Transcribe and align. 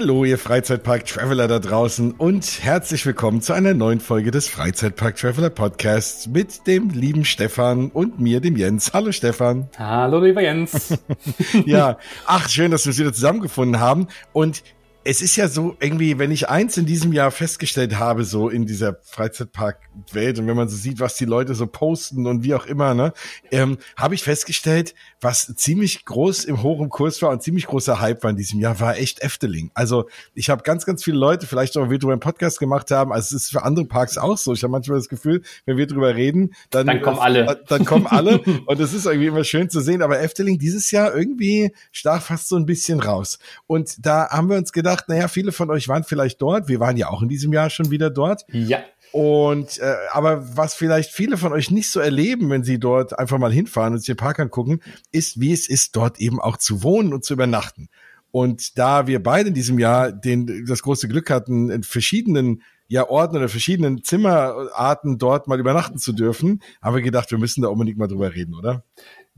Hallo, 0.00 0.24
ihr 0.24 0.38
Freizeitpark-Traveler 0.38 1.46
da 1.46 1.58
draußen 1.58 2.12
und 2.12 2.62
herzlich 2.62 3.04
willkommen 3.04 3.42
zu 3.42 3.52
einer 3.52 3.74
neuen 3.74 4.00
Folge 4.00 4.30
des 4.30 4.48
Freizeitpark-Traveler 4.48 5.50
Podcasts 5.50 6.26
mit 6.26 6.66
dem 6.66 6.88
lieben 6.88 7.26
Stefan 7.26 7.90
und 7.90 8.18
mir, 8.18 8.40
dem 8.40 8.56
Jens. 8.56 8.94
Hallo 8.94 9.12
Stefan. 9.12 9.68
Hallo 9.76 10.20
lieber 10.20 10.40
Jens. 10.40 10.98
ja, 11.66 11.98
ach, 12.24 12.48
schön, 12.48 12.70
dass 12.70 12.86
wir 12.86 12.92
uns 12.92 12.98
wieder 12.98 13.12
zusammengefunden 13.12 13.78
haben 13.78 14.08
und 14.32 14.62
es 15.04 15.22
ist 15.22 15.36
ja 15.36 15.48
so 15.48 15.76
irgendwie, 15.80 16.18
wenn 16.18 16.30
ich 16.30 16.48
eins 16.48 16.76
in 16.76 16.86
diesem 16.86 17.12
Jahr 17.12 17.30
festgestellt 17.30 17.98
habe, 17.98 18.24
so 18.24 18.48
in 18.48 18.66
dieser 18.66 18.98
Freizeitparkwelt 19.02 20.38
und 20.38 20.46
wenn 20.46 20.56
man 20.56 20.68
so 20.68 20.76
sieht, 20.76 21.00
was 21.00 21.16
die 21.16 21.24
Leute 21.24 21.54
so 21.54 21.66
posten 21.66 22.26
und 22.26 22.42
wie 22.42 22.54
auch 22.54 22.66
immer, 22.66 22.94
ne, 22.94 23.12
ähm, 23.50 23.78
habe 23.96 24.14
ich 24.14 24.22
festgestellt, 24.22 24.94
was 25.20 25.54
ziemlich 25.56 26.04
groß 26.04 26.44
im 26.44 26.62
hohen 26.62 26.88
Kurs 26.88 27.22
war 27.22 27.30
und 27.30 27.42
ziemlich 27.42 27.66
großer 27.66 28.00
Hype 28.00 28.22
war 28.22 28.30
in 28.30 28.36
diesem 28.36 28.60
Jahr, 28.60 28.78
war 28.80 28.96
echt 28.96 29.22
Efteling. 29.22 29.70
Also 29.74 30.08
ich 30.34 30.50
habe 30.50 30.62
ganz, 30.62 30.86
ganz 30.86 31.02
viele 31.02 31.16
Leute, 31.16 31.46
vielleicht 31.46 31.76
auch, 31.76 31.90
wie 31.90 32.00
wir 32.00 32.10
einen 32.10 32.20
Podcast 32.20 32.58
gemacht 32.58 32.90
haben, 32.90 33.12
also 33.12 33.36
es 33.36 33.44
ist 33.44 33.50
für 33.50 33.62
andere 33.62 33.86
Parks 33.86 34.18
auch 34.18 34.38
so. 34.38 34.52
Ich 34.52 34.62
habe 34.62 34.72
manchmal 34.72 34.98
das 34.98 35.08
Gefühl, 35.08 35.42
wenn 35.64 35.76
wir 35.76 35.86
drüber 35.86 36.14
reden, 36.14 36.54
dann, 36.70 36.86
dann 36.86 37.02
kommen 37.02 37.18
alle. 37.18 37.62
Dann 37.68 37.84
kommen 37.84 38.06
alle 38.06 38.38
und 38.66 38.80
es 38.80 38.92
ist 38.92 39.06
irgendwie 39.06 39.28
immer 39.28 39.44
schön 39.44 39.70
zu 39.70 39.80
sehen. 39.80 40.02
Aber 40.02 40.20
Efteling 40.20 40.58
dieses 40.58 40.90
Jahr 40.90 41.14
irgendwie 41.14 41.72
stach 41.90 42.22
fast 42.22 42.48
so 42.48 42.56
ein 42.56 42.66
bisschen 42.66 43.00
raus. 43.00 43.38
Und 43.66 44.04
da 44.04 44.28
haben 44.30 44.48
wir 44.48 44.56
uns 44.56 44.72
gedacht, 44.72 44.90
gedacht, 44.90 45.08
naja, 45.08 45.28
viele 45.28 45.52
von 45.52 45.70
euch 45.70 45.88
waren 45.88 46.04
vielleicht 46.04 46.40
dort. 46.42 46.68
Wir 46.68 46.80
waren 46.80 46.96
ja 46.96 47.08
auch 47.08 47.22
in 47.22 47.28
diesem 47.28 47.52
Jahr 47.52 47.70
schon 47.70 47.90
wieder 47.90 48.10
dort. 48.10 48.44
Ja. 48.52 48.82
Und 49.12 49.78
äh, 49.78 49.96
aber 50.12 50.56
was 50.56 50.74
vielleicht 50.74 51.10
viele 51.10 51.36
von 51.36 51.52
euch 51.52 51.70
nicht 51.70 51.90
so 51.90 52.00
erleben, 52.00 52.48
wenn 52.50 52.62
sie 52.62 52.78
dort 52.78 53.18
einfach 53.18 53.38
mal 53.38 53.52
hinfahren 53.52 53.94
und 53.94 53.98
sich 53.98 54.06
den 54.06 54.16
Park 54.16 54.38
angucken, 54.38 54.80
ist, 55.10 55.40
wie 55.40 55.52
es 55.52 55.68
ist, 55.68 55.96
dort 55.96 56.20
eben 56.20 56.40
auch 56.40 56.56
zu 56.56 56.82
wohnen 56.82 57.12
und 57.12 57.24
zu 57.24 57.34
übernachten. 57.34 57.88
Und 58.30 58.78
da 58.78 59.06
wir 59.06 59.22
beide 59.22 59.48
in 59.48 59.54
diesem 59.54 59.78
Jahr 59.78 60.12
den, 60.12 60.64
das 60.66 60.82
große 60.82 61.08
Glück 61.08 61.30
hatten, 61.30 61.70
in 61.70 61.82
verschiedenen 61.82 62.62
ja, 62.86 63.08
Orten 63.08 63.36
oder 63.36 63.48
verschiedenen 63.48 64.02
Zimmerarten 64.02 65.18
dort 65.18 65.46
mal 65.46 65.60
übernachten 65.60 65.98
zu 65.98 66.12
dürfen, 66.12 66.60
haben 66.82 66.96
wir 66.96 67.02
gedacht, 67.02 67.30
wir 67.30 67.38
müssen 67.38 67.62
da 67.62 67.68
unbedingt 67.68 67.98
mal 67.98 68.08
drüber 68.08 68.34
reden, 68.34 68.54
oder? 68.54 68.84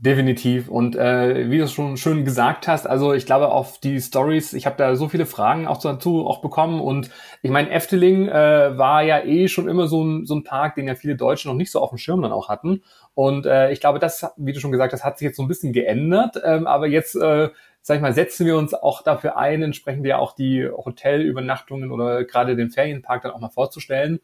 Definitiv. 0.03 0.67
Und 0.67 0.97
äh, 0.97 1.49
wie 1.49 1.59
du 1.59 1.63
es 1.63 1.71
schon 1.71 1.95
schön 1.95 2.25
gesagt 2.25 2.67
hast, 2.67 2.85
also 2.85 3.13
ich 3.13 3.25
glaube 3.25 3.47
auf 3.53 3.79
die 3.79 4.01
Stories, 4.01 4.51
ich 4.51 4.65
habe 4.65 4.75
da 4.75 4.97
so 4.97 5.07
viele 5.07 5.25
Fragen 5.25 5.65
auch 5.65 5.77
dazu 5.77 6.27
auch 6.27 6.41
bekommen. 6.41 6.81
Und 6.81 7.09
ich 7.41 7.49
meine, 7.49 7.69
Efteling 7.71 8.27
äh, 8.27 8.77
war 8.77 9.01
ja 9.01 9.23
eh 9.23 9.47
schon 9.47 9.69
immer 9.69 9.87
so 9.87 10.03
ein, 10.03 10.25
so 10.25 10.35
ein 10.35 10.43
Park, 10.43 10.75
den 10.75 10.89
ja 10.89 10.95
viele 10.95 11.15
Deutsche 11.15 11.47
noch 11.47 11.55
nicht 11.55 11.71
so 11.71 11.79
auf 11.79 11.87
dem 11.87 11.97
Schirm 11.97 12.21
dann 12.21 12.33
auch 12.33 12.49
hatten. 12.49 12.83
Und 13.13 13.45
äh, 13.45 13.71
ich 13.71 13.79
glaube, 13.79 13.99
das, 13.99 14.25
wie 14.35 14.51
du 14.51 14.59
schon 14.59 14.73
gesagt 14.73 14.91
hast, 14.91 15.05
hat 15.05 15.19
sich 15.19 15.25
jetzt 15.25 15.37
so 15.37 15.43
ein 15.43 15.47
bisschen 15.47 15.71
geändert. 15.71 16.35
Ähm, 16.43 16.67
aber 16.67 16.87
jetzt, 16.87 17.15
äh, 17.15 17.47
sag 17.81 17.95
ich 17.95 18.01
mal, 18.01 18.11
setzen 18.11 18.45
wir 18.45 18.57
uns 18.57 18.73
auch 18.73 19.03
dafür 19.03 19.37
ein, 19.37 19.63
entsprechend 19.63 20.05
ja 20.05 20.17
auch 20.17 20.35
die 20.35 20.67
Hotelübernachtungen 20.67 21.91
oder 21.93 22.25
gerade 22.25 22.57
den 22.57 22.71
Ferienpark 22.71 23.21
dann 23.21 23.31
auch 23.31 23.39
mal 23.39 23.47
vorzustellen. 23.47 24.19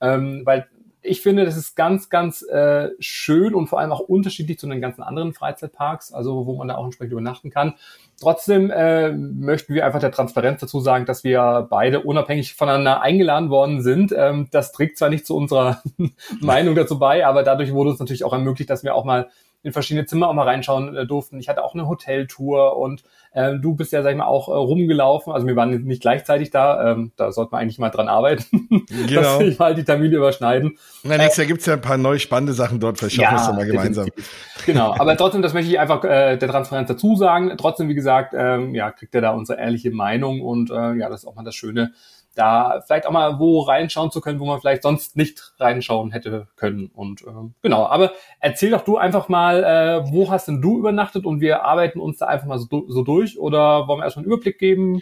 Ähm, 0.00 0.42
weil 0.44 0.68
ich 1.04 1.20
finde, 1.20 1.44
das 1.44 1.56
ist 1.56 1.76
ganz, 1.76 2.08
ganz 2.08 2.42
äh, 2.42 2.90
schön 2.98 3.54
und 3.54 3.66
vor 3.66 3.78
allem 3.78 3.92
auch 3.92 4.00
unterschiedlich 4.00 4.58
zu 4.58 4.66
den 4.66 4.80
ganzen 4.80 5.02
anderen 5.02 5.34
Freizeitparks, 5.34 6.12
also 6.12 6.46
wo 6.46 6.56
man 6.56 6.68
da 6.68 6.76
auch 6.76 6.84
entsprechend 6.84 7.12
übernachten 7.12 7.50
kann. 7.50 7.74
Trotzdem 8.20 8.70
äh, 8.70 9.12
möchten 9.12 9.74
wir 9.74 9.84
einfach 9.84 10.00
der 10.00 10.12
Transparenz 10.12 10.60
dazu 10.60 10.80
sagen, 10.80 11.04
dass 11.04 11.22
wir 11.22 11.66
beide 11.68 12.00
unabhängig 12.00 12.54
voneinander 12.54 13.02
eingeladen 13.02 13.50
worden 13.50 13.82
sind. 13.82 14.14
Ähm, 14.16 14.48
das 14.50 14.72
trägt 14.72 14.96
zwar 14.96 15.10
nicht 15.10 15.26
zu 15.26 15.36
unserer 15.36 15.82
Meinung 16.40 16.74
dazu 16.74 16.98
bei, 16.98 17.26
aber 17.26 17.42
dadurch 17.42 17.72
wurde 17.72 17.90
uns 17.90 18.00
natürlich 18.00 18.24
auch 18.24 18.32
ermöglicht, 18.32 18.70
dass 18.70 18.82
wir 18.82 18.94
auch 18.94 19.04
mal 19.04 19.28
in 19.64 19.72
verschiedene 19.72 20.06
Zimmer 20.06 20.28
auch 20.28 20.34
mal 20.34 20.46
reinschauen 20.46 20.94
äh, 20.94 21.06
durften. 21.06 21.40
Ich 21.40 21.48
hatte 21.48 21.64
auch 21.64 21.74
eine 21.74 21.88
Hoteltour 21.88 22.76
und 22.76 23.02
äh, 23.32 23.54
du 23.58 23.74
bist 23.74 23.92
ja, 23.92 24.02
sag 24.02 24.10
ich 24.10 24.16
mal, 24.18 24.26
auch 24.26 24.48
äh, 24.48 24.52
rumgelaufen. 24.52 25.32
Also 25.32 25.46
wir 25.46 25.56
waren 25.56 25.70
nicht 25.84 26.02
gleichzeitig 26.02 26.50
da. 26.50 26.92
Ähm, 26.92 27.12
da 27.16 27.32
sollte 27.32 27.52
man 27.52 27.62
eigentlich 27.62 27.78
mal 27.78 27.88
dran 27.88 28.08
arbeiten, 28.08 28.68
genau. 29.08 29.22
dass 29.22 29.38
sich 29.38 29.58
mal 29.58 29.74
die 29.74 29.84
Termine 29.84 30.16
überschneiden. 30.16 30.78
Na, 31.02 31.16
nächstes 31.16 31.38
Jahr 31.38 31.46
gibt's 31.46 31.64
ja 31.64 31.74
ein 31.74 31.80
paar 31.80 31.96
neue 31.96 32.18
spannende 32.18 32.52
Sachen 32.52 32.78
dort. 32.78 32.98
Vielleicht 32.98 33.16
schaffen 33.16 33.36
ja, 33.36 33.42
wir 33.42 33.50
es 33.50 33.56
mal 33.56 33.66
gemeinsam. 33.66 34.08
Genau, 34.66 34.94
aber 34.98 35.16
trotzdem, 35.16 35.40
das 35.40 35.54
möchte 35.54 35.70
ich 35.70 35.80
einfach 35.80 36.04
äh, 36.04 36.36
der 36.36 36.48
Transparenz 36.48 36.88
dazu 36.88 37.16
sagen. 37.16 37.54
Trotzdem, 37.56 37.88
wie 37.88 37.94
gesagt, 37.94 38.34
ähm, 38.36 38.74
ja, 38.74 38.90
kriegt 38.90 39.14
ihr 39.14 39.22
da 39.22 39.30
unsere 39.30 39.58
ehrliche 39.58 39.90
Meinung 39.90 40.42
und 40.42 40.70
äh, 40.70 40.94
ja, 40.94 41.08
das 41.08 41.22
ist 41.22 41.26
auch 41.26 41.34
mal 41.34 41.44
das 41.44 41.54
Schöne, 41.54 41.92
da 42.34 42.82
vielleicht 42.86 43.06
auch 43.06 43.12
mal 43.12 43.38
wo 43.38 43.60
reinschauen 43.60 44.10
zu 44.10 44.20
können, 44.20 44.40
wo 44.40 44.46
man 44.46 44.60
vielleicht 44.60 44.82
sonst 44.82 45.16
nicht 45.16 45.54
reinschauen 45.58 46.12
hätte 46.12 46.48
können. 46.56 46.90
Und 46.94 47.22
äh, 47.22 47.50
genau, 47.62 47.86
aber 47.86 48.12
erzähl 48.40 48.70
doch 48.70 48.82
du 48.82 48.96
einfach 48.96 49.28
mal, 49.28 49.64
äh, 49.64 50.12
wo 50.12 50.30
hast 50.30 50.48
denn 50.48 50.60
du 50.60 50.78
übernachtet 50.78 51.26
und 51.26 51.40
wir 51.40 51.64
arbeiten 51.64 52.00
uns 52.00 52.18
da 52.18 52.26
einfach 52.26 52.46
mal 52.46 52.58
so, 52.58 52.84
so 52.88 53.02
durch 53.02 53.38
oder 53.38 53.88
wollen 53.88 54.00
wir 54.00 54.04
erstmal 54.04 54.24
einen 54.24 54.32
Überblick 54.32 54.58
geben? 54.58 55.00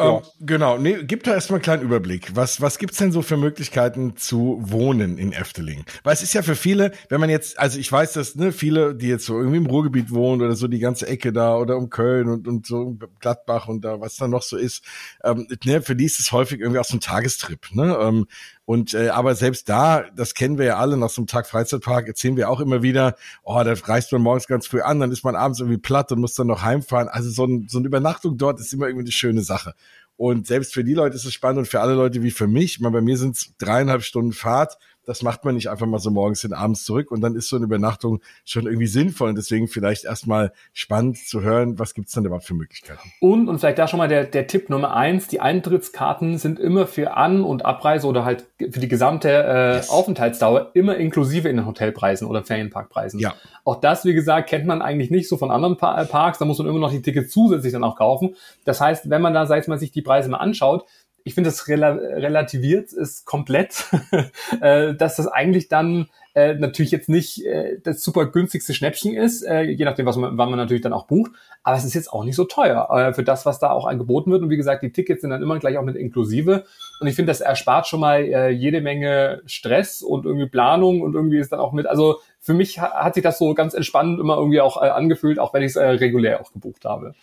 Ähm, 0.00 0.22
genau, 0.40 0.78
nee, 0.78 0.98
gib 1.02 1.24
da 1.24 1.34
erstmal 1.34 1.58
einen 1.58 1.62
kleinen 1.62 1.82
Überblick. 1.82 2.34
Was, 2.34 2.60
was 2.60 2.78
gibt's 2.78 2.98
denn 2.98 3.12
so 3.12 3.22
für 3.22 3.36
Möglichkeiten 3.36 4.16
zu 4.16 4.58
wohnen 4.60 5.18
in 5.18 5.32
Efteling? 5.32 5.84
Weil 6.02 6.14
es 6.14 6.22
ist 6.22 6.32
ja 6.32 6.42
für 6.42 6.56
viele, 6.56 6.92
wenn 7.08 7.20
man 7.20 7.30
jetzt, 7.30 7.58
also 7.58 7.78
ich 7.78 7.90
weiß, 7.90 8.14
dass 8.14 8.34
ne, 8.34 8.52
viele, 8.52 8.94
die 8.94 9.08
jetzt 9.08 9.26
so 9.26 9.38
irgendwie 9.38 9.58
im 9.58 9.66
Ruhrgebiet 9.66 10.10
wohnen 10.10 10.42
oder 10.42 10.56
so 10.56 10.68
die 10.68 10.78
ganze 10.78 11.06
Ecke 11.06 11.32
da 11.32 11.56
oder 11.56 11.76
um 11.76 11.90
Köln 11.90 12.28
und, 12.28 12.48
und 12.48 12.66
so 12.66 12.96
Gladbach 13.20 13.68
und 13.68 13.84
da, 13.84 14.00
was 14.00 14.16
da 14.16 14.28
noch 14.28 14.42
so 14.42 14.56
ist, 14.56 14.84
ähm, 15.24 15.46
ne, 15.64 15.82
für 15.82 15.96
die 15.96 16.06
ist 16.06 16.20
es 16.20 16.32
häufig 16.32 16.60
irgendwie 16.60 16.78
auch 16.78 16.84
so 16.84 16.96
ein 16.96 17.00
Tagestrip. 17.00 17.74
Ne? 17.74 17.96
Ähm, 18.00 18.26
und 18.70 18.94
äh, 18.94 19.08
aber 19.08 19.34
selbst 19.34 19.68
da, 19.68 20.04
das 20.14 20.32
kennen 20.32 20.56
wir 20.56 20.64
ja 20.64 20.76
alle, 20.76 20.96
nach 20.96 21.10
so 21.10 21.20
einem 21.20 21.26
Tag 21.26 21.48
Freizeitpark 21.48 22.06
erzählen 22.06 22.36
wir 22.36 22.48
auch 22.48 22.60
immer 22.60 22.82
wieder, 22.82 23.16
oh, 23.42 23.60
da 23.64 23.72
reist 23.72 24.12
man 24.12 24.22
morgens 24.22 24.46
ganz 24.46 24.68
früh 24.68 24.80
an, 24.80 25.00
dann 25.00 25.10
ist 25.10 25.24
man 25.24 25.34
abends 25.34 25.58
irgendwie 25.58 25.80
platt 25.80 26.12
und 26.12 26.20
muss 26.20 26.34
dann 26.34 26.46
noch 26.46 26.62
heimfahren. 26.62 27.08
Also 27.08 27.30
so, 27.30 27.46
ein, 27.46 27.66
so 27.68 27.78
eine 27.78 27.88
Übernachtung 27.88 28.38
dort 28.38 28.60
ist 28.60 28.72
immer 28.72 28.86
irgendwie 28.86 29.06
eine 29.06 29.10
schöne 29.10 29.42
Sache. 29.42 29.74
Und 30.14 30.46
selbst 30.46 30.72
für 30.72 30.84
die 30.84 30.94
Leute 30.94 31.16
ist 31.16 31.24
es 31.24 31.32
spannend 31.32 31.58
und 31.58 31.66
für 31.66 31.80
alle 31.80 31.94
Leute 31.94 32.22
wie 32.22 32.30
für 32.30 32.46
mich, 32.46 32.76
ich 32.76 32.80
meine, 32.80 32.92
bei 32.92 33.00
mir 33.00 33.16
sind 33.16 33.34
es 33.34 33.54
dreieinhalb 33.58 34.04
Stunden 34.04 34.32
Fahrt, 34.32 34.78
das 35.10 35.22
macht 35.22 35.44
man 35.44 35.56
nicht 35.56 35.68
einfach 35.68 35.86
mal 35.86 35.98
so 35.98 36.08
morgens 36.12 36.44
und 36.44 36.52
abends 36.52 36.84
zurück 36.84 37.10
und 37.10 37.20
dann 37.20 37.34
ist 37.34 37.48
so 37.48 37.56
eine 37.56 37.64
Übernachtung 37.64 38.20
schon 38.44 38.66
irgendwie 38.66 38.86
sinnvoll 38.86 39.30
und 39.30 39.34
deswegen 39.34 39.66
vielleicht 39.66 40.04
erstmal 40.04 40.52
spannend 40.72 41.18
zu 41.18 41.40
hören, 41.40 41.80
was 41.80 41.94
gibt's 41.94 42.12
denn 42.12 42.24
überhaupt 42.24 42.44
für 42.44 42.54
Möglichkeiten. 42.54 43.10
Und, 43.18 43.48
und 43.48 43.58
vielleicht 43.58 43.80
da 43.80 43.88
schon 43.88 43.98
mal 43.98 44.06
der, 44.06 44.22
der 44.22 44.46
Tipp 44.46 44.70
Nummer 44.70 44.94
eins, 44.94 45.26
die 45.26 45.40
Eintrittskarten 45.40 46.38
sind 46.38 46.60
immer 46.60 46.86
für 46.86 47.16
An- 47.16 47.42
und 47.42 47.64
Abreise 47.64 48.06
oder 48.06 48.24
halt 48.24 48.46
für 48.58 48.78
die 48.78 48.86
gesamte 48.86 49.30
äh, 49.30 49.76
yes. 49.78 49.90
Aufenthaltsdauer 49.90 50.70
immer 50.74 50.96
inklusive 50.96 51.48
in 51.48 51.56
den 51.56 51.66
Hotelpreisen 51.66 52.28
oder 52.28 52.44
Ferienparkpreisen. 52.44 53.18
Ja. 53.18 53.34
Auch 53.64 53.80
das, 53.80 54.04
wie 54.04 54.14
gesagt, 54.14 54.48
kennt 54.48 54.66
man 54.66 54.80
eigentlich 54.80 55.10
nicht 55.10 55.28
so 55.28 55.36
von 55.36 55.50
anderen 55.50 55.76
pa 55.76 56.04
Parks, 56.04 56.38
da 56.38 56.44
muss 56.44 56.58
man 56.58 56.68
immer 56.68 56.78
noch 56.78 56.92
die 56.92 57.02
Tickets 57.02 57.32
zusätzlich 57.32 57.72
dann 57.72 57.82
auch 57.82 57.96
kaufen. 57.96 58.36
Das 58.64 58.80
heißt, 58.80 59.10
wenn 59.10 59.22
man 59.22 59.34
da, 59.34 59.46
sag 59.46 59.60
ich 59.60 59.66
mal, 59.66 59.76
sich 59.76 59.90
die 59.90 60.02
Preise 60.02 60.28
mal 60.28 60.36
anschaut, 60.36 60.84
ich 61.24 61.34
finde, 61.34 61.50
das 61.50 61.68
rela 61.68 61.92
relativiert 61.92 62.92
ist 62.92 63.24
komplett, 63.24 63.84
äh, 64.60 64.94
dass 64.94 65.16
das 65.16 65.26
eigentlich 65.26 65.68
dann 65.68 66.08
äh, 66.34 66.54
natürlich 66.54 66.92
jetzt 66.92 67.08
nicht 67.08 67.44
äh, 67.44 67.78
das 67.82 68.02
super 68.02 68.26
günstigste 68.26 68.72
Schnäppchen 68.74 69.14
ist, 69.14 69.42
äh, 69.42 69.62
je 69.62 69.84
nachdem, 69.84 70.06
was 70.06 70.16
man, 70.16 70.38
wann 70.38 70.48
man 70.48 70.58
natürlich 70.58 70.82
dann 70.82 70.92
auch 70.92 71.06
bucht. 71.06 71.32
Aber 71.62 71.76
es 71.76 71.84
ist 71.84 71.94
jetzt 71.94 72.12
auch 72.12 72.24
nicht 72.24 72.36
so 72.36 72.44
teuer 72.44 72.88
äh, 72.90 73.12
für 73.12 73.24
das, 73.24 73.46
was 73.46 73.58
da 73.58 73.70
auch 73.70 73.86
angeboten 73.86 74.30
wird. 74.30 74.42
Und 74.42 74.50
wie 74.50 74.56
gesagt, 74.56 74.82
die 74.82 74.92
Tickets 74.92 75.22
sind 75.22 75.30
dann 75.30 75.42
immer 75.42 75.58
gleich 75.58 75.76
auch 75.76 75.84
mit 75.84 75.96
inklusive. 75.96 76.64
Und 77.00 77.06
ich 77.06 77.16
finde, 77.16 77.30
das 77.30 77.40
erspart 77.40 77.86
schon 77.86 78.00
mal 78.00 78.22
äh, 78.22 78.50
jede 78.50 78.80
Menge 78.80 79.42
Stress 79.46 80.02
und 80.02 80.24
irgendwie 80.24 80.48
Planung 80.48 81.02
und 81.02 81.14
irgendwie 81.14 81.38
ist 81.38 81.52
dann 81.52 81.60
auch 81.60 81.72
mit. 81.72 81.86
Also 81.86 82.20
für 82.38 82.54
mich 82.54 82.80
hat, 82.80 83.14
sich 83.14 83.22
das 83.22 83.38
so 83.38 83.52
ganz 83.54 83.74
entspannend 83.74 84.20
immer 84.20 84.36
irgendwie 84.36 84.60
auch 84.60 84.80
äh, 84.80 84.88
angefühlt, 84.88 85.38
auch 85.38 85.52
wenn 85.52 85.62
ich 85.62 85.70
es 85.70 85.76
äh, 85.76 85.84
regulär 85.84 86.40
auch 86.40 86.52
gebucht 86.52 86.84
habe. 86.84 87.14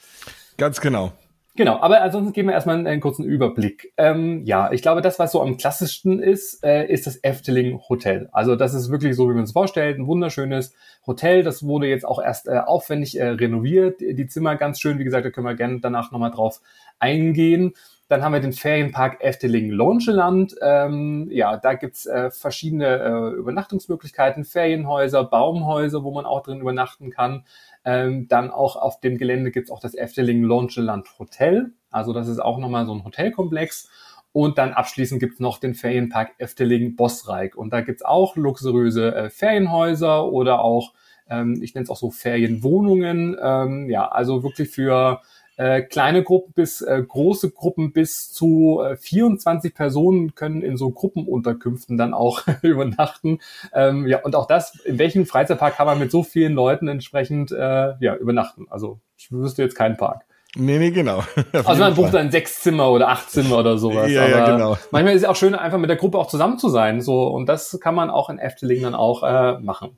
Ganz 0.58 0.82
genau. 0.82 1.14
Genau, 1.58 1.80
aber 1.82 2.04
ansonsten 2.04 2.34
geben 2.34 2.50
wir 2.50 2.54
erstmal 2.54 2.86
einen, 2.86 3.02
kurzen 3.02 3.26
Überblick. 3.26 3.92
Ähm, 3.98 4.44
ja, 4.46 4.72
ich 4.72 4.84
glaube, 4.84 5.02
das, 5.02 5.18
was 5.18 5.32
so 5.32 5.42
am 5.42 5.58
klassischsten 5.58 6.22
ist, 6.22 6.64
äh, 6.64 6.86
ist 6.86 7.08
das 7.08 7.18
Efteling 7.24 7.80
Hotel. 7.90 8.30
Also 8.32 8.56
das 8.56 8.76
ist 8.76 8.92
wirklich 8.92 9.16
so, 9.16 9.28
wie 9.28 9.34
man 9.34 9.46
es 9.46 9.54
vorstellt, 9.54 9.98
ein 9.98 10.06
wunderschönes 10.06 10.76
Hotel. 11.08 11.42
Das 11.42 11.66
wurde 11.66 11.88
jetzt 11.88 12.06
auch 12.06 12.22
erst 12.22 12.48
äh, 12.48 12.60
aufwendig 12.60 13.20
äh, 13.20 13.30
renoviert. 13.30 14.02
Die 14.02 14.28
Zimmer 14.28 14.56
ganz 14.56 14.80
schön, 14.80 15.00
wie 15.00 15.04
gesagt, 15.04 15.26
da 15.26 15.32
können 15.32 15.48
wir 15.48 15.56
gerne 15.56 15.80
danach 15.80 16.12
nochmal 16.12 16.30
drauf 16.30 16.62
eingehen. 17.00 17.74
Dann 18.08 18.24
haben 18.24 18.34
wir 18.34 18.40
den 18.40 18.54
Ferienpark 18.54 19.22
Efteling 19.22 19.70
Longeland. 19.72 20.56
Ähm, 20.62 21.28
ja, 21.32 21.58
da 21.58 21.74
gibt's 21.74 22.06
äh, 22.06 22.30
verschiedene 22.30 22.86
äh, 22.86 23.36
Übernachtungsmöglichkeiten, 23.36 24.46
Ferienhäuser, 24.46 25.24
Baumhäuser, 25.24 26.04
wo 26.04 26.12
man 26.12 26.26
auch 26.26 26.44
drin 26.44 26.62
übernachten 26.62 27.10
kann. 27.10 27.46
Ähm, 27.88 28.28
dann 28.28 28.52
auch 28.52 28.76
auf 28.76 29.00
dem 29.00 29.18
Gelände 29.18 29.50
gibt's 29.50 29.72
auch 29.72 29.80
das 29.80 29.96
Efteling 29.96 30.44
Longeland 30.44 31.08
Hotel. 31.20 31.72
Also 31.90 32.12
das 32.12 32.28
ist 32.28 32.40
auch 32.40 32.58
nochmal 32.58 32.86
so 32.86 32.94
ein 32.94 33.06
Hotelkomplex. 33.06 33.90
Und 34.34 34.58
dann 34.58 34.74
abschließend 34.74 35.22
gibt's 35.22 35.40
noch 35.40 35.58
den 35.58 35.74
Ferienpark 35.74 36.32
Efteling 36.38 36.98
Bosreik. 36.98 37.56
Und 37.56 37.72
da 37.72 37.80
gibt's 37.80 38.04
auch 38.04 38.36
luxuriöse 38.36 39.16
äh, 39.16 39.30
Ferienhäuser 39.30 40.26
oder 40.26 40.60
auch, 40.60 40.96
ähm, 41.30 41.62
ich 41.64 41.76
nenne 41.76 41.86
es 41.86 41.90
auch 41.90 41.96
so 41.96 42.12
Ferienwohnungen. 42.12 43.38
Ähm, 43.42 43.90
ja, 43.90 44.06
also 44.10 44.44
wirklich 44.44 44.70
für 44.70 45.22
äh, 45.58 45.82
kleine 45.82 46.24
Gruppen 46.24 46.54
bis 46.54 46.82
äh, 46.82 47.04
große 47.06 47.52
Gruppen 47.52 47.92
bis 47.92 48.32
zu 48.32 48.82
äh, 48.84 48.96
24 48.96 49.74
Personen 49.74 50.36
können 50.36 50.62
in 50.62 50.78
so 50.78 50.92
Gruppenunterkünften 50.92 51.98
dann 51.98 52.14
auch 52.14 52.44
übernachten. 52.62 53.40
Ähm, 53.74 54.08
ja, 54.08 54.22
und 54.24 54.36
auch 54.36 54.48
das, 54.48 54.80
in 54.86 55.00
welchem 55.00 55.26
Freizeitpark 55.26 55.76
kann 55.76 55.88
man 55.88 56.00
mit 56.00 56.12
so 56.12 56.24
vielen 56.24 56.54
Leuten 56.54 56.88
entsprechend 56.88 57.52
äh, 57.52 57.94
ja, 58.00 58.16
übernachten? 58.16 58.68
Also 58.70 59.00
ich 59.18 59.32
wüsste 59.32 59.64
jetzt 59.64 59.76
keinen 59.76 59.98
Park. 59.98 60.24
Nee, 60.56 60.80
nee, 60.80 60.92
genau. 60.92 61.24
also 61.52 61.82
man 61.82 61.94
bucht 61.94 62.14
dann 62.14 62.32
sechs 62.32 62.62
Zimmer 62.62 62.90
oder 62.90 63.10
acht 63.10 63.30
Zimmer 63.30 63.60
oder 63.60 63.78
sowas. 63.78 64.10
ja, 64.10 64.28
ja, 64.28 64.46
genau. 64.46 64.78
Manchmal 64.92 65.16
ist 65.16 65.24
es 65.24 65.28
auch 65.28 65.36
schön, 65.36 65.54
einfach 65.54 65.78
mit 65.78 65.90
der 65.90 65.98
Gruppe 65.98 66.18
auch 66.18 66.28
zusammen 66.28 66.58
zu 66.58 66.70
sein. 66.70 67.02
So, 67.02 67.28
und 67.28 67.48
das 67.48 67.80
kann 67.82 67.96
man 67.96 68.10
auch 68.10 68.30
in 68.30 68.40
Efteling 68.40 68.84
dann 68.84 68.96
auch 68.96 69.24
äh, 69.24 69.60
machen. 69.60 69.98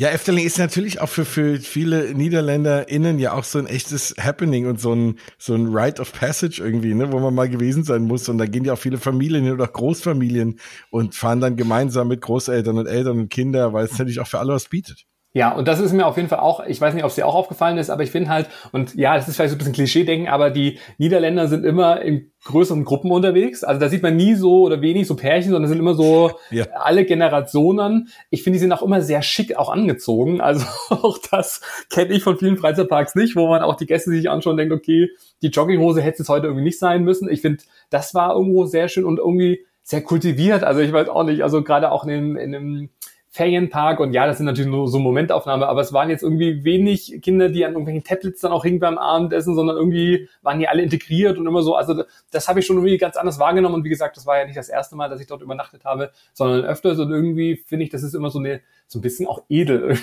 Ja, 0.00 0.10
Efteling 0.10 0.46
ist 0.46 0.58
natürlich 0.58 1.00
auch 1.00 1.08
für, 1.08 1.24
für 1.24 1.58
viele 1.58 2.14
NiederländerInnen 2.14 3.18
ja 3.18 3.32
auch 3.32 3.42
so 3.42 3.58
ein 3.58 3.66
echtes 3.66 4.14
Happening 4.16 4.66
und 4.68 4.80
so 4.80 4.94
ein, 4.94 5.18
so 5.38 5.54
ein 5.56 5.74
Rite 5.74 6.00
of 6.00 6.12
Passage 6.12 6.62
irgendwie, 6.62 6.94
ne, 6.94 7.10
wo 7.10 7.18
man 7.18 7.34
mal 7.34 7.48
gewesen 7.48 7.82
sein 7.82 8.02
muss. 8.02 8.28
Und 8.28 8.38
da 8.38 8.46
gehen 8.46 8.64
ja 8.64 8.74
auch 8.74 8.78
viele 8.78 8.98
Familien 8.98 9.42
hin 9.42 9.54
oder 9.54 9.64
auch 9.64 9.72
Großfamilien 9.72 10.60
und 10.90 11.16
fahren 11.16 11.40
dann 11.40 11.56
gemeinsam 11.56 12.06
mit 12.06 12.20
Großeltern 12.20 12.78
und 12.78 12.86
Eltern 12.86 13.18
und 13.18 13.28
Kindern, 13.28 13.72
weil 13.72 13.86
es 13.86 13.98
natürlich 13.98 14.20
auch 14.20 14.28
für 14.28 14.38
alle 14.38 14.52
was 14.52 14.68
bietet. 14.68 15.04
Ja, 15.34 15.52
und 15.52 15.68
das 15.68 15.78
ist 15.78 15.92
mir 15.92 16.06
auf 16.06 16.16
jeden 16.16 16.30
Fall 16.30 16.40
auch, 16.40 16.64
ich 16.66 16.80
weiß 16.80 16.94
nicht, 16.94 17.04
ob 17.04 17.10
es 17.10 17.16
dir 17.16 17.26
auch 17.26 17.34
aufgefallen 17.34 17.76
ist, 17.76 17.90
aber 17.90 18.02
ich 18.02 18.10
finde 18.10 18.30
halt, 18.30 18.48
und 18.72 18.94
ja, 18.94 19.14
das 19.14 19.28
ist 19.28 19.36
vielleicht 19.36 19.50
so 19.50 19.56
ein 19.56 19.58
bisschen 19.58 19.74
Klischee-denken, 19.74 20.26
aber 20.26 20.48
die 20.48 20.78
Niederländer 20.96 21.48
sind 21.48 21.66
immer 21.66 22.00
in 22.00 22.32
größeren 22.44 22.84
Gruppen 22.84 23.10
unterwegs. 23.10 23.62
Also 23.62 23.78
da 23.78 23.90
sieht 23.90 24.02
man 24.02 24.16
nie 24.16 24.34
so 24.34 24.62
oder 24.62 24.80
wenig 24.80 25.06
so 25.06 25.16
Pärchen, 25.16 25.50
sondern 25.50 25.68
sind 25.68 25.78
immer 25.78 25.94
so 25.94 26.32
ja. 26.50 26.64
alle 26.72 27.04
Generationen. 27.04 28.08
Ich 28.30 28.42
finde, 28.42 28.56
die 28.56 28.60
sind 28.62 28.72
auch 28.72 28.82
immer 28.82 29.02
sehr 29.02 29.20
schick 29.20 29.54
auch 29.56 29.68
angezogen. 29.68 30.40
Also 30.40 30.64
auch 30.88 31.18
das 31.30 31.60
kenne 31.90 32.14
ich 32.14 32.22
von 32.22 32.38
vielen 32.38 32.56
Freizeitparks 32.56 33.14
nicht, 33.14 33.36
wo 33.36 33.48
man 33.48 33.62
auch 33.62 33.76
die 33.76 33.86
Gäste 33.86 34.10
sich 34.10 34.30
anschauen 34.30 34.52
und 34.52 34.56
denkt, 34.58 34.72
okay, 34.72 35.10
die 35.42 35.48
Jogginghose 35.48 36.00
hätte 36.00 36.22
es 36.22 36.30
heute 36.30 36.46
irgendwie 36.46 36.64
nicht 36.64 36.78
sein 36.78 37.04
müssen. 37.04 37.28
Ich 37.30 37.42
finde, 37.42 37.62
das 37.90 38.14
war 38.14 38.34
irgendwo 38.34 38.64
sehr 38.64 38.88
schön 38.88 39.04
und 39.04 39.18
irgendwie 39.18 39.60
sehr 39.82 40.02
kultiviert. 40.02 40.64
Also 40.64 40.80
ich 40.80 40.92
weiß 40.92 41.08
auch 41.10 41.24
nicht, 41.24 41.42
also 41.42 41.62
gerade 41.62 41.92
auch 41.92 42.04
in 42.06 42.36
in 42.36 42.52
dem 42.52 42.90
Ferienpark 43.38 44.00
und 44.00 44.12
ja, 44.12 44.26
das 44.26 44.38
sind 44.38 44.46
natürlich 44.46 44.70
nur 44.70 44.88
so 44.88 44.98
Momentaufnahmen, 44.98 45.62
aber 45.62 45.80
es 45.80 45.92
waren 45.92 46.10
jetzt 46.10 46.24
irgendwie 46.24 46.64
wenig 46.64 47.20
Kinder, 47.22 47.48
die 47.48 47.64
an 47.64 47.70
irgendwelchen 47.70 48.02
Tablets 48.02 48.40
dann 48.40 48.50
auch 48.50 48.64
hingen 48.64 48.80
beim 48.80 48.98
Abendessen, 48.98 49.54
sondern 49.54 49.76
irgendwie 49.76 50.28
waren 50.42 50.58
die 50.58 50.66
alle 50.66 50.82
integriert 50.82 51.38
und 51.38 51.46
immer 51.46 51.62
so, 51.62 51.76
also 51.76 52.02
das, 52.32 52.48
habe 52.48 52.58
ich 52.58 52.66
schon 52.66 52.78
irgendwie 52.78 52.98
ganz 52.98 53.16
anders 53.16 53.38
wahrgenommen 53.38 53.76
und 53.76 53.84
wie 53.84 53.90
gesagt, 53.90 54.16
das 54.16 54.26
war 54.26 54.38
ja 54.38 54.44
nicht 54.44 54.56
das 54.56 54.68
erste 54.68 54.96
Mal, 54.96 55.08
dass 55.08 55.20
ich 55.20 55.28
dort 55.28 55.40
übernachtet 55.40 55.84
habe, 55.84 56.10
sondern 56.32 56.64
öfters 56.64 56.98
und 56.98 57.12
irgendwie 57.12 57.62
finde 57.64 57.84
ich, 57.84 57.90
das 57.90 58.02
ist 58.02 58.14
immer 58.14 58.30
so 58.30 58.40
eine, 58.40 58.60
so 58.88 58.98
ein 58.98 59.02
bisschen 59.02 59.28
auch 59.28 59.44
edel. 59.48 59.96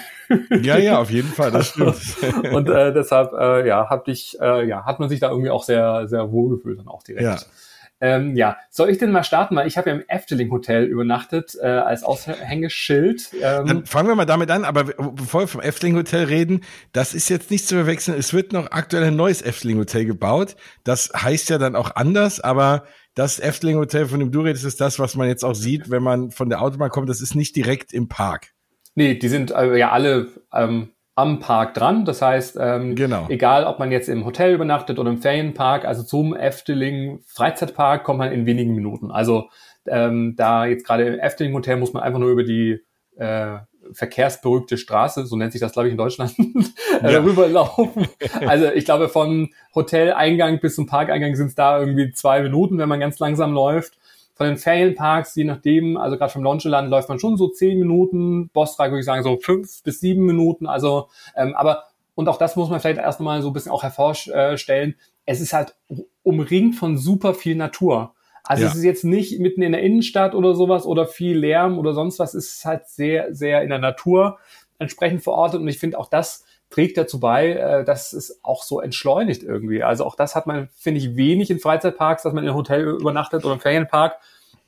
Ja, 0.62 0.78
ja, 0.78 1.00
auf 1.00 1.12
jeden 1.12 1.28
Fall, 1.28 1.52
das 1.52 1.68
stimmt. 1.68 1.98
und 2.54 2.70
äh, 2.70 2.94
deshalb, 2.94 3.34
äh, 3.34 3.68
ja, 3.68 3.90
hab 3.90 4.08
ich, 4.08 4.40
äh, 4.40 4.66
ja, 4.66 4.86
hat 4.86 5.02
man 5.02 5.10
sich 5.10 5.20
da 5.20 5.30
irgendwie 5.30 5.50
auch 5.50 5.64
sehr, 5.64 6.08
sehr 6.08 6.32
wohlgefühlt 6.32 6.80
dann 6.80 6.88
auch 6.88 7.04
direkt. 7.04 7.24
Ja. 7.24 7.38
Ähm, 8.02 8.36
ja, 8.36 8.58
soll 8.70 8.90
ich 8.90 8.98
denn 8.98 9.12
mal 9.12 9.24
starten? 9.24 9.56
Weil 9.56 9.68
ich 9.68 9.78
habe 9.78 9.90
ja 9.90 9.96
im 9.96 10.04
Efteling 10.08 10.52
Hotel 10.52 10.84
übernachtet 10.84 11.56
äh, 11.60 11.66
als 11.66 12.04
Aushängeschild. 12.04 13.32
Ähm, 13.42 13.66
Dann 13.66 13.86
fangen 13.86 14.10
wir 14.10 14.16
mal 14.16 14.26
damit 14.26 14.52
an, 14.52 14.66
aber 14.66 14.84
bevor 14.84 15.42
wir 15.42 15.48
vom 15.48 15.62
Efteling 15.62 15.96
Hotel 15.96 16.26
reden, 16.26 16.62
das 16.92 17.14
ist 17.14 17.30
jetzt 17.30 17.52
nicht 17.52 17.68
zu 17.68 17.76
verwechseln. 17.76 18.18
Es 18.18 18.34
wird 18.34 18.52
noch 18.52 18.72
aktuell 18.72 19.04
ein 19.06 19.16
neues 19.16 19.42
Efteling 19.42 19.78
Hotel 19.78 20.06
gebaut. 20.06 20.56
Das 20.84 21.12
heißt 21.16 21.50
ja 21.50 21.58
dann 21.58 21.76
auch 21.76 21.96
anders, 21.96 22.42
aber 22.42 22.84
das 23.14 23.40
Efteling 23.40 23.78
Hotel, 23.78 24.08
von 24.08 24.20
dem 24.20 24.32
du 24.32 24.42
redest, 24.42 24.66
ist 24.66 24.82
das, 24.82 25.00
was 25.00 25.16
man 25.16 25.30
jetzt 25.30 25.46
auch 25.46 25.56
sieht, 25.56 25.90
wenn 25.90 26.04
man 26.04 26.32
von 26.32 26.50
der 26.50 26.62
Autobahn 26.62 26.90
kommt. 26.90 27.10
Das 27.10 27.22
ist 27.22 27.34
nicht 27.34 27.56
direkt 27.56 27.94
im 27.94 28.10
Park. 28.10 28.52
Nee, 28.96 29.16
die 29.16 29.30
sind 29.30 29.52
äh, 29.52 29.78
ja 29.78 29.92
alle 29.92 30.28
ähm, 30.54 30.90
am 31.16 31.40
Park 31.40 31.74
dran. 31.74 32.06
Das 32.06 32.22
heißt, 32.22 32.58
ähm, 32.60 32.96
genau. 32.96 33.26
egal 33.30 33.64
ob 33.64 33.80
man 33.80 33.92
jetzt 33.92 34.10
im 34.10 34.26
Hotel 34.26 34.54
übernachtet 34.54 35.00
oder 35.00 35.10
im 35.10 35.22
Ferienpark, 35.22 35.86
also 35.86 36.04
zum 36.04 36.36
Efteling 36.36 37.20
Freizeitpark 37.26 38.04
kommt 38.04 38.20
man 38.20 38.32
in 38.32 38.46
wenigen 38.46 38.76
Minuten. 38.76 39.12
Also 39.12 39.50
ähm, 39.88 40.36
da 40.36 40.66
jetzt 40.66 40.86
gerade 40.86 41.08
im 41.08 41.20
Efteling 41.20 41.54
Hotel 41.54 41.78
muss 41.78 41.94
man 41.94 42.04
einfach 42.04 42.20
nur 42.20 42.32
über 42.32 42.44
die 42.44 42.82
äh, 43.18 43.58
verkehrsberuhigte 43.94 44.78
Straße, 44.78 45.26
so 45.26 45.36
nennt 45.36 45.52
sich 45.52 45.62
das, 45.62 45.72
glaube 45.72 45.88
ich, 45.88 45.92
in 45.92 45.98
Deutschland, 45.98 46.34
äh, 47.02 47.14
ja. 47.14 47.20
rüberlaufen. 47.20 48.08
Also 48.46 48.72
ich 48.72 48.84
glaube, 48.84 49.10
von 49.10 49.50
Hoteleingang 49.74 50.60
bis 50.60 50.76
zum 50.76 50.88
Parkeingang 50.88 51.36
sind 51.36 51.48
es 51.48 51.56
da 51.56 51.80
irgendwie 51.80 52.12
zwei 52.12 52.42
Minuten, 52.42 52.78
wenn 52.78 52.90
man 52.90 53.00
ganz 53.00 53.20
langsam 53.20 53.54
läuft 53.54 53.98
von 54.36 54.48
den 54.48 54.58
Ferienparks, 54.58 55.36
je 55.36 55.46
nachdem, 55.46 55.98
also 55.98 56.18
gerade 56.18 56.32
vom 56.32 56.44
Launcheland 56.44 56.90
läuft 56.90 57.10
man 57.10 57.20
schon 57.20 57.38
so 57.38 57.48
zehn 57.48 57.80
Minuten, 57.80 58.50
Bossrag 58.50 58.92
würde 58.92 59.00
ich 59.00 59.06
sagen 59.06 59.24
so 59.24 59.38
fünf 59.38 59.82
bis 59.84 60.02
sieben 60.02 60.26
Minuten, 60.26 60.68
also 60.68 61.08
ähm, 61.36 61.56
aber 61.56 61.86
und 62.16 62.30
auch 62.30 62.38
das 62.38 62.56
muss 62.56 62.70
man 62.70 62.80
vielleicht 62.80 63.00
erst 63.00 63.20
mal 63.20 63.42
so 63.42 63.50
ein 63.50 63.54
bisschen 63.54 63.72
auch 63.72 63.84
hervorstellen, 63.84 64.96
es 65.26 65.42
ist 65.42 65.54
halt 65.54 65.76
umringt 66.24 66.76
von 66.76 66.98
super 66.98 67.34
viel 67.34 67.56
Natur. 67.56 68.14
Also 68.44 68.64
ja. 68.64 68.70
es 68.70 68.76
ist 68.76 68.84
jetzt 68.84 69.04
nicht 69.04 69.40
mitten 69.40 69.62
in 69.64 69.72
der 69.72 69.82
Innenstadt 69.82 70.36
oder 70.36 70.54
sowas 70.54 70.86
oder 70.86 71.08
viel 71.08 71.38
Lärm 71.38 71.80
oder 71.80 71.94
sonst 71.94 72.20
was, 72.20 72.34
es 72.36 72.58
ist 72.58 72.66
halt 72.66 72.88
sehr, 72.88 73.34
sehr 73.34 73.64
in 73.64 73.70
der 73.70 73.80
Natur 73.80 74.38
entsprechend 74.78 75.24
verortet 75.24 75.62
und 75.62 75.68
ich 75.68 75.80
finde 75.80 75.98
auch 75.98 76.10
das 76.10 76.45
trägt 76.70 76.98
dazu 76.98 77.20
bei, 77.20 77.54
äh, 77.54 77.86
dass 77.86 78.14
es 78.14 78.40
auch 78.44 78.64
so 78.64 78.82
entschleunigt 78.82 79.44
irgendwie. 79.44 79.84
Also 79.84 80.06
auch 80.06 80.16
das 80.16 80.36
hat 80.36 80.48
man, 80.48 80.70
finde 80.76 81.00
ich, 81.00 81.16
wenig 81.16 81.50
in 81.50 81.60
Freizeitparks, 81.60 82.24
dass 82.24 82.34
man 82.34 82.44
in 82.44 82.50
einem 82.50 82.58
Hotel 82.58 82.84
übernachtet 82.84 83.46
oder 83.46 83.54
im 83.54 83.60
Ferienpark 83.60 84.18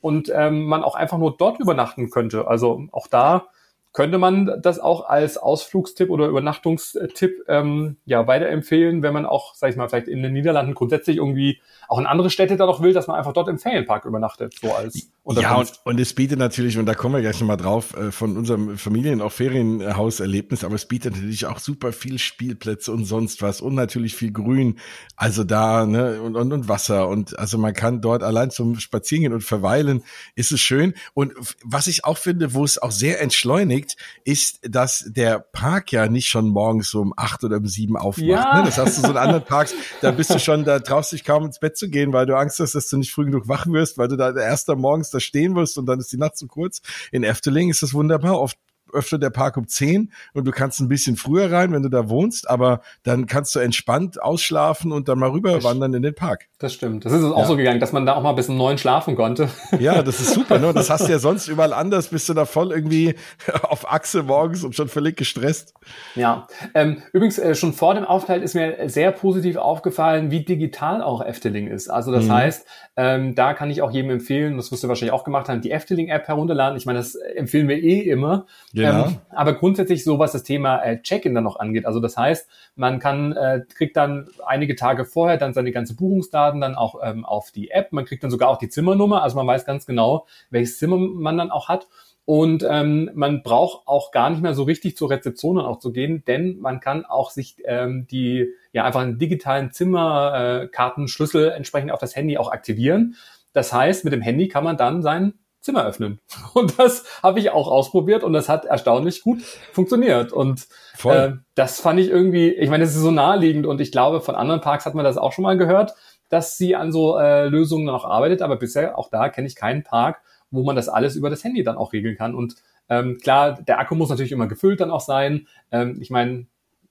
und 0.00 0.30
ähm, 0.34 0.64
man 0.64 0.84
auch 0.84 0.94
einfach 0.94 1.18
nur 1.18 1.36
dort 1.36 1.58
übernachten 1.60 2.10
könnte. 2.10 2.46
Also 2.46 2.86
auch 2.92 3.08
da 3.08 3.48
könnte 3.92 4.18
man 4.18 4.60
das 4.62 4.78
auch 4.78 5.08
als 5.08 5.38
Ausflugstipp 5.38 6.10
oder 6.10 6.28
Übernachtungstipp 6.28 7.44
ähm, 7.48 7.96
ja 8.04 8.26
weiterempfehlen, 8.26 9.02
wenn 9.02 9.14
man 9.14 9.26
auch, 9.26 9.54
sag 9.54 9.70
ich 9.70 9.76
mal, 9.76 9.88
vielleicht 9.88 10.08
in 10.08 10.22
den 10.22 10.34
Niederlanden 10.34 10.74
grundsätzlich 10.74 11.16
irgendwie 11.16 11.60
auch 11.88 11.98
in 11.98 12.06
andere 12.06 12.30
Städte 12.30 12.56
da 12.56 12.66
noch 12.66 12.82
will, 12.82 12.92
dass 12.92 13.06
man 13.06 13.16
einfach 13.16 13.32
dort 13.32 13.48
im 13.48 13.58
Ferienpark 13.58 14.04
übernachtet, 14.04 14.54
so 14.60 14.74
als 14.74 15.10
Ja, 15.26 15.56
und, 15.56 15.72
und 15.84 16.00
es 16.00 16.14
bietet 16.14 16.38
natürlich, 16.38 16.78
und 16.78 16.86
da 16.86 16.94
kommen 16.94 17.14
wir 17.14 17.22
gleich 17.22 17.40
nochmal 17.40 17.56
drauf, 17.56 17.96
äh, 17.96 18.12
von 18.12 18.36
unserem 18.36 18.78
Familien- 18.78 19.22
auch 19.22 19.32
Ferienhauserlebnis, 19.32 20.64
aber 20.64 20.74
es 20.74 20.86
bietet 20.86 21.14
natürlich 21.14 21.46
auch 21.46 21.58
super 21.58 21.92
viel 21.92 22.18
Spielplätze 22.18 22.92
und 22.92 23.06
sonst 23.06 23.40
was 23.40 23.60
und 23.60 23.74
natürlich 23.74 24.14
viel 24.14 24.32
Grün, 24.32 24.78
also 25.16 25.44
da, 25.44 25.86
ne, 25.86 26.20
und, 26.20 26.36
und, 26.36 26.52
und 26.52 26.68
Wasser 26.68 27.08
und 27.08 27.38
also 27.38 27.56
man 27.56 27.72
kann 27.72 28.02
dort 28.02 28.22
allein 28.22 28.50
zum 28.50 28.78
Spazierengehen 28.78 29.32
und 29.32 29.42
verweilen, 29.42 30.02
ist 30.34 30.52
es 30.52 30.60
schön. 30.60 30.94
Und 31.14 31.32
was 31.64 31.86
ich 31.86 32.04
auch 32.04 32.18
finde, 32.18 32.52
wo 32.52 32.64
es 32.64 32.80
auch 32.80 32.92
sehr 32.92 33.20
entschleunigt, 33.22 33.96
ist, 34.24 34.60
dass 34.62 35.04
der 35.08 35.38
Park 35.38 35.92
ja 35.92 36.06
nicht 36.08 36.28
schon 36.28 36.48
morgens 36.48 36.90
so 36.90 37.00
um 37.00 37.14
acht 37.16 37.44
oder 37.44 37.56
um 37.56 37.66
sieben 37.66 37.96
aufmacht. 37.96 38.28
Ja. 38.28 38.58
Ne? 38.58 38.64
Das 38.64 38.76
hast 38.76 38.98
du 38.98 39.02
so 39.02 39.10
in 39.10 39.16
anderen 39.16 39.44
Parks, 39.46 39.74
da 40.02 40.10
bist 40.10 40.30
du 40.30 40.38
schon, 40.38 40.64
da 40.64 40.80
traust 40.80 41.12
dich 41.12 41.24
kaum 41.24 41.46
ins 41.46 41.58
Bett 41.58 41.77
zu 41.78 41.88
gehen, 41.88 42.12
weil 42.12 42.26
du 42.26 42.36
Angst 42.36 42.60
hast, 42.60 42.74
dass 42.74 42.88
du 42.88 42.96
nicht 42.96 43.12
früh 43.12 43.24
genug 43.24 43.48
wach 43.48 43.66
wirst, 43.66 43.98
weil 43.98 44.08
du 44.08 44.16
da 44.16 44.34
erst 44.34 44.68
morgens 44.68 45.10
da 45.10 45.20
stehen 45.20 45.54
wirst 45.54 45.78
und 45.78 45.86
dann 45.86 45.98
ist 45.98 46.12
die 46.12 46.18
Nacht 46.18 46.36
zu 46.36 46.46
kurz. 46.46 46.82
In 47.12 47.24
Efteling 47.24 47.70
ist 47.70 47.82
das 47.82 47.94
wunderbar. 47.94 48.40
Oft 48.40 48.58
öfter 48.92 49.18
der 49.18 49.30
Park 49.30 49.56
um 49.56 49.66
10 49.66 50.12
und 50.34 50.44
du 50.46 50.50
kannst 50.50 50.80
ein 50.80 50.88
bisschen 50.88 51.16
früher 51.16 51.50
rein, 51.50 51.72
wenn 51.72 51.82
du 51.82 51.88
da 51.88 52.08
wohnst, 52.08 52.48
aber 52.48 52.80
dann 53.02 53.26
kannst 53.26 53.54
du 53.54 53.60
entspannt 53.60 54.20
ausschlafen 54.22 54.92
und 54.92 55.08
dann 55.08 55.18
mal 55.18 55.30
rüber 55.30 55.62
wandern 55.62 55.94
in 55.94 56.02
den 56.02 56.14
Park. 56.14 56.48
Das 56.58 56.74
stimmt. 56.74 57.04
Das 57.04 57.12
ist 57.12 57.22
uns 57.22 57.34
auch 57.34 57.46
so 57.46 57.56
gegangen, 57.56 57.80
dass 57.80 57.92
man 57.92 58.04
da 58.04 58.14
auch 58.14 58.22
mal 58.22 58.32
bis 58.32 58.48
um 58.48 58.56
neun 58.56 58.78
schlafen 58.78 59.16
konnte. 59.16 59.48
Ja, 59.78 60.02
das 60.02 60.18
ist 60.18 60.34
super. 60.34 60.58
Ne? 60.58 60.72
Das 60.72 60.90
hast 60.90 61.06
du 61.06 61.12
ja 61.12 61.18
sonst 61.20 61.46
überall 61.46 61.72
anders, 61.72 62.08
bist 62.08 62.28
du 62.28 62.34
da 62.34 62.46
voll 62.46 62.72
irgendwie 62.72 63.14
auf 63.62 63.90
Achse 63.90 64.24
morgens 64.24 64.64
und 64.64 64.74
schon 64.74 64.88
völlig 64.88 65.16
gestresst. 65.16 65.74
Ja, 66.16 66.48
ähm, 66.74 67.02
übrigens 67.12 67.38
äh, 67.38 67.54
schon 67.54 67.72
vor 67.72 67.94
dem 67.94 68.04
Aufenthalt 68.04 68.42
ist 68.42 68.54
mir 68.54 68.88
sehr 68.88 69.12
positiv 69.12 69.56
aufgefallen, 69.56 70.30
wie 70.30 70.44
digital 70.44 71.02
auch 71.02 71.24
Efteling 71.24 71.68
ist. 71.68 71.88
Also 71.88 72.10
das 72.10 72.24
mhm. 72.24 72.32
heißt, 72.32 72.66
ähm, 72.96 73.34
da 73.36 73.54
kann 73.54 73.70
ich 73.70 73.82
auch 73.82 73.92
jedem 73.92 74.10
empfehlen, 74.10 74.56
das 74.56 74.72
wirst 74.72 74.82
du 74.82 74.88
wahrscheinlich 74.88 75.12
auch 75.12 75.22
gemacht 75.22 75.48
haben, 75.48 75.60
die 75.60 75.70
Efteling-App 75.70 76.26
herunterladen. 76.26 76.76
Ich 76.76 76.86
meine, 76.86 76.98
das 76.98 77.14
empfehlen 77.14 77.68
wir 77.68 77.80
eh 77.80 78.00
immer. 78.00 78.46
Ja. 78.78 79.06
Ähm, 79.06 79.18
aber 79.30 79.54
grundsätzlich 79.54 80.04
so, 80.04 80.18
was 80.18 80.32
das 80.32 80.42
Thema 80.42 80.82
äh, 80.82 81.02
Check-in 81.02 81.34
dann 81.34 81.44
noch 81.44 81.58
angeht. 81.58 81.86
Also 81.86 82.00
das 82.00 82.16
heißt, 82.16 82.48
man 82.76 82.98
kann, 82.98 83.32
äh, 83.32 83.62
kriegt 83.74 83.96
dann 83.96 84.28
einige 84.46 84.76
Tage 84.76 85.04
vorher 85.04 85.36
dann 85.36 85.54
seine 85.54 85.72
ganze 85.72 85.96
Buchungsdaten 85.96 86.60
dann 86.60 86.74
auch 86.74 86.96
ähm, 87.02 87.24
auf 87.24 87.50
die 87.50 87.70
App. 87.70 87.92
Man 87.92 88.04
kriegt 88.04 88.22
dann 88.22 88.30
sogar 88.30 88.48
auch 88.48 88.58
die 88.58 88.68
Zimmernummer. 88.68 89.22
Also 89.22 89.36
man 89.36 89.46
weiß 89.46 89.64
ganz 89.64 89.86
genau, 89.86 90.26
welches 90.50 90.78
Zimmer 90.78 90.96
man 90.96 91.36
dann 91.36 91.50
auch 91.50 91.68
hat. 91.68 91.88
Und 92.24 92.62
ähm, 92.68 93.10
man 93.14 93.42
braucht 93.42 93.88
auch 93.88 94.12
gar 94.12 94.28
nicht 94.28 94.42
mehr 94.42 94.52
so 94.52 94.64
richtig 94.64 94.98
zur 94.98 95.08
Rezeption 95.08 95.56
dann 95.56 95.64
auch 95.64 95.78
zu 95.78 95.92
gehen, 95.92 96.24
denn 96.26 96.58
man 96.58 96.78
kann 96.78 97.06
auch 97.06 97.30
sich 97.30 97.56
ähm, 97.64 98.06
die 98.10 98.52
ja 98.70 98.84
einfach 98.84 99.00
einen 99.00 99.18
digitalen 99.18 99.72
Zimmerkartenschlüssel 99.72 101.48
äh, 101.48 101.54
entsprechend 101.54 101.90
auf 101.90 102.00
das 102.00 102.14
Handy 102.14 102.36
auch 102.36 102.52
aktivieren. 102.52 103.16
Das 103.54 103.72
heißt, 103.72 104.04
mit 104.04 104.12
dem 104.12 104.20
Handy 104.20 104.48
kann 104.48 104.62
man 104.62 104.76
dann 104.76 105.00
sein 105.00 105.32
Zimmer 105.60 105.84
öffnen. 105.84 106.20
Und 106.54 106.78
das 106.78 107.04
habe 107.22 107.40
ich 107.40 107.50
auch 107.50 107.68
ausprobiert 107.68 108.24
und 108.24 108.32
das 108.32 108.48
hat 108.48 108.64
erstaunlich 108.64 109.22
gut 109.22 109.42
funktioniert. 109.72 110.32
Und 110.32 110.66
äh, 111.04 111.32
das 111.54 111.80
fand 111.80 112.00
ich 112.00 112.08
irgendwie, 112.08 112.50
ich 112.50 112.70
meine, 112.70 112.84
es 112.84 112.94
ist 112.94 113.02
so 113.02 113.10
naheliegend 113.10 113.66
und 113.66 113.80
ich 113.80 113.92
glaube, 113.92 114.20
von 114.20 114.34
anderen 114.34 114.60
Parks 114.60 114.86
hat 114.86 114.94
man 114.94 115.04
das 115.04 115.18
auch 115.18 115.32
schon 115.32 115.42
mal 115.42 115.58
gehört, 115.58 115.94
dass 116.28 116.56
sie 116.56 116.76
an 116.76 116.92
so 116.92 117.18
äh, 117.18 117.48
Lösungen 117.48 117.86
noch 117.86 118.04
arbeitet. 118.04 118.42
Aber 118.42 118.56
bisher, 118.56 118.98
auch 118.98 119.10
da 119.10 119.28
kenne 119.28 119.46
ich 119.46 119.56
keinen 119.56 119.82
Park, 119.82 120.20
wo 120.50 120.62
man 120.62 120.76
das 120.76 120.88
alles 120.88 121.16
über 121.16 121.30
das 121.30 121.44
Handy 121.44 121.62
dann 121.62 121.76
auch 121.76 121.92
regeln 121.92 122.16
kann. 122.16 122.34
Und 122.34 122.54
ähm, 122.88 123.18
klar, 123.18 123.60
der 123.60 123.78
Akku 123.78 123.94
muss 123.94 124.10
natürlich 124.10 124.32
immer 124.32 124.46
gefüllt 124.46 124.80
dann 124.80 124.90
auch 124.90 125.00
sein. 125.00 125.46
Ähm, 125.70 125.98
ich 126.00 126.10
meine, 126.10 126.46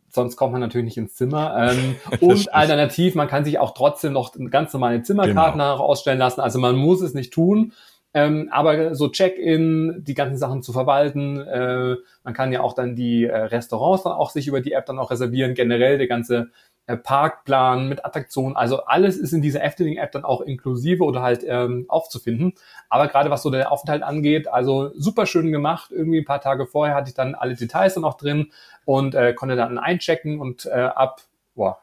sonst 0.10 0.36
kommt 0.36 0.52
man 0.52 0.62
natürlich 0.62 0.86
nicht 0.86 0.98
ins 0.98 1.16
Zimmer. 1.16 1.72
Ähm, 1.72 1.96
und 2.20 2.54
alternativ, 2.54 3.16
man 3.16 3.28
kann 3.28 3.46
sich 3.46 3.60
auch 3.60 3.74
trotzdem 3.74 4.14
noch 4.14 4.34
ganz 4.50 4.74
normale 4.74 5.02
Zimmerkarten 5.04 5.60
genau. 5.60 5.78
ausstellen 5.78 6.20
lassen. 6.20 6.42
Also 6.42 6.60
man 6.60 6.76
muss 6.76 7.02
es 7.02 7.14
nicht 7.14 7.34
tun. 7.34 7.74
Ähm, 8.18 8.50
aber 8.52 8.96
so 8.96 9.10
Check-in, 9.10 10.04
die 10.04 10.16
ganzen 10.16 10.40
Sachen 10.40 10.64
zu 10.64 10.74
verwalten, 10.74 11.40
äh, 11.40 11.98
man 12.24 12.34
kann 12.34 12.52
ja 12.52 12.62
auch 12.62 12.74
dann 12.74 12.96
die 12.96 13.26
äh, 13.26 13.38
Restaurants 13.38 14.02
dann 14.02 14.14
auch 14.14 14.32
sich 14.32 14.48
über 14.48 14.60
die 14.60 14.72
App 14.72 14.88
dann 14.88 14.98
auch 14.98 15.12
reservieren. 15.12 15.54
Generell 15.54 16.00
der 16.00 16.08
ganze 16.08 16.50
äh, 16.88 16.98
Parkplan, 16.98 17.88
mit 17.88 18.04
Attraktionen. 18.04 18.56
Also 18.56 18.86
alles 18.86 19.18
ist 19.18 19.34
in 19.34 19.44
dieser 19.44 19.64
Efteling-App 19.64 20.12
dann 20.12 20.24
auch 20.24 20.42
inklusive 20.42 21.04
oder 21.04 21.22
halt 21.22 21.46
ähm, 21.48 21.86
aufzufinden. 21.90 22.54
Aber 22.90 23.08
gerade 23.08 23.30
was 23.30 23.44
so 23.44 23.52
der 23.52 23.72
Aufenthalt 23.72 24.02
angeht, 24.02 24.48
also 24.48 24.90
super 24.96 25.28
schön 25.28 25.52
gemacht. 25.52 25.92
Irgendwie 25.92 26.18
ein 26.18 26.26
paar 26.26 26.42
Tage 26.42 26.66
vorher 26.66 26.96
hatte 26.96 27.10
ich 27.10 27.16
dann 27.16 27.36
alle 27.36 27.54
Details 27.54 27.94
dann 27.94 28.04
auch 28.04 28.18
drin 28.18 28.52
und 28.86 29.14
äh, 29.14 29.34
konnte 29.34 29.56
dann 29.56 29.78
einchecken 29.78 30.40
und 30.40 30.66
äh, 30.66 30.72
ab 30.72 31.22
boah, 31.54 31.78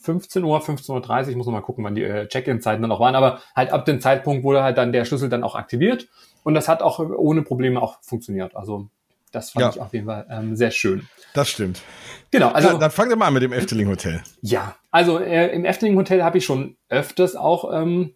15 0.00 0.44
Uhr, 0.44 0.60
15.30 0.60 1.22
Uhr, 1.22 1.28
ich 1.28 1.36
muss 1.36 1.46
noch 1.46 1.52
mal 1.52 1.60
gucken, 1.60 1.84
wann 1.84 1.94
die 1.94 2.04
äh, 2.04 2.26
Check-in-Zeiten 2.26 2.82
dann 2.82 2.92
auch 2.92 3.00
waren, 3.00 3.14
aber 3.14 3.40
halt 3.54 3.72
ab 3.72 3.84
dem 3.84 4.00
Zeitpunkt 4.00 4.44
wurde 4.44 4.62
halt 4.62 4.78
dann 4.78 4.92
der 4.92 5.04
Schlüssel 5.04 5.28
dann 5.28 5.44
auch 5.44 5.54
aktiviert 5.54 6.08
und 6.42 6.54
das 6.54 6.68
hat 6.68 6.82
auch 6.82 6.98
ohne 6.98 7.42
Probleme 7.42 7.80
auch 7.80 7.98
funktioniert. 8.02 8.56
Also 8.56 8.88
das 9.32 9.50
fand 9.50 9.62
ja. 9.62 9.70
ich 9.70 9.80
auf 9.80 9.92
jeden 9.92 10.06
Fall 10.06 10.26
ähm, 10.28 10.56
sehr 10.56 10.70
schön. 10.70 11.06
Das 11.34 11.48
stimmt. 11.48 11.82
Genau. 12.30 12.48
Also 12.48 12.68
ja, 12.68 12.78
dann 12.78 12.90
fangen 12.90 13.10
wir 13.10 13.16
mal 13.16 13.26
an 13.26 13.34
mit 13.34 13.42
dem 13.42 13.52
Efteling 13.52 13.88
Hotel. 13.88 14.22
Ja, 14.40 14.76
also 14.90 15.18
äh, 15.18 15.48
im 15.54 15.64
Efteling 15.64 15.96
Hotel 15.96 16.24
habe 16.24 16.38
ich 16.38 16.44
schon 16.44 16.76
öfters 16.88 17.36
auch 17.36 17.72
ähm, 17.72 18.14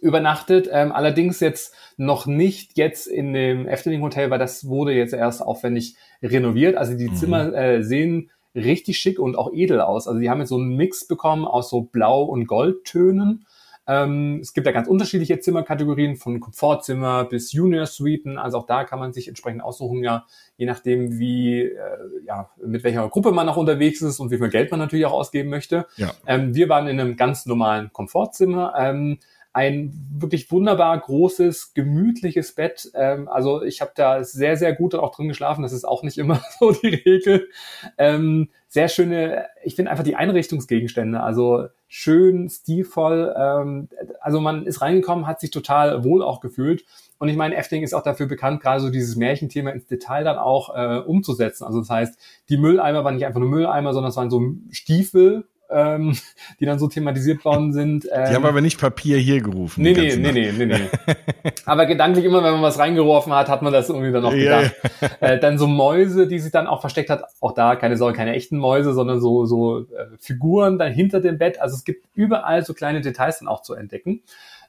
übernachtet. 0.00 0.68
Ähm, 0.70 0.92
allerdings 0.92 1.40
jetzt 1.40 1.74
noch 1.96 2.26
nicht 2.26 2.76
jetzt 2.76 3.06
in 3.06 3.32
dem 3.32 3.66
Efteling 3.66 4.02
Hotel, 4.02 4.30
weil 4.30 4.38
das 4.38 4.68
wurde 4.68 4.92
jetzt 4.92 5.12
erst 5.12 5.42
aufwendig 5.42 5.96
renoviert. 6.22 6.76
Also 6.76 6.94
die 6.94 7.08
mhm. 7.08 7.16
Zimmer 7.16 7.52
äh, 7.54 7.82
sehen 7.82 8.30
richtig 8.54 8.98
schick 8.98 9.18
und 9.18 9.36
auch 9.36 9.52
edel 9.52 9.80
aus. 9.80 10.08
Also 10.08 10.20
die 10.20 10.30
haben 10.30 10.40
jetzt 10.40 10.50
so 10.50 10.56
einen 10.56 10.76
Mix 10.76 11.06
bekommen 11.06 11.44
aus 11.44 11.70
so 11.70 11.82
Blau- 11.82 12.24
und 12.24 12.46
Goldtönen. 12.46 13.46
Ähm, 13.86 14.38
es 14.40 14.54
gibt 14.54 14.66
ja 14.66 14.72
ganz 14.72 14.88
unterschiedliche 14.88 15.40
Zimmerkategorien 15.40 16.16
von 16.16 16.40
Komfortzimmer 16.40 17.24
bis 17.24 17.52
Junior 17.52 17.84
Suiten. 17.84 18.38
Also 18.38 18.58
auch 18.58 18.66
da 18.66 18.84
kann 18.84 18.98
man 18.98 19.12
sich 19.12 19.28
entsprechend 19.28 19.62
aussuchen, 19.62 20.02
ja, 20.02 20.24
je 20.56 20.64
nachdem 20.64 21.18
wie, 21.18 21.62
äh, 21.62 21.76
ja, 22.26 22.50
mit 22.64 22.82
welcher 22.82 23.06
Gruppe 23.08 23.32
man 23.32 23.48
auch 23.48 23.58
unterwegs 23.58 24.00
ist 24.00 24.20
und 24.20 24.30
wie 24.30 24.38
viel 24.38 24.48
Geld 24.48 24.70
man 24.70 24.80
natürlich 24.80 25.04
auch 25.04 25.12
ausgeben 25.12 25.50
möchte. 25.50 25.86
Ja. 25.96 26.12
Ähm, 26.26 26.54
wir 26.54 26.68
waren 26.70 26.86
in 26.86 26.98
einem 26.98 27.16
ganz 27.16 27.44
normalen 27.44 27.92
Komfortzimmer. 27.92 28.72
Ähm, 28.78 29.18
ein 29.54 29.92
wirklich 30.10 30.50
wunderbar 30.50 30.98
großes, 30.98 31.74
gemütliches 31.74 32.56
Bett. 32.56 32.90
Ähm, 32.94 33.28
also 33.28 33.62
ich 33.62 33.80
habe 33.80 33.92
da 33.94 34.24
sehr, 34.24 34.56
sehr 34.56 34.74
gut 34.74 34.96
auch 34.96 35.14
drin 35.14 35.28
geschlafen. 35.28 35.62
Das 35.62 35.72
ist 35.72 35.84
auch 35.84 36.02
nicht 36.02 36.18
immer 36.18 36.42
so 36.58 36.72
die 36.72 36.88
Regel. 36.88 37.48
Ähm, 37.96 38.50
sehr 38.68 38.88
schöne, 38.88 39.46
ich 39.62 39.76
finde 39.76 39.92
einfach 39.92 40.02
die 40.02 40.16
Einrichtungsgegenstände, 40.16 41.20
also 41.20 41.68
schön, 41.86 42.48
stilvoll. 42.48 43.32
Ähm, 43.38 43.88
also 44.20 44.40
man 44.40 44.66
ist 44.66 44.80
reingekommen, 44.80 45.28
hat 45.28 45.38
sich 45.38 45.52
total 45.52 46.02
wohl 46.02 46.24
auch 46.24 46.40
gefühlt. 46.40 46.84
Und 47.18 47.28
ich 47.28 47.36
meine, 47.36 47.54
Efting 47.54 47.84
ist 47.84 47.94
auch 47.94 48.02
dafür 48.02 48.26
bekannt, 48.26 48.60
gerade 48.60 48.80
so 48.80 48.90
dieses 48.90 49.14
Märchenthema 49.14 49.70
ins 49.70 49.86
Detail 49.86 50.24
dann 50.24 50.38
auch 50.38 50.74
äh, 50.74 50.98
umzusetzen. 50.98 51.62
Also 51.62 51.78
das 51.78 51.90
heißt, 51.90 52.18
die 52.48 52.56
Mülleimer 52.56 53.04
waren 53.04 53.14
nicht 53.14 53.24
einfach 53.24 53.38
nur 53.38 53.48
Mülleimer, 53.48 53.94
sondern 53.94 54.10
es 54.10 54.16
waren 54.16 54.30
so 54.30 54.42
Stiefel, 54.72 55.44
ähm, 55.70 56.16
die 56.60 56.66
dann 56.66 56.78
so 56.78 56.88
thematisiert 56.88 57.44
worden 57.44 57.72
sind. 57.72 58.06
Ähm, 58.12 58.24
die 58.28 58.34
haben 58.34 58.44
aber 58.44 58.60
nicht 58.60 58.80
Papier 58.80 59.18
hier 59.18 59.40
gerufen. 59.40 59.82
Nee, 59.82 59.92
nee, 59.92 60.16
nee, 60.16 60.32
nee, 60.32 60.52
nee, 60.52 60.66
nee. 60.66 60.88
aber 61.64 61.86
gedanklich 61.86 62.24
immer, 62.24 62.42
wenn 62.42 62.52
man 62.52 62.62
was 62.62 62.78
reingeworfen 62.78 63.32
hat, 63.32 63.48
hat 63.48 63.62
man 63.62 63.72
das 63.72 63.88
irgendwie 63.88 64.12
dann 64.12 64.24
auch 64.24 64.32
gedacht. 64.32 64.74
Ja, 65.00 65.08
ja. 65.08 65.10
Äh, 65.20 65.38
dann 65.38 65.58
so 65.58 65.66
Mäuse, 65.66 66.26
die 66.26 66.38
sich 66.38 66.52
dann 66.52 66.66
auch 66.66 66.80
versteckt 66.80 67.08
hat. 67.08 67.24
Auch 67.40 67.52
da, 67.52 67.76
keine 67.76 67.96
Sorge, 67.96 68.16
keine 68.16 68.34
echten 68.34 68.58
Mäuse, 68.58 68.92
sondern 68.92 69.20
so, 69.20 69.46
so 69.46 69.80
äh, 69.80 70.06
Figuren 70.18 70.78
dann 70.78 70.92
hinter 70.92 71.20
dem 71.20 71.38
Bett. 71.38 71.60
Also 71.60 71.76
es 71.76 71.84
gibt 71.84 72.06
überall 72.14 72.64
so 72.64 72.74
kleine 72.74 73.00
Details 73.00 73.38
dann 73.38 73.48
auch 73.48 73.62
zu 73.62 73.74
entdecken. 73.74 74.22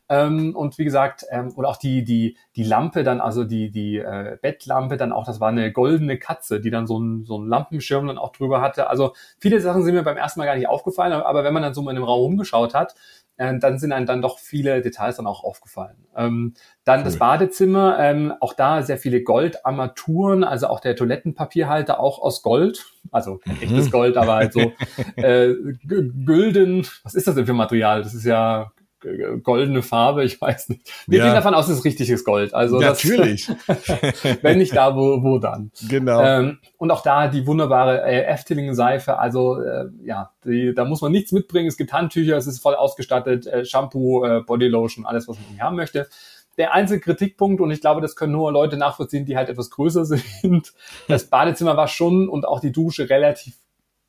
Ähm, 0.08 0.56
und 0.56 0.78
wie 0.78 0.84
gesagt, 0.84 1.26
ähm, 1.32 1.52
oder 1.56 1.70
auch 1.70 1.78
die, 1.78 2.04
die, 2.04 2.38
die 2.56 2.64
Lampe 2.64 3.04
dann, 3.04 3.22
also 3.22 3.44
die, 3.44 3.72
die 3.72 3.98
äh, 3.98 4.38
Bettlampe 4.40 4.98
dann 4.98 5.12
auch, 5.12 5.26
das 5.26 5.40
war 5.40 5.50
eine 5.50 5.72
goldene 5.72 6.20
Katze, 6.20 6.62
die 6.62 6.70
dann 6.70 6.86
so 6.86 7.00
ein, 7.00 7.26
so 7.26 7.40
ein 7.40 7.48
Lampenschirm 7.48 8.08
dann 8.08 8.20
auch 8.20 8.32
drüber 8.32 8.62
hatte. 8.62 8.90
Also 8.90 9.14
viele 9.40 9.60
Sachen 9.62 9.84
sind 9.84 9.96
mir 9.96 10.04
beim 10.04 10.18
ersten 10.18 10.40
Mal 10.40 10.46
gar 10.46 10.56
nicht 10.56 10.68
aufgefallen, 10.68 11.12
aber 11.14 11.44
wenn 11.44 11.54
man 11.54 11.64
dann 11.64 11.74
so 11.74 11.82
mal 11.82 11.92
in 11.92 11.96
dem 11.96 12.04
Raum 12.04 12.22
rumgeschaut 12.22 12.76
hat, 12.76 12.96
äh, 13.38 13.58
dann 13.58 13.80
sind 13.80 13.92
einem 13.92 14.06
dann 14.06 14.22
doch 14.22 14.38
viele 14.40 14.82
Details 14.82 15.18
dann 15.18 15.28
auch 15.28 15.44
aufgefallen. 15.44 15.98
Ähm, 16.16 16.54
dann 16.84 17.00
cool. 17.00 17.06
das 17.06 17.18
Badezimmer, 17.18 17.98
ähm, 18.00 18.34
auch 18.40 18.54
da 18.54 18.84
sehr 18.84 18.98
viele 18.98 19.24
Goldarmaturen, 19.24 20.44
also 20.44 20.68
auch 20.68 20.80
der 20.80 20.96
Toilettenpapierhalter 20.96 22.00
auch 22.00 22.20
aus 22.20 22.44
Gold, 22.44 22.86
also 23.12 23.40
mhm. 23.46 23.58
echtes 23.62 23.92
Gold, 23.92 24.18
aber 24.18 24.36
halt 24.36 24.54
so 24.54 24.72
äh, 25.16 25.54
gülden, 25.84 26.88
was 27.04 27.16
ist 27.16 27.28
das 27.28 27.36
denn 27.36 27.46
für 27.46 27.54
Material? 27.54 28.04
Das 28.04 28.14
ist 28.14 28.26
ja 28.26 28.72
goldene 29.44 29.82
Farbe, 29.82 30.24
ich 30.24 30.40
weiß 30.40 30.70
nicht. 30.70 30.92
Wir 31.08 31.20
ja. 31.20 31.26
gehen 31.26 31.36
davon 31.36 31.54
aus, 31.54 31.68
es 31.68 31.80
ist 31.80 31.86
richtiges 31.86 32.24
Gold. 32.24 32.54
Also 32.54 32.80
natürlich. 32.80 33.50
Das, 33.68 33.78
wenn 34.42 34.58
nicht 34.58 34.76
da, 34.76 34.96
wo, 34.96 35.24
wo 35.24 35.40
dann? 35.40 35.72
Genau. 35.90 36.22
Ähm, 36.22 36.60
und 36.78 36.92
auch 36.92 37.02
da 37.02 37.28
die 37.28 37.46
wunderbare 37.46 38.04
äh, 38.04 38.24
Efteling-Seife. 38.26 39.18
Also 39.18 39.62
äh, 39.62 39.86
ja, 40.04 40.32
die, 40.44 40.74
da 40.74 40.86
muss 40.86 41.02
man 41.02 41.12
nichts 41.12 41.32
mitbringen. 41.32 41.68
Es 41.68 41.78
gibt 41.78 41.94
Handtücher, 41.94 42.38
es 42.38 42.48
ist 42.48 42.60
voll 42.60 42.76
ausgestattet, 42.76 43.48
äh, 43.48 43.66
Shampoo, 43.66 44.26
äh, 44.26 44.42
Bodylotion, 44.42 45.06
alles, 45.06 45.28
was 45.28 45.38
man 45.38 45.62
haben 45.62 45.76
möchte. 45.76 46.08
Der 46.58 46.74
einzige 46.74 47.02
Kritikpunkt, 47.02 47.62
und 47.62 47.72
ich 47.72 47.82
glaube, 47.82 48.02
das 48.02 48.16
können 48.16 48.32
nur 48.32 48.52
Leute 48.52 48.78
nachvollziehen, 48.78 49.26
die 49.26 49.36
halt 49.36 49.50
etwas 49.50 49.70
größer 49.70 50.06
sind, 50.42 50.74
das 51.08 51.26
Badezimmer 51.26 51.78
war 51.78 51.88
schon 51.88 52.30
und 52.30 52.48
auch 52.48 52.60
die 52.60 52.72
Dusche 52.72 53.10
relativ 53.10 53.56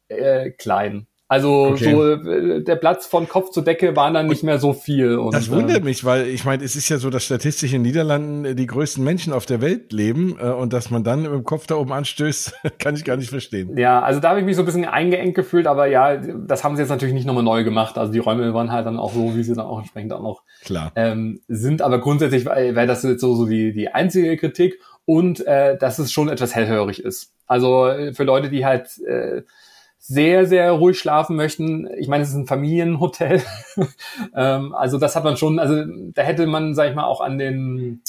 äh, 0.09 0.51
klein. 0.51 1.07
Also 1.29 1.71
okay. 1.71 1.91
so 1.91 2.31
äh, 2.31 2.63
der 2.63 2.77
Platz 2.77 3.07
von 3.07 3.29
Kopf 3.29 3.51
zu 3.51 3.61
Decke 3.61 3.97
war 3.97 4.13
dann 4.13 4.29
nicht 4.29 4.45
mehr 4.45 4.61
so 4.61 4.73
viel. 4.73 5.19
Und, 5.19 5.35
das 5.35 5.51
wundert 5.51 5.79
äh, 5.79 5.85
mich, 5.85 6.05
weil 6.05 6.29
ich 6.29 6.45
meine, 6.45 6.63
es 6.63 6.77
ist 6.77 6.89
ja 6.89 6.99
so, 6.99 7.11
dass 7.11 7.25
statistisch 7.25 7.73
in 7.73 7.83
Niederlanden 7.83 8.45
äh, 8.45 8.55
die 8.55 8.67
größten 8.67 9.03
Menschen 9.03 9.33
auf 9.33 9.45
der 9.45 9.61
Welt 9.61 9.93
leben 9.93 10.37
äh, 10.41 10.51
und 10.51 10.73
dass 10.73 10.91
man 10.91 11.03
dann 11.03 11.25
im 11.25 11.43
Kopf 11.43 11.67
da 11.67 11.75
oben 11.75 11.93
anstößt, 11.93 12.55
kann 12.79 12.95
ich 12.95 13.05
gar 13.05 13.17
nicht 13.17 13.31
verstehen. 13.31 13.77
Ja, 13.77 14.01
also 14.03 14.21
da 14.21 14.29
habe 14.31 14.39
ich 14.39 14.47
mich 14.47 14.55
so 14.55 14.63
ein 14.63 14.67
bisschen 14.67 14.85
eingeengt 14.85 15.35
gefühlt, 15.35 15.67
aber 15.67 15.87
ja, 15.87 16.17
das 16.17 16.63
haben 16.63 16.77
sie 16.77 16.83
jetzt 16.83 16.91
natürlich 16.91 17.15
nicht 17.15 17.27
nochmal 17.27 17.43
neu 17.43 17.65
gemacht. 17.65 17.99
Also 17.99 18.13
die 18.13 18.21
Räume 18.21 18.55
waren 18.55 18.71
halt 18.71 18.87
dann 18.87 19.01
auch 19.01 19.13
so, 19.13 19.35
wie 19.35 19.43
sie 19.43 19.55
dann 19.55 19.67
auch 19.67 19.81
entsprechend 19.81 20.13
auch 20.13 20.23
noch 20.23 20.43
Klar. 20.63 20.93
Ähm, 20.95 21.41
sind. 21.49 21.83
Aber 21.83 22.01
grundsätzlich 22.01 22.47
wäre 22.47 22.87
das 22.87 23.03
jetzt 23.03 23.21
so, 23.21 23.35
so 23.35 23.47
die, 23.47 23.73
die 23.73 23.89
einzige 23.89 24.37
Kritik 24.37 24.79
und 25.05 25.45
äh, 25.45 25.77
dass 25.77 25.99
es 25.99 26.13
schon 26.13 26.29
etwas 26.29 26.55
hellhörig 26.55 27.03
ist. 27.03 27.33
Also 27.49 27.93
für 28.13 28.25
Leute, 28.25 28.49
die 28.49 28.65
halt 28.65 28.99
äh, 29.07 29.43
sehr, 30.09 30.47
sehr 30.47 30.71
ruhig 30.71 30.99
schlafen 30.99 31.35
möchten. 31.35 31.89
Ich 31.99 32.07
meine, 32.07 32.23
es 32.23 32.31
ist 32.31 32.37
ein 32.37 32.47
Familienhotel. 32.47 33.43
ähm, 34.37 34.73
also 34.73 34.99
das 34.99 35.17
hat 35.17 35.25
man 35.25 35.37
schon, 35.37 35.59
also 35.59 35.85
da 35.85 36.23
hätte 36.23 36.47
man, 36.47 36.75
sag 36.77 36.89
ich 36.89 36.95
mal, 36.95 37.07
auch 37.07 37.21
an 37.21 37.39
den 37.39 38.03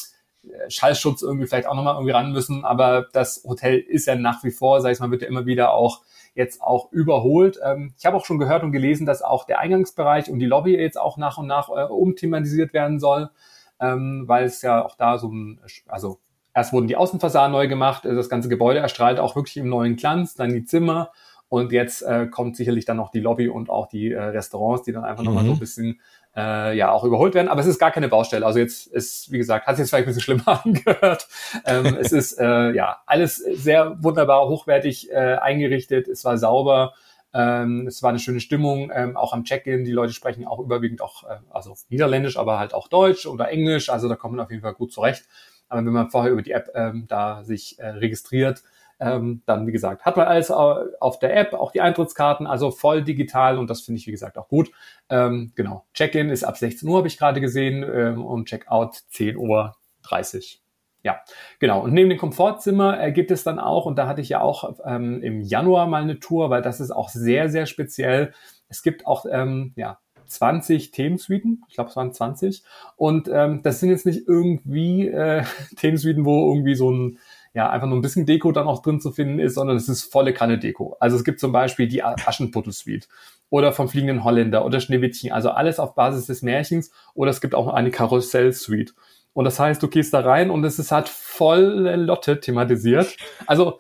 äh, 0.44 0.70
Schallschutz 0.70 1.24
irgendwie 1.24 1.48
vielleicht 1.48 1.68
auch 1.68 1.74
nochmal 1.74 1.96
irgendwie 1.96 2.12
ran 2.12 2.32
müssen. 2.32 2.66
Aber 2.66 3.08
das 3.13 3.44
Hotel 3.48 3.80
ist 3.80 4.06
ja 4.06 4.16
nach 4.16 4.44
wie 4.44 4.51
vor, 4.51 4.80
sag 4.82 4.92
ich 4.92 5.00
mal, 5.00 5.10
wird 5.10 5.24
ja 5.24 5.27
immer 5.27 5.48
wieder 5.48 5.74
auch 5.74 6.01
jetzt 6.36 6.62
auch 6.62 6.92
überholt. 6.92 7.60
Ähm, 7.63 7.96
ich 7.98 8.06
habe 8.06 8.16
auch 8.16 8.25
schon 8.25 8.38
gehört 8.38 8.62
und 8.62 8.72
gelesen, 8.72 9.08
dass 9.08 9.24
auch 9.24 9.46
der 9.46 9.58
Eingangsbereich 9.58 10.30
und 10.30 10.38
die 10.38 10.46
Lobby 10.46 10.77
jetzt 10.77 11.00
auch 11.00 11.18
nach 11.18 11.39
und 11.39 11.48
nach 11.48 11.70
äh, 11.70 11.86
umthematisiert 11.86 12.74
werden 12.74 13.00
soll, 13.00 13.32
ähm, 13.80 14.25
weil 14.27 14.46
es 14.46 14.62
ja 14.62 14.86
auch 14.86 14.96
da 14.96 15.18
so 15.18 15.30
ein, 15.30 15.60
also 15.88 16.20
erst 16.54 16.74
wurden 16.74 16.88
die 16.88 16.96
Außenfassaden 16.96 17.51
neu 17.51 17.68
gemacht, 17.68 18.06
das 18.06 18.30
ganze 18.30 18.50
Gebäude 18.50 18.80
erstrahlt 18.80 19.20
auch 19.20 19.36
wirklich 19.36 19.58
im 19.58 19.70
neuen 19.70 19.96
Glanz, 19.96 20.36
dann 20.36 20.54
die 20.54 20.63
Zimmer 20.63 21.12
und 21.50 21.72
jetzt 21.72 22.01
äh, 22.01 22.27
kommt 22.27 22.58
sicherlich 22.58 22.86
dann 22.86 22.98
noch 22.98 23.10
die 23.10 23.20
Lobby 23.20 23.48
und 23.48 23.70
auch 23.70 23.88
die 23.88 24.12
äh, 24.12 24.22
Restaurants, 24.22 24.84
die 24.84 24.92
dann 24.92 25.06
einfach 25.06 25.24
mhm. 25.24 25.30
nochmal 25.30 25.46
so 25.46 25.51
ein 25.54 25.60
bisschen 25.60 26.01
äh, 26.36 26.77
ja 26.77 26.92
auch 26.92 27.04
überholt 27.04 27.34
werden. 27.34 27.48
Aber 27.48 27.62
es 27.62 27.68
ist 27.68 27.80
gar 27.80 27.92
keine 27.92 28.10
Baustelle. 28.10 28.46
Also 28.46 28.60
jetzt 28.60 28.88
ist, 28.88 29.32
wie 29.32 29.38
gesagt, 29.38 29.66
hat 29.66 29.75
sich 29.75 29.84
jetzt 29.84 29.89
vielleicht 29.89 30.08
ein 30.08 30.13
bisschen 30.13 30.22
schlimmer 30.22 30.62
angehört. 30.66 31.27
ähm, 31.66 31.98
es 32.00 32.12
ist 32.12 32.39
äh, 32.39 32.72
ja 32.72 32.98
alles 33.06 33.38
sehr 33.38 34.01
wunderbar, 34.04 34.48
hochwertig 34.48 35.12
äh, 35.12 35.36
eingerichtet. 35.36 36.08
Es 36.08 36.25
war 36.25 36.38
sauber. 36.38 36.94
Ähm, 37.34 37.88
es 37.88 38.01
war 38.04 38.10
eine 38.10 38.20
schöne 38.20 38.39
Stimmung, 38.39 38.92
ähm, 38.94 39.16
auch 39.18 39.34
am 39.34 39.44
Check-in. 39.44 39.84
Die 39.84 39.92
Leute 39.92 40.13
sprechen 40.13 40.48
auch 40.48 40.60
überwiegend 40.60 41.01
auch, 41.01 41.24
äh, 41.24 41.38
also 41.50 41.75
Niederländisch, 41.89 42.38
aber 42.38 42.60
halt 42.60 42.74
auch 42.74 42.88
Deutsch 42.88 43.25
oder 43.25 43.50
Englisch. 43.50 43.89
Also 43.89 44.08
da 44.08 44.16
kommt 44.16 44.36
man 44.36 44.44
auf 44.44 44.51
jeden 44.51 44.63
Fall 44.63 44.74
gut 44.74 44.92
zurecht. 44.92 45.25
Aber 45.70 45.86
wenn 45.86 45.94
man 45.94 46.10
vorher 46.10 46.32
über 46.32 46.42
die 46.42 46.51
App 46.51 46.72
ähm, 46.75 47.06
da 47.08 47.44
sich 47.44 47.80
äh, 47.80 47.88
registriert, 47.88 48.63
ähm, 49.00 49.42
dann, 49.46 49.68
wie 49.68 49.72
gesagt, 49.72 50.06
hat 50.06 50.18
man 50.18 50.27
alles 50.27 50.51
auf 50.51 51.20
der 51.20 51.36
App, 51.36 51.54
auch 51.54 51.72
die 51.72 51.82
Eintrittskarten, 51.82 52.48
also 52.48 52.72
voll 52.72 53.04
digital 53.04 53.58
und 53.58 53.70
das 53.70 53.82
finde 53.82 54.00
ich, 54.00 54.08
wie 54.08 54.12
gesagt, 54.12 54.38
auch 54.38 54.48
gut. 54.48 54.72
Ähm, 55.10 55.51
genau. 55.56 55.86
Check-in 55.94 56.30
ist 56.30 56.44
ab 56.44 56.58
16 56.58 56.88
Uhr, 56.89 56.98
habe 56.98 57.08
ich 57.08 57.18
gerade 57.18 57.42
gesehen, 57.42 57.84
ähm, 57.84 58.25
und 58.25 58.48
Check-out 58.48 59.04
10 59.10 59.38
Uhr 59.38 59.75
30. 60.04 60.62
Ja, 61.04 61.22
genau. 61.60 61.82
Und 61.82 61.94
neben 61.94 62.10
dem 62.10 62.18
Komfortzimmer 62.18 63.01
äh, 63.01 63.12
gibt 63.12 63.32
es 63.32 63.44
dann 63.44 63.60
auch, 63.60 63.86
und 63.86 63.98
da 63.98 64.08
hatte 64.08 64.22
ich 64.22 64.30
ja 64.30 64.42
auch 64.42 64.77
ähm, 64.84 65.22
im 65.22 65.42
Januar 65.42 65.88
mal 65.88 66.01
eine 66.01 66.20
Tour, 66.20 66.50
weil 66.50 66.62
das 66.62 66.80
ist 66.80 66.92
auch 66.92 67.10
sehr, 67.10 67.50
sehr 67.50 67.66
speziell. 67.66 68.34
Es 68.68 68.84
gibt 68.84 69.06
auch, 69.06 69.25
ähm, 69.30 69.74
ja, 69.75 70.00
20 70.27 70.92
Themensuiten, 70.92 71.63
ich 71.70 71.75
glaube 71.75 71.89
es 71.89 71.96
waren 71.96 72.13
20. 72.13 72.63
Und 72.96 73.30
ähm, 73.32 73.62
das 73.63 73.80
sind 73.80 73.89
jetzt 73.89 74.06
nicht 74.06 74.27
irgendwie 74.27 75.08
äh, 75.08 75.44
Themensuiten, 75.77 76.25
wo 76.25 76.51
irgendwie 76.54 76.75
so 76.75 76.92
ein 76.92 77.20
ja, 77.54 77.70
einfach 77.70 77.88
nur 77.88 77.98
ein 77.98 78.01
bisschen 78.01 78.25
Deko 78.25 78.51
dann 78.51 78.68
auch 78.68 78.82
drin 78.82 79.00
zu 79.00 79.12
finden 79.12 79.39
ist, 79.39 79.56
sondern 79.56 79.77
es 79.77 79.89
ist 79.89 80.12
volle 80.12 80.34
Kanne 80.34 80.60
Deko. 80.60 80.98
Also 81.00 81.16
es 81.16 81.24
gibt 81.24 81.39
zum 81.39 81.51
Beispiel 81.51 81.88
die 81.88 82.04
Aschenputtel-Suite 82.04 83.08
oder 83.50 83.72
vom 83.72 83.89
Fliegenden 83.89 84.24
Holländer 84.24 84.66
oder 84.66 84.80
Schneewittchen, 84.80 85.32
also 85.32 85.50
alles 85.50 85.80
auf 85.80 85.96
Basis 85.96 86.25
des 86.25 86.42
Märchens 86.42 86.92
oder 87.13 87.32
es 87.32 87.42
gibt 87.42 87.56
auch 87.56 87.68
eine 87.68 87.92
Karussell-Suite. 87.92 88.94
Und 89.38 89.46
das 89.46 89.60
heißt, 89.60 89.84
du 89.84 89.88
gehst 89.88 90.16
da 90.16 90.22
rein 90.22 90.50
und 90.50 90.63
es 90.63 90.80
ist 90.80 90.92
halt 90.92 91.08
volle 91.08 91.96
Lotte 91.96 92.39
thematisiert. 92.39 93.18
Also 93.46 93.80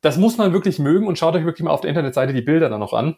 das 0.00 0.16
muss 0.16 0.38
man 0.38 0.54
wirklich 0.54 0.78
mögen 0.78 1.06
und 1.06 1.18
schaut 1.18 1.34
euch 1.34 1.44
wirklich 1.44 1.64
mal 1.64 1.70
auf 1.70 1.82
der 1.82 1.90
Internetseite 1.90 2.32
die 2.32 2.40
Bilder 2.40 2.70
dann 2.70 2.80
noch 2.80 2.94
an 2.94 3.16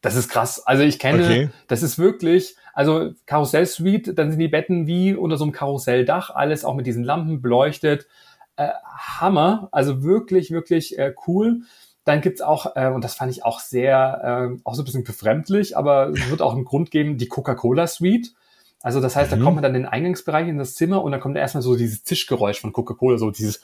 Das 0.00 0.16
ist 0.16 0.30
krass. 0.30 0.66
Also 0.66 0.82
ich 0.82 0.98
kenne, 0.98 1.22
okay. 1.22 1.50
das 1.68 1.82
ist 1.82 1.98
wirklich, 1.98 2.56
also 2.72 3.12
Karussell-Suite, 3.26 4.18
dann 4.18 4.30
sind 4.30 4.40
die 4.40 4.48
Betten 4.48 4.86
wie 4.86 5.14
unter 5.14 5.36
so 5.36 5.44
einem 5.44 5.52
Karusselldach, 5.52 6.30
alles 6.30 6.64
auch 6.64 6.74
mit 6.74 6.86
diesen 6.86 7.04
Lampen 7.04 7.42
beleuchtet. 7.42 8.06
Äh, 8.56 8.68
Hammer, 8.96 9.68
also 9.72 10.02
wirklich, 10.02 10.50
wirklich 10.50 10.98
äh, 10.98 11.14
cool. 11.26 11.62
Dann 12.04 12.20
gibt's 12.20 12.42
auch, 12.42 12.76
äh, 12.76 12.88
und 12.88 13.02
das 13.02 13.14
fand 13.14 13.32
ich 13.32 13.44
auch 13.44 13.60
sehr, 13.60 14.52
äh, 14.54 14.60
auch 14.64 14.74
so 14.74 14.82
ein 14.82 14.84
bisschen 14.84 15.04
befremdlich, 15.04 15.76
aber 15.76 16.10
es 16.10 16.30
wird 16.30 16.42
auch 16.42 16.54
einen 16.54 16.64
Grund 16.64 16.90
geben, 16.90 17.16
die 17.16 17.28
Coca-Cola-Suite. 17.28 18.34
Also 18.82 19.00
das 19.00 19.16
heißt, 19.16 19.32
mhm. 19.32 19.38
da 19.38 19.44
kommt 19.44 19.56
man 19.56 19.62
dann 19.62 19.74
in 19.74 19.82
den 19.82 19.90
Eingangsbereich 19.90 20.46
in 20.46 20.58
das 20.58 20.74
Zimmer 20.74 21.02
und 21.02 21.12
dann 21.12 21.20
kommt 21.20 21.36
erstmal 21.36 21.62
so 21.62 21.74
dieses 21.74 22.04
Zischgeräusch 22.04 22.60
von 22.60 22.72
Coca-Cola, 22.72 23.16
so 23.16 23.30
dieses 23.30 23.62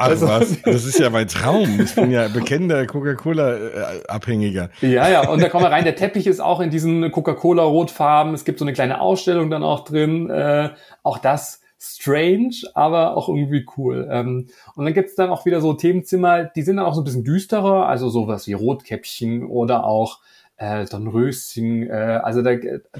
Ach 0.00 0.06
also, 0.06 0.28
was, 0.28 0.62
das 0.62 0.84
ist 0.84 1.00
ja 1.00 1.10
mein 1.10 1.26
Traum. 1.28 1.80
Ich 1.80 1.94
bin 1.96 2.12
ja 2.12 2.28
bekennender 2.28 2.86
Coca-Cola-Abhängiger. 2.86 4.70
Ja, 4.80 5.08
ja, 5.08 5.28
und 5.28 5.42
da 5.42 5.48
kommen 5.48 5.64
wir 5.64 5.72
rein. 5.72 5.82
Der 5.82 5.96
Teppich 5.96 6.28
ist 6.28 6.38
auch 6.38 6.60
in 6.60 6.70
diesen 6.70 7.10
Coca-Cola-Rotfarben. 7.10 8.32
Es 8.32 8.44
gibt 8.44 8.60
so 8.60 8.64
eine 8.64 8.72
kleine 8.72 9.00
Ausstellung 9.00 9.50
dann 9.50 9.64
auch 9.64 9.84
drin. 9.84 10.30
Äh, 10.30 10.70
auch 11.02 11.18
das 11.18 11.62
strange, 11.78 12.56
aber 12.74 13.16
auch 13.16 13.28
irgendwie 13.28 13.64
cool. 13.76 14.08
Ähm, 14.10 14.48
und 14.74 14.84
dann 14.84 14.94
gibt's 14.94 15.14
dann 15.14 15.30
auch 15.30 15.46
wieder 15.46 15.60
so 15.60 15.74
Themenzimmer, 15.74 16.44
die 16.44 16.62
sind 16.62 16.76
dann 16.76 16.86
auch 16.86 16.94
so 16.94 17.02
ein 17.02 17.04
bisschen 17.04 17.24
düsterer, 17.24 17.86
also 17.86 18.08
sowas 18.08 18.46
wie 18.46 18.52
Rotkäppchen 18.52 19.46
oder 19.46 19.84
auch 19.84 20.20
äh, 20.58 20.84
Dornröschen, 20.86 21.88
äh, 21.88 22.20
also 22.22 22.42
da, 22.42 22.50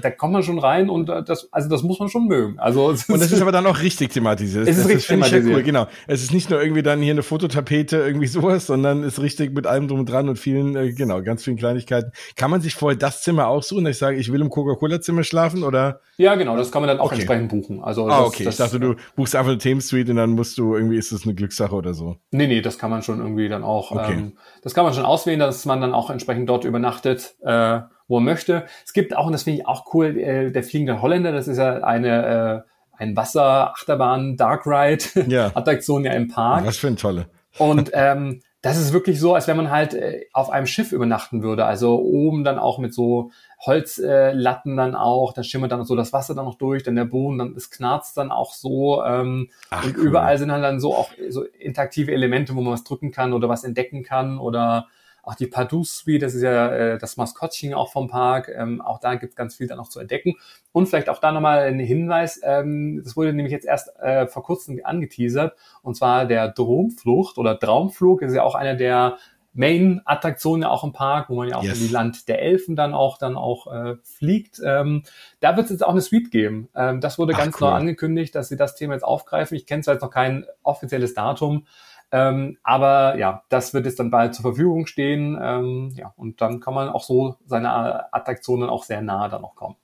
da 0.01 0.11
kommt 0.11 0.31
man 0.31 0.43
schon 0.43 0.59
rein 0.59 0.89
und 0.89 1.09
äh, 1.09 1.23
das, 1.23 1.49
also 1.51 1.67
das 1.67 1.83
muss 1.83 1.99
man 1.99 2.07
schon 2.07 2.25
mögen. 2.25 2.57
Also 2.57 2.87
und 2.87 3.09
das 3.09 3.31
ist 3.31 3.41
aber 3.41 3.51
dann 3.51 3.65
auch 3.67 3.81
richtig 3.81 4.13
thematisiert. 4.13 4.67
Es 4.67 4.77
ist 4.77 4.85
das 4.85 4.89
richtig 4.89 5.07
thematisiert. 5.07 5.45
Ja 5.45 5.55
cool, 5.57 5.63
genau. 5.63 5.87
Es 6.07 6.23
ist 6.23 6.33
nicht 6.33 6.49
nur 6.49 6.61
irgendwie 6.61 6.83
dann 6.83 7.01
hier 7.01 7.11
eine 7.11 7.21
Fototapete, 7.21 7.97
irgendwie 7.97 8.27
sowas, 8.27 8.65
sondern 8.65 9.03
ist 9.03 9.21
richtig 9.21 9.53
mit 9.53 9.67
allem 9.67 9.89
drum 9.89 9.99
und 9.99 10.09
dran 10.09 10.29
und 10.29 10.39
vielen, 10.39 10.75
äh, 10.77 10.93
genau, 10.93 11.21
ganz 11.21 11.43
vielen 11.43 11.57
Kleinigkeiten. 11.57 12.13
Kann 12.37 12.49
man 12.49 12.61
sich 12.61 12.75
vorher 12.75 12.97
das 12.97 13.23
Zimmer 13.23 13.47
aussuchen? 13.47 13.85
Ich 13.87 13.97
sage, 13.97 14.15
ich 14.15 14.31
will 14.31 14.39
im 14.39 14.49
Coca-Cola-Zimmer 14.49 15.23
schlafen 15.23 15.63
oder? 15.63 15.99
Ja, 16.15 16.35
genau, 16.35 16.55
das 16.55 16.71
kann 16.71 16.81
man 16.81 16.87
dann 16.87 16.99
auch 16.99 17.07
okay. 17.07 17.15
entsprechend 17.15 17.49
buchen. 17.49 17.83
Also 17.83 18.05
ah, 18.07 18.19
das, 18.19 18.27
okay. 18.27 18.43
Das, 18.45 18.53
ich 18.53 18.65
dachte, 18.65 18.79
du 18.79 18.95
buchst 19.17 19.35
einfach 19.35 19.51
eine 19.51 19.57
Themensuite 19.57 20.11
und 20.11 20.17
dann 20.17 20.31
musst 20.31 20.57
du 20.57 20.75
irgendwie, 20.75 20.97
ist 20.97 21.11
das 21.11 21.25
eine 21.25 21.35
Glückssache 21.35 21.75
oder 21.75 21.93
so? 21.93 22.15
Nee, 22.31 22.47
nee, 22.47 22.61
das 22.61 22.77
kann 22.77 22.89
man 22.89 23.01
schon 23.01 23.19
irgendwie 23.19 23.49
dann 23.49 23.63
auch, 23.63 23.91
okay. 23.91 24.13
ähm, 24.13 24.33
das 24.61 24.73
kann 24.73 24.85
man 24.85 24.93
schon 24.93 25.05
auswählen, 25.05 25.39
dass 25.39 25.65
man 25.65 25.81
dann 25.81 25.93
auch 25.93 26.09
entsprechend 26.09 26.47
dort 26.47 26.63
übernachtet. 26.63 27.35
Äh, 27.49 27.81
wo 28.09 28.17
er 28.17 28.21
möchte. 28.21 28.65
Es 28.83 28.93
gibt 28.93 29.15
auch, 29.15 29.27
und 29.27 29.33
das 29.33 29.43
finde 29.43 29.59
ich 29.59 29.67
auch 29.67 29.93
cool, 29.93 30.17
äh, 30.17 30.51
der 30.51 30.63
fliegende 30.63 31.01
Holländer, 31.01 31.31
das 31.31 31.47
ist 31.47 31.57
ja 31.57 31.83
eine 31.83 32.65
äh, 32.65 32.69
ein 32.99 33.15
Wasser, 33.15 33.71
Achterbahn, 33.71 34.35
Dark 34.35 34.67
Ride, 34.67 35.05
ja. 35.27 35.51
Attraktion 35.55 36.03
ja 36.03 36.11
im 36.11 36.27
Park. 36.27 36.65
Was 36.65 36.77
für 36.77 36.87
ein 36.87 36.97
tolle. 36.97 37.27
Und 37.57 37.91
ähm, 37.93 38.41
das 38.61 38.77
ist 38.77 38.91
wirklich 38.91 39.21
so, 39.21 39.35
als 39.35 39.47
wenn 39.47 39.55
man 39.55 39.71
halt 39.71 39.93
äh, 39.93 40.25
auf 40.33 40.49
einem 40.49 40.67
Schiff 40.67 40.91
übernachten 40.91 41.41
würde. 41.41 41.63
Also 41.63 41.97
oben 41.97 42.43
dann 42.43 42.59
auch 42.59 42.77
mit 42.77 42.93
so 42.93 43.31
Holzlatten 43.65 44.73
äh, 44.73 44.75
dann 44.75 44.95
auch, 44.95 45.31
da 45.31 45.43
schimmert 45.43 45.71
dann 45.71 45.85
so 45.85 45.95
das 45.95 46.11
Wasser 46.11 46.35
dann 46.35 46.43
noch 46.43 46.55
durch, 46.55 46.83
dann 46.83 46.95
der 46.95 47.05
Boden, 47.05 47.37
dann 47.37 47.53
es 47.55 47.71
knarzt 47.71 48.17
dann 48.17 48.31
auch 48.31 48.53
so. 48.53 49.01
Ähm, 49.05 49.49
Ach, 49.69 49.85
und 49.85 49.95
cool. 49.97 50.07
überall 50.07 50.37
sind 50.37 50.51
halt 50.51 50.63
dann 50.63 50.81
so 50.81 50.93
auch 50.93 51.11
so 51.29 51.45
interaktive 51.45 52.11
Elemente, 52.11 52.53
wo 52.53 52.61
man 52.61 52.73
was 52.73 52.83
drücken 52.83 53.11
kann 53.11 53.31
oder 53.31 53.47
was 53.47 53.63
entdecken 53.63 54.03
kann 54.03 54.39
oder 54.39 54.87
auch 55.23 55.35
die 55.35 55.47
Pardue 55.47 55.85
Suite, 55.85 56.21
das 56.21 56.35
ist 56.35 56.41
ja 56.41 56.71
äh, 56.71 56.97
das 56.97 57.17
Maskottchen 57.17 57.73
auch 57.73 57.91
vom 57.91 58.07
Park. 58.07 58.49
Ähm, 58.55 58.81
auch 58.81 58.99
da 58.99 59.15
gibt 59.15 59.31
es 59.31 59.35
ganz 59.35 59.55
viel 59.55 59.67
dann 59.67 59.77
noch 59.77 59.89
zu 59.89 59.99
entdecken. 59.99 60.35
Und 60.71 60.87
vielleicht 60.87 61.09
auch 61.09 61.19
da 61.19 61.31
nochmal 61.31 61.59
ein 61.59 61.79
Hinweis, 61.79 62.39
ähm, 62.43 63.01
das 63.03 63.15
wurde 63.15 63.33
nämlich 63.33 63.51
jetzt 63.51 63.65
erst 63.65 63.95
äh, 63.99 64.27
vor 64.27 64.43
kurzem 64.43 64.79
angeteasert, 64.83 65.55
und 65.81 65.95
zwar 65.95 66.25
der 66.25 66.49
Dromflucht 66.49 67.37
oder 67.37 67.59
Traumflug, 67.59 68.21
ist 68.21 68.33
ja 68.33 68.43
auch 68.43 68.55
einer 68.55 68.75
der 68.75 69.17
Main-Attraktionen 69.53 70.63
auch 70.63 70.83
im 70.83 70.93
Park, 70.93 71.29
wo 71.29 71.35
man 71.35 71.49
ja 71.49 71.57
auch 71.57 71.63
yes. 71.63 71.79
in 71.79 71.87
die 71.87 71.93
Land 71.93 72.27
der 72.27 72.41
Elfen 72.41 72.75
dann 72.75 72.93
auch 72.93 73.17
dann 73.17 73.35
auch 73.35 73.67
äh, 73.67 73.95
fliegt. 74.03 74.61
Ähm, 74.63 75.03
da 75.39 75.57
wird 75.57 75.65
es 75.65 75.71
jetzt 75.71 75.85
auch 75.85 75.91
eine 75.91 76.01
Suite 76.01 76.31
geben. 76.31 76.69
Ähm, 76.75 77.01
das 77.01 77.17
wurde 77.17 77.33
Ach, 77.33 77.39
ganz 77.39 77.59
cool. 77.59 77.67
neu 77.67 77.73
angekündigt, 77.73 78.35
dass 78.35 78.49
sie 78.49 78.57
das 78.57 78.75
Thema 78.75 78.93
jetzt 78.93 79.03
aufgreifen. 79.03 79.57
Ich 79.57 79.65
kenne 79.65 79.81
zwar 79.81 79.95
jetzt 79.95 80.03
noch 80.03 80.11
kein 80.11 80.45
offizielles 80.63 81.13
Datum, 81.13 81.65
ähm, 82.11 82.57
aber 82.63 83.17
ja, 83.17 83.43
das 83.49 83.73
wird 83.73 83.85
jetzt 83.85 83.99
dann 83.99 84.11
bald 84.11 84.35
zur 84.35 84.43
Verfügung 84.43 84.87
stehen. 84.87 85.37
Ähm, 85.41 85.91
ja, 85.95 86.13
und 86.17 86.41
dann 86.41 86.59
kann 86.59 86.73
man 86.73 86.89
auch 86.89 87.03
so 87.03 87.35
seine 87.45 88.13
Attraktionen 88.13 88.69
auch 88.69 88.83
sehr 88.83 89.01
nah 89.01 89.29
dann 89.29 89.41
noch 89.41 89.55
kommen. 89.55 89.75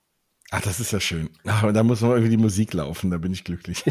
Ach, 0.52 0.60
das 0.60 0.78
ist 0.78 0.92
ja 0.92 1.00
schön. 1.00 1.28
Und 1.64 1.74
da 1.74 1.82
muss 1.82 2.02
noch 2.02 2.10
irgendwie 2.10 2.30
die 2.30 2.36
Musik 2.36 2.72
laufen, 2.72 3.10
da 3.10 3.18
bin 3.18 3.32
ich 3.32 3.42
glücklich. 3.42 3.82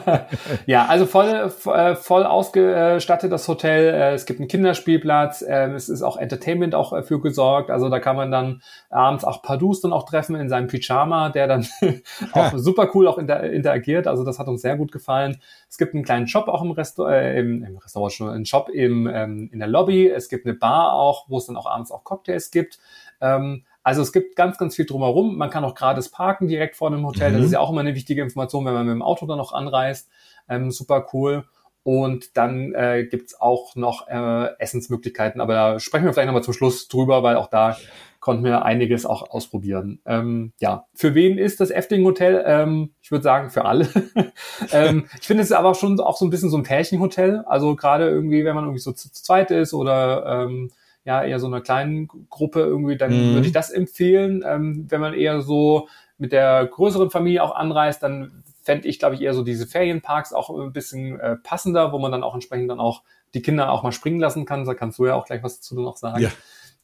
ja, 0.66 0.86
also 0.86 1.04
voll, 1.04 1.28
äh, 1.28 1.96
voll 1.96 2.24
ausgestattet 2.24 3.30
das 3.30 3.46
Hotel. 3.46 3.92
Äh, 3.92 4.14
es 4.14 4.24
gibt 4.24 4.40
einen 4.40 4.48
Kinderspielplatz. 4.48 5.44
Ähm, 5.46 5.74
es 5.74 5.90
ist 5.90 6.00
auch 6.00 6.16
Entertainment 6.16 6.74
auch 6.74 6.94
äh, 6.94 7.02
für 7.02 7.20
gesorgt. 7.20 7.70
Also 7.70 7.90
da 7.90 8.00
kann 8.00 8.16
man 8.16 8.30
dann 8.30 8.62
abends 8.88 9.24
auch 9.24 9.42
Pardus 9.42 9.82
dann 9.82 9.92
auch 9.92 10.06
treffen 10.06 10.34
in 10.34 10.48
seinem 10.48 10.66
Pyjama, 10.66 11.28
der 11.28 11.46
dann 11.46 11.66
auch 12.32 12.56
super 12.56 12.88
cool 12.94 13.06
auch 13.06 13.18
inter 13.18 13.42
interagiert. 13.42 14.06
Also 14.06 14.24
das 14.24 14.38
hat 14.38 14.48
uns 14.48 14.62
sehr 14.62 14.78
gut 14.78 14.92
gefallen. 14.92 15.42
Es 15.68 15.76
gibt 15.76 15.94
einen 15.94 16.04
kleinen 16.04 16.26
Shop 16.26 16.48
auch 16.48 16.62
im, 16.62 16.70
Restaur 16.70 17.12
äh, 17.12 17.38
im, 17.38 17.62
im 17.64 17.76
Restaurant 17.76 18.14
schon, 18.14 18.30
einen 18.30 18.46
Shop 18.46 18.70
im, 18.70 19.06
ähm, 19.12 19.50
in 19.52 19.58
der 19.58 19.68
Lobby. 19.68 20.08
Es 20.08 20.30
gibt 20.30 20.46
eine 20.46 20.54
Bar 20.54 20.94
auch, 20.94 21.28
wo 21.28 21.36
es 21.36 21.44
dann 21.44 21.58
auch 21.58 21.66
abends 21.66 21.92
auch 21.92 22.02
Cocktails 22.02 22.50
gibt. 22.50 22.78
Ähm, 23.20 23.64
also 23.82 24.02
es 24.02 24.12
gibt 24.12 24.36
ganz, 24.36 24.58
ganz 24.58 24.76
viel 24.76 24.86
drumherum. 24.86 25.36
Man 25.36 25.50
kann 25.50 25.64
auch 25.64 25.74
gratis 25.74 26.08
parken 26.08 26.48
direkt 26.48 26.76
vor 26.76 26.90
dem 26.90 27.06
Hotel. 27.06 27.30
Mhm. 27.30 27.36
Das 27.36 27.46
ist 27.46 27.52
ja 27.52 27.60
auch 27.60 27.70
immer 27.70 27.80
eine 27.80 27.94
wichtige 27.94 28.22
Information, 28.22 28.64
wenn 28.64 28.74
man 28.74 28.86
mit 28.86 28.94
dem 28.94 29.02
Auto 29.02 29.26
dann 29.26 29.38
noch 29.38 29.52
anreist. 29.52 30.08
Ähm, 30.48 30.70
super 30.70 31.06
cool. 31.12 31.44
Und 31.84 32.36
dann 32.36 32.74
äh, 32.74 33.06
gibt 33.10 33.40
auch 33.40 33.74
noch 33.74 34.06
äh, 34.06 34.56
Essensmöglichkeiten, 34.60 35.40
aber 35.40 35.54
da 35.54 35.80
sprechen 35.80 36.04
wir 36.04 36.12
vielleicht 36.12 36.28
nochmal 36.28 36.44
zum 36.44 36.54
Schluss 36.54 36.86
drüber, 36.86 37.24
weil 37.24 37.34
auch 37.34 37.48
da 37.48 37.76
konnten 38.20 38.44
wir 38.44 38.64
einiges 38.64 39.04
auch 39.04 39.30
ausprobieren. 39.30 40.00
Ähm, 40.06 40.52
ja, 40.60 40.86
für 40.94 41.16
wen 41.16 41.38
ist 41.38 41.58
das 41.58 41.72
Efting 41.72 42.04
Hotel? 42.04 42.44
Ähm, 42.46 42.92
ich 43.02 43.10
würde 43.10 43.24
sagen, 43.24 43.50
für 43.50 43.64
alle. 43.64 43.88
ähm, 44.72 45.06
ich 45.20 45.26
finde 45.26 45.42
es 45.42 45.50
aber 45.50 45.74
schon 45.74 45.98
auch 45.98 46.16
so 46.16 46.24
ein 46.24 46.30
bisschen 46.30 46.50
so 46.50 46.56
ein 46.56 46.62
Pärchenhotel. 46.62 47.42
Also 47.46 47.74
gerade 47.74 48.08
irgendwie, 48.08 48.44
wenn 48.44 48.54
man 48.54 48.64
irgendwie 48.64 48.78
so 48.78 48.92
zu, 48.92 49.10
zu 49.10 49.24
zweit 49.24 49.50
ist 49.50 49.74
oder 49.74 50.44
ähm, 50.44 50.70
ja 51.04 51.22
eher 51.24 51.40
so 51.40 51.46
einer 51.46 51.60
kleinen 51.60 52.08
Gruppe 52.28 52.60
irgendwie, 52.60 52.96
dann 52.96 53.12
mhm. 53.12 53.34
würde 53.34 53.46
ich 53.46 53.52
das 53.52 53.70
empfehlen. 53.70 54.44
Ähm, 54.46 54.86
wenn 54.88 55.00
man 55.00 55.14
eher 55.14 55.40
so 55.40 55.88
mit 56.18 56.32
der 56.32 56.66
größeren 56.66 57.10
Familie 57.10 57.42
auch 57.42 57.54
anreist, 57.54 58.02
dann 58.02 58.44
fände 58.62 58.86
ich, 58.86 58.98
glaube 58.98 59.16
ich, 59.16 59.22
eher 59.22 59.34
so 59.34 59.42
diese 59.42 59.66
Ferienparks 59.66 60.32
auch 60.32 60.50
ein 60.50 60.72
bisschen 60.72 61.18
äh, 61.18 61.36
passender, 61.36 61.92
wo 61.92 61.98
man 61.98 62.12
dann 62.12 62.22
auch 62.22 62.34
entsprechend 62.34 62.70
dann 62.70 62.80
auch 62.80 63.02
die 63.34 63.42
Kinder 63.42 63.72
auch 63.72 63.82
mal 63.82 63.92
springen 63.92 64.20
lassen 64.20 64.44
kann. 64.44 64.64
Da 64.64 64.74
kannst 64.74 64.98
du 64.98 65.06
ja 65.06 65.14
auch 65.14 65.24
gleich 65.24 65.42
was 65.42 65.56
dazu 65.56 65.80
noch 65.80 65.96
sagen. 65.96 66.22
Ja. 66.22 66.30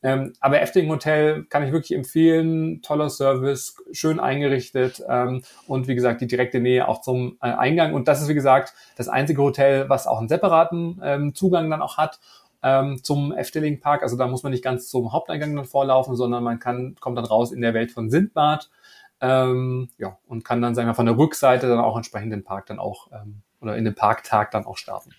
Ähm, 0.01 0.33
aber 0.41 0.61
Efting 0.61 0.89
Hotel 0.89 1.45
kann 1.45 1.65
ich 1.65 1.73
wirklich 1.73 1.97
empfehlen. 1.97 2.83
Toller 2.83 3.11
Service, 3.11 3.77
schön 3.91 4.21
eingerichtet 4.21 5.03
ähm, 5.09 5.43
und 5.67 5.89
wie 5.89 5.97
gesagt 5.97 6.21
die 6.21 6.29
direkte 6.29 6.61
Nähe 6.61 6.87
auch 6.87 7.01
zum 7.01 7.37
äh, 7.43 7.49
Eingang. 7.49 7.95
Und 7.95 8.07
das 8.07 8.23
ist 8.23 8.29
wie 8.29 8.35
gesagt 8.35 8.75
das 8.97 9.09
einzige 9.09 9.43
Hotel, 9.43 9.89
was 9.89 10.07
auch 10.07 10.19
einen 10.19 10.29
separaten 10.29 11.01
ähm, 11.03 11.35
Zugang 11.35 11.69
dann 11.71 11.83
auch 11.83 11.97
hat 11.97 12.21
ähm, 12.62 13.03
zum 13.03 13.33
Efteling 13.33 13.81
Park. 13.81 14.03
Also 14.03 14.16
da 14.16 14.27
muss 14.27 14.42
man 14.42 14.53
nicht 14.53 14.64
ganz 14.64 14.88
zum 14.88 15.12
Haupteingang 15.12 15.55
dann 15.55 15.64
vorlaufen, 15.64 16.16
sondern 16.16 16.42
man 16.44 16.59
kann, 16.59 16.97
kommt 17.01 17.18
dann 17.18 17.25
raus 17.25 17.53
in 17.53 17.61
der 17.61 17.75
Welt 17.75 17.92
von 17.92 18.11
Sindbad. 18.11 18.71
Ähm, 19.21 19.88
ja, 19.99 20.18
und 20.27 20.44
kann 20.44 20.62
dann, 20.62 20.75
sagen 20.75 20.88
wir, 20.88 20.94
von 20.94 21.07
der 21.07 21.16
Rückseite 21.18 21.68
dann 21.68 21.81
auch 21.81 21.97
entsprechend 21.97 22.33
den 22.33 22.44
Park 22.44 22.66
dann 22.66 22.79
auch 22.79 23.09
ähm, 23.12 23.42
oder 23.61 23.77
in 23.77 23.85
den 23.85 23.94
Parktag 23.94 24.53
dann 24.53 24.64
auch 24.64 24.77
starten. 24.77 25.11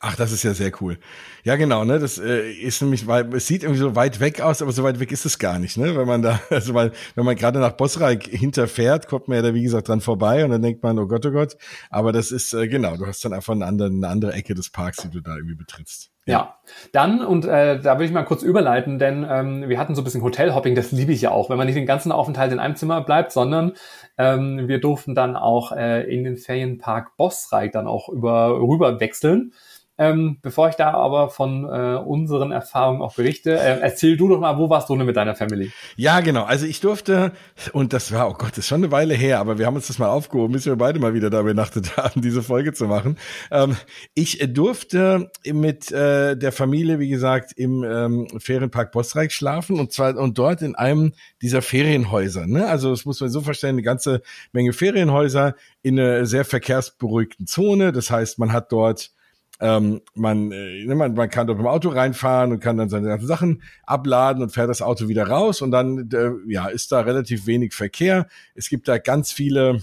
Ach, 0.00 0.16
das 0.16 0.32
ist 0.32 0.42
ja 0.42 0.54
sehr 0.54 0.72
cool. 0.80 0.98
Ja, 1.44 1.56
genau, 1.56 1.84
ne? 1.84 1.98
Das 1.98 2.18
äh, 2.18 2.50
ist 2.50 2.80
nämlich, 2.80 3.06
weil 3.06 3.34
es 3.34 3.46
sieht 3.46 3.62
irgendwie 3.62 3.80
so 3.80 3.94
weit 3.94 4.20
weg 4.20 4.40
aus, 4.40 4.62
aber 4.62 4.72
so 4.72 4.82
weit 4.82 5.00
weg 5.00 5.12
ist 5.12 5.26
es 5.26 5.38
gar 5.38 5.58
nicht, 5.58 5.76
ne? 5.76 5.96
Wenn 5.96 6.06
man 6.06 6.22
da, 6.22 6.40
also 6.50 6.74
weil, 6.74 6.92
wenn 7.14 7.24
man 7.24 7.36
gerade 7.36 7.58
nach 7.60 7.72
Bosreich 7.72 8.24
hinterfährt, 8.24 9.06
kommt 9.06 9.28
man 9.28 9.36
ja 9.36 9.42
da, 9.42 9.54
wie 9.54 9.62
gesagt, 9.62 9.88
dran 9.88 10.00
vorbei 10.00 10.44
und 10.44 10.50
dann 10.50 10.62
denkt 10.62 10.82
man, 10.82 10.98
oh 10.98 11.06
Gott, 11.06 11.26
oh 11.26 11.30
Gott. 11.30 11.56
Aber 11.90 12.12
das 12.12 12.32
ist, 12.32 12.52
äh, 12.54 12.68
genau, 12.68 12.96
du 12.96 13.06
hast 13.06 13.24
dann 13.24 13.32
einfach 13.32 13.52
eine 13.52 13.66
andere, 13.66 13.88
eine 13.88 14.08
andere 14.08 14.32
Ecke 14.32 14.54
des 14.54 14.70
Parks, 14.70 14.98
die 15.02 15.10
du 15.10 15.20
da 15.20 15.36
irgendwie 15.36 15.56
betrittst. 15.56 16.10
Ja, 16.28 16.56
dann, 16.90 17.24
und 17.24 17.44
äh, 17.44 17.80
da 17.80 17.98
will 17.98 18.06
ich 18.06 18.12
mal 18.12 18.24
kurz 18.24 18.42
überleiten, 18.42 18.98
denn 18.98 19.24
ähm, 19.30 19.68
wir 19.68 19.78
hatten 19.78 19.94
so 19.94 20.00
ein 20.00 20.04
bisschen 20.04 20.22
Hotelhopping, 20.22 20.74
das 20.74 20.90
liebe 20.90 21.12
ich 21.12 21.20
ja 21.20 21.30
auch, 21.30 21.50
wenn 21.50 21.56
man 21.56 21.66
nicht 21.66 21.76
den 21.76 21.86
ganzen 21.86 22.10
Aufenthalt 22.10 22.50
in 22.52 22.58
einem 22.58 22.74
Zimmer 22.74 23.00
bleibt, 23.00 23.30
sondern 23.30 23.74
ähm, 24.18 24.66
wir 24.66 24.80
durften 24.80 25.14
dann 25.14 25.36
auch 25.36 25.70
äh, 25.70 26.02
in 26.12 26.24
den 26.24 26.36
Ferienpark 26.36 27.16
Bossreich 27.16 27.70
dann 27.70 27.86
auch 27.86 28.08
über 28.08 28.58
rüber 28.60 28.98
wechseln. 28.98 29.52
Ähm, 29.98 30.38
bevor 30.42 30.68
ich 30.68 30.74
da 30.74 30.90
aber 30.92 31.30
von 31.30 31.64
äh, 31.64 31.96
unseren 31.96 32.52
Erfahrungen 32.52 33.00
auch 33.00 33.14
berichte, 33.14 33.58
äh, 33.58 33.80
erzähl 33.80 34.16
du 34.16 34.28
doch 34.28 34.40
mal, 34.40 34.58
wo 34.58 34.68
warst 34.68 34.90
du 34.90 34.96
denn 34.96 35.06
mit 35.06 35.16
deiner 35.16 35.34
Family? 35.34 35.72
Ja, 35.96 36.20
genau. 36.20 36.44
Also 36.44 36.66
ich 36.66 36.80
durfte, 36.80 37.32
und 37.72 37.92
das 37.94 38.12
war, 38.12 38.28
oh 38.28 38.34
Gott, 38.34 38.50
das 38.50 38.58
ist 38.58 38.68
schon 38.68 38.82
eine 38.82 38.92
Weile 38.92 39.14
her, 39.14 39.40
aber 39.40 39.58
wir 39.58 39.66
haben 39.66 39.76
uns 39.76 39.86
das 39.86 39.98
mal 39.98 40.08
aufgehoben, 40.08 40.52
bis 40.52 40.66
wir 40.66 40.76
beide 40.76 40.98
mal 40.98 41.14
wieder 41.14 41.30
da 41.30 41.40
übernachtet 41.40 41.96
haben, 41.96 42.20
diese 42.20 42.42
Folge 42.42 42.74
zu 42.74 42.86
machen. 42.86 43.16
Ähm, 43.50 43.76
ich 44.14 44.38
durfte 44.52 45.30
mit 45.44 45.90
äh, 45.92 46.36
der 46.36 46.52
Familie, 46.52 46.98
wie 46.98 47.08
gesagt, 47.08 47.52
im 47.56 47.82
ähm, 47.82 48.28
Ferienpark 48.38 48.92
Bosreich 48.92 49.34
schlafen 49.34 49.80
und 49.80 49.92
zwar 49.92 50.16
und 50.16 50.36
dort 50.36 50.60
in 50.60 50.74
einem 50.74 51.12
dieser 51.40 51.62
Ferienhäuser. 51.62 52.46
Ne? 52.46 52.66
Also 52.66 52.90
das 52.90 53.06
muss 53.06 53.20
man 53.20 53.30
so 53.30 53.40
verstehen, 53.40 53.70
eine 53.70 53.82
ganze 53.82 54.22
Menge 54.52 54.72
Ferienhäuser 54.72 55.54
in 55.82 55.98
einer 55.98 56.26
sehr 56.26 56.44
verkehrsberuhigten 56.44 57.46
Zone. 57.46 57.92
Das 57.92 58.10
heißt, 58.10 58.38
man 58.38 58.52
hat 58.52 58.72
dort 58.72 59.15
ähm, 59.60 60.02
man, 60.14 60.52
äh, 60.52 60.84
ne, 60.84 60.94
man, 60.94 61.14
man 61.14 61.30
kann 61.30 61.46
dort 61.46 61.58
mit 61.58 61.66
dem 61.66 61.70
Auto 61.70 61.88
reinfahren 61.88 62.52
und 62.52 62.60
kann 62.60 62.76
dann 62.76 62.88
seine 62.88 63.08
ganzen 63.08 63.26
Sachen 63.26 63.62
abladen 63.84 64.42
und 64.42 64.50
fährt 64.50 64.68
das 64.68 64.82
Auto 64.82 65.08
wieder 65.08 65.28
raus 65.28 65.62
und 65.62 65.70
dann 65.70 66.10
äh, 66.12 66.30
ja 66.52 66.66
ist 66.68 66.92
da 66.92 67.00
relativ 67.00 67.46
wenig 67.46 67.74
Verkehr. 67.74 68.26
Es 68.54 68.68
gibt 68.68 68.88
da 68.88 68.98
ganz 68.98 69.32
viele 69.32 69.80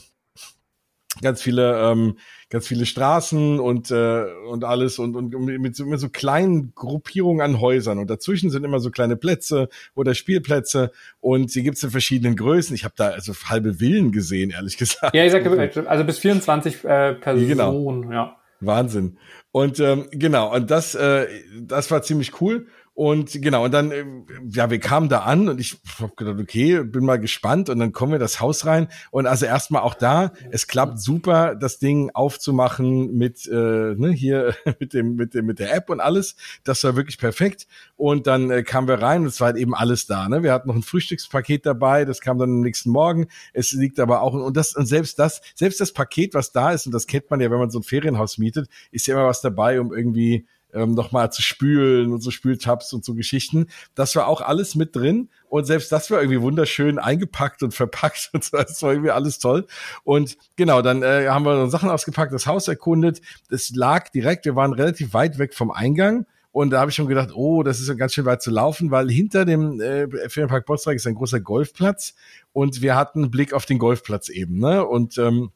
ganz 1.22 1.42
viele 1.42 1.92
ähm, 1.92 2.18
ganz 2.50 2.68
viele 2.68 2.86
Straßen 2.86 3.60
und 3.60 3.92
äh, 3.92 4.26
und 4.50 4.64
alles 4.64 5.00
und 5.00 5.16
und 5.16 5.34
mit 5.34 5.76
so, 5.76 5.86
mit 5.86 6.00
so 6.00 6.10
kleinen 6.10 6.74
Gruppierungen 6.76 7.42
an 7.42 7.60
Häusern 7.60 8.00
und 8.00 8.10
dazwischen 8.10 8.50
sind 8.50 8.64
immer 8.64 8.80
so 8.80 8.92
kleine 8.92 9.16
Plätze 9.16 9.70
oder 9.96 10.14
Spielplätze 10.16 10.92
und 11.20 11.52
sie 11.52 11.64
gibt's 11.64 11.84
in 11.84 11.92
verschiedenen 11.92 12.36
Größen. 12.36 12.76
Ich 12.76 12.84
habe 12.84 12.96
da 12.98 13.10
also 13.10 13.34
halbe 13.46 13.76
Villen 13.76 14.12
gesehen, 14.12 14.52
ehrlich 14.52 14.78
gesagt. 14.78 15.16
Ja, 15.16 15.26
ich 15.26 15.32
sag, 15.32 15.46
also 15.88 16.04
bis 16.04 16.20
24 16.20 16.84
äh, 16.84 17.14
Personen, 17.14 17.48
genau. 17.48 18.12
ja. 18.12 18.38
Wahnsinn. 18.60 19.18
Und 19.54 19.80
ähm, 19.80 20.08
genau, 20.10 20.52
und 20.52 20.72
das, 20.72 20.96
äh, 20.96 21.28
das 21.62 21.92
war 21.92 22.02
ziemlich 22.02 22.42
cool. 22.42 22.66
Und 22.96 23.42
genau, 23.42 23.66
und 23.66 23.74
dann, 23.74 23.92
äh, 23.92 24.06
ja, 24.50 24.70
wir 24.70 24.80
kamen 24.80 25.10
da 25.10 25.22
an 25.22 25.50
und 25.50 25.60
ich 25.60 25.78
hab 26.00 26.16
gedacht, 26.16 26.40
okay, 26.40 26.84
bin 26.84 27.04
mal 27.04 27.20
gespannt 27.20 27.70
und 27.70 27.80
dann 27.80 27.92
kommen 27.92 28.12
wir 28.12 28.20
das 28.20 28.40
Haus 28.40 28.68
rein. 28.68 28.88
Und 29.10 29.26
also 29.26 29.48
erstmal 29.48 29.82
auch 29.82 29.96
da, 29.96 30.32
es 30.52 30.68
klappt 30.68 31.00
super, 31.00 31.56
das 31.56 31.80
Ding 31.80 32.12
aufzumachen 32.14 33.12
mit, 33.16 33.48
äh, 33.48 33.96
ne, 33.96 34.12
hier, 34.12 34.56
mit 34.80 34.94
dem, 34.94 35.16
mit 35.16 35.34
dem, 35.34 35.48
mit 35.48 35.58
der 35.58 35.74
App 35.74 35.90
und 35.90 36.02
alles. 36.02 36.36
Das 36.64 36.84
war 36.84 36.96
wirklich 36.96 37.18
perfekt. 37.18 37.68
Und 37.96 38.28
dann 38.28 38.52
äh, 38.52 38.62
kamen 38.62 38.88
wir 38.88 39.02
rein 39.02 39.22
und 39.22 39.28
es 39.28 39.40
war 39.40 39.48
halt 39.48 39.58
eben 39.58 39.74
alles 39.74 40.06
da. 40.06 40.30
Ne? 40.30 40.44
Wir 40.44 40.54
hatten 40.54 40.68
noch 40.68 40.76
ein 40.76 40.84
Frühstückspaket 40.84 41.66
dabei, 41.66 42.06
das 42.06 42.22
kam 42.22 42.38
dann 42.38 42.50
am 42.50 42.62
nächsten 42.62 42.92
Morgen. 42.92 43.26
Es 43.54 43.72
liegt 43.72 44.00
aber 44.00 44.22
auch, 44.22 44.34
und 44.36 44.56
das, 44.56 44.76
und 44.76 44.86
selbst 44.86 45.18
das, 45.18 45.42
selbst 45.56 45.82
das 45.82 45.94
Paket, 45.94 46.36
was 46.36 46.52
da 46.52 46.72
ist, 46.72 46.86
und 46.86 46.92
das 46.92 47.08
kennt 47.08 47.32
man 47.32 47.42
ja, 47.42 47.50
wenn 47.50 47.60
man 47.60 47.72
so 47.72 47.80
ein 47.80 47.84
Ferienhaus 47.84 48.38
mietet, 48.38 48.70
ist 48.92 49.08
ja 49.08 49.16
immer 49.16 49.26
was 49.26 49.42
dabei, 49.42 49.82
um 49.82 49.92
irgendwie 49.92 50.46
ähm, 50.74 50.94
nochmal 50.94 51.32
zu 51.32 51.42
spülen 51.42 52.12
und 52.12 52.22
so 52.22 52.32
Spültabs 52.32 52.94
und 52.94 53.06
so 53.06 53.14
Geschichten. 53.14 53.68
Das 53.96 54.16
war 54.16 54.28
auch 54.28 54.42
alles 54.42 54.76
mit 54.76 54.96
drin 54.96 55.30
und 55.50 55.66
selbst 55.66 55.92
das 55.92 56.10
war 56.10 56.20
irgendwie 56.20 56.42
wunderschön 56.42 57.00
eingepackt 57.00 57.64
und 57.64 57.74
verpackt 57.74 58.30
und 58.34 58.44
so. 58.44 58.58
Das 58.58 58.82
war 58.82 58.92
irgendwie 58.92 59.12
alles 59.12 59.40
toll. 59.40 59.68
Und 60.04 60.38
genau, 60.56 60.82
dann 60.82 61.04
äh, 61.04 61.28
haben 61.28 61.46
wir 61.46 61.70
Sachen 61.70 61.90
ausgepackt, 61.90 62.34
das 62.34 62.48
Haus 62.48 62.68
erkundet. 62.68 63.22
Es 63.50 63.70
lag 63.76 64.10
direkt, 64.10 64.46
wir 64.46 64.56
waren 64.56 64.74
relativ 64.74 65.14
weit 65.14 65.38
weg 65.40 65.54
vom 65.54 65.72
Eingang. 65.72 66.26
Und 66.52 66.70
da 66.70 66.80
habe 66.80 66.92
ich 66.92 66.96
schon 66.96 67.08
gedacht, 67.08 67.30
oh, 67.34 67.64
das 67.64 67.80
ist 67.80 67.98
ganz 67.98 68.14
schön 68.14 68.26
weit 68.26 68.44
zu 68.44 68.52
laufen, 68.52 68.92
weil 68.92 69.10
hinter 69.10 69.44
dem 69.44 69.82
äh, 69.82 70.08
Ferienpark 70.30 70.68
Botzreich 70.68 70.98
ist 70.98 71.08
ein 71.08 71.16
großer 71.16 71.40
Golfplatz 71.40 72.14
und 72.52 72.84
wir 72.84 72.96
hatten 72.96 73.24
einen 73.24 73.32
Blick 73.32 73.54
auf 73.54 73.66
den 73.66 73.80
Golfplatz 73.80 74.30
eben. 74.30 74.60
Ne? 74.60 74.86
Und 74.86 75.18
ähm, 75.18 75.52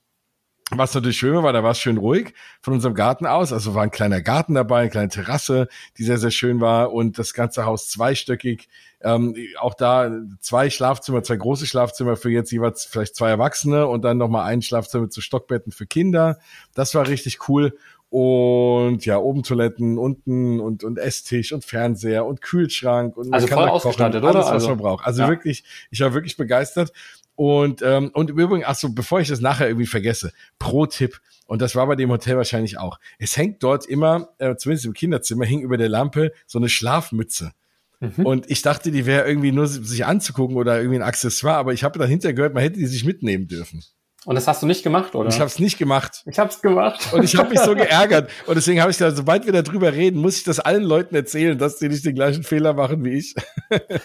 was 0.71 0.93
natürlich 0.93 1.17
schön 1.17 1.41
war, 1.43 1.53
da 1.53 1.63
war 1.63 1.71
es 1.71 1.79
schön 1.79 1.97
ruhig 1.97 2.33
von 2.61 2.73
unserem 2.73 2.93
Garten 2.93 3.25
aus. 3.25 3.53
Also 3.53 3.73
war 3.73 3.83
ein 3.83 3.91
kleiner 3.91 4.21
Garten 4.21 4.53
dabei, 4.53 4.81
eine 4.81 4.89
kleine 4.89 5.07
Terrasse, 5.07 5.69
die 5.97 6.03
sehr, 6.03 6.17
sehr 6.17 6.31
schön 6.31 6.59
war 6.59 6.91
und 6.91 7.17
das 7.17 7.33
ganze 7.33 7.65
Haus 7.65 7.87
zweistöckig. 7.89 8.67
Ähm, 8.99 9.35
auch 9.59 9.75
da 9.75 10.11
zwei 10.41 10.69
Schlafzimmer, 10.69 11.23
zwei 11.23 11.37
große 11.37 11.65
Schlafzimmer 11.65 12.17
für 12.17 12.31
jetzt 12.31 12.51
jeweils 12.51 12.83
vielleicht 12.83 13.15
zwei 13.15 13.29
Erwachsene 13.29 13.87
und 13.87 14.01
dann 14.01 14.17
nochmal 14.17 14.45
ein 14.45 14.61
Schlafzimmer 14.61 15.09
zu 15.09 15.21
Stockbetten 15.21 15.71
für 15.71 15.85
Kinder. 15.85 16.37
Das 16.73 16.93
war 16.95 17.07
richtig 17.07 17.47
cool. 17.47 17.77
Und 18.09 19.05
ja, 19.05 19.17
oben 19.17 19.43
Toiletten, 19.43 19.97
unten 19.97 20.59
und, 20.59 20.83
und 20.83 20.97
Esstisch 20.97 21.51
und 21.51 21.65
Fernseher 21.65 22.25
und 22.25 22.41
Kühlschrank 22.41 23.17
und 23.17 23.33
also 23.33 23.47
voll 23.47 23.67
ausgestattet, 23.67 24.21
kochen, 24.21 24.35
oder? 24.35 24.39
Alles, 24.39 24.47
was 24.47 24.53
also, 24.53 24.69
man 24.69 24.77
braucht. 24.77 25.05
Also 25.05 25.23
ja. 25.23 25.29
wirklich, 25.29 25.63
ich 25.91 25.99
war 25.99 26.13
wirklich 26.13 26.37
begeistert. 26.37 26.91
Und, 27.37 27.83
ähm, 27.83 28.09
und 28.15 28.31
im 28.31 28.39
Übrigen, 28.39 28.63
ach 28.65 28.73
so, 28.73 28.89
bevor 28.89 29.21
ich 29.21 29.27
das 29.27 29.41
nachher 29.41 29.67
irgendwie 29.67 29.85
vergesse, 29.85 30.33
Pro-Tipp, 30.57 31.21
und 31.45 31.61
das 31.61 31.75
war 31.75 31.85
bei 31.85 31.95
dem 31.95 32.09
Hotel 32.09 32.35
wahrscheinlich 32.35 32.79
auch. 32.79 32.99
Es 33.19 33.37
hängt 33.37 33.61
dort 33.61 33.85
immer, 33.85 34.29
äh, 34.39 34.55
zumindest 34.55 34.87
im 34.87 34.93
Kinderzimmer, 34.93 35.45
hing 35.45 35.61
über 35.61 35.77
der 35.77 35.87
Lampe 35.87 36.33
so 36.47 36.57
eine 36.57 36.67
Schlafmütze. 36.67 37.51
Mhm. 37.99 38.25
Und 38.25 38.49
ich 38.49 38.63
dachte, 38.63 38.89
die 38.89 39.05
wäre 39.05 39.27
irgendwie 39.27 39.51
nur 39.51 39.67
sich 39.67 40.03
anzugucken 40.03 40.57
oder 40.57 40.77
irgendwie 40.77 40.97
ein 40.97 41.03
Accessoire, 41.03 41.57
aber 41.57 41.73
ich 41.73 41.83
habe 41.83 41.99
dahinter 41.99 42.33
gehört, 42.33 42.55
man 42.55 42.63
hätte 42.63 42.79
die 42.79 42.87
sich 42.87 43.05
mitnehmen 43.05 43.47
dürfen. 43.47 43.83
Und 44.27 44.35
das 44.35 44.45
hast 44.45 44.61
du 44.61 44.65
nicht 44.65 44.83
gemacht, 44.83 45.15
oder? 45.15 45.29
Ich 45.29 45.39
habe 45.39 45.47
es 45.47 45.57
nicht 45.57 45.77
gemacht. 45.77 46.23
Ich 46.25 46.37
habe 46.37 46.49
es 46.49 46.61
gemacht. 46.61 47.13
Und 47.13 47.23
ich 47.23 47.37
habe 47.37 47.49
mich 47.49 47.61
so 47.61 47.73
geärgert. 47.75 48.29
Und 48.45 48.55
deswegen 48.55 48.81
habe 48.81 48.91
ich 48.91 48.97
gesagt, 48.97 49.15
sobald 49.15 49.45
wir 49.45 49.53
darüber 49.53 49.93
reden, 49.93 50.19
muss 50.19 50.35
ich 50.35 50.43
das 50.43 50.59
allen 50.59 50.83
Leuten 50.83 51.15
erzählen, 51.15 51.57
dass 51.57 51.79
sie 51.79 51.87
nicht 51.87 52.05
den 52.05 52.13
gleichen 52.13 52.43
Fehler 52.43 52.73
machen 52.73 53.05
wie 53.05 53.19
ich. 53.19 53.35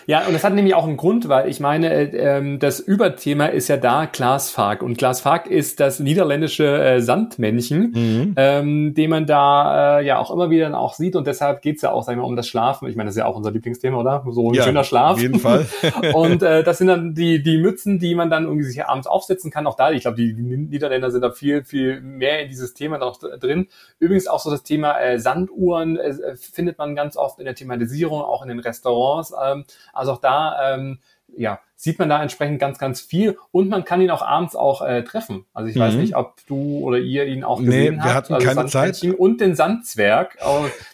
Ja, 0.07 0.27
und 0.27 0.33
das 0.33 0.43
hat 0.43 0.55
nämlich 0.55 0.75
auch 0.75 0.85
einen 0.85 0.97
Grund, 0.97 1.29
weil 1.29 1.49
ich 1.49 1.61
meine, 1.61 1.93
äh, 1.93 2.59
das 2.59 2.81
Überthema 2.81 3.47
ist 3.47 3.69
ja 3.69 3.77
da 3.77 4.07
Glasfark. 4.07 4.83
Und 4.83 4.99
Glasfark 4.99 5.47
ist 5.47 5.79
das 5.79 6.01
niederländische 6.01 6.83
äh, 6.83 7.01
Sandmännchen, 7.01 7.93
mhm. 7.93 8.35
ähm, 8.37 8.95
den 8.95 9.11
man 9.11 9.27
da 9.27 10.01
äh, 10.01 10.05
ja 10.07 10.19
auch 10.19 10.33
immer 10.33 10.51
wieder 10.51 10.77
auch 10.77 10.95
sieht. 10.95 11.15
Und 11.15 11.29
deshalb 11.29 11.63
geht's 11.63 11.83
ja 11.83 11.93
auch, 11.93 12.03
sagen 12.03 12.21
wir, 12.21 12.25
um 12.25 12.35
das 12.35 12.49
Schlafen. 12.49 12.89
Ich 12.89 12.97
meine, 12.97 13.09
das 13.09 13.15
ist 13.15 13.21
ja 13.21 13.27
auch 13.27 13.37
unser 13.37 13.53
Lieblingsthema, 13.53 13.97
oder? 13.97 14.25
So 14.31 14.51
ein 14.51 14.55
ja, 14.55 14.65
schöner 14.65 14.83
Schlaf. 14.83 15.13
Auf 15.13 15.21
jeden 15.21 15.39
Fall. 15.39 15.67
und 16.15 16.43
äh, 16.43 16.65
das 16.65 16.79
sind 16.79 16.89
dann 16.89 17.15
die, 17.15 17.43
die 17.43 17.59
Mützen, 17.59 18.01
die 18.01 18.17
man 18.17 18.31
dann 18.31 18.45
irgendwie 18.45 18.65
sich 18.65 18.85
abends 18.85 19.07
aufsetzen 19.07 19.53
kann. 19.53 19.67
Auch 19.69 19.77
da, 19.77 19.93
ich 19.93 20.03
glaube, 20.03 20.12
glaube, 20.15 20.35
die 20.35 20.43
Niederländer 20.43 21.11
sind 21.11 21.23
da 21.23 21.31
viel, 21.31 21.65
viel 21.65 22.01
mehr 22.01 22.43
in 22.43 22.49
dieses 22.49 22.75
Thema 22.75 22.99
noch 22.99 23.19
drin. 23.19 23.69
Übrigens 23.99 24.27
auch 24.27 24.41
so 24.41 24.51
das 24.51 24.63
Thema 24.63 24.99
äh, 25.01 25.19
Sanduhren 25.19 25.99
äh, 25.99 26.37
findet 26.37 26.79
man 26.79 26.95
ganz 26.95 27.17
oft 27.17 27.39
in 27.39 27.45
der 27.45 27.55
Thematisierung, 27.55 28.21
auch 28.21 28.43
in 28.43 28.49
den 28.49 28.61
Restaurants. 28.61 29.33
Ähm, 29.43 29.65
also 29.93 30.13
auch 30.13 30.21
da, 30.21 30.75
ähm, 30.75 30.99
ja, 31.35 31.61
sieht 31.77 31.99
man 31.99 32.11
da 32.11 32.23
entsprechend 32.23 32.61
ganz, 32.61 32.79
ganz 32.79 33.01
viel 33.01 33.39
und 33.51 33.69
man 33.69 33.85
kann 33.85 34.03
ihn 34.03 34.11
auch 34.11 34.23
abends 34.23 34.55
auch 34.55 34.83
äh, 34.83 35.03
treffen. 35.03 35.47
Also 35.55 35.69
ich 35.69 35.77
mhm. 35.77 35.81
weiß 35.81 35.95
nicht, 35.95 36.15
ob 36.15 36.37
du 36.47 36.81
oder 36.81 36.99
ihr 36.99 37.25
ihn 37.25 37.43
auch 37.43 37.59
gesehen 37.59 37.95
nee, 37.95 38.01
habt. 38.01 38.09
Wir 38.09 38.15
hatten 38.15 38.35
also 38.35 38.47
keine 38.47 38.67
Zeit. 38.69 39.03
Und 39.03 39.41
den 39.41 39.55
Sandzwerg, 39.55 40.37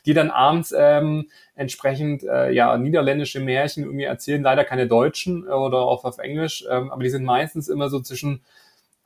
die 0.07 0.14
dann 0.14 0.31
abends 0.31 0.72
ähm, 0.76 1.28
entsprechend 1.57 2.22
äh, 2.22 2.52
ja 2.52 2.78
niederländische 2.78 3.40
Märchen 3.40 3.85
irgendwie 3.85 4.04
erzählen, 4.04 4.42
leider 4.42 4.64
keine 4.64 4.87
deutschen 4.87 5.46
oder 5.46 5.78
auch 5.78 6.04
auf 6.04 6.18
Englisch, 6.18 6.64
ähm, 6.70 6.90
aber 6.90 7.02
die 7.02 7.11
sind 7.11 7.24
meistens 7.24 7.68
immer 7.68 7.90
so 7.90 8.00
zwischen 8.00 8.42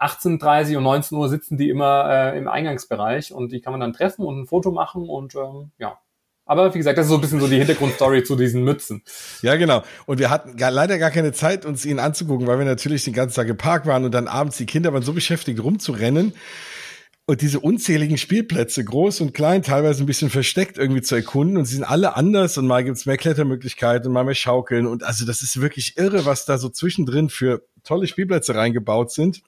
18.30 0.02 0.76
und 0.76 0.82
19 0.82 1.16
Uhr 1.16 1.28
sitzen 1.28 1.56
die 1.56 1.68
immer 1.68 2.08
äh, 2.10 2.38
im 2.38 2.48
Eingangsbereich 2.48 3.32
und 3.32 3.52
die 3.52 3.60
kann 3.60 3.72
man 3.72 3.80
dann 3.80 3.92
treffen 3.92 4.24
und 4.24 4.40
ein 4.40 4.46
Foto 4.46 4.72
machen 4.72 5.08
und 5.08 5.34
ähm, 5.34 5.70
ja. 5.78 5.98
Aber 6.44 6.74
wie 6.74 6.78
gesagt, 6.78 6.98
das 6.98 7.06
ist 7.06 7.10
so 7.10 7.14
ein 7.16 7.20
bisschen 7.20 7.40
so 7.40 7.46
die 7.46 7.56
Hintergrundstory 7.56 8.24
zu 8.24 8.34
diesen 8.34 8.64
Mützen. 8.64 9.02
Ja, 9.42 9.56
genau. 9.56 9.82
Und 10.06 10.18
wir 10.18 10.30
hatten 10.30 10.56
gar, 10.56 10.70
leider 10.70 10.98
gar 10.98 11.10
keine 11.10 11.32
Zeit, 11.32 11.64
uns 11.64 11.84
ihn 11.84 11.98
anzugucken, 11.98 12.46
weil 12.46 12.58
wir 12.58 12.64
natürlich 12.64 13.04
den 13.04 13.14
ganzen 13.14 13.36
Tag 13.36 13.48
im 13.48 13.56
Park 13.56 13.86
waren 13.86 14.04
und 14.04 14.12
dann 14.12 14.28
abends 14.28 14.56
die 14.56 14.66
Kinder 14.66 14.92
waren 14.92 15.02
so 15.02 15.12
beschäftigt 15.12 15.62
rumzurennen. 15.62 16.32
Und 17.26 17.40
diese 17.40 17.60
unzähligen 17.60 18.18
Spielplätze, 18.18 18.84
groß 18.84 19.20
und 19.20 19.32
klein, 19.32 19.62
teilweise 19.62 20.02
ein 20.02 20.06
bisschen 20.06 20.30
versteckt 20.30 20.76
irgendwie 20.76 21.02
zu 21.02 21.14
erkunden. 21.14 21.56
Und 21.56 21.64
sie 21.64 21.76
sind 21.76 21.84
alle 21.84 22.16
anders 22.16 22.58
und 22.58 22.66
mal 22.66 22.82
gibt's 22.82 23.06
mehr 23.06 23.16
Klettermöglichkeiten 23.16 24.08
und 24.08 24.12
mal 24.12 24.24
mehr 24.24 24.34
Schaukeln. 24.34 24.86
Und 24.86 25.04
also 25.04 25.24
das 25.24 25.42
ist 25.42 25.60
wirklich 25.60 25.96
irre, 25.96 26.26
was 26.26 26.44
da 26.44 26.58
so 26.58 26.68
zwischendrin 26.68 27.30
für 27.30 27.62
tolle 27.84 28.06
Spielplätze 28.06 28.54
reingebaut 28.54 29.12
sind 29.12 29.42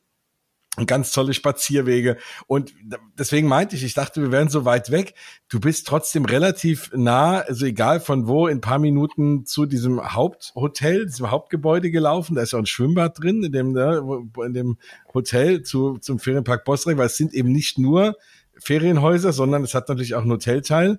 ganz 0.86 1.12
tolle 1.12 1.34
Spazierwege. 1.34 2.16
Und 2.46 2.74
deswegen 3.18 3.48
meinte 3.48 3.76
ich, 3.76 3.84
ich 3.84 3.94
dachte, 3.94 4.20
wir 4.20 4.32
wären 4.32 4.48
so 4.48 4.64
weit 4.64 4.90
weg. 4.90 5.14
Du 5.48 5.60
bist 5.60 5.86
trotzdem 5.86 6.24
relativ 6.24 6.90
nah, 6.94 7.40
also 7.40 7.66
egal 7.66 8.00
von 8.00 8.26
wo, 8.26 8.48
in 8.48 8.60
paar 8.60 8.78
Minuten 8.78 9.46
zu 9.46 9.66
diesem 9.66 10.14
Haupthotel, 10.14 11.06
diesem 11.06 11.30
Hauptgebäude 11.30 11.90
gelaufen. 11.90 12.34
Da 12.34 12.42
ist 12.42 12.54
auch 12.54 12.58
ein 12.58 12.66
Schwimmbad 12.66 13.20
drin, 13.20 13.44
in 13.44 13.52
dem, 13.52 13.72
ne, 13.72 14.02
in 14.44 14.52
dem 14.52 14.78
Hotel 15.12 15.62
zu, 15.62 15.98
zum 15.98 16.18
Ferienpark 16.18 16.64
Bosrek, 16.64 16.98
weil 16.98 17.06
es 17.06 17.16
sind 17.16 17.34
eben 17.34 17.52
nicht 17.52 17.78
nur 17.78 18.16
Ferienhäuser, 18.58 19.32
sondern 19.32 19.62
es 19.64 19.74
hat 19.74 19.88
natürlich 19.88 20.14
auch 20.14 20.22
einen 20.22 20.32
Hotelteil. 20.32 20.98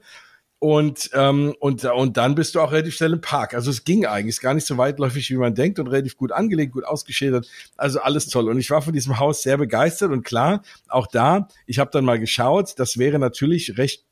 Und, 0.65 1.11
ähm, 1.13 1.53
und, 1.59 1.85
und 1.85 2.17
dann 2.17 2.33
bist 2.33 2.55
du 2.55 2.59
auch 2.59 2.71
relativ 2.71 2.95
schnell 2.95 3.13
im 3.13 3.21
Park. 3.21 3.53
Also 3.53 3.69
es 3.69 3.83
ging 3.83 4.07
eigentlich 4.07 4.41
gar 4.41 4.55
nicht 4.55 4.65
so 4.65 4.79
weitläufig, 4.79 5.29
wie 5.29 5.35
man 5.35 5.53
denkt 5.53 5.77
und 5.77 5.85
relativ 5.85 6.17
gut 6.17 6.31
angelegt, 6.31 6.73
gut 6.73 6.85
ausgeschildert. 6.85 7.47
Also 7.77 7.99
alles 7.99 8.29
toll. 8.29 8.49
Und 8.49 8.57
ich 8.57 8.71
war 8.71 8.81
von 8.81 8.91
diesem 8.91 9.19
Haus 9.19 9.43
sehr 9.43 9.59
begeistert 9.59 10.11
und 10.11 10.23
klar, 10.23 10.63
auch 10.87 11.05
da, 11.05 11.49
ich 11.67 11.77
habe 11.77 11.91
dann 11.91 12.03
mal 12.03 12.19
geschaut, 12.19 12.79
das 12.79 12.97
wäre 12.97 13.19
natürlich 13.19 13.77
recht 13.77 14.05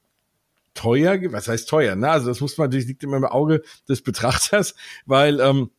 teuer, 0.76 1.18
was 1.32 1.48
heißt 1.48 1.68
teuer, 1.68 1.96
ne? 1.96 2.12
Also 2.12 2.28
das 2.28 2.40
muss 2.40 2.56
man 2.60 2.68
natürlich, 2.68 2.86
liegt 2.86 3.04
immer 3.04 3.18
im 3.18 3.26
Auge 3.26 3.64
des 3.90 4.04
Betrachters, 4.04 4.76
weil 5.08 5.40
ähm, 5.40 5.72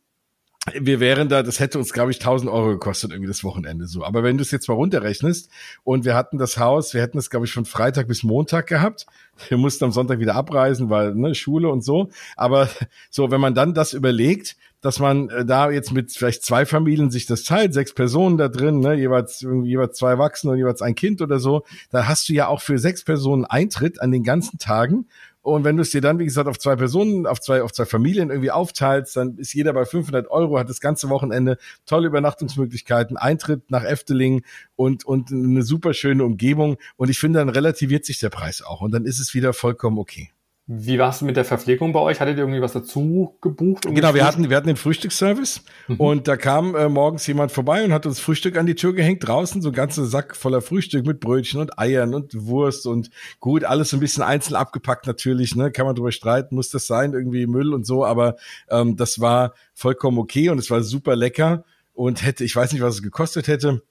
wir 0.73 0.99
wären 0.99 1.29
da, 1.29 1.43
das 1.43 1.59
hätte 1.59 1.77
uns, 1.77 1.93
glaube 1.93 2.11
ich, 2.11 2.17
1000 2.17 2.49
Euro 2.49 2.69
gekostet, 2.69 3.11
irgendwie 3.11 3.27
das 3.27 3.43
Wochenende 3.43 3.85
so. 3.85 4.03
Aber 4.03 4.23
wenn 4.23 4.37
du 4.37 4.41
es 4.41 4.49
jetzt 4.49 4.67
mal 4.67 4.73
runterrechnest 4.73 5.49
und 5.83 6.05
wir 6.05 6.15
hatten 6.15 6.39
das 6.39 6.57
Haus, 6.57 6.93
wir 6.93 7.01
hätten 7.01 7.19
es, 7.19 7.29
glaube 7.29 7.45
ich, 7.45 7.53
von 7.53 7.65
Freitag 7.65 8.07
bis 8.07 8.23
Montag 8.23 8.67
gehabt. 8.67 9.05
Wir 9.47 9.57
mussten 9.57 9.83
am 9.83 9.91
Sonntag 9.91 10.19
wieder 10.19 10.35
abreisen, 10.35 10.89
weil 10.89 11.13
ne, 11.13 11.35
Schule 11.35 11.69
und 11.69 11.83
so. 11.83 12.09
Aber 12.35 12.69
so, 13.11 13.29
wenn 13.29 13.41
man 13.41 13.53
dann 13.53 13.75
das 13.75 13.93
überlegt, 13.93 14.55
dass 14.81 14.99
man 14.99 15.29
äh, 15.29 15.45
da 15.45 15.69
jetzt 15.69 15.91
mit 15.91 16.11
vielleicht 16.11 16.43
zwei 16.43 16.65
Familien 16.65 17.11
sich 17.11 17.25
das 17.25 17.43
teilt, 17.43 17.73
sechs 17.73 17.93
Personen 17.93 18.37
da 18.37 18.47
drin, 18.47 18.79
ne, 18.79 18.95
jeweils, 18.95 19.41
jeweils 19.41 19.97
zwei 19.97 20.11
Erwachsene 20.11 20.53
und 20.53 20.57
jeweils 20.57 20.81
ein 20.81 20.95
Kind 20.95 21.21
oder 21.21 21.39
so, 21.39 21.63
da 21.91 22.07
hast 22.07 22.29
du 22.29 22.33
ja 22.33 22.47
auch 22.47 22.61
für 22.61 22.79
sechs 22.79 23.03
Personen 23.03 23.45
Eintritt 23.45 24.01
an 24.01 24.11
den 24.11 24.23
ganzen 24.23 24.57
Tagen 24.57 25.07
Und 25.45 25.63
wenn 25.63 25.77
du 25.77 25.83
es 25.83 25.91
dir 25.91 26.01
dann, 26.01 26.17
wie 26.17 26.25
gesagt, 26.25 26.47
auf 26.47 26.57
zwei 26.57 26.75
Personen, 26.75 27.27
auf 27.27 27.39
zwei, 27.39 27.61
auf 27.61 27.71
zwei 27.71 27.85
Familien 27.85 28.31
irgendwie 28.31 28.49
aufteilst, 28.49 29.15
dann 29.15 29.37
ist 29.37 29.53
jeder 29.53 29.73
bei 29.73 29.85
500 29.85 30.27
Euro, 30.31 30.57
hat 30.57 30.69
das 30.69 30.81
ganze 30.81 31.07
Wochenende 31.09 31.59
tolle 31.85 32.07
Übernachtungsmöglichkeiten, 32.07 33.15
Eintritt 33.15 33.69
nach 33.69 33.83
Efteling 33.83 34.41
und, 34.75 35.05
und 35.05 35.31
eine 35.31 35.61
super 35.61 35.93
schöne 35.93 36.23
Umgebung. 36.23 36.77
Und 36.97 37.11
ich 37.11 37.19
finde, 37.19 37.37
dann 37.37 37.49
relativiert 37.49 38.05
sich 38.05 38.17
der 38.17 38.31
Preis 38.31 38.63
auch. 38.63 38.81
Und 38.81 38.91
dann 38.91 39.05
ist 39.05 39.19
es 39.19 39.35
wieder 39.35 39.53
vollkommen 39.53 39.99
okay. 39.99 40.31
Wie 40.67 40.97
war 40.97 41.11
es 41.11 41.21
mit 41.21 41.37
der 41.37 41.45
Verpflegung 41.45 41.93
bei 41.93 41.99
euch? 41.99 42.19
Hattet 42.19 42.37
ihr 42.37 42.43
irgendwie 42.43 42.61
was 42.61 42.73
dazu 42.73 43.37
gebucht? 43.39 43.85
Genau, 43.87 44.15
wir 44.15 44.25
hatten, 44.25 44.49
wir 44.49 44.57
hatten 44.57 44.65
den 44.65 44.77
Frühstücksservice 44.77 45.61
mhm. 45.87 45.95
und 45.97 46.27
da 46.27 46.37
kam 46.37 46.75
äh, 46.75 46.89
morgens 46.89 47.27
jemand 47.27 47.51
vorbei 47.51 47.85
und 47.85 47.93
hat 47.93 48.07
uns 48.07 48.19
Frühstück 48.19 48.57
an 48.57 48.65
die 48.65 48.73
Tür 48.73 48.93
gehängt, 48.93 49.27
draußen 49.27 49.61
so 49.61 49.69
ein 49.69 49.75
ganzer 49.75 50.05
Sack 50.05 50.35
voller 50.35 50.61
Frühstück 50.61 51.05
mit 51.05 51.19
Brötchen 51.19 51.61
und 51.61 51.77
Eiern 51.77 52.15
und 52.15 52.47
Wurst 52.47 52.87
und 52.87 53.11
gut, 53.39 53.63
alles 53.63 53.91
so 53.91 53.97
ein 53.97 53.99
bisschen 53.99 54.23
einzeln 54.23 54.55
abgepackt 54.55 55.05
natürlich, 55.05 55.55
ne, 55.55 55.71
kann 55.71 55.85
man 55.85 55.93
drüber 55.93 56.11
streiten, 56.11 56.55
muss 56.55 56.71
das 56.71 56.87
sein, 56.87 57.13
irgendwie 57.13 57.45
Müll 57.45 57.71
und 57.71 57.85
so, 57.85 58.03
aber 58.03 58.35
ähm, 58.67 58.95
das 58.95 59.19
war 59.19 59.53
vollkommen 59.75 60.17
okay 60.17 60.49
und 60.49 60.57
es 60.57 60.71
war 60.71 60.81
super 60.81 61.15
lecker 61.15 61.63
und 61.93 62.25
hätte, 62.25 62.43
ich 62.43 62.55
weiß 62.55 62.73
nicht, 62.73 62.81
was 62.81 62.95
es 62.95 63.03
gekostet 63.03 63.47
hätte, 63.47 63.83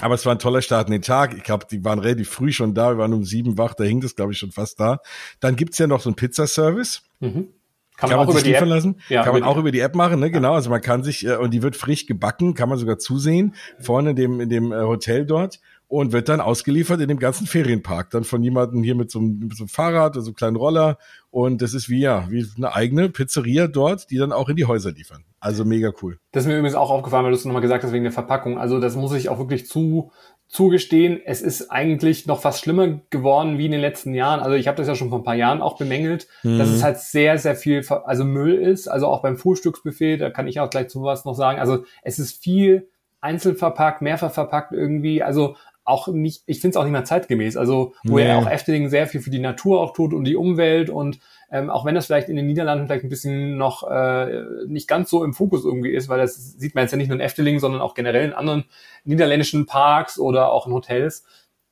aber 0.00 0.14
es 0.14 0.26
war 0.26 0.34
ein 0.34 0.38
toller 0.38 0.62
Start 0.62 0.88
in 0.88 0.92
den 0.92 1.02
Tag. 1.02 1.34
Ich 1.36 1.42
glaube, 1.42 1.66
die 1.70 1.84
waren 1.84 1.98
relativ 1.98 2.28
früh 2.28 2.52
schon 2.52 2.74
da. 2.74 2.90
Wir 2.90 2.98
waren 2.98 3.14
um 3.14 3.24
sieben 3.24 3.56
wach, 3.56 3.74
da 3.74 3.84
hing 3.84 4.00
das, 4.00 4.14
glaube 4.14 4.32
ich, 4.32 4.38
schon 4.38 4.52
fast 4.52 4.78
da. 4.78 5.00
Dann 5.40 5.56
gibt's 5.56 5.78
ja 5.78 5.86
noch 5.86 6.00
so 6.00 6.10
einen 6.10 6.16
Pizzaservice. 6.16 7.02
Mhm. 7.20 7.48
Kann, 7.96 8.10
kann 8.10 8.18
man, 8.18 8.26
man 8.26 8.36
sich 8.36 8.44
liefern 8.44 8.68
lassen? 8.68 9.00
Ja, 9.08 9.22
kann 9.22 9.32
man 9.32 9.42
auch 9.42 9.56
über 9.56 9.72
die 9.72 9.80
App 9.80 9.94
machen, 9.94 10.20
ne? 10.20 10.30
Genau. 10.30 10.52
Also 10.52 10.68
man 10.68 10.82
kann 10.82 11.02
sich, 11.02 11.26
äh, 11.26 11.36
und 11.36 11.54
die 11.54 11.62
wird 11.62 11.76
frisch 11.76 12.04
gebacken, 12.04 12.52
kann 12.52 12.68
man 12.68 12.76
sogar 12.76 12.98
zusehen, 12.98 13.54
vorne 13.80 14.10
in 14.10 14.16
dem, 14.16 14.40
in 14.40 14.50
dem 14.50 14.70
äh, 14.70 14.82
Hotel 14.82 15.24
dort 15.24 15.60
und 15.88 16.12
wird 16.12 16.28
dann 16.28 16.40
ausgeliefert 16.40 17.00
in 17.00 17.08
dem 17.08 17.18
ganzen 17.18 17.46
Ferienpark. 17.46 18.10
Dann 18.10 18.24
von 18.24 18.42
jemandem 18.42 18.82
hier 18.82 18.96
mit 18.96 19.10
so 19.10 19.20
einem, 19.20 19.38
mit 19.38 19.56
so 19.56 19.64
einem 19.64 19.68
Fahrrad 19.68 20.16
oder 20.16 20.22
so 20.22 20.30
einem 20.30 20.36
kleinen 20.36 20.56
Roller. 20.56 20.98
Und 21.30 21.62
das 21.62 21.74
ist 21.74 21.88
wie, 21.88 22.00
ja, 22.00 22.26
wie 22.28 22.44
eine 22.56 22.74
eigene 22.74 23.08
Pizzeria 23.08 23.68
dort, 23.68 24.10
die 24.10 24.16
dann 24.16 24.32
auch 24.32 24.48
in 24.48 24.56
die 24.56 24.64
Häuser 24.64 24.90
liefern. 24.90 25.24
Also 25.38 25.64
mega 25.64 25.92
cool. 26.02 26.18
Das 26.32 26.42
ist 26.42 26.48
mir 26.48 26.56
übrigens 26.56 26.74
auch 26.74 26.90
aufgefallen, 26.90 27.24
weil 27.24 27.30
du 27.30 27.36
es 27.36 27.44
nochmal 27.44 27.62
gesagt 27.62 27.84
hast, 27.84 27.92
wegen 27.92 28.04
der 28.04 28.12
Verpackung. 28.12 28.58
Also 28.58 28.80
das 28.80 28.96
muss 28.96 29.12
ich 29.12 29.28
auch 29.28 29.38
wirklich 29.38 29.66
zu, 29.68 30.10
zugestehen. 30.48 31.20
Es 31.24 31.40
ist 31.40 31.70
eigentlich 31.70 32.26
noch 32.26 32.40
fast 32.40 32.62
schlimmer 32.62 33.00
geworden 33.10 33.56
wie 33.56 33.66
in 33.66 33.72
den 33.72 33.80
letzten 33.80 34.12
Jahren. 34.12 34.40
Also 34.40 34.56
ich 34.56 34.66
habe 34.66 34.76
das 34.76 34.88
ja 34.88 34.96
schon 34.96 35.10
vor 35.10 35.18
ein 35.18 35.24
paar 35.24 35.36
Jahren 35.36 35.62
auch 35.62 35.78
bemängelt, 35.78 36.26
mhm. 36.42 36.58
dass 36.58 36.68
es 36.68 36.82
halt 36.82 36.98
sehr, 36.98 37.38
sehr 37.38 37.54
viel, 37.54 37.86
also 37.88 38.24
Müll 38.24 38.54
ist. 38.54 38.88
Also 38.88 39.06
auch 39.06 39.22
beim 39.22 39.36
Frühstücksbuffet, 39.36 40.16
da 40.16 40.30
kann 40.30 40.48
ich 40.48 40.58
auch 40.58 40.70
gleich 40.70 40.88
zu 40.88 41.02
was 41.02 41.24
noch 41.24 41.34
sagen. 41.34 41.60
Also 41.60 41.84
es 42.02 42.18
ist 42.18 42.42
viel 42.42 42.88
einzeln 43.20 43.56
verpackt, 43.56 44.02
mehrfach 44.02 44.32
verpackt 44.32 44.72
irgendwie. 44.72 45.22
Also 45.22 45.56
auch 45.86 46.08
nicht, 46.08 46.42
ich 46.46 46.60
finde 46.60 46.72
es 46.72 46.76
auch 46.76 46.82
nicht 46.82 46.92
mehr 46.92 47.04
zeitgemäß. 47.04 47.56
Also, 47.56 47.94
wo 48.04 48.16
nee. 48.16 48.26
er 48.26 48.38
auch 48.38 48.50
Efteling 48.50 48.90
sehr 48.90 49.06
viel 49.06 49.20
für 49.20 49.30
die 49.30 49.38
Natur 49.38 49.80
auch 49.80 49.92
tut 49.92 50.12
und 50.12 50.24
die 50.24 50.36
Umwelt 50.36 50.90
und 50.90 51.20
ähm, 51.50 51.70
auch 51.70 51.84
wenn 51.84 51.94
das 51.94 52.06
vielleicht 52.06 52.28
in 52.28 52.34
den 52.34 52.46
Niederlanden 52.46 52.86
vielleicht 52.86 53.04
ein 53.04 53.08
bisschen 53.08 53.56
noch 53.56 53.88
äh, 53.88 54.42
nicht 54.66 54.88
ganz 54.88 55.08
so 55.08 55.22
im 55.22 55.32
Fokus 55.32 55.64
irgendwie 55.64 55.92
ist, 55.92 56.08
weil 56.08 56.18
das 56.18 56.34
sieht 56.58 56.74
man 56.74 56.82
jetzt 56.82 56.90
ja 56.90 56.98
nicht 56.98 57.08
nur 57.08 57.16
in 57.16 57.24
Efteling, 57.24 57.60
sondern 57.60 57.80
auch 57.80 57.94
generell 57.94 58.24
in 58.24 58.32
anderen 58.32 58.64
niederländischen 59.04 59.64
Parks 59.66 60.18
oder 60.18 60.50
auch 60.50 60.66
in 60.66 60.72
Hotels. 60.72 61.24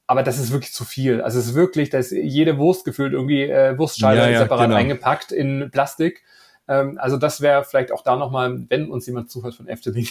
Aber 0.07 0.23
das 0.23 0.39
ist 0.39 0.53
wirklich 0.53 0.73
zu 0.73 0.85
viel. 0.85 1.21
Also 1.23 1.41
es 1.41 1.47
ist 1.47 1.55
wirklich, 1.55 1.91
da 1.91 1.99
ist 1.99 2.13
jede 2.13 2.57
Wurst 2.59 2.85
gefüllt, 2.85 3.15
irgendwie 3.15 3.43
äh, 3.43 3.77
Wurstscheibe 3.77 4.21
ja, 4.21 4.29
ja, 4.29 4.39
separat 4.41 4.67
genau. 4.67 4.77
eingepackt 4.77 5.33
in 5.33 5.71
Plastik. 5.73 6.23
Ähm, 6.67 6.99
also 7.01 7.17
das 7.17 7.41
wäre 7.41 7.65
vielleicht 7.65 7.93
auch 7.93 8.03
da 8.03 8.17
nochmal, 8.17 8.65
wenn 8.69 8.91
uns 8.91 9.07
jemand 9.07 9.31
zuhört 9.31 9.55
von 9.55 9.69
Efteling, 9.69 10.09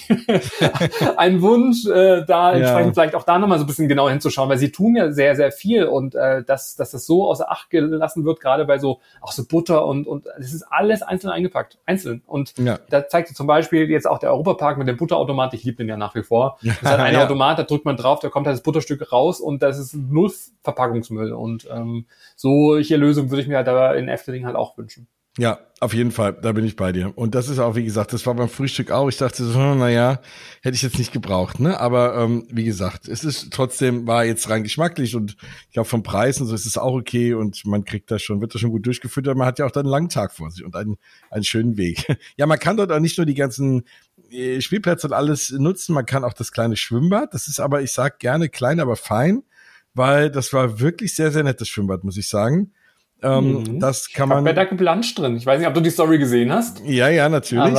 ein 1.17 1.41
Wunsch, 1.41 1.85
äh, 1.85 2.23
da 2.25 2.53
entsprechend 2.53 2.87
ja. 2.87 2.93
vielleicht 2.93 3.15
auch 3.15 3.23
da 3.23 3.39
nochmal 3.39 3.57
so 3.57 3.63
ein 3.63 3.67
bisschen 3.67 3.87
genauer 3.87 4.11
hinzuschauen, 4.11 4.49
weil 4.49 4.57
sie 4.57 4.71
tun 4.71 4.95
ja 4.95 5.11
sehr, 5.11 5.35
sehr 5.35 5.51
viel 5.51 5.85
und 5.85 6.15
äh, 6.15 6.43
dass, 6.43 6.75
dass 6.75 6.91
das 6.91 7.05
so 7.05 7.27
außer 7.27 7.51
Acht 7.51 7.69
gelassen 7.69 8.23
wird, 8.25 8.39
gerade 8.39 8.65
bei 8.65 8.77
so 8.77 8.99
auch 9.21 9.31
so 9.31 9.45
Butter 9.45 9.85
und 9.85 10.05
und 10.05 10.27
es 10.37 10.53
ist 10.53 10.63
alles 10.63 11.01
einzeln 11.01 11.31
eingepackt, 11.31 11.79
einzeln. 11.85 12.21
Und 12.27 12.57
ja. 12.57 12.79
da 12.89 13.07
zeigt 13.07 13.35
zum 13.35 13.47
Beispiel 13.47 13.89
jetzt 13.89 14.07
auch 14.07 14.19
der 14.19 14.31
Europapark 14.31 14.77
mit 14.77 14.87
dem 14.87 14.97
Butterautomat, 14.97 15.53
ich 15.53 15.63
liebe 15.63 15.77
den 15.77 15.89
ja 15.89 15.97
nach 15.97 16.13
wie 16.15 16.23
vor. 16.23 16.57
Das 16.61 16.75
ist 16.75 16.83
halt 16.83 16.99
ein 16.99 17.13
ja. 17.15 17.23
Automat, 17.23 17.57
da 17.57 17.63
drückt 17.63 17.85
man 17.85 17.97
drauf, 17.97 18.19
da 18.19 18.29
kommt 18.29 18.45
halt 18.45 18.55
das 18.55 18.63
Butterstück 18.63 19.11
raus 19.11 19.39
und 19.39 19.63
das 19.63 19.79
ist 19.79 19.95
null 19.95 20.31
Verpackungsmüll. 20.63 21.33
Und 21.33 21.67
ähm, 21.71 22.05
solche 22.35 22.95
Lösungen 22.95 23.29
würde 23.29 23.41
ich 23.41 23.47
mir 23.47 23.57
halt 23.57 23.67
da 23.67 23.93
in 23.93 24.07
Efteling 24.07 24.45
halt 24.45 24.55
auch 24.55 24.77
wünschen. 24.77 25.07
Ja, 25.39 25.59
auf 25.79 25.95
jeden 25.95 26.11
Fall, 26.11 26.37
da 26.39 26.51
bin 26.51 26.63
ich 26.63 26.75
bei 26.75 26.91
dir. 26.91 27.11
Und 27.17 27.33
das 27.33 27.49
ist 27.49 27.57
auch, 27.57 27.75
wie 27.75 27.83
gesagt, 27.83 28.13
das 28.13 28.25
war 28.27 28.35
beim 28.35 28.49
Frühstück 28.49 28.91
auch. 28.91 29.09
Ich 29.09 29.17
dachte 29.17 29.43
so, 29.43 29.59
hm, 29.59 29.79
naja, 29.79 30.21
hätte 30.61 30.75
ich 30.75 30.83
jetzt 30.83 30.99
nicht 30.99 31.11
gebraucht, 31.11 31.59
ne? 31.59 31.79
Aber 31.79 32.15
ähm, 32.15 32.47
wie 32.51 32.63
gesagt, 32.63 33.07
es 33.07 33.23
ist 33.23 33.51
trotzdem, 33.51 34.05
war 34.05 34.25
jetzt 34.25 34.47
rein 34.51 34.61
geschmacklich 34.61 35.15
und 35.15 35.35
ich 35.67 35.73
glaube 35.73 35.89
vom 35.89 36.03
Preis 36.03 36.39
und 36.39 36.45
so 36.45 36.53
ist 36.53 36.67
es 36.67 36.77
auch 36.77 36.93
okay 36.93 37.33
und 37.33 37.65
man 37.65 37.83
kriegt 37.83 38.11
das 38.11 38.21
schon, 38.21 38.41
wird 38.41 38.53
das 38.53 38.61
schon 38.61 38.69
gut 38.69 38.85
durchgeführt, 38.85 39.27
aber 39.27 39.39
man 39.39 39.47
hat 39.47 39.57
ja 39.57 39.65
auch 39.65 39.71
dann 39.71 39.87
einen 39.87 39.91
langen 39.91 40.09
Tag 40.09 40.33
vor 40.33 40.51
sich 40.51 40.63
und 40.63 40.75
einen, 40.75 40.97
einen 41.31 41.43
schönen 41.43 41.77
Weg. 41.77 42.05
ja, 42.37 42.45
man 42.45 42.59
kann 42.59 42.77
dort 42.77 42.91
auch 42.91 42.99
nicht 42.99 43.17
nur 43.17 43.25
die 43.25 43.33
ganzen 43.33 43.83
äh, 44.29 44.61
Spielplätze 44.61 45.07
und 45.07 45.13
alles 45.13 45.49
nutzen, 45.49 45.95
man 45.95 46.05
kann 46.05 46.23
auch 46.23 46.33
das 46.33 46.51
kleine 46.51 46.77
Schwimmbad. 46.77 47.33
Das 47.33 47.47
ist 47.47 47.59
aber, 47.59 47.81
ich 47.81 47.91
sag 47.91 48.19
gerne 48.19 48.49
klein, 48.49 48.79
aber 48.79 48.95
fein, 48.95 49.41
weil 49.95 50.29
das 50.29 50.53
war 50.53 50.79
wirklich 50.79 51.15
sehr, 51.15 51.31
sehr 51.31 51.43
nettes 51.43 51.67
Schwimmbad, 51.67 52.03
muss 52.03 52.17
ich 52.17 52.29
sagen. 52.29 52.71
Ähm, 53.23 53.63
mhm. 53.63 53.79
Das 53.79 54.12
kann 54.12 54.27
man. 54.27 54.45
Ich 54.45 54.53
da 54.53 54.65
geplanscht 54.65 55.17
drin. 55.17 55.38
Ich 55.38 55.45
weiß 55.45 55.57
nicht, 55.57 55.67
ob 55.67 55.73
du 55.73 55.79
die 55.79 55.89
Story 55.89 56.19
gesehen 56.19 56.51
hast. 56.51 56.81
Ja, 56.86 57.07
ja, 57.07 57.29
natürlich. 57.29 57.73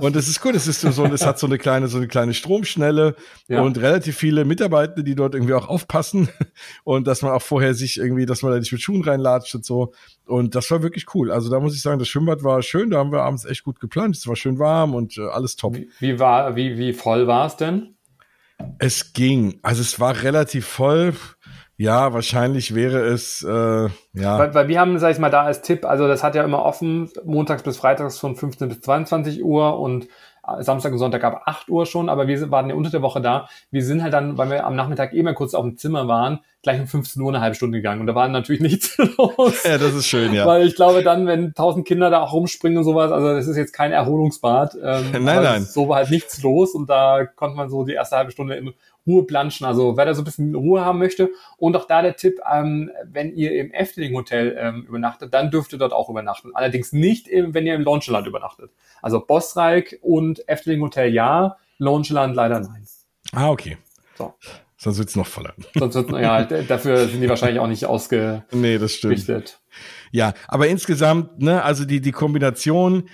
Und 0.00 0.14
es 0.14 0.28
ist 0.28 0.42
gut. 0.42 0.54
Es 0.54 0.66
ist 0.66 0.82
so, 0.82 1.04
es 1.06 1.24
hat 1.24 1.38
so 1.38 1.46
eine 1.46 1.56
kleine, 1.56 1.88
so 1.88 1.96
eine 1.96 2.08
kleine 2.08 2.34
Stromschnelle 2.34 3.16
ja. 3.48 3.62
und 3.62 3.78
relativ 3.78 4.18
viele 4.18 4.44
Mitarbeiter, 4.44 5.02
die 5.02 5.14
dort 5.14 5.34
irgendwie 5.34 5.54
auch 5.54 5.68
aufpassen 5.68 6.28
und 6.84 7.06
dass 7.06 7.22
man 7.22 7.32
auch 7.32 7.42
vorher 7.42 7.72
sich 7.72 7.96
irgendwie, 7.96 8.26
dass 8.26 8.42
man 8.42 8.52
da 8.52 8.58
nicht 8.58 8.70
mit 8.70 8.82
Schuhen 8.82 9.02
reinlatscht 9.02 9.54
und 9.54 9.64
so. 9.64 9.92
Und 10.26 10.54
das 10.54 10.70
war 10.70 10.82
wirklich 10.82 11.06
cool. 11.14 11.32
Also 11.32 11.50
da 11.50 11.58
muss 11.58 11.74
ich 11.74 11.80
sagen, 11.80 11.98
das 11.98 12.08
Schwimmbad 12.08 12.42
war 12.44 12.60
schön. 12.62 12.90
Da 12.90 12.98
haben 12.98 13.12
wir 13.12 13.22
abends 13.22 13.46
echt 13.46 13.64
gut 13.64 13.80
geplant. 13.80 14.16
Es 14.16 14.26
war 14.26 14.36
schön 14.36 14.58
warm 14.58 14.94
und 14.94 15.16
äh, 15.16 15.26
alles 15.28 15.56
top. 15.56 15.76
Wie, 15.76 15.88
wie 16.00 16.18
war, 16.18 16.54
wie, 16.54 16.76
wie 16.76 16.92
voll 16.92 17.26
war 17.26 17.46
es 17.46 17.56
denn? 17.56 17.96
Es 18.78 19.12
ging. 19.12 19.58
Also 19.62 19.80
es 19.80 20.00
war 20.00 20.22
relativ 20.22 20.66
voll. 20.66 21.14
Ja, 21.78 22.14
wahrscheinlich 22.14 22.74
wäre 22.74 23.00
es, 23.00 23.42
äh, 23.42 23.48
ja. 23.48 24.38
Weil, 24.38 24.54
weil 24.54 24.68
wir 24.68 24.80
haben, 24.80 24.98
sag 24.98 25.12
ich 25.12 25.18
mal, 25.18 25.30
da 25.30 25.42
als 25.42 25.60
Tipp, 25.60 25.84
also 25.84 26.08
das 26.08 26.22
hat 26.22 26.34
ja 26.34 26.42
immer 26.42 26.64
offen, 26.64 27.10
montags 27.24 27.62
bis 27.62 27.76
freitags 27.76 28.18
von 28.18 28.34
15 28.34 28.68
bis 28.68 28.80
22 28.80 29.44
Uhr 29.44 29.78
und 29.78 30.08
Samstag 30.60 30.92
und 30.92 30.98
Sonntag 30.98 31.24
ab 31.24 31.42
8 31.46 31.68
Uhr 31.68 31.86
schon, 31.86 32.08
aber 32.08 32.28
wir 32.28 32.50
waren 32.50 32.68
ja 32.68 32.74
unter 32.74 32.90
der 32.90 33.02
Woche 33.02 33.20
da. 33.20 33.48
Wir 33.70 33.84
sind 33.84 34.02
halt 34.02 34.12
dann, 34.12 34.38
weil 34.38 34.50
wir 34.50 34.66
am 34.66 34.76
Nachmittag 34.76 35.12
eh 35.12 35.22
mal 35.22 35.34
kurz 35.34 35.54
auf 35.54 35.64
dem 35.64 35.76
Zimmer 35.76 36.08
waren, 36.08 36.40
gleich 36.62 36.80
um 36.80 36.86
15 36.86 37.22
Uhr 37.22 37.28
eine 37.30 37.40
halbe 37.40 37.56
Stunde 37.56 37.78
gegangen 37.78 38.00
und 38.00 38.06
da 38.06 38.14
war 38.14 38.28
natürlich 38.28 38.60
nichts 38.62 38.96
los. 38.98 39.64
Ja, 39.64 39.78
das 39.78 39.94
ist 39.94 40.06
schön, 40.06 40.32
ja. 40.32 40.46
Weil 40.46 40.66
ich 40.66 40.76
glaube 40.76 41.02
dann, 41.02 41.26
wenn 41.26 41.54
tausend 41.54 41.86
Kinder 41.86 42.10
da 42.10 42.20
auch 42.20 42.32
rumspringen 42.32 42.78
und 42.78 42.84
sowas, 42.84 43.12
also 43.12 43.34
das 43.34 43.46
ist 43.46 43.56
jetzt 43.56 43.72
kein 43.72 43.92
Erholungsbad. 43.92 44.74
Ähm, 44.82 45.24
nein, 45.24 45.42
nein. 45.42 45.62
So 45.64 45.88
war 45.88 45.96
halt 45.96 46.10
nichts 46.10 46.42
los 46.42 46.74
und 46.74 46.88
da 46.88 47.24
konnte 47.24 47.56
man 47.56 47.68
so 47.68 47.84
die 47.84 47.94
erste 47.94 48.16
halbe 48.16 48.30
Stunde 48.30 48.56
in 48.56 48.72
Ruhe 49.06 49.24
planschen. 49.24 49.66
Also 49.66 49.96
wer 49.96 50.04
da 50.04 50.14
so 50.14 50.22
ein 50.22 50.24
bisschen 50.24 50.54
Ruhe 50.54 50.84
haben 50.84 50.98
möchte. 50.98 51.30
Und 51.56 51.76
auch 51.76 51.86
da 51.86 52.02
der 52.02 52.16
Tipp, 52.16 52.40
ähm, 52.52 52.90
wenn 53.04 53.34
ihr 53.34 53.52
im 53.52 53.72
Efteling 53.72 54.14
Hotel 54.14 54.56
ähm, 54.58 54.84
übernachtet, 54.88 55.32
dann 55.32 55.50
dürft 55.50 55.72
ihr 55.72 55.78
dort 55.78 55.92
auch 55.92 56.08
übernachten. 56.08 56.50
Allerdings 56.54 56.92
nicht, 56.92 57.28
im, 57.28 57.54
wenn 57.54 57.66
ihr 57.66 57.74
im 57.74 57.82
Launchland 57.82 58.26
übernachtet. 58.26 58.70
Also 59.02 59.24
Bosreich 59.24 59.98
und 60.02 60.48
Efteling 60.48 60.80
Hotel 60.82 61.12
ja, 61.12 61.56
Launchland 61.78 62.34
leider 62.34 62.60
nein. 62.60 62.86
Ah, 63.32 63.50
okay. 63.50 63.76
So. 64.16 64.34
Sonst 64.78 64.98
wird's 64.98 65.16
noch 65.16 65.26
voller. 65.26 65.54
Sonst 65.74 65.94
wird, 65.94 66.10
ja, 66.10 66.44
dafür 66.68 67.08
sind 67.08 67.20
die 67.20 67.28
wahrscheinlich 67.28 67.60
auch 67.60 67.66
nicht 67.66 67.86
ausgerichtet. 67.86 68.52
Nee, 68.52 68.78
das 68.78 68.92
stimmt. 68.92 69.58
Ja, 70.12 70.34
aber 70.48 70.68
insgesamt, 70.68 71.40
ne, 71.40 71.62
also 71.62 71.84
die, 71.84 72.00
die 72.00 72.12
Kombination, 72.12 73.08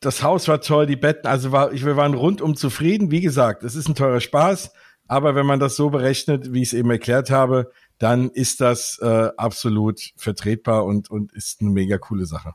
das 0.00 0.22
Haus 0.22 0.48
war 0.48 0.60
toll, 0.60 0.86
die 0.86 0.96
Betten, 0.96 1.26
also 1.26 1.52
war, 1.52 1.72
ich, 1.72 1.84
wir 1.84 1.96
waren 1.96 2.14
rundum 2.14 2.56
zufrieden. 2.56 3.10
Wie 3.10 3.20
gesagt, 3.20 3.62
es 3.62 3.74
ist 3.74 3.88
ein 3.88 3.94
teurer 3.94 4.20
Spaß. 4.20 4.72
Aber 5.06 5.34
wenn 5.34 5.46
man 5.46 5.60
das 5.60 5.76
so 5.76 5.90
berechnet, 5.90 6.52
wie 6.52 6.62
ich 6.62 6.68
es 6.68 6.72
eben 6.72 6.90
erklärt 6.90 7.30
habe, 7.30 7.70
dann 7.98 8.30
ist 8.30 8.60
das 8.60 8.98
äh, 9.02 9.30
absolut 9.36 10.00
vertretbar 10.16 10.84
und, 10.84 11.10
und 11.10 11.32
ist 11.32 11.60
eine 11.60 11.70
mega 11.70 11.98
coole 11.98 12.26
Sache. 12.26 12.54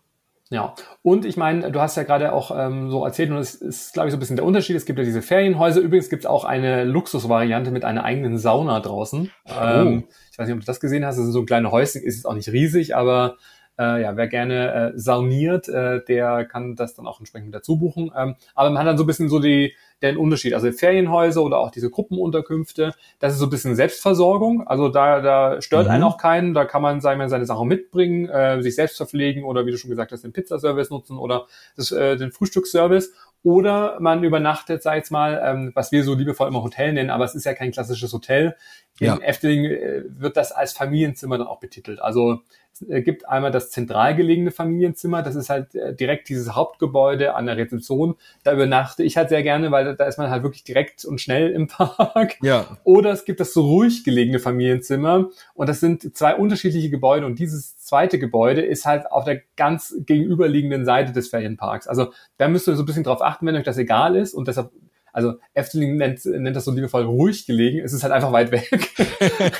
Ja, 0.52 0.74
und 1.04 1.26
ich 1.26 1.38
meine, 1.38 1.72
du 1.72 1.80
hast 1.80 1.96
ja 1.96 2.02
gerade 2.02 2.34
auch 2.34 2.50
ähm, 2.56 2.90
so 2.90 3.06
erzählt, 3.06 3.30
und 3.30 3.36
das 3.36 3.54
ist, 3.54 3.94
glaube 3.94 4.08
ich, 4.08 4.12
so 4.12 4.18
ein 4.18 4.20
bisschen 4.20 4.36
der 4.36 4.46
Unterschied. 4.46 4.76
Es 4.76 4.86
gibt 4.86 4.98
ja 4.98 5.06
diese 5.06 5.22
Ferienhäuser. 5.22 5.80
Übrigens 5.80 6.10
gibt 6.10 6.24
es 6.24 6.30
auch 6.30 6.44
eine 6.44 6.86
Luxusvariante 6.86 7.70
mit 7.70 7.86
einer 7.86 8.04
eigenen 8.04 8.40
Sauna 8.40 8.80
draußen. 8.80 9.32
Oh. 9.46 9.52
Ähm, 9.62 10.06
ich 10.32 10.40
weiß 10.40 10.48
nicht, 10.48 10.56
ob 10.56 10.62
du 10.62 10.66
das 10.66 10.80
gesehen 10.80 11.06
hast. 11.06 11.18
Das 11.18 11.26
ist 11.26 11.34
so 11.34 11.42
ein 11.42 11.46
kleines 11.46 11.72
Häuschen, 11.72 12.02
ist 12.02 12.16
jetzt 12.16 12.26
auch 12.26 12.34
nicht 12.34 12.50
riesig, 12.50 12.96
aber 12.96 13.38
äh, 13.80 14.02
ja, 14.02 14.18
wer 14.18 14.28
gerne 14.28 14.94
äh, 14.94 15.00
sauniert, 15.00 15.70
äh, 15.70 16.04
der 16.04 16.46
kann 16.46 16.76
das 16.76 16.96
dann 16.96 17.08
auch 17.08 17.20
entsprechend 17.20 17.56
dazu 17.56 17.78
buchen. 17.78 18.12
Ähm, 18.16 18.36
aber 18.54 18.70
man 18.70 18.80
hat 18.80 18.88
dann 18.88 18.98
so 18.98 19.06
ein 19.06 19.08
bisschen 19.08 19.30
so 19.30 19.40
die, 19.40 19.74
den 20.02 20.18
Unterschied. 20.18 20.54
Also 20.54 20.72
Ferienhäuser 20.72 21.42
oder 21.42 21.58
auch 21.60 21.72
diese 21.72 21.90
Gruppenunterkünfte, 21.90 22.94
das 23.20 23.34
ist 23.34 23.40
so 23.40 23.46
ein 23.46 23.50
bisschen 23.50 23.76
Selbstversorgung. 23.76 24.68
Also 24.68 24.90
da, 24.90 25.22
da 25.22 25.62
stört 25.62 25.86
mhm. 25.86 25.92
einen 25.92 26.04
auch 26.04 26.18
keinen. 26.18 26.54
Da 26.54 26.66
kann 26.66 26.82
man, 26.82 27.00
sagen 27.00 27.20
wir, 27.20 27.30
seine 27.30 27.46
Sachen 27.46 27.68
mitbringen, 27.68 28.28
äh, 28.28 28.62
sich 28.62 28.76
selbst 28.76 28.98
verpflegen 28.98 29.44
oder 29.44 29.66
wie 29.66 29.72
du 29.72 29.78
schon 29.78 29.90
gesagt 29.90 30.12
hast, 30.12 30.24
den 30.24 30.34
Pizzaservice 30.34 30.90
nutzen 30.90 31.18
oder 31.18 31.48
das, 31.78 31.92
äh, 31.92 32.18
den 32.18 32.32
Frühstücksservice. 32.32 33.14
Oder 33.42 33.98
man 34.02 34.22
übernachtet, 34.26 34.84
sag 34.84 34.94
ich 34.94 34.98
jetzt 34.98 35.12
mal, 35.12 35.42
ähm, 35.42 35.72
was 35.74 35.94
wir 35.94 36.04
so 36.04 36.14
liebevoll 36.14 36.50
immer 36.50 36.62
Hotel 36.62 36.92
nennen, 36.92 37.10
aber 37.10 37.24
es 37.24 37.36
ist 37.36 37.46
ja 37.46 37.54
kein 37.54 37.72
klassisches 37.72 38.12
Hotel. 38.12 38.58
In 39.00 39.08
ja. 39.08 39.18
Efteling 39.20 39.64
äh, 39.64 40.04
wird 40.10 40.36
das 40.36 40.52
als 40.52 40.74
Familienzimmer 40.74 41.38
dann 41.38 41.48
auch 41.48 41.62
betitelt. 41.62 42.02
Also 42.02 42.42
gibt 42.88 43.28
einmal 43.28 43.52
das 43.52 43.72
zentral 43.72 44.16
gelegene 44.16 44.52
Familienzimmer. 44.52 45.22
Das 45.22 45.36
ist 45.36 45.50
halt 45.50 45.76
äh, 45.76 45.94
direkt 45.94 46.30
dieses 46.30 46.56
Hauptgebäude 46.56 47.36
an 47.36 47.46
der 47.46 47.58
Rezeption. 47.58 48.16
Da 48.44 48.54
übernachte 48.54 49.04
ich 49.04 49.18
halt 49.18 49.30
sehr 49.30 49.44
gerne, 49.44 49.72
weil 49.72 49.96
da 49.96 50.06
ist 50.06 50.18
man 50.18 50.30
halt 50.30 50.44
wirklich 50.44 50.64
direkt 50.64 51.06
und 51.06 51.20
schnell 51.20 51.52
im 51.52 51.68
Park. 51.68 52.38
Ja. 52.42 52.78
Oder 52.84 53.12
es 53.12 53.26
gibt 53.26 53.40
das 53.40 53.54
so 53.54 53.62
ruhig 53.62 54.04
gelegene 54.04 54.40
Familienzimmer. 54.40 55.30
Und 55.54 55.70
das 55.70 55.80
sind 55.80 56.16
zwei 56.16 56.36
unterschiedliche 56.36 56.90
Gebäude. 56.90 57.26
Und 57.26 57.40
dieses 57.40 57.78
zweite 57.78 58.20
Gebäude 58.20 58.62
ist 58.62 58.86
halt 58.86 59.12
auf 59.12 59.26
der 59.26 59.42
ganz 59.56 59.96
gegenüberliegenden 60.06 60.86
Seite 60.86 61.12
des 61.12 61.30
Ferienparks. 61.30 61.88
Also 61.88 62.12
da 62.38 62.48
müsst 62.48 62.68
ihr 62.68 62.76
so 62.76 62.84
ein 62.84 62.86
bisschen 62.86 63.04
drauf 63.04 63.22
achten, 63.22 63.46
wenn 63.46 63.56
euch 63.56 63.64
das 63.64 63.78
egal 63.78 64.16
ist. 64.16 64.34
Und 64.34 64.48
deshalb 64.48 64.72
also 65.14 65.34
Efteling 65.54 65.98
nennt, 65.98 66.24
nennt 66.26 66.56
das 66.56 66.66
so 66.66 66.72
liebevoll 66.72 67.04
ruhig 67.04 67.46
gelegen, 67.46 67.80
es 67.80 67.94
ist 67.94 68.04
halt 68.04 68.14
einfach 68.14 68.32
weit 68.32 68.52
weg, 68.52 68.70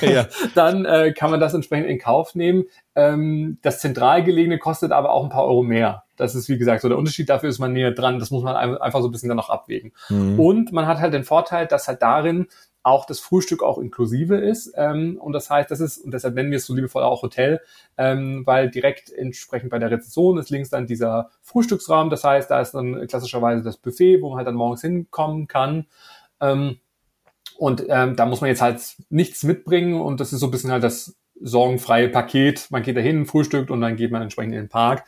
ja. 0.00 0.26
dann 0.54 0.84
äh, 0.84 1.12
kann 1.12 1.30
man 1.30 1.40
das 1.40 1.54
entsprechend 1.54 1.88
in 1.88 1.98
Kauf 1.98 2.34
nehmen. 2.34 2.64
Ähm, 2.94 3.58
das 3.62 3.80
zentral 3.80 4.24
gelegene 4.24 4.58
kostet 4.58 4.92
aber 4.92 5.12
auch 5.12 5.24
ein 5.24 5.30
paar 5.30 5.44
Euro 5.44 5.62
mehr. 5.62 6.04
Das 6.16 6.34
ist, 6.34 6.48
wie 6.48 6.58
gesagt, 6.58 6.82
so 6.82 6.88
der 6.88 6.98
Unterschied. 6.98 7.30
Dafür 7.30 7.48
ist 7.48 7.58
man 7.60 7.72
näher 7.72 7.92
dran. 7.92 8.18
Das 8.18 8.30
muss 8.30 8.42
man 8.42 8.54
einfach 8.54 9.00
so 9.00 9.08
ein 9.08 9.10
bisschen 9.10 9.30
dann 9.30 9.38
noch 9.38 9.48
abwägen. 9.48 9.92
Mhm. 10.10 10.38
Und 10.38 10.72
man 10.72 10.86
hat 10.86 10.98
halt 10.98 11.14
den 11.14 11.24
Vorteil, 11.24 11.66
dass 11.66 11.88
halt 11.88 12.02
darin 12.02 12.46
auch 12.82 13.04
das 13.04 13.20
Frühstück 13.20 13.62
auch 13.62 13.78
inklusive 13.78 14.36
ist. 14.36 14.72
Ähm, 14.76 15.18
und 15.20 15.32
das 15.32 15.50
heißt, 15.50 15.70
das 15.70 15.80
ist, 15.80 15.98
und 15.98 16.12
deshalb 16.12 16.34
nennen 16.34 16.50
wir 16.50 16.58
es 16.58 16.66
so 16.66 16.74
liebevoll 16.74 17.02
auch 17.02 17.22
Hotel, 17.22 17.60
ähm, 17.98 18.42
weil 18.46 18.70
direkt 18.70 19.10
entsprechend 19.10 19.70
bei 19.70 19.78
der 19.78 19.90
Rezession 19.90 20.38
ist 20.38 20.50
links 20.50 20.70
dann 20.70 20.86
dieser 20.86 21.30
Frühstücksraum. 21.42 22.10
Das 22.10 22.24
heißt, 22.24 22.50
da 22.50 22.60
ist 22.60 22.72
dann 22.72 23.06
klassischerweise 23.06 23.62
das 23.62 23.76
Buffet, 23.76 24.22
wo 24.22 24.30
man 24.30 24.38
halt 24.38 24.46
dann 24.46 24.54
morgens 24.54 24.80
hinkommen 24.80 25.46
kann. 25.46 25.86
Ähm, 26.40 26.78
und 27.58 27.84
ähm, 27.88 28.16
da 28.16 28.24
muss 28.24 28.40
man 28.40 28.48
jetzt 28.48 28.62
halt 28.62 28.80
nichts 29.10 29.42
mitbringen 29.42 30.00
und 30.00 30.20
das 30.20 30.32
ist 30.32 30.40
so 30.40 30.46
ein 30.46 30.50
bisschen 30.50 30.70
halt 30.70 30.82
das 30.82 31.16
sorgenfreie 31.42 32.08
Paket. 32.08 32.66
Man 32.70 32.82
geht 32.82 32.96
da 32.96 33.00
hin, 33.00 33.26
frühstückt 33.26 33.70
und 33.70 33.80
dann 33.82 33.96
geht 33.96 34.10
man 34.10 34.22
entsprechend 34.22 34.54
in 34.54 34.60
den 34.60 34.68
Park. 34.68 35.04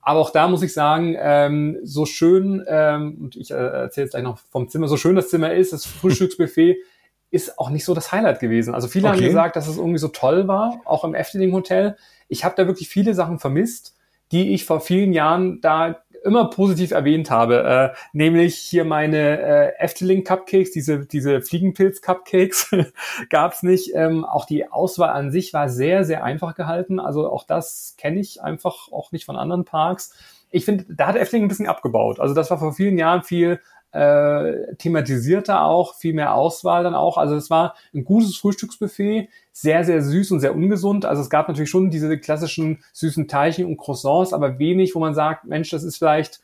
Aber 0.00 0.18
auch 0.18 0.30
da 0.30 0.48
muss 0.48 0.62
ich 0.62 0.72
sagen, 0.72 1.16
ähm, 1.16 1.78
so 1.84 2.06
schön, 2.06 2.64
ähm, 2.66 3.18
und 3.20 3.36
ich 3.36 3.52
äh, 3.52 3.54
erzähle 3.54 4.06
jetzt 4.06 4.12
gleich 4.12 4.24
noch 4.24 4.38
vom 4.50 4.68
Zimmer, 4.68 4.88
so 4.88 4.96
schön 4.96 5.14
das 5.14 5.28
Zimmer 5.28 5.52
ist, 5.52 5.72
das 5.72 5.86
Frühstücksbuffet, 5.86 6.76
ist 7.32 7.58
auch 7.58 7.70
nicht 7.70 7.84
so 7.84 7.94
das 7.94 8.12
Highlight 8.12 8.40
gewesen. 8.40 8.74
Also 8.74 8.88
viele 8.88 9.08
okay. 9.08 9.16
haben 9.16 9.24
gesagt, 9.24 9.56
dass 9.56 9.66
es 9.66 9.78
irgendwie 9.78 9.98
so 9.98 10.08
toll 10.08 10.46
war, 10.46 10.80
auch 10.84 11.02
im 11.02 11.14
Efteling 11.14 11.52
Hotel. 11.52 11.96
Ich 12.28 12.44
habe 12.44 12.54
da 12.56 12.66
wirklich 12.66 12.88
viele 12.88 13.14
Sachen 13.14 13.38
vermisst, 13.38 13.96
die 14.32 14.52
ich 14.52 14.66
vor 14.66 14.80
vielen 14.80 15.12
Jahren 15.12 15.60
da 15.62 16.02
immer 16.24 16.50
positiv 16.50 16.92
erwähnt 16.92 17.30
habe, 17.30 17.92
äh, 17.94 17.96
nämlich 18.12 18.56
hier 18.56 18.84
meine 18.84 19.40
äh, 19.40 19.72
Efteling 19.78 20.24
Cupcakes, 20.24 20.70
diese 20.70 21.04
diese 21.04 21.42
Fliegenpilz 21.42 22.00
Cupcakes 22.00 22.70
gab's 23.30 23.62
nicht. 23.62 23.92
Ähm, 23.94 24.24
auch 24.24 24.44
die 24.44 24.70
Auswahl 24.70 25.10
an 25.10 25.32
sich 25.32 25.52
war 25.52 25.68
sehr 25.68 26.04
sehr 26.04 26.22
einfach 26.22 26.54
gehalten. 26.54 27.00
Also 27.00 27.28
auch 27.28 27.44
das 27.44 27.94
kenne 27.98 28.20
ich 28.20 28.42
einfach 28.42 28.92
auch 28.92 29.10
nicht 29.10 29.24
von 29.24 29.36
anderen 29.36 29.64
Parks. 29.64 30.14
Ich 30.50 30.66
finde, 30.66 30.84
da 30.88 31.08
hat 31.08 31.16
Efteling 31.16 31.46
ein 31.46 31.48
bisschen 31.48 31.66
abgebaut. 31.66 32.20
Also 32.20 32.34
das 32.34 32.50
war 32.50 32.58
vor 32.58 32.74
vielen 32.74 32.98
Jahren 32.98 33.22
viel 33.22 33.58
äh, 33.92 34.74
thematisierter 34.76 35.64
auch, 35.64 35.94
viel 35.96 36.14
mehr 36.14 36.34
Auswahl 36.34 36.82
dann 36.82 36.94
auch. 36.94 37.18
Also 37.18 37.36
es 37.36 37.50
war 37.50 37.74
ein 37.94 38.04
gutes 38.04 38.36
Frühstücksbuffet, 38.36 39.28
sehr, 39.52 39.84
sehr 39.84 40.02
süß 40.02 40.32
und 40.32 40.40
sehr 40.40 40.54
ungesund. 40.54 41.04
Also 41.04 41.22
es 41.22 41.30
gab 41.30 41.48
natürlich 41.48 41.70
schon 41.70 41.90
diese 41.90 42.18
klassischen 42.18 42.82
süßen 42.92 43.28
Teilchen 43.28 43.66
und 43.66 43.76
Croissants, 43.76 44.32
aber 44.32 44.58
wenig, 44.58 44.94
wo 44.94 44.98
man 44.98 45.14
sagt, 45.14 45.44
Mensch, 45.44 45.70
das 45.70 45.84
ist 45.84 45.98
vielleicht, 45.98 46.40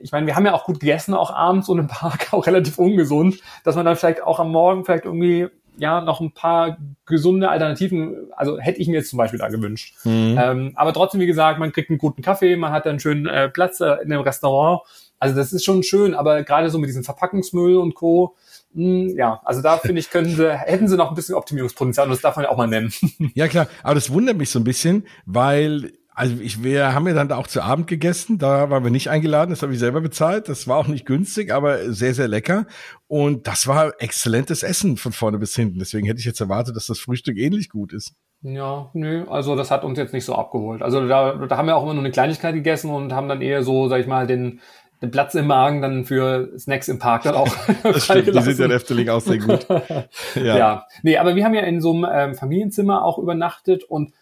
ich 0.00 0.10
meine, 0.10 0.26
wir 0.26 0.36
haben 0.36 0.46
ja 0.46 0.54
auch 0.54 0.64
gut 0.64 0.80
gegessen, 0.80 1.14
auch 1.14 1.30
abends 1.30 1.68
und 1.68 1.78
im 1.78 1.86
Park 1.86 2.28
auch 2.32 2.46
relativ 2.46 2.78
ungesund, 2.78 3.40
dass 3.62 3.76
man 3.76 3.84
dann 3.84 3.96
vielleicht 3.96 4.22
auch 4.22 4.40
am 4.40 4.50
Morgen 4.50 4.84
vielleicht 4.84 5.04
irgendwie 5.04 5.48
ja 5.76 6.00
noch 6.00 6.20
ein 6.20 6.32
paar 6.32 6.78
gesunde 7.04 7.48
Alternativen, 7.48 8.28
also 8.36 8.58
hätte 8.58 8.80
ich 8.80 8.88
mir 8.88 8.94
jetzt 8.94 9.10
zum 9.10 9.16
Beispiel 9.16 9.40
da 9.40 9.48
gewünscht. 9.48 9.96
Mhm. 10.04 10.38
Ähm, 10.40 10.72
aber 10.76 10.92
trotzdem, 10.92 11.20
wie 11.20 11.26
gesagt, 11.26 11.58
man 11.58 11.72
kriegt 11.72 11.90
einen 11.90 11.98
guten 11.98 12.22
Kaffee, 12.22 12.56
man 12.56 12.72
hat 12.72 12.86
dann 12.86 13.00
schönen 13.00 13.26
äh, 13.26 13.48
Platz 13.48 13.80
äh, 13.80 13.96
in 14.02 14.10
dem 14.10 14.20
Restaurant 14.20 14.82
also 15.24 15.36
das 15.36 15.54
ist 15.54 15.64
schon 15.64 15.82
schön, 15.82 16.12
aber 16.14 16.42
gerade 16.42 16.68
so 16.68 16.78
mit 16.78 16.88
diesem 16.88 17.02
Verpackungsmüll 17.02 17.76
und 17.76 17.94
Co. 17.94 18.36
Mh, 18.74 18.84
hm, 18.84 19.16
ja, 19.16 19.40
also 19.44 19.62
da 19.62 19.78
finde 19.78 20.00
ich, 20.00 20.10
könnten 20.10 20.36
sie, 20.36 20.52
hätten 20.52 20.86
sie 20.86 20.98
noch 20.98 21.08
ein 21.08 21.14
bisschen 21.14 21.34
Optimierungspotenzial 21.34 22.06
und 22.06 22.12
das 22.12 22.20
darf 22.20 22.36
man 22.36 22.44
ja 22.44 22.50
auch 22.50 22.58
mal 22.58 22.66
nennen. 22.66 22.92
Ja 23.34 23.48
klar, 23.48 23.68
aber 23.82 23.94
das 23.94 24.12
wundert 24.12 24.36
mich 24.36 24.50
so 24.50 24.58
ein 24.58 24.64
bisschen, 24.64 25.06
weil 25.24 25.92
also 26.14 26.36
ich, 26.40 26.62
wir 26.62 26.94
haben 26.94 27.08
ja 27.08 27.14
dann 27.14 27.28
da 27.28 27.36
auch 27.36 27.46
zu 27.46 27.62
Abend 27.62 27.86
gegessen, 27.86 28.38
da 28.38 28.68
waren 28.70 28.84
wir 28.84 28.90
nicht 28.90 29.08
eingeladen, 29.08 29.50
das 29.50 29.62
habe 29.62 29.72
ich 29.72 29.78
selber 29.78 30.00
bezahlt, 30.00 30.48
das 30.48 30.68
war 30.68 30.76
auch 30.76 30.86
nicht 30.86 31.06
günstig, 31.06 31.52
aber 31.52 31.92
sehr, 31.92 32.14
sehr 32.14 32.28
lecker 32.28 32.66
und 33.08 33.46
das 33.46 33.66
war 33.66 33.94
exzellentes 33.98 34.62
Essen 34.62 34.96
von 34.98 35.12
vorne 35.12 35.38
bis 35.38 35.56
hinten, 35.56 35.78
deswegen 35.78 36.06
hätte 36.06 36.20
ich 36.20 36.26
jetzt 36.26 36.40
erwartet, 36.40 36.76
dass 36.76 36.86
das 36.86 37.00
Frühstück 37.00 37.38
ähnlich 37.38 37.70
gut 37.70 37.92
ist. 37.92 38.14
Ja, 38.46 38.90
nö, 38.92 39.24
also 39.28 39.56
das 39.56 39.70
hat 39.70 39.84
uns 39.84 39.98
jetzt 39.98 40.12
nicht 40.12 40.26
so 40.26 40.34
abgeholt. 40.34 40.82
Also 40.82 41.08
da, 41.08 41.32
da 41.46 41.56
haben 41.56 41.66
wir 41.66 41.76
auch 41.76 41.82
immer 41.82 41.94
nur 41.94 42.02
eine 42.02 42.12
Kleinigkeit 42.12 42.54
gegessen 42.54 42.90
und 42.90 43.14
haben 43.14 43.26
dann 43.26 43.40
eher 43.40 43.62
so, 43.62 43.88
sag 43.88 44.00
ich 44.00 44.06
mal, 44.06 44.26
den, 44.26 44.60
den 45.04 45.10
Platz 45.10 45.34
im 45.34 45.46
Magen 45.46 45.82
dann 45.82 46.04
für 46.04 46.50
Snacks 46.58 46.88
im 46.88 46.98
Park 46.98 47.22
dann 47.22 47.34
auch 47.34 47.54
das 47.82 48.04
stimmt, 48.04 48.28
Die 48.28 48.40
sind 48.40 48.58
ja 48.58 48.64
in 48.64 48.70
Efteling 48.70 49.08
auch 49.08 49.20
sehr 49.20 49.38
gut. 49.38 49.66
ja. 50.34 50.56
ja, 50.56 50.86
nee, 51.02 51.18
aber 51.18 51.36
wir 51.36 51.44
haben 51.44 51.54
ja 51.54 51.62
in 51.62 51.80
so 51.80 51.92
einem 51.92 52.06
ähm, 52.10 52.34
Familienzimmer 52.34 53.04
auch 53.04 53.18
übernachtet 53.18 53.84
und 53.84 54.12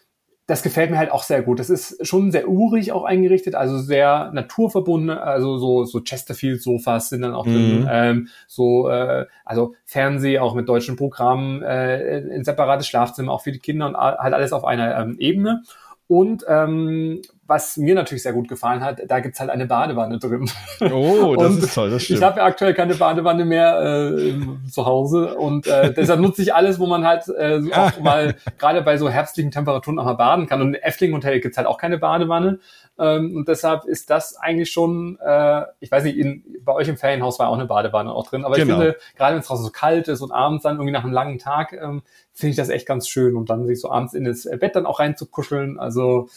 das 0.46 0.62
gefällt 0.62 0.90
mir 0.90 0.98
halt 0.98 1.12
auch 1.12 1.22
sehr 1.22 1.40
gut. 1.42 1.60
Das 1.60 1.70
ist 1.70 2.04
schon 2.06 2.32
sehr 2.32 2.48
urig 2.48 2.92
auch 2.92 3.04
eingerichtet, 3.04 3.54
also 3.54 3.78
sehr 3.78 4.32
naturverbunden. 4.34 5.10
Also 5.10 5.56
so, 5.56 5.84
so 5.84 6.00
Chesterfield-Sofas 6.00 7.10
sind 7.10 7.22
dann 7.22 7.32
auch 7.32 7.46
mhm. 7.46 7.52
drin. 7.52 7.88
Ähm, 7.90 8.28
so, 8.48 8.88
äh, 8.88 9.26
also 9.44 9.74
Fernseh 9.84 10.40
auch 10.40 10.54
mit 10.54 10.68
deutschen 10.68 10.96
Programmen, 10.96 11.62
äh, 11.62 12.22
ein 12.34 12.44
separates 12.44 12.88
Schlafzimmer 12.88 13.32
auch 13.32 13.42
für 13.42 13.52
die 13.52 13.60
Kinder 13.60 13.86
und 13.86 13.96
halt 13.96 14.34
alles 14.34 14.52
auf 14.52 14.64
einer 14.64 14.98
ähm, 14.98 15.16
Ebene. 15.20 15.62
Und 16.08 16.44
ähm, 16.48 17.22
was 17.46 17.76
mir 17.76 17.94
natürlich 17.94 18.22
sehr 18.22 18.32
gut 18.32 18.48
gefallen 18.48 18.84
hat, 18.84 19.02
da 19.06 19.20
gibt's 19.20 19.40
halt 19.40 19.50
eine 19.50 19.66
Badewanne 19.66 20.18
drin. 20.18 20.48
Oh, 20.92 21.34
das 21.36 21.56
ist 21.56 21.74
toll, 21.74 21.90
das 21.90 22.04
stimmt. 22.04 22.20
Ich 22.20 22.24
habe 22.24 22.38
ja 22.38 22.46
aktuell 22.46 22.72
keine 22.72 22.94
Badewanne 22.94 23.44
mehr 23.44 24.14
äh, 24.14 24.34
zu 24.70 24.86
Hause 24.86 25.34
und 25.34 25.66
äh, 25.66 25.92
deshalb 25.96 26.20
nutze 26.20 26.42
ich 26.42 26.54
alles, 26.54 26.78
wo 26.78 26.86
man 26.86 27.04
halt 27.06 27.28
äh, 27.28 27.60
auch 27.72 27.98
mal 28.00 28.36
gerade 28.58 28.82
bei 28.82 28.96
so 28.96 29.08
herbstlichen 29.08 29.50
Temperaturen 29.50 29.98
auch 29.98 30.04
mal 30.04 30.14
baden 30.14 30.46
kann. 30.46 30.62
Und 30.62 30.74
im 30.74 30.82
Effling 30.82 31.12
Hotel 31.14 31.40
gibt's 31.40 31.56
halt 31.56 31.66
auch 31.66 31.78
keine 31.78 31.98
Badewanne. 31.98 32.60
Ähm, 32.98 33.36
und 33.36 33.48
deshalb 33.48 33.86
ist 33.86 34.10
das 34.10 34.36
eigentlich 34.36 34.70
schon, 34.70 35.18
äh, 35.24 35.62
ich 35.80 35.90
weiß 35.90 36.04
nicht, 36.04 36.16
in, 36.16 36.44
bei 36.64 36.72
euch 36.72 36.88
im 36.88 36.96
Ferienhaus 36.96 37.38
war 37.38 37.48
auch 37.48 37.54
eine 37.58 37.66
Badewanne 37.66 38.12
auch 38.12 38.28
drin, 38.28 38.44
aber 38.44 38.54
genau. 38.54 38.74
ich 38.74 38.80
finde, 38.80 38.96
gerade 39.16 39.34
wenn 39.34 39.40
es 39.40 39.48
draußen 39.48 39.64
so 39.64 39.72
kalt 39.72 40.08
ist 40.08 40.20
und 40.20 40.30
abends 40.30 40.62
dann 40.62 40.76
irgendwie 40.76 40.92
nach 40.92 41.04
einem 41.04 41.12
langen 41.12 41.38
Tag, 41.38 41.72
ähm, 41.72 42.02
finde 42.32 42.50
ich 42.50 42.56
das 42.56 42.68
echt 42.68 42.86
ganz 42.86 43.08
schön 43.08 43.34
und 43.34 43.50
dann 43.50 43.66
sich 43.66 43.80
so 43.80 43.90
abends 43.90 44.14
in 44.14 44.24
das 44.24 44.44
Bett 44.44 44.76
dann 44.76 44.86
auch 44.86 45.00
reinzukuscheln. 45.00 45.80
Also 45.80 46.28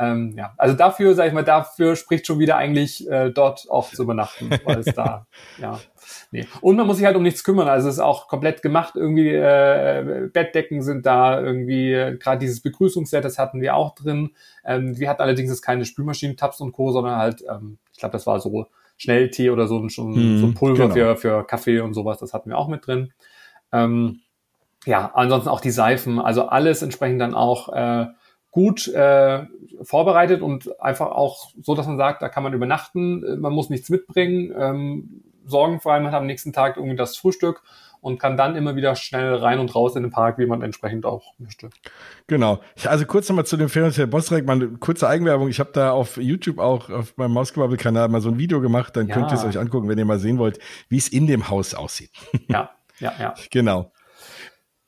ähm, 0.00 0.34
ja, 0.36 0.54
also 0.56 0.76
dafür, 0.76 1.14
sag 1.14 1.26
ich 1.26 1.32
mal, 1.32 1.42
dafür 1.42 1.96
spricht 1.96 2.26
schon 2.26 2.38
wieder 2.38 2.56
eigentlich 2.56 3.08
äh, 3.10 3.30
dort 3.30 3.68
auch 3.68 3.90
zu 3.90 4.04
übernachten, 4.04 4.50
weil 4.64 4.78
es 4.78 4.94
da, 4.94 5.26
ja. 5.58 5.80
Nee. 6.30 6.46
Und 6.60 6.76
man 6.76 6.86
muss 6.86 6.98
sich 6.98 7.06
halt 7.06 7.16
um 7.16 7.22
nichts 7.22 7.42
kümmern. 7.42 7.68
Also 7.68 7.88
es 7.88 7.96
ist 7.96 8.00
auch 8.00 8.28
komplett 8.28 8.62
gemacht. 8.62 8.94
Irgendwie 8.96 9.30
äh, 9.34 10.28
Bettdecken 10.32 10.82
sind 10.82 11.04
da, 11.04 11.40
irgendwie 11.40 12.16
gerade 12.18 12.38
dieses 12.38 12.60
Begrüßungsset, 12.60 13.24
das 13.24 13.38
hatten 13.38 13.60
wir 13.60 13.74
auch 13.74 13.94
drin. 13.94 14.30
Ähm, 14.64 14.98
wir 14.98 15.08
hatten 15.08 15.22
allerdings 15.22 15.50
jetzt 15.50 15.62
keine 15.62 15.84
Spülmaschinen-Tabs 15.84 16.60
und 16.60 16.72
Co., 16.72 16.92
sondern 16.92 17.16
halt, 17.16 17.42
ähm, 17.50 17.78
ich 17.92 17.98
glaube, 17.98 18.12
das 18.12 18.26
war 18.26 18.40
so 18.40 18.68
Schnelltee 18.98 19.50
oder 19.50 19.66
so, 19.66 19.88
schon, 19.88 20.14
hm, 20.14 20.38
so 20.38 20.46
ein 20.46 20.54
Pulver 20.54 20.88
genau. 20.88 20.94
für, 20.94 21.16
für 21.16 21.44
Kaffee 21.44 21.80
und 21.80 21.94
sowas, 21.94 22.18
das 22.18 22.32
hatten 22.34 22.50
wir 22.50 22.58
auch 22.58 22.68
mit 22.68 22.86
drin. 22.86 23.12
Ähm, 23.72 24.20
ja, 24.86 25.10
ansonsten 25.14 25.48
auch 25.48 25.60
die 25.60 25.70
Seifen, 25.70 26.18
also 26.18 26.46
alles 26.46 26.82
entsprechend 26.82 27.20
dann 27.20 27.34
auch 27.34 27.72
äh, 27.72 28.06
gut 28.50 28.88
äh, 28.88 29.46
vorbereitet 29.82 30.42
und 30.42 30.80
einfach 30.80 31.10
auch 31.10 31.50
so, 31.60 31.74
dass 31.74 31.86
man 31.86 31.98
sagt, 31.98 32.22
da 32.22 32.28
kann 32.28 32.42
man 32.42 32.52
übernachten, 32.52 33.40
man 33.40 33.52
muss 33.52 33.70
nichts 33.70 33.90
mitbringen, 33.90 34.52
ähm, 34.58 35.22
sorgenfrei, 35.44 36.00
man 36.00 36.12
hat 36.12 36.20
am 36.20 36.26
nächsten 36.26 36.52
Tag 36.52 36.76
irgendwie 36.76 36.96
das 36.96 37.16
Frühstück 37.16 37.62
und 38.00 38.18
kann 38.18 38.36
dann 38.36 38.54
immer 38.54 38.76
wieder 38.76 38.94
schnell 38.94 39.34
rein 39.34 39.58
und 39.58 39.74
raus 39.74 39.96
in 39.96 40.02
den 40.02 40.12
Park, 40.12 40.38
wie 40.38 40.46
man 40.46 40.62
entsprechend 40.62 41.04
auch 41.04 41.34
möchte. 41.38 41.70
Genau. 42.26 42.60
Also 42.84 43.06
kurz 43.06 43.28
nochmal 43.28 43.46
zu 43.46 43.56
dem 43.56 43.68
Ferienhotel 43.68 44.06
Bosrek, 44.06 44.46
mal 44.46 44.54
eine 44.54 44.68
kurze 44.78 45.08
Eigenwerbung. 45.08 45.48
Ich 45.48 45.60
habe 45.60 45.70
da 45.72 45.90
auf 45.92 46.16
YouTube 46.16 46.58
auch 46.58 46.90
auf 46.90 47.16
meinem 47.16 47.32
Mausgebabbel-Kanal 47.32 48.08
mal 48.08 48.20
so 48.20 48.30
ein 48.30 48.38
Video 48.38 48.60
gemacht, 48.60 48.96
dann 48.96 49.08
ja. 49.08 49.14
könnt 49.14 49.30
ihr 49.30 49.34
es 49.34 49.44
euch 49.44 49.58
angucken, 49.58 49.88
wenn 49.88 49.98
ihr 49.98 50.04
mal 50.04 50.18
sehen 50.18 50.38
wollt, 50.38 50.58
wie 50.88 50.98
es 50.98 51.08
in 51.08 51.26
dem 51.26 51.48
Haus 51.48 51.74
aussieht. 51.74 52.10
Ja, 52.48 52.70
ja, 53.00 53.12
ja. 53.18 53.34
genau. 53.50 53.90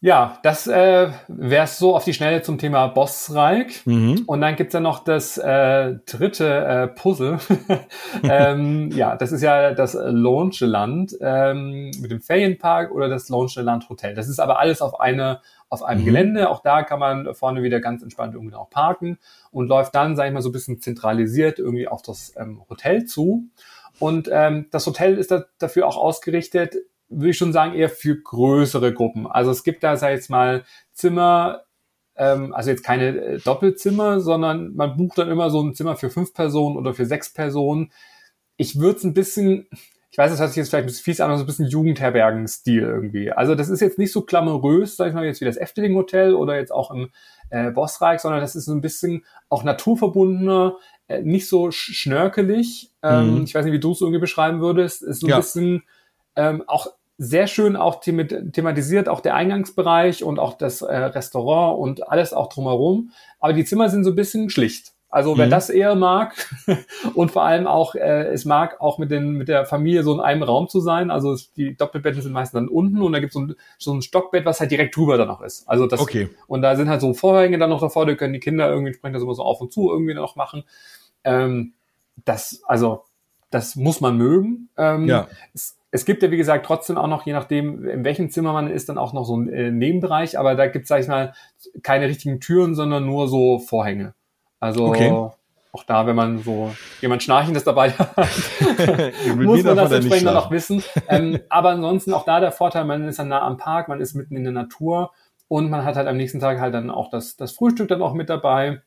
Ja, 0.03 0.39
das 0.43 0.67
äh, 0.67 1.11
wäre 1.29 1.67
so 1.67 1.95
auf 1.95 2.05
die 2.05 2.15
Schnelle 2.15 2.41
zum 2.41 2.57
Thema 2.57 2.87
Bossreich. 2.87 3.85
Mhm. 3.85 4.23
Und 4.27 4.41
dann 4.41 4.57
gibt's 4.57 4.73
ja 4.73 4.81
noch 4.81 5.05
das 5.05 5.37
äh, 5.37 5.97
dritte 6.07 6.49
äh, 6.49 6.87
Puzzle. 6.89 7.39
ähm, 8.23 8.91
ja, 8.93 9.17
das 9.17 9.31
ist 9.31 9.43
ja 9.43 9.75
das 9.75 9.93
Launcheland 9.93 11.15
ähm, 11.21 11.91
mit 12.01 12.11
dem 12.11 12.23
Ferienpark 12.23 12.93
oder 12.93 13.11
das 13.11 13.29
Launcheland 13.29 13.91
Hotel. 13.91 14.15
Das 14.15 14.31
ist 14.31 14.41
aber 14.41 14.59
alles 14.59 14.81
auf 14.81 14.99
eine 15.01 15.41
auf 15.69 15.83
einem 15.83 16.01
mhm. 16.01 16.07
Gelände. 16.07 16.51
Auch 16.51 16.63
da 16.63 16.83
kann 16.83 16.99
man 16.99 17.35
vorne 17.35 17.63
wieder 17.63 17.81
ganz 17.81 18.03
entspannt 18.03 18.35
irgendwie 18.35 18.57
auch 18.57 18.71
parken 18.71 19.19
und 19.51 19.69
läuft 19.69 19.95
dann, 19.95 20.17
sage 20.17 20.29
ich 20.29 20.35
mal, 20.35 20.41
so 20.41 20.49
ein 20.49 20.53
bisschen 20.53 20.81
zentralisiert 20.81 21.59
irgendwie 21.59 21.89
auf 21.89 22.01
das 22.01 22.33
ähm, 22.39 22.63
Hotel 22.71 23.05
zu. 23.05 23.51
Und 23.99 24.31
ähm, 24.33 24.67
das 24.71 24.87
Hotel 24.87 25.19
ist 25.19 25.31
da, 25.31 25.45
dafür 25.59 25.87
auch 25.87 25.99
ausgerichtet, 25.99 26.77
würde 27.11 27.31
ich 27.31 27.37
schon 27.37 27.53
sagen, 27.53 27.75
eher 27.75 27.91
für 27.91 28.17
größere 28.17 28.95
Gruppen. 28.95 29.27
Also 29.27 29.51
es 29.51 29.65
gibt 29.65 29.83
da, 29.83 29.97
sag 29.97 30.11
ich 30.11 30.17
jetzt 30.17 30.31
mal, 30.31 30.65
Zimmer, 30.93 31.65
ähm, 32.17 32.55
also 32.55 32.71
jetzt 32.71 32.85
keine 32.85 33.17
äh, 33.17 33.39
Doppelzimmer, 33.39 34.21
sondern 34.21 34.75
man 34.75 34.97
bucht 34.97 35.19
dann 35.19 35.31
immer 35.31 35.51
so 35.51 35.61
ein 35.61 35.75
Zimmer 35.75 35.97
für 35.97 36.11
fünf 36.11 36.33
Personen 36.33 36.77
oder 36.77 36.95
für 36.95 37.07
sechs 37.07 37.33
Personen. 37.33 37.93
Ich 38.57 38.79
würde 38.79 38.99
es 38.99 39.05
ein 39.05 39.15
bisschen, 39.15 39.67
ich 40.11 40.19
weiß, 40.19 40.31
das 40.31 40.39
hört 40.39 40.51
sich 40.51 40.59
jetzt 40.59 40.71
vielleicht 40.71 40.85
ein 40.85 40.87
bisschen 40.87 41.05
fies 41.05 41.21
an, 41.21 41.31
aber 41.31 41.39
so 41.39 41.45
ein 41.45 41.47
bisschen 41.47 41.67
Jugendherbergen-Stil 41.67 42.83
irgendwie. 42.83 43.33
Also 43.33 43.55
das 43.55 43.69
ist 43.69 43.81
jetzt 43.81 43.99
nicht 43.99 44.13
so 44.13 44.23
glamourös, 44.23 44.97
sag 44.97 45.09
ich 45.09 45.15
mal, 45.15 45.25
jetzt 45.25 45.41
wie 45.41 45.47
das 45.47 45.57
Efteling 45.57 45.97
Hotel 45.97 46.35
oder 46.35 46.57
jetzt 46.57 46.73
auch 46.73 46.91
im 46.91 47.11
äh, 47.51 47.71
Bossreich, 47.71 48.21
sondern 48.21 48.41
das 48.41 48.55
ist 48.55 48.67
so 48.67 48.73
ein 48.73 48.81
bisschen 48.81 49.25
auch 49.49 49.65
naturverbundener, 49.65 50.77
äh, 51.09 51.23
nicht 51.23 51.49
so 51.49 51.71
schnörkelig. 51.71 52.93
Ähm, 53.03 53.39
mhm. 53.39 53.45
Ich 53.45 53.55
weiß 53.55 53.65
nicht, 53.65 53.75
wie 53.75 53.81
du 53.81 53.93
es 53.93 54.01
irgendwie 54.01 54.21
beschreiben 54.21 54.61
würdest. 54.61 55.03
Ist 55.03 55.21
so 55.21 55.27
ein 55.27 55.31
ja. 55.31 55.37
bisschen 55.39 55.83
ähm, 56.37 56.63
auch 56.67 56.87
sehr 57.23 57.49
schön 57.49 57.77
auch 57.77 58.01
thematisiert, 58.01 59.11
auch 59.11 59.21
der 59.21 59.35
Eingangsbereich 59.35 60.25
und 60.25 60.39
auch 60.39 60.55
das 60.55 60.81
äh, 60.81 60.97
Restaurant 60.97 61.79
und 61.79 62.09
alles 62.09 62.33
auch 62.33 62.49
drumherum. 62.49 63.11
Aber 63.41 63.53
die 63.53 63.67
Zimmer 63.67 63.91
sind 63.91 64.05
so 64.05 64.11
ein 64.11 64.17
bisschen 64.17 64.49
schlicht. 64.49 64.95
Also 65.11 65.37
wer 65.37 65.45
mhm. 65.45 65.51
das 65.51 65.69
eher 65.69 65.97
mag 65.97 66.35
und 67.15 67.31
vor 67.31 67.45
allem 67.45 67.67
auch 67.67 67.95
äh, 67.95 68.29
es 68.29 68.47
mag, 68.47 68.81
auch 68.81 68.97
mit, 68.97 69.11
den, 69.11 69.33
mit 69.33 69.49
der 69.49 69.67
Familie 69.67 70.03
so 70.03 70.15
in 70.15 70.21
einem 70.21 70.43
Raum 70.43 70.71
zu 70.71 70.81
sein. 70.81 71.11
Also 71.11 71.37
die 71.57 71.77
Doppelbetten 71.77 72.23
sind 72.23 72.33
meistens 72.33 72.59
dann 72.59 72.69
unten 72.69 73.03
und 73.03 73.13
da 73.13 73.19
gibt 73.21 73.33
es 73.33 73.35
so 73.35 73.41
ein, 73.41 73.55
so 73.77 73.93
ein 73.93 74.01
Stockbett, 74.01 74.47
was 74.47 74.61
halt 74.61 74.71
direkt 74.71 74.97
drüber 74.97 75.19
dann 75.19 75.29
noch 75.29 75.43
ist. 75.43 75.69
Also 75.69 75.87
das, 75.87 76.01
okay. 76.01 76.31
Und 76.47 76.63
da 76.63 76.75
sind 76.75 76.89
halt 76.89 77.03
so 77.03 77.13
Vorhänge 77.13 77.59
dann 77.59 77.69
noch 77.69 77.83
davor, 77.83 78.07
die 78.07 78.17
können 78.17 78.33
die 78.33 78.41
Kinder 78.41 78.71
irgendwie 78.71 78.93
entsprechend 78.93 79.17
das 79.17 79.23
immer 79.25 79.35
so 79.35 79.43
auf 79.43 79.61
und 79.61 79.75
zu 79.75 79.91
irgendwie 79.91 80.15
noch 80.15 80.37
machen. 80.37 80.65
Ähm, 81.25 81.75
das, 82.25 82.63
also, 82.65 83.05
das 83.51 83.77
muss 83.77 84.01
man 84.01 84.17
mögen. 84.17 84.71
Ähm, 84.79 85.07
ja. 85.07 85.29
Es, 85.53 85.77
es 85.93 86.05
gibt 86.05 86.23
ja, 86.23 86.31
wie 86.31 86.37
gesagt, 86.37 86.67
trotzdem 86.67 86.97
auch 86.97 87.09
noch, 87.09 87.27
je 87.27 87.33
nachdem, 87.33 87.89
in 87.89 88.05
welchem 88.05 88.31
Zimmer 88.31 88.53
man 88.53 88.71
ist, 88.71 88.89
dann 88.89 88.99
auch 88.99 89.13
noch 89.13 89.25
so 89.25 89.37
ein 89.37 89.49
äh, 89.49 89.71
Nebenbereich, 89.71 90.39
aber 90.39 90.55
da 90.55 90.67
gibt 90.67 90.85
es, 90.85 90.89
sag 90.89 91.01
ich 91.01 91.09
mal, 91.09 91.35
keine 91.83 92.07
richtigen 92.07 92.41
Türen, 92.41 92.75
sondern 92.75 93.07
nur 93.07 93.29
so 93.29 93.59
Vorhänge. 93.59 94.15
Also 94.61 94.87
okay. 94.87 95.11
auch 95.11 95.85
da, 95.85 96.07
wenn 96.07 96.15
man 96.15 96.43
so 96.43 96.73
jemand 97.01 97.23
Schnarchendes 97.23 97.65
dabei 97.65 97.91
hat, 97.99 98.17
muss 99.37 99.65
man 99.65 99.77
das 99.77 99.91
entsprechend 99.91 100.29
dann 100.29 100.37
auch 100.37 100.51
wissen. 100.51 100.83
Ähm, 101.09 101.41
aber 101.49 101.71
ansonsten 101.71 102.13
auch 102.13 102.25
da 102.25 102.39
der 102.39 102.53
Vorteil, 102.53 102.85
man 102.85 103.09
ist 103.09 103.19
dann 103.19 103.29
nah 103.29 103.43
am 103.43 103.57
Park, 103.57 103.89
man 103.89 104.01
ist 104.01 104.15
mitten 104.15 104.37
in 104.37 104.45
der 104.45 104.53
Natur 104.53 105.11
und 105.49 105.71
man 105.71 105.85
hat 105.85 105.97
halt 105.97 106.07
am 106.07 106.17
nächsten 106.17 106.39
Tag 106.39 106.61
halt 106.61 106.75
dann 106.75 106.91
auch 106.91 107.11
das, 107.11 107.37
das 107.37 107.53
Frühstück 107.53 107.89
dann 107.89 108.03
auch 108.03 108.15
mit 108.15 108.31
dabei. 108.31 108.83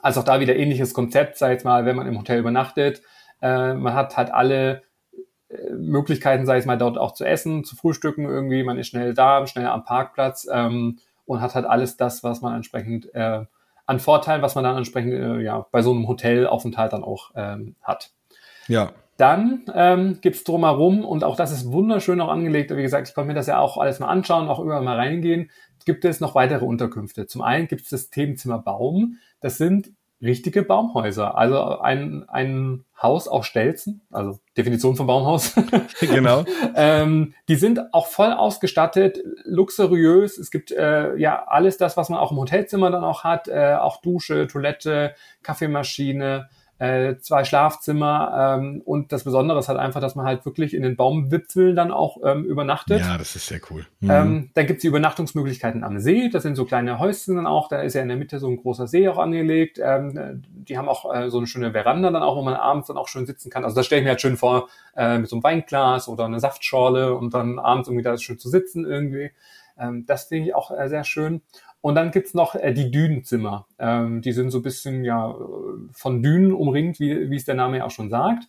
Also 0.00 0.20
auch 0.20 0.24
da 0.24 0.40
wieder 0.40 0.56
ähnliches 0.56 0.94
Konzept, 0.94 1.36
sag 1.36 1.56
ich 1.58 1.64
mal, 1.64 1.84
wenn 1.84 1.96
man 1.96 2.06
im 2.06 2.18
Hotel 2.18 2.38
übernachtet. 2.38 3.02
Äh, 3.42 3.74
man 3.74 3.92
hat 3.94 4.16
halt 4.16 4.32
alle 4.32 4.82
Möglichkeiten, 5.76 6.46
sage 6.46 6.60
ich 6.60 6.66
mal, 6.66 6.78
dort 6.78 6.98
auch 6.98 7.12
zu 7.12 7.24
essen, 7.24 7.64
zu 7.64 7.76
frühstücken 7.76 8.24
irgendwie. 8.24 8.62
Man 8.62 8.78
ist 8.78 8.88
schnell 8.88 9.14
da, 9.14 9.46
schnell 9.46 9.66
am 9.66 9.84
Parkplatz 9.84 10.46
ähm, 10.50 10.98
und 11.26 11.40
hat 11.40 11.54
halt 11.54 11.66
alles 11.66 11.96
das, 11.96 12.22
was 12.22 12.40
man 12.40 12.54
entsprechend 12.54 13.14
äh, 13.14 13.44
an 13.86 14.00
Vorteilen, 14.00 14.42
was 14.42 14.54
man 14.54 14.64
dann 14.64 14.76
entsprechend 14.76 15.12
äh, 15.12 15.40
ja 15.40 15.66
bei 15.70 15.82
so 15.82 15.92
einem 15.92 16.08
Hotelaufenthalt 16.08 16.92
dann 16.92 17.04
auch 17.04 17.30
ähm, 17.34 17.76
hat. 17.82 18.10
Ja. 18.68 18.92
Dann 19.16 19.64
ähm, 19.72 20.18
gibt 20.20 20.36
es 20.36 20.44
drumherum, 20.44 21.04
und 21.04 21.22
auch 21.22 21.36
das 21.36 21.52
ist 21.52 21.70
wunderschön 21.70 22.20
auch 22.20 22.30
angelegt, 22.30 22.74
wie 22.74 22.82
gesagt, 22.82 23.08
ich 23.08 23.14
konnte 23.14 23.28
mir 23.28 23.34
das 23.34 23.46
ja 23.46 23.60
auch 23.60 23.78
alles 23.78 24.00
mal 24.00 24.08
anschauen, 24.08 24.48
auch 24.48 24.58
überall 24.58 24.82
mal 24.82 24.96
reingehen, 24.96 25.50
gibt 25.84 26.04
es 26.04 26.20
noch 26.20 26.34
weitere 26.34 26.64
Unterkünfte. 26.64 27.26
Zum 27.26 27.42
einen 27.42 27.68
gibt 27.68 27.82
es 27.82 27.90
das 27.90 28.10
Themenzimmer 28.10 28.58
Baum. 28.58 29.18
Das 29.40 29.56
sind 29.56 29.92
richtige 30.24 30.62
Baumhäuser. 30.62 31.36
Also 31.36 31.78
ein, 31.78 32.24
ein 32.28 32.84
Haus 33.00 33.28
aus 33.28 33.46
Stelzen, 33.46 34.02
also 34.10 34.38
Definition 34.56 34.96
von 34.96 35.06
Baumhaus. 35.06 35.54
genau. 36.00 36.44
ähm, 36.74 37.34
die 37.48 37.56
sind 37.56 37.92
auch 37.92 38.06
voll 38.06 38.32
ausgestattet, 38.32 39.18
luxuriös. 39.44 40.38
Es 40.38 40.50
gibt 40.50 40.72
äh, 40.72 41.14
ja 41.16 41.44
alles 41.46 41.76
das, 41.76 41.96
was 41.96 42.08
man 42.08 42.18
auch 42.18 42.32
im 42.32 42.38
Hotelzimmer 42.38 42.90
dann 42.90 43.04
auch 43.04 43.24
hat, 43.24 43.48
äh, 43.48 43.74
auch 43.74 44.00
Dusche, 44.00 44.46
Toilette, 44.46 45.14
Kaffeemaschine, 45.42 46.48
äh, 46.78 47.16
zwei 47.18 47.44
Schlafzimmer 47.44 48.58
ähm, 48.58 48.82
und 48.84 49.12
das 49.12 49.24
Besondere 49.24 49.58
ist 49.58 49.68
halt 49.68 49.78
einfach, 49.78 50.00
dass 50.00 50.16
man 50.16 50.26
halt 50.26 50.44
wirklich 50.44 50.74
in 50.74 50.82
den 50.82 50.96
Baumwipfeln 50.96 51.76
dann 51.76 51.92
auch 51.92 52.18
ähm, 52.24 52.44
übernachtet. 52.44 53.00
Ja, 53.00 53.16
das 53.16 53.36
ist 53.36 53.46
sehr 53.46 53.60
cool. 53.70 53.86
Mhm. 54.00 54.10
Ähm, 54.10 54.50
dann 54.54 54.66
gibt's 54.66 54.82
die 54.82 54.88
Übernachtungsmöglichkeiten 54.88 55.84
am 55.84 56.00
See, 56.00 56.28
das 56.30 56.42
sind 56.42 56.56
so 56.56 56.64
kleine 56.64 56.98
Häuschen 56.98 57.36
dann 57.36 57.46
auch, 57.46 57.68
da 57.68 57.80
ist 57.80 57.94
ja 57.94 58.02
in 58.02 58.08
der 58.08 58.16
Mitte 58.16 58.40
so 58.40 58.48
ein 58.48 58.56
großer 58.56 58.88
See 58.88 59.08
auch 59.08 59.18
angelegt. 59.18 59.80
Ähm, 59.82 60.42
die 60.48 60.76
haben 60.76 60.88
auch 60.88 61.14
äh, 61.14 61.30
so 61.30 61.38
eine 61.38 61.46
schöne 61.46 61.72
Veranda 61.72 62.10
dann 62.10 62.22
auch, 62.22 62.36
wo 62.36 62.42
man 62.42 62.54
abends 62.54 62.88
dann 62.88 62.96
auch 62.96 63.08
schön 63.08 63.26
sitzen 63.26 63.50
kann. 63.50 63.64
Also 63.64 63.76
das 63.76 63.86
stelle 63.86 64.00
ich 64.00 64.04
mir 64.04 64.10
halt 64.10 64.20
schön 64.20 64.36
vor, 64.36 64.68
äh, 64.96 65.18
mit 65.18 65.28
so 65.28 65.36
einem 65.36 65.44
Weinglas 65.44 66.08
oder 66.08 66.24
einer 66.24 66.40
Saftschorle 66.40 67.14
und 67.14 67.34
dann 67.34 67.58
abends 67.58 67.88
irgendwie 67.88 68.04
da 68.04 68.16
schön 68.18 68.38
zu 68.38 68.48
sitzen 68.48 68.84
irgendwie. 68.84 69.30
Ähm, 69.78 70.06
das 70.06 70.24
finde 70.24 70.48
ich 70.48 70.54
auch 70.54 70.70
äh, 70.70 70.88
sehr 70.88 71.04
schön. 71.04 71.42
Und 71.84 71.96
dann 71.96 72.12
gibt's 72.12 72.32
noch 72.32 72.54
äh, 72.54 72.72
die 72.72 72.90
Dünenzimmer. 72.90 73.66
Ähm, 73.78 74.22
die 74.22 74.32
sind 74.32 74.48
so 74.48 74.60
ein 74.60 74.62
bisschen 74.62 75.04
ja 75.04 75.34
von 75.92 76.22
Dünen 76.22 76.54
umringt, 76.54 76.98
wie, 76.98 77.28
wie 77.28 77.36
es 77.36 77.44
der 77.44 77.56
Name 77.56 77.76
ja 77.76 77.84
auch 77.84 77.90
schon 77.90 78.08
sagt. 78.08 78.44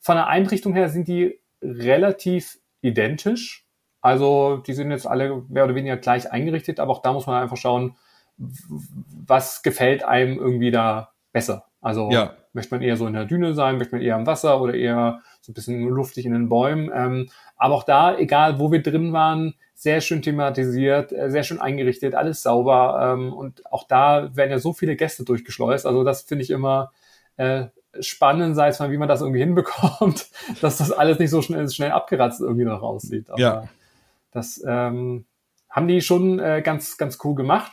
Von 0.00 0.16
der 0.16 0.26
Einrichtung 0.26 0.74
her 0.74 0.88
sind 0.88 1.06
die 1.06 1.38
relativ 1.62 2.58
identisch. 2.80 3.68
Also 4.00 4.56
die 4.56 4.72
sind 4.72 4.90
jetzt 4.90 5.06
alle 5.06 5.44
mehr 5.48 5.62
oder 5.62 5.76
weniger 5.76 5.96
gleich 5.96 6.32
eingerichtet, 6.32 6.80
aber 6.80 6.90
auch 6.90 7.02
da 7.02 7.12
muss 7.12 7.28
man 7.28 7.40
einfach 7.40 7.56
schauen, 7.56 7.94
was 8.36 9.62
gefällt 9.62 10.02
einem 10.02 10.40
irgendwie 10.40 10.72
da 10.72 11.12
besser. 11.30 11.66
Also 11.80 12.10
ja. 12.10 12.34
Möchte 12.52 12.74
man 12.74 12.82
eher 12.82 12.96
so 12.96 13.06
in 13.06 13.14
der 13.14 13.24
Düne 13.24 13.54
sein, 13.54 13.78
möchte 13.78 13.94
man 13.94 14.02
eher 14.02 14.16
am 14.16 14.26
Wasser 14.26 14.60
oder 14.60 14.74
eher 14.74 15.20
so 15.40 15.52
ein 15.52 15.54
bisschen 15.54 15.88
luftig 15.88 16.26
in 16.26 16.32
den 16.32 16.48
Bäumen. 16.48 16.90
Ähm, 16.94 17.30
aber 17.56 17.74
auch 17.74 17.84
da, 17.84 18.16
egal 18.16 18.58
wo 18.58 18.70
wir 18.72 18.82
drin 18.82 19.12
waren, 19.12 19.54
sehr 19.74 20.00
schön 20.00 20.22
thematisiert, 20.22 21.12
äh, 21.12 21.30
sehr 21.30 21.42
schön 21.42 21.60
eingerichtet, 21.60 22.14
alles 22.14 22.42
sauber. 22.42 23.14
Ähm, 23.14 23.32
und 23.32 23.64
auch 23.72 23.86
da 23.88 24.34
werden 24.36 24.50
ja 24.50 24.58
so 24.58 24.72
viele 24.72 24.96
Gäste 24.96 25.24
durchgeschleust. 25.24 25.86
Also 25.86 26.04
das 26.04 26.22
finde 26.22 26.44
ich 26.44 26.50
immer 26.50 26.92
äh, 27.36 27.66
spannend, 28.00 28.54
sei 28.56 28.68
es 28.68 28.78
mal, 28.78 28.90
wie 28.90 28.98
man 28.98 29.08
das 29.08 29.20
irgendwie 29.20 29.40
hinbekommt, 29.44 30.28
dass 30.60 30.78
das 30.78 30.92
alles 30.92 31.18
nicht 31.18 31.30
so 31.30 31.42
schnell, 31.42 31.68
schnell 31.70 31.92
abgeratzt 31.92 32.40
irgendwie 32.40 32.64
noch 32.64 32.82
aussieht. 32.82 33.30
Aber 33.30 33.40
ja. 33.40 33.68
Das 34.32 34.62
ähm, 34.66 35.26
haben 35.68 35.88
die 35.88 36.00
schon 36.00 36.38
äh, 36.38 36.62
ganz, 36.62 36.96
ganz 36.96 37.18
cool 37.24 37.34
gemacht. 37.34 37.72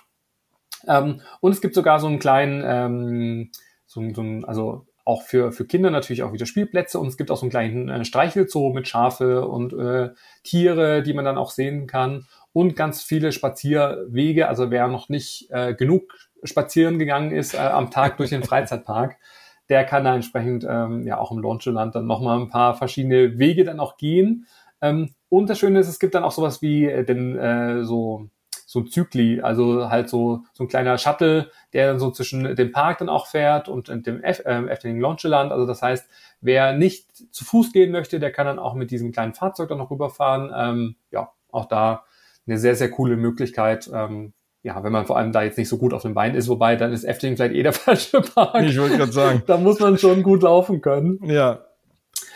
Ähm, 0.88 1.22
und 1.42 1.52
es 1.52 1.62
gibt 1.62 1.76
sogar 1.76 2.00
so 2.00 2.08
einen 2.08 2.20
kleinen, 2.20 2.64
ähm, 2.66 3.52
so, 3.90 4.08
so 4.14 4.22
ein, 4.22 4.46
also 4.46 4.86
auch 5.04 5.24
für, 5.24 5.52
für 5.52 5.66
Kinder 5.66 5.90
natürlich 5.90 6.22
auch 6.22 6.32
wieder 6.32 6.46
Spielplätze 6.46 7.00
und 7.00 7.08
es 7.08 7.18
gibt 7.18 7.32
auch 7.32 7.38
so 7.38 7.42
einen 7.42 7.50
kleinen 7.50 7.90
äh, 7.90 8.06
Streichelzoo 8.06 8.72
mit 8.72 8.88
Schafe 8.88 9.48
und 9.48 9.74
äh, 9.74 10.12
Tiere, 10.44 11.02
die 11.02 11.14
man 11.14 11.26
dann 11.26 11.40
auch 11.40 11.50
sehen 11.50 11.88
kann 11.88 12.28
und 12.54 12.76
ganz 12.76 13.02
viele 13.02 13.32
Spazierwege. 13.32 14.48
Also 14.48 14.70
wer 14.70 14.88
noch 14.88 15.10
nicht 15.10 15.50
äh, 15.50 15.74
genug 15.74 16.14
spazieren 16.44 17.00
gegangen 17.00 17.32
ist 17.32 17.56
äh, 17.56 17.58
am 17.58 17.90
Tag 17.90 18.18
durch 18.18 18.30
den 18.30 18.44
Freizeitpark, 18.44 19.18
der 19.70 19.84
kann 19.84 20.04
da 20.04 20.14
entsprechend 20.14 20.66
ähm, 20.70 21.08
ja 21.08 21.18
auch 21.18 21.32
im 21.32 21.40
Launcheland 21.40 21.96
dann 21.96 22.06
nochmal 22.06 22.40
ein 22.40 22.50
paar 22.50 22.76
verschiedene 22.76 23.40
Wege 23.40 23.64
dann 23.64 23.80
auch 23.80 23.98
gehen. 23.98 24.46
Ähm, 24.82 25.16
und 25.30 25.50
das 25.50 25.58
Schöne 25.58 25.80
ist, 25.80 25.88
es 25.88 26.00
gibt 26.00 26.14
dann 26.14 26.24
auch 26.24 26.32
sowas 26.32 26.62
wie 26.62 26.86
äh, 26.86 27.04
den 27.04 27.36
äh, 27.36 27.84
so 27.84 28.30
so 28.70 28.82
ein 28.82 28.88
Zykli, 28.88 29.42
also 29.42 29.90
halt 29.90 30.10
so, 30.10 30.44
so 30.54 30.64
ein 30.64 30.68
kleiner 30.68 31.00
Shuttle, 31.00 31.50
der 31.74 31.88
dann 31.88 31.98
so 31.98 32.12
zwischen 32.12 32.56
dem 32.56 32.72
Park 32.72 33.00
dann 33.00 33.10
auch 33.10 33.26
fährt 33.26 33.68
und 33.68 33.88
dem 34.06 34.22
F, 34.22 34.44
äh, 34.46 34.64
Efteling 34.68 35.02
Launcheland. 35.02 35.52
Also 35.52 35.66
das 35.66 35.82
heißt, 35.82 36.08
wer 36.42 36.74
nicht 36.74 37.08
zu 37.34 37.46
Fuß 37.46 37.74
gehen 37.74 37.92
möchte, 37.92 38.20
der 38.20 38.32
kann 38.32 38.46
dann 38.46 38.60
auch 38.60 38.76
mit 38.76 38.92
diesem 38.92 39.12
kleinen 39.12 39.34
Fahrzeug 39.34 39.70
dann 39.70 39.80
noch 39.80 39.90
rüberfahren. 39.90 40.52
Ähm, 40.56 40.96
ja, 41.10 41.32
auch 41.52 41.66
da 41.66 42.04
eine 42.46 42.60
sehr, 42.60 42.76
sehr 42.76 42.92
coole 42.92 43.18
Möglichkeit. 43.18 43.90
Ähm, 43.92 44.34
ja, 44.62 44.84
wenn 44.84 44.92
man 44.92 45.08
vor 45.08 45.18
allem 45.18 45.32
da 45.32 45.42
jetzt 45.42 45.58
nicht 45.58 45.70
so 45.70 45.80
gut 45.80 45.92
auf 45.92 46.04
dem 46.04 46.14
Bein 46.14 46.36
ist, 46.36 46.48
wobei 46.48 46.76
dann 46.76 46.94
ist 46.94 47.06
Efteling 47.06 47.38
vielleicht 47.38 47.56
eh 47.56 47.64
der 47.64 47.74
falsche 47.74 48.22
Park. 48.22 48.62
Ich 48.62 48.80
wollte 48.80 48.98
gerade 48.98 49.12
sagen. 49.12 49.42
da 49.48 49.58
muss 49.58 49.80
man 49.80 49.98
schon 49.98 50.22
gut 50.22 50.44
laufen 50.44 50.80
können. 50.80 51.20
Ja. 51.24 51.66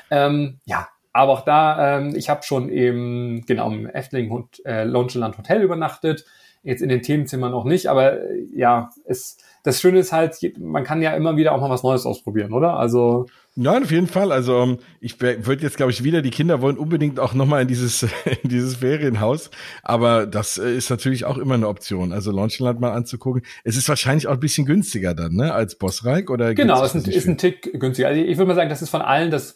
Ähm, 0.09 0.59
ja, 0.65 0.87
aber 1.13 1.31
auch 1.31 1.45
da, 1.45 1.99
ähm, 1.99 2.15
ich 2.15 2.29
habe 2.29 2.43
schon 2.43 2.69
im, 2.69 3.43
genau, 3.45 3.71
im 3.71 3.85
Efteling 3.85 4.47
äh, 4.65 4.83
Loungeland 4.83 5.37
Hotel 5.37 5.61
übernachtet. 5.61 6.25
Jetzt 6.63 6.81
in 6.81 6.89
den 6.89 7.01
Themenzimmern 7.01 7.51
noch 7.51 7.65
nicht, 7.65 7.87
aber 7.87 8.21
äh, 8.21 8.45
ja, 8.55 8.89
es, 9.05 9.37
das 9.63 9.81
Schöne 9.81 9.99
ist 9.99 10.11
halt, 10.11 10.37
man 10.57 10.83
kann 10.83 11.01
ja 11.01 11.11
immer 11.11 11.35
wieder 11.35 11.53
auch 11.53 11.61
mal 11.61 11.69
was 11.69 11.83
Neues 11.83 12.05
ausprobieren, 12.05 12.53
oder? 12.53 12.77
Also 12.77 13.27
ja, 13.55 13.77
auf 13.77 13.91
jeden 13.91 14.07
Fall. 14.07 14.31
Also 14.31 14.57
ähm, 14.63 14.77
ich 14.99 15.21
würde 15.21 15.61
jetzt, 15.61 15.77
glaube 15.77 15.91
ich, 15.91 16.03
wieder, 16.03 16.23
die 16.23 16.31
Kinder 16.31 16.61
wollen 16.61 16.77
unbedingt 16.77 17.19
auch 17.19 17.35
nochmal 17.35 17.61
in 17.61 17.67
dieses, 17.67 18.03
in 18.43 18.49
dieses 18.49 18.77
Ferienhaus. 18.77 19.51
Aber 19.83 20.25
das 20.25 20.57
äh, 20.57 20.75
ist 20.75 20.89
natürlich 20.89 21.25
auch 21.25 21.37
immer 21.37 21.53
eine 21.53 21.67
Option. 21.67 22.13
Also 22.13 22.31
Launchland 22.31 22.79
mal 22.79 22.93
anzugucken. 22.93 23.43
Es 23.63 23.77
ist 23.77 23.87
wahrscheinlich 23.87 24.27
auch 24.27 24.33
ein 24.33 24.39
bisschen 24.39 24.65
günstiger 24.65 25.13
dann, 25.13 25.35
ne, 25.35 25.53
als 25.53 25.75
Bossreich 25.75 26.29
oder? 26.29 26.55
Genau, 26.55 26.83
es 26.83 26.95
ist, 26.95 27.07
ist 27.07 27.27
ein 27.27 27.37
Tick 27.37 27.79
günstiger. 27.79 28.07
Also 28.07 28.21
ich 28.21 28.37
würde 28.37 28.47
mal 28.47 28.55
sagen, 28.55 28.69
das 28.69 28.81
ist 28.81 28.89
von 28.89 29.01
allen 29.01 29.29
das 29.29 29.55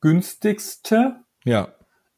günstigste. 0.00 1.16
Ja. 1.44 1.68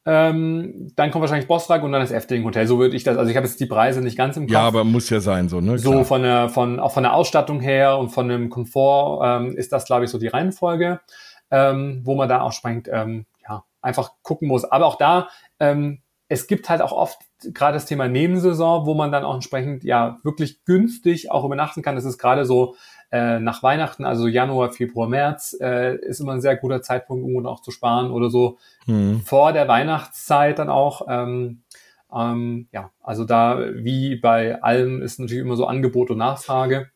Ähm, 0.03 0.91
dann 0.95 1.11
kommt 1.11 1.21
wahrscheinlich 1.21 1.47
Bossrag 1.47 1.83
und 1.83 1.91
dann 1.91 2.01
das 2.01 2.11
Efteling 2.11 2.43
Hotel. 2.43 2.65
So 2.65 2.79
würde 2.79 2.95
ich 2.95 3.03
das. 3.03 3.17
Also 3.17 3.29
ich 3.29 3.37
habe 3.37 3.45
jetzt 3.45 3.59
die 3.59 3.67
Preise 3.67 4.01
nicht 4.01 4.17
ganz 4.17 4.35
im 4.35 4.43
Kopf. 4.43 4.53
Ja, 4.53 4.61
aber 4.61 4.83
muss 4.83 5.09
ja 5.11 5.19
sein 5.19 5.47
so. 5.47 5.61
Ne? 5.61 5.77
So 5.77 6.03
von 6.03 6.23
der, 6.23 6.49
von 6.49 6.79
auch 6.79 6.91
von 6.91 7.03
der 7.03 7.13
Ausstattung 7.13 7.59
her 7.59 7.97
und 7.97 8.09
von 8.09 8.27
dem 8.27 8.49
Komfort 8.49 9.21
ähm, 9.23 9.55
ist 9.55 9.71
das, 9.71 9.85
glaube 9.85 10.05
ich, 10.05 10.11
so 10.11 10.17
die 10.17 10.27
Reihenfolge, 10.27 11.01
ähm, 11.51 12.01
wo 12.03 12.15
man 12.15 12.27
da 12.27 12.41
auch 12.41 12.51
sprengt, 12.51 12.89
ähm, 12.91 13.25
ja 13.47 13.63
einfach 13.81 14.13
gucken 14.23 14.47
muss. 14.47 14.65
Aber 14.65 14.87
auch 14.87 14.97
da 14.97 15.29
ähm, 15.59 16.01
es 16.31 16.47
gibt 16.47 16.69
halt 16.69 16.81
auch 16.81 16.93
oft 16.93 17.19
gerade 17.53 17.73
das 17.73 17.85
Thema 17.85 18.07
Nebensaison, 18.07 18.85
wo 18.85 18.93
man 18.93 19.11
dann 19.11 19.25
auch 19.25 19.35
entsprechend 19.35 19.83
ja 19.83 20.17
wirklich 20.23 20.63
günstig 20.63 21.29
auch 21.29 21.43
übernachten 21.43 21.81
kann. 21.81 21.95
Das 21.95 22.05
ist 22.05 22.17
gerade 22.17 22.45
so 22.45 22.75
äh, 23.11 23.39
nach 23.39 23.61
Weihnachten, 23.61 24.05
also 24.05 24.27
Januar, 24.27 24.71
Februar, 24.71 25.09
März, 25.09 25.57
äh, 25.59 25.97
ist 25.97 26.21
immer 26.21 26.33
ein 26.33 26.41
sehr 26.41 26.55
guter 26.55 26.81
Zeitpunkt, 26.81 27.25
um 27.25 27.45
auch 27.45 27.61
zu 27.61 27.71
sparen 27.71 28.11
oder 28.11 28.29
so 28.29 28.57
mhm. 28.85 29.21
vor 29.21 29.53
der 29.53 29.67
Weihnachtszeit 29.67 30.59
dann 30.59 30.69
auch. 30.69 31.07
Ähm, 31.09 31.61
ähm, 32.13 32.67
ja, 32.71 32.91
also 33.03 33.25
da 33.25 33.59
wie 33.73 34.15
bei 34.15 34.61
allem 34.61 35.01
ist 35.01 35.19
natürlich 35.19 35.43
immer 35.43 35.55
so 35.55 35.65
Angebot 35.65 36.09
und 36.09 36.17
Nachfrage. 36.17 36.89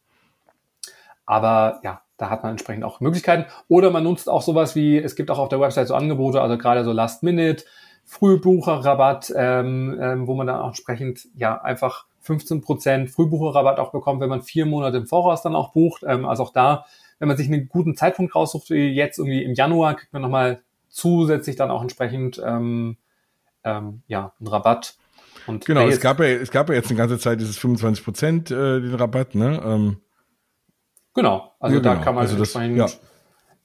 Aber 1.25 1.79
ja, 1.83 2.01
da 2.17 2.29
hat 2.29 2.43
man 2.43 2.51
entsprechend 2.51 2.83
auch 2.83 3.01
Möglichkeiten. 3.01 3.45
Oder 3.67 3.91
man 3.91 4.03
nutzt 4.03 4.29
auch 4.29 4.41
sowas 4.41 4.75
wie, 4.75 4.97
es 4.97 5.15
gibt 5.15 5.31
auch 5.31 5.39
auf 5.39 5.49
der 5.49 5.59
Website 5.59 5.87
so 5.87 5.95
Angebote, 5.95 6.41
also 6.41 6.57
gerade 6.57 6.83
so 6.83 6.91
Last 6.91 7.23
Minute, 7.23 7.65
Frühbucherrabatt, 8.05 9.33
ähm, 9.35 9.97
ähm, 9.99 10.27
wo 10.27 10.35
man 10.35 10.47
dann 10.47 10.59
auch 10.59 10.67
entsprechend 10.67 11.27
ja 11.35 11.59
einfach 11.59 12.05
15% 12.25 13.07
Frühbucherrabatt 13.07 13.79
auch 13.79 13.91
bekommt, 13.91 14.21
wenn 14.21 14.29
man 14.29 14.41
vier 14.41 14.65
Monate 14.65 14.97
im 14.97 15.07
Voraus 15.07 15.41
dann 15.41 15.55
auch 15.55 15.71
bucht. 15.73 16.03
Ähm, 16.07 16.25
also 16.25 16.43
auch 16.43 16.53
da, 16.53 16.85
wenn 17.19 17.27
man 17.27 17.37
sich 17.37 17.47
einen 17.47 17.69
guten 17.69 17.95
Zeitpunkt 17.95 18.35
raussucht, 18.35 18.69
wie 18.69 18.87
jetzt 18.87 19.19
irgendwie 19.19 19.43
im 19.43 19.53
Januar, 19.53 19.95
kriegt 19.95 20.13
man 20.13 20.21
nochmal 20.21 20.61
zusätzlich 20.89 21.55
dann 21.55 21.71
auch 21.71 21.81
entsprechend 21.81 22.41
ähm, 22.43 22.97
ähm, 23.63 24.01
ja, 24.07 24.33
einen 24.39 24.47
Rabatt. 24.47 24.95
Und 25.47 25.65
genau, 25.65 25.87
es 25.87 25.99
gab, 25.99 26.19
ja, 26.19 26.25
es 26.25 26.51
gab 26.51 26.69
ja 26.69 26.75
jetzt 26.75 26.89
eine 26.89 26.97
ganze 26.97 27.19
Zeit 27.19 27.39
dieses 27.39 27.57
25 27.57 28.03
Prozent 28.03 28.51
äh, 28.51 28.81
den 28.81 28.95
Rabatt, 28.95 29.35
ne? 29.35 29.61
Ähm, 29.63 29.97
genau, 31.13 31.53
also 31.59 31.75
ja, 31.75 31.81
da 31.81 31.93
genau. 31.93 32.03
kann 32.03 32.15
man 32.15 32.23
also 32.23 32.37
das, 32.37 32.53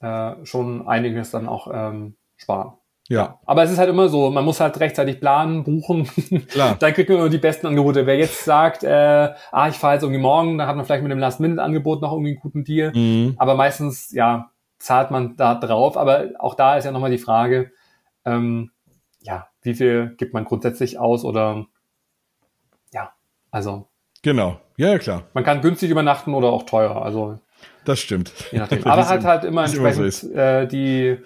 ja. 0.00 0.32
äh, 0.32 0.46
schon 0.46 0.86
einiges 0.86 1.30
dann 1.30 1.48
auch 1.48 1.68
ähm, 1.72 2.16
sparen. 2.36 2.74
Ja. 3.10 3.40
Aber 3.44 3.64
es 3.64 3.72
ist 3.72 3.78
halt 3.78 3.88
immer 3.88 4.08
so, 4.08 4.30
man 4.30 4.44
muss 4.44 4.60
halt 4.60 4.78
rechtzeitig 4.78 5.18
planen, 5.18 5.64
buchen. 5.64 6.04
Klar. 6.48 6.76
dann 6.78 6.94
kriegt 6.94 7.10
man 7.10 7.18
nur 7.18 7.28
die 7.28 7.38
besten 7.38 7.66
Angebote. 7.66 8.06
Wer 8.06 8.16
jetzt 8.16 8.44
sagt, 8.44 8.84
äh, 8.84 9.34
ah, 9.50 9.68
ich 9.68 9.74
fahre 9.74 9.94
jetzt 9.94 10.04
irgendwie 10.04 10.20
morgen, 10.20 10.58
dann 10.58 10.68
hat 10.68 10.76
man 10.76 10.84
vielleicht 10.84 11.02
mit 11.02 11.10
dem 11.10 11.18
Last-Minute-Angebot 11.18 12.02
noch 12.02 12.12
irgendwie 12.12 12.30
einen 12.30 12.40
guten 12.40 12.62
Deal. 12.62 12.92
Mhm. 12.94 13.34
Aber 13.36 13.56
meistens, 13.56 14.12
ja, 14.12 14.52
zahlt 14.78 15.10
man 15.10 15.36
da 15.36 15.56
drauf. 15.56 15.96
Aber 15.96 16.28
auch 16.38 16.54
da 16.54 16.76
ist 16.76 16.84
ja 16.84 16.92
nochmal 16.92 17.10
die 17.10 17.18
Frage, 17.18 17.72
ähm, 18.24 18.70
ja, 19.22 19.48
wie 19.62 19.74
viel 19.74 20.14
gibt 20.16 20.32
man 20.32 20.44
grundsätzlich 20.44 21.00
aus 21.00 21.24
oder 21.24 21.66
ja, 22.92 23.12
also. 23.50 23.88
Genau, 24.22 24.60
ja, 24.76 24.96
klar. 25.00 25.24
Man 25.34 25.42
kann 25.42 25.62
günstig 25.62 25.90
übernachten 25.90 26.32
oder 26.32 26.50
auch 26.50 26.62
teuer. 26.62 27.02
Also 27.02 27.40
das 27.84 27.98
stimmt. 27.98 28.32
Je 28.52 28.58
nachdem. 28.58 28.84
Aber 28.86 29.08
halt 29.08 29.24
halt 29.24 29.42
immer 29.42 29.64
entsprechend 29.64 30.12
so 30.12 30.32
äh, 30.32 30.68
die 30.68 31.18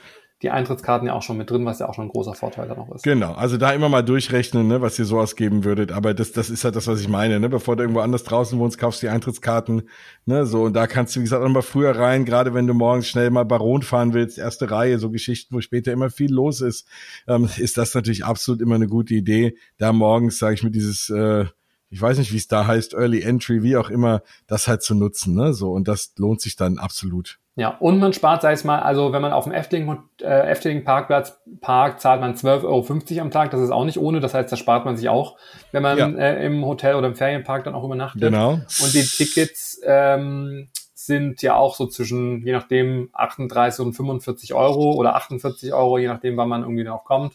die 0.43 0.51
Eintrittskarten 0.51 1.07
ja 1.07 1.15
auch 1.15 1.23
schon 1.23 1.37
mit 1.37 1.51
drin, 1.51 1.65
was 1.65 1.79
ja 1.79 1.89
auch 1.89 1.95
schon 1.95 2.07
ein 2.07 2.11
großer 2.11 2.35
Vorteil 2.35 2.69
dann 2.69 2.79
auch 2.79 2.95
ist. 2.95 3.03
Genau, 3.03 3.33
also 3.33 3.57
da 3.57 3.73
immer 3.73 3.89
mal 3.89 4.03
durchrechnen, 4.03 4.67
ne, 4.69 4.83
was 4.83 4.99
ihr 4.99 5.05
so 5.05 5.19
ausgeben 5.19 5.65
würdet. 5.65 5.93
Aber 5.93 6.13
das, 6.13 6.33
das 6.33 6.51
ist 6.51 6.65
halt 6.65 6.77
das, 6.77 6.87
was 6.87 7.01
ich 7.01 7.09
meine. 7.09 7.41
Ne? 7.41 7.49
Bevor 7.49 7.77
du 7.77 7.83
irgendwo 7.83 8.01
anders 8.01 8.25
draußen 8.25 8.59
wohnst, 8.59 8.77
kaufst 8.77 9.03
du 9.03 9.07
die 9.07 9.11
Eintrittskarten. 9.11 9.89
Ne, 10.27 10.45
so 10.45 10.65
und 10.65 10.75
da 10.75 10.87
kannst 10.87 11.15
du, 11.15 11.21
wie 11.21 11.25
gesagt, 11.25 11.43
auch 11.43 11.49
mal 11.49 11.63
früher 11.63 11.97
rein, 11.97 12.25
gerade 12.25 12.53
wenn 12.53 12.67
du 12.67 12.75
morgens 12.75 13.09
schnell 13.09 13.31
mal 13.31 13.45
Baron 13.45 13.83
fahren 13.83 14.13
willst, 14.13 14.37
erste 14.37 14.71
Reihe, 14.71 14.99
so 14.99 15.11
Geschichten, 15.11 15.55
wo 15.55 15.61
später 15.61 15.93
immer 15.93 16.11
viel 16.11 16.33
los 16.33 16.61
ist, 16.61 16.87
ähm, 17.27 17.49
ist 17.57 17.79
das 17.79 17.95
natürlich 17.95 18.25
absolut 18.25 18.61
immer 18.61 18.75
eine 18.75 18.89
gute 18.89 19.15
Idee. 19.15 19.57
Da 19.79 19.93
morgens, 19.93 20.39
sage 20.39 20.55
ich 20.55 20.63
mir, 20.63 20.71
dieses 20.71 21.09
äh, 21.11 21.47
ich 21.91 22.03
weiß 22.03 22.19
nicht, 22.19 22.33
wie 22.33 22.39
es 22.39 22.49
da 22.49 22.67
heißt, 22.67 22.95
Early 22.95 23.23
Entry, 23.23 23.63
wie 23.63 23.77
auch 23.77 23.89
immer, 23.89 24.23
das 24.49 24.67
halt 24.67 24.83
zu 24.83 24.97
nutzen, 24.97 25.35
ne? 25.35 25.55
So 25.55 25.71
und 25.71 25.87
das 25.87 26.13
lohnt 26.19 26.41
sich 26.41 26.57
dann 26.57 26.79
absolut. 26.79 27.39
Ja, 27.57 27.77
und 27.79 28.01
man 28.01 28.13
spart, 28.13 28.43
sei 28.43 28.53
es 28.53 28.65
mal, 28.65 28.81
also 28.81 29.13
wenn 29.13 29.23
man 29.23 29.33
auf 29.33 29.45
dem 29.45 29.53
Efteling, 29.53 29.97
äh, 30.21 30.51
Efteling 30.51 30.83
Parkplatz 30.83 31.41
parkt, 31.61 32.01
zahlt 32.01 32.21
man 32.21 32.35
12,50 32.35 32.65
Euro 32.65 33.21
am 33.21 33.31
Tag. 33.31 33.53
Das 33.53 33.61
ist 33.61 33.71
auch 33.71 33.85
nicht 33.85 33.99
ohne. 33.99 34.19
Das 34.19 34.35
heißt, 34.35 34.51
da 34.51 34.57
spart 34.57 34.85
man 34.85 34.97
sich 34.97 35.09
auch, 35.09 35.37
wenn 35.71 35.83
man 35.83 35.97
ja. 35.97 36.09
äh, 36.09 36.45
im 36.47 36.65
Hotel 36.65 36.97
oder 36.97 37.07
im 37.07 37.15
Ferienpark 37.15 37.63
dann 37.63 37.77
auch 37.77 37.85
übernachtet. 37.85 38.23
Genau. 38.23 38.55
Und 38.55 38.93
die 38.93 39.05
Tickets 39.05 39.81
ähm, 39.85 40.69
sind 40.95 41.43
ja 41.43 41.55
auch 41.55 41.77
so 41.77 41.87
zwischen, 41.87 42.45
je 42.45 42.53
nachdem, 42.53 43.11
38 43.13 43.87
und 43.87 43.93
45 43.93 44.53
Euro 44.55 44.95
oder 44.95 45.15
48 45.15 45.73
Euro, 45.73 45.99
je 45.99 46.09
nachdem, 46.09 46.37
wann 46.37 46.49
man 46.49 46.63
irgendwie 46.63 46.85
darauf 46.85 47.05
kommt. 47.05 47.35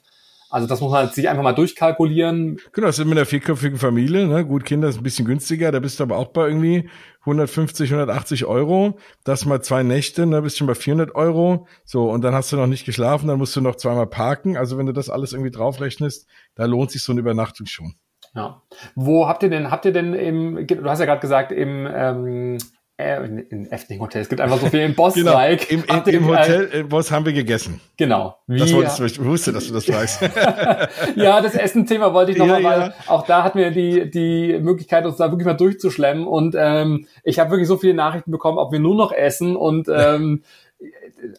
Also 0.49 0.67
das 0.67 0.81
muss 0.81 0.91
man 0.91 1.09
sich 1.09 1.29
einfach 1.29 1.43
mal 1.43 1.53
durchkalkulieren. 1.53 2.59
Genau, 2.71 2.87
das 2.87 2.97
ist 2.97 3.05
mit 3.05 3.17
einer 3.17 3.25
vierköpfigen 3.25 3.77
Familie. 3.77 4.27
Ne? 4.27 4.45
Gut, 4.45 4.65
Kinder 4.65 4.87
ist 4.87 4.97
ein 4.97 5.03
bisschen 5.03 5.25
günstiger. 5.25 5.71
Da 5.71 5.79
bist 5.79 5.99
du 5.99 6.03
aber 6.03 6.17
auch 6.17 6.29
bei 6.29 6.47
irgendwie 6.47 6.89
150, 7.21 7.91
180 7.91 8.45
Euro. 8.45 8.97
Das 9.23 9.45
mal 9.45 9.61
zwei 9.61 9.83
Nächte, 9.83 10.25
ne? 10.25 10.41
bist 10.41 10.57
schon 10.57 10.67
bei 10.67 10.75
400 10.75 11.13
Euro. 11.15 11.67
So, 11.85 12.09
und 12.09 12.23
dann 12.23 12.33
hast 12.33 12.51
du 12.51 12.55
noch 12.55 12.67
nicht 12.67 12.85
geschlafen, 12.85 13.27
dann 13.27 13.37
musst 13.37 13.55
du 13.55 13.61
noch 13.61 13.75
zweimal 13.75 14.07
parken. 14.07 14.57
Also 14.57 14.77
wenn 14.77 14.87
du 14.87 14.93
das 14.93 15.09
alles 15.09 15.33
irgendwie 15.33 15.51
draufrechnest, 15.51 16.27
da 16.55 16.65
lohnt 16.65 16.91
sich 16.91 17.03
so 17.03 17.11
eine 17.11 17.21
Übernachtung 17.21 17.67
schon. 17.67 17.93
Ja. 18.33 18.61
Wo 18.95 19.27
habt 19.27 19.43
ihr 19.43 19.49
denn, 19.49 19.69
habt 19.69 19.85
ihr 19.85 19.93
denn 19.93 20.13
im, 20.13 20.67
du 20.67 20.89
hast 20.89 20.99
ja 20.99 21.05
gerade 21.05 21.21
gesagt, 21.21 21.51
im 21.51 21.87
ähm, 21.91 22.57
äh, 22.99 23.25
in, 23.25 23.39
in 23.39 23.71
Efteling 23.71 24.01
Hotel. 24.01 24.21
Es 24.21 24.29
gibt 24.29 24.41
einfach 24.41 24.59
so 24.59 24.67
viel 24.67 24.81
im 24.81 24.93
Boss 24.93 25.13
genau. 25.13 25.31
Like. 25.33 25.71
Im, 25.71 25.83
im, 25.85 26.03
im 26.05 26.27
Hotel 26.27 26.63
im 26.65 26.89
Boss 26.89 27.11
haben 27.11 27.25
wir 27.25 27.31
gegessen. 27.31 27.79
Genau. 27.97 28.35
Wie, 28.45 28.59
das 28.59 28.73
wolltest 28.73 28.99
du, 28.99 29.05
ich 29.05 29.23
wusste, 29.23 29.53
dass 29.53 29.67
du 29.67 29.73
das 29.73 29.87
weißt. 29.87 30.21
ja, 31.15 31.41
das 31.41 31.55
Essen-Thema 31.55 32.13
wollte 32.13 32.33
ich 32.33 32.37
nochmal, 32.37 32.61
ja, 32.61 32.69
mal, 32.69 32.79
weil 32.81 32.93
auch 33.07 33.25
da 33.25 33.43
hatten 33.43 33.57
wir 33.57 33.71
die, 33.71 34.11
die 34.11 34.59
Möglichkeit, 34.59 35.05
uns 35.05 35.15
da 35.15 35.31
wirklich 35.31 35.45
mal 35.45 35.53
durchzuschlemmen. 35.53 36.27
Und 36.27 36.55
ähm, 36.57 37.07
ich 37.23 37.39
habe 37.39 37.51
wirklich 37.51 37.67
so 37.69 37.77
viele 37.77 37.93
Nachrichten 37.93 38.31
bekommen, 38.31 38.57
ob 38.57 38.73
wir 38.73 38.79
nur 38.79 38.95
noch 38.95 39.13
essen. 39.13 39.55
Und 39.55 39.87
ähm, 39.87 40.43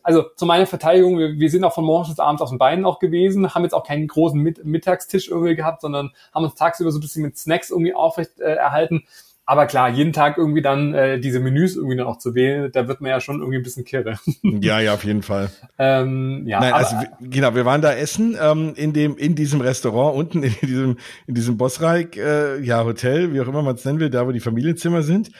also 0.02 0.24
zu 0.36 0.46
meiner 0.46 0.66
Verteidigung, 0.66 1.18
wir, 1.18 1.38
wir 1.38 1.50
sind 1.50 1.64
auch 1.64 1.74
von 1.74 1.84
morgens 1.84 2.08
bis 2.08 2.18
abends 2.18 2.40
auf 2.40 2.48
den 2.48 2.58
Beinen 2.58 2.86
auch 2.86 2.98
gewesen, 2.98 3.54
haben 3.54 3.64
jetzt 3.64 3.74
auch 3.74 3.84
keinen 3.86 4.06
großen 4.06 4.40
Mit 4.40 4.64
Mittagstisch 4.64 5.28
irgendwie 5.28 5.56
gehabt, 5.56 5.82
sondern 5.82 6.12
haben 6.34 6.44
uns 6.44 6.54
tagsüber 6.54 6.90
so 6.90 6.98
ein 6.98 7.02
bisschen 7.02 7.22
mit 7.22 7.36
Snacks 7.36 7.70
irgendwie 7.70 7.94
aufrecht 7.94 8.40
äh, 8.40 8.54
erhalten. 8.54 9.04
Aber 9.50 9.66
klar, 9.66 9.88
jeden 9.88 10.12
Tag 10.12 10.38
irgendwie 10.38 10.62
dann 10.62 10.94
äh, 10.94 11.18
diese 11.18 11.40
Menüs 11.40 11.74
irgendwie 11.74 11.96
noch 11.96 12.18
zu 12.18 12.36
wählen, 12.36 12.70
da 12.70 12.86
wird 12.86 13.00
man 13.00 13.10
ja 13.10 13.20
schon 13.20 13.40
irgendwie 13.40 13.56
ein 13.56 13.64
bisschen 13.64 13.84
kirre. 13.84 14.16
ja, 14.44 14.78
ja, 14.78 14.94
auf 14.94 15.02
jeden 15.02 15.24
Fall. 15.24 15.50
ähm, 15.76 16.44
ja, 16.46 16.60
Nein, 16.60 16.72
also 16.72 16.94
genau, 17.20 17.56
wir 17.56 17.64
waren 17.64 17.82
da 17.82 17.92
essen 17.92 18.38
ähm, 18.40 18.74
in 18.76 18.92
dem 18.92 19.16
in 19.16 19.34
diesem 19.34 19.60
Restaurant 19.60 20.16
unten 20.16 20.42
in 20.44 20.54
diesem 20.62 20.98
in 21.26 21.34
diesem 21.34 21.56
Bossreich 21.56 22.16
äh, 22.16 22.60
ja 22.60 22.84
Hotel, 22.84 23.32
wie 23.32 23.40
auch 23.40 23.48
immer 23.48 23.62
man 23.62 23.74
es 23.74 23.84
nennen 23.84 23.98
will, 23.98 24.08
da 24.08 24.24
wo 24.24 24.30
die 24.30 24.38
Familienzimmer 24.38 25.02
sind. 25.02 25.32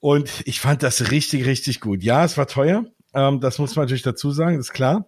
Und 0.00 0.42
ich 0.44 0.60
fand 0.60 0.82
das 0.82 1.10
richtig 1.10 1.46
richtig 1.46 1.80
gut. 1.80 2.02
Ja, 2.02 2.26
es 2.26 2.36
war 2.36 2.46
teuer. 2.46 2.84
Ähm, 3.14 3.40
das 3.40 3.58
muss 3.58 3.74
man 3.74 3.86
natürlich 3.86 4.02
dazu 4.02 4.32
sagen, 4.32 4.58
ist 4.58 4.74
klar. 4.74 5.06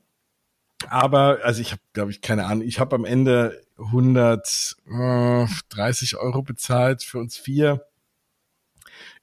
Aber 0.88 1.40
also 1.42 1.60
ich 1.60 1.72
habe, 1.72 1.82
glaube 1.92 2.12
ich, 2.12 2.22
keine 2.22 2.46
Ahnung. 2.46 2.66
Ich 2.66 2.80
habe 2.80 2.96
am 2.96 3.04
Ende 3.04 3.60
130 3.76 6.16
Euro 6.16 6.40
bezahlt 6.40 7.02
für 7.02 7.18
uns 7.18 7.36
vier 7.36 7.82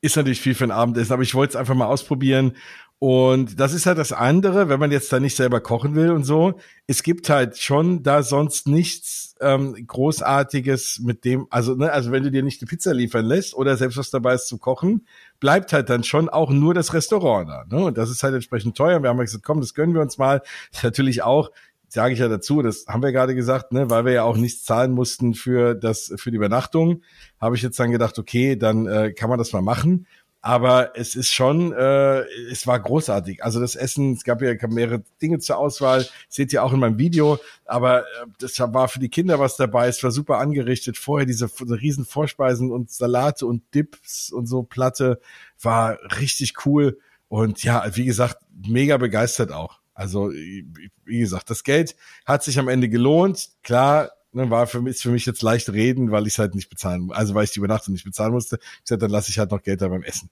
ist 0.02 0.16
natürlich 0.16 0.42
viel 0.42 0.56
für 0.56 0.64
ein 0.64 0.72
Abendessen, 0.72 1.14
aber 1.14 1.24
ich 1.24 1.36
wollte 1.36 1.52
es 1.52 1.56
einfach 1.56 1.76
mal 1.76 1.88
ausprobieren. 1.88 2.54
Und 3.02 3.62
das 3.62 3.74
ist 3.74 3.86
halt 3.86 3.98
das 3.98 4.12
andere, 4.12 4.68
wenn 4.68 4.80
man 4.80 4.92
jetzt 4.92 5.12
da 5.14 5.22
nicht 5.22 5.38
selber 5.38 5.62
kochen 5.62 5.96
will 5.96 6.12
und 6.12 6.26
so. 6.26 6.60
Es 6.86 7.02
gibt 7.02 7.30
halt 7.30 7.58
schon 7.58 8.04
da 8.04 8.24
sonst 8.24 8.68
nichts 8.68 9.36
ähm, 9.40 9.74
Großartiges 9.88 11.00
mit 11.00 11.24
dem, 11.24 11.48
also, 11.50 11.76
ne, 11.76 11.94
also 11.94 12.12
wenn 12.12 12.24
du 12.24 12.32
dir 12.32 12.44
nicht 12.44 12.60
die 12.60 12.66
Pizza 12.66 12.94
liefern 12.94 13.26
lässt 13.26 13.54
oder 13.54 13.78
selbst 13.78 13.98
was 13.98 14.10
dabei 14.10 14.34
ist 14.34 14.50
zu 14.50 14.58
kochen, 14.58 15.08
bleibt 15.40 15.72
halt 15.72 15.90
dann 15.90 16.04
schon 16.04 16.28
auch 16.28 16.50
nur 16.50 16.74
das 16.74 16.94
Restaurant 16.94 17.50
da. 17.50 17.64
Ne? 17.70 17.86
Und 17.86 17.98
das 17.98 18.10
ist 18.10 18.22
halt 18.22 18.36
entsprechend 18.36 18.76
teuer. 18.76 19.02
Wir 19.02 19.10
haben 19.10 19.18
gesagt, 19.18 19.46
komm, 19.46 19.62
das 19.62 19.74
gönnen 19.74 19.94
wir 19.94 20.02
uns 20.02 20.18
mal. 20.18 20.42
Ist 20.74 20.84
natürlich 20.84 21.24
auch 21.24 21.52
sage 21.90 22.14
ich 22.14 22.20
ja 22.20 22.28
dazu, 22.28 22.62
das 22.62 22.86
haben 22.88 23.04
wir 23.04 23.12
gerade 23.12 23.36
gesagt, 23.36 23.72
ne, 23.72 23.90
weil 23.90 24.06
wir 24.06 24.14
ja 24.14 24.24
auch 24.24 24.38
nichts 24.38 24.64
zahlen 24.64 24.92
mussten 24.92 25.34
für 25.34 25.76
das 25.76 26.14
für 26.16 26.32
die 26.32 26.38
Übernachtung, 26.38 27.02
habe 27.40 27.56
ich 27.56 27.62
jetzt 27.62 27.80
dann 27.80 27.92
gedacht, 27.92 28.18
okay, 28.20 28.56
dann 28.56 28.88
äh, 28.88 29.12
kann 29.12 29.30
man 29.30 29.40
das 29.40 29.54
mal 29.54 29.62
machen. 29.62 30.06
Aber 30.42 30.98
es 30.98 31.16
ist 31.16 31.32
schon, 31.32 31.74
äh, 31.74 32.22
es 32.50 32.66
war 32.66 32.80
großartig. 32.80 33.44
Also 33.44 33.60
das 33.60 33.76
Essen, 33.76 34.14
es 34.14 34.24
gab 34.24 34.42
ja 34.42 34.54
mehrere 34.70 35.04
Dinge 35.22 35.40
zur 35.40 35.58
Auswahl, 35.58 36.08
seht 36.30 36.54
ihr 36.54 36.64
auch 36.64 36.72
in 36.72 36.80
meinem 36.80 36.98
Video. 36.98 37.40
Aber 37.66 38.02
äh, 38.02 38.04
das 38.40 38.58
war 38.58 38.88
für 38.88 39.00
die 39.00 39.10
Kinder 39.10 39.40
was 39.40 39.58
dabei. 39.58 39.90
Es 39.90 40.02
war 40.02 40.12
super 40.12 40.38
angerichtet. 40.38 40.98
Vorher 40.98 41.26
diese, 41.26 41.50
diese 41.50 41.82
riesen 41.82 42.06
Vorspeisen 42.06 42.72
und 42.72 42.90
Salate 42.90 43.46
und 43.46 43.64
Dips 43.76 44.32
und 44.32 44.46
so 44.46 44.64
Platte 44.64 45.20
war 45.62 46.00
richtig 46.22 46.66
cool. 46.66 46.98
Und 47.28 47.62
ja, 47.64 47.86
wie 47.96 48.06
gesagt, 48.06 48.38
mega 48.66 48.96
begeistert 48.96 49.52
auch. 49.52 49.79
Also, 50.00 50.32
wie 50.32 51.20
gesagt, 51.20 51.50
das 51.50 51.66
Geld 51.66 51.98
hat 52.26 52.42
sich 52.42 52.58
am 52.58 52.70
Ende 52.70 52.88
gelohnt. 52.88 53.50
Klar, 53.64 54.12
ne, 54.32 54.50
war 54.50 54.66
für 54.66 54.82
mich, 54.82 54.96
ist 54.96 55.02
für 55.02 55.12
mich 55.12 55.26
jetzt 55.26 55.42
leicht 55.42 55.74
reden, 55.74 56.10
weil 56.10 56.26
ich 56.26 56.36
es 56.36 56.40
halt 56.40 56.56
nicht 56.56 56.70
bezahlen, 56.70 57.12
also 57.12 57.36
weil 57.36 57.44
ich 57.44 57.52
die 57.52 57.60
Übernachtung 57.60 57.92
nicht 57.92 58.06
bezahlen 58.06 58.32
musste. 58.32 58.60
Ich 58.62 58.86
sagte, 58.86 59.00
dann 59.00 59.12
lasse 59.12 59.30
ich 59.30 59.38
halt 59.38 59.52
noch 59.52 59.62
Geld 59.62 59.82
da 59.82 59.90
beim 59.90 60.04
Essen. 60.04 60.30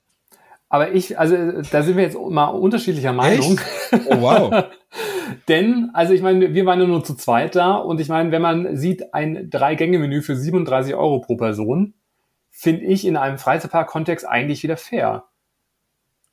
Aber 0.70 0.94
ich, 0.94 1.20
also 1.20 1.36
da 1.70 1.84
sind 1.84 1.98
wir 1.98 2.04
jetzt 2.06 2.18
mal 2.18 2.46
unterschiedlicher 2.46 3.12
Meinung. 3.12 3.60
Echt? 3.92 4.06
Oh 4.08 4.22
wow. 4.22 4.66
Denn, 5.50 5.90
also 5.94 6.14
ich 6.14 6.22
meine, 6.22 6.54
wir 6.54 6.66
waren 6.66 6.80
ja 6.80 6.88
nur 6.88 7.04
zu 7.04 7.16
zweit 7.16 7.58
da 7.58 7.76
und 7.76 8.00
ich 8.00 8.08
meine, 8.08 8.32
wenn 8.32 8.42
man 8.42 8.78
sieht, 8.78 9.14
ein 9.14 9.50
Drei-Gänge-Menü 9.50 10.22
für 10.22 10.38
37 10.38 10.96
Euro 10.96 11.20
pro 11.20 11.36
Person, 11.36 11.94
finde 12.52 12.86
ich 12.86 13.06
in 13.06 13.18
einem 13.18 13.38
Freizeitpark-Kontext 13.38 14.26
eigentlich 14.26 14.64
wieder 14.64 14.78
fair. 14.78 15.26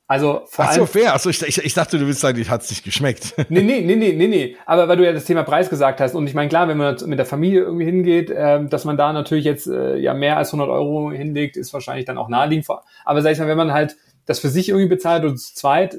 Also 0.07 0.43
vor 0.45 0.65
Ach 0.65 0.71
so, 0.71 0.81
allem, 0.81 0.87
fair. 0.87 1.13
Achso, 1.15 1.29
ich, 1.29 1.41
ich, 1.41 1.57
ich 1.57 1.73
dachte, 1.73 1.97
du 1.97 2.05
willst 2.05 2.19
sagen, 2.19 2.39
ich 2.39 2.49
hat's 2.49 2.69
nicht 2.69 2.83
geschmeckt. 2.83 3.33
Nee, 3.49 3.63
nee, 3.63 3.81
nee, 3.81 3.95
nee, 3.95 4.13
nee, 4.13 4.27
nee. 4.27 4.57
Aber 4.65 4.87
weil 4.87 4.97
du 4.97 5.05
ja 5.05 5.13
das 5.13 5.25
Thema 5.25 5.43
Preis 5.43 5.69
gesagt 5.69 5.99
hast 5.99 6.13
und 6.13 6.27
ich 6.27 6.33
meine, 6.33 6.49
klar, 6.49 6.67
wenn 6.67 6.77
man 6.77 6.95
mit 7.05 7.17
der 7.17 7.25
Familie 7.25 7.61
irgendwie 7.61 7.85
hingeht, 7.85 8.31
ähm, 8.35 8.69
dass 8.69 8.85
man 8.85 8.97
da 8.97 9.13
natürlich 9.13 9.45
jetzt 9.45 9.67
äh, 9.67 9.97
ja 9.97 10.13
mehr 10.13 10.37
als 10.37 10.49
100 10.49 10.69
Euro 10.69 11.11
hinlegt, 11.11 11.57
ist 11.57 11.73
wahrscheinlich 11.73 12.05
dann 12.05 12.17
auch 12.17 12.29
naheliegend. 12.29 12.67
Aber 13.03 13.21
sag 13.21 13.31
ich 13.31 13.39
mal, 13.39 13.47
wenn 13.47 13.57
man 13.57 13.73
halt 13.73 13.95
das 14.25 14.39
für 14.39 14.49
sich 14.49 14.69
irgendwie 14.69 14.87
bezahlt 14.87 15.25
und 15.25 15.37
zu 15.37 15.55
zweit, 15.55 15.97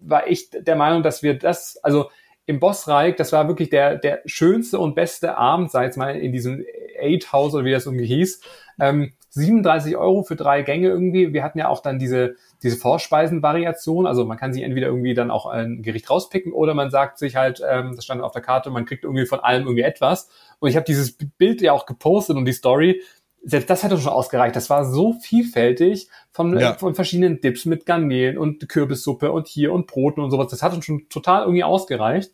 war 0.00 0.26
ich 0.26 0.50
der 0.50 0.76
Meinung, 0.76 1.02
dass 1.02 1.22
wir 1.22 1.38
das, 1.38 1.78
also 1.82 2.10
im 2.46 2.58
Bossreich, 2.58 3.14
das 3.14 3.32
war 3.32 3.46
wirklich 3.46 3.70
der, 3.70 3.96
der 3.96 4.22
schönste 4.26 4.78
und 4.80 4.96
beste 4.96 5.36
Abend, 5.36 5.70
sag 5.70 5.88
ich 5.88 5.96
mal, 5.96 6.16
in 6.16 6.32
diesem 6.32 6.64
Eight 7.00 7.32
House 7.32 7.54
oder 7.54 7.64
wie 7.64 7.70
das 7.70 7.86
irgendwie 7.86 8.06
hieß. 8.06 8.40
Ähm, 8.80 9.12
37 9.30 9.96
Euro 9.96 10.24
für 10.24 10.34
drei 10.34 10.62
Gänge 10.62 10.88
irgendwie. 10.88 11.32
Wir 11.32 11.44
hatten 11.44 11.58
ja 11.60 11.68
auch 11.68 11.80
dann 11.80 12.00
diese, 12.00 12.34
diese 12.62 12.76
Vorspeisenvariation. 12.76 14.06
Also 14.06 14.24
man 14.24 14.36
kann 14.36 14.52
sich 14.52 14.62
entweder 14.62 14.88
irgendwie 14.88 15.14
dann 15.14 15.30
auch 15.30 15.46
ein 15.46 15.82
Gericht 15.82 16.10
rauspicken 16.10 16.52
oder 16.52 16.74
man 16.74 16.90
sagt 16.90 17.18
sich 17.18 17.36
halt, 17.36 17.62
ähm, 17.68 17.94
das 17.96 18.04
stand 18.04 18.22
auf 18.22 18.32
der 18.32 18.42
Karte, 18.42 18.70
man 18.70 18.84
kriegt 18.84 19.04
irgendwie 19.04 19.26
von 19.26 19.40
allem 19.40 19.64
irgendwie 19.64 19.82
etwas. 19.82 20.28
Und 20.58 20.68
ich 20.68 20.76
habe 20.76 20.84
dieses 20.84 21.16
Bild 21.16 21.60
ja 21.60 21.72
auch 21.72 21.86
gepostet 21.86 22.36
und 22.36 22.44
die 22.44 22.52
Story. 22.52 23.02
Selbst 23.42 23.70
das 23.70 23.82
hätte 23.82 23.96
schon 23.96 24.12
ausgereicht. 24.12 24.54
Das 24.54 24.68
war 24.68 24.84
so 24.84 25.14
vielfältig 25.14 26.08
von, 26.30 26.58
ja. 26.58 26.74
von 26.74 26.94
verschiedenen 26.94 27.40
Dips 27.40 27.64
mit 27.64 27.86
Garnelen 27.86 28.36
und 28.36 28.68
Kürbissuppe 28.68 29.32
und 29.32 29.48
hier 29.48 29.72
und 29.72 29.86
Broten 29.86 30.22
und 30.22 30.30
sowas. 30.30 30.48
Das 30.48 30.62
hat 30.62 30.74
uns 30.74 30.84
schon 30.84 31.08
total 31.08 31.42
irgendwie 31.42 31.64
ausgereicht. 31.64 32.32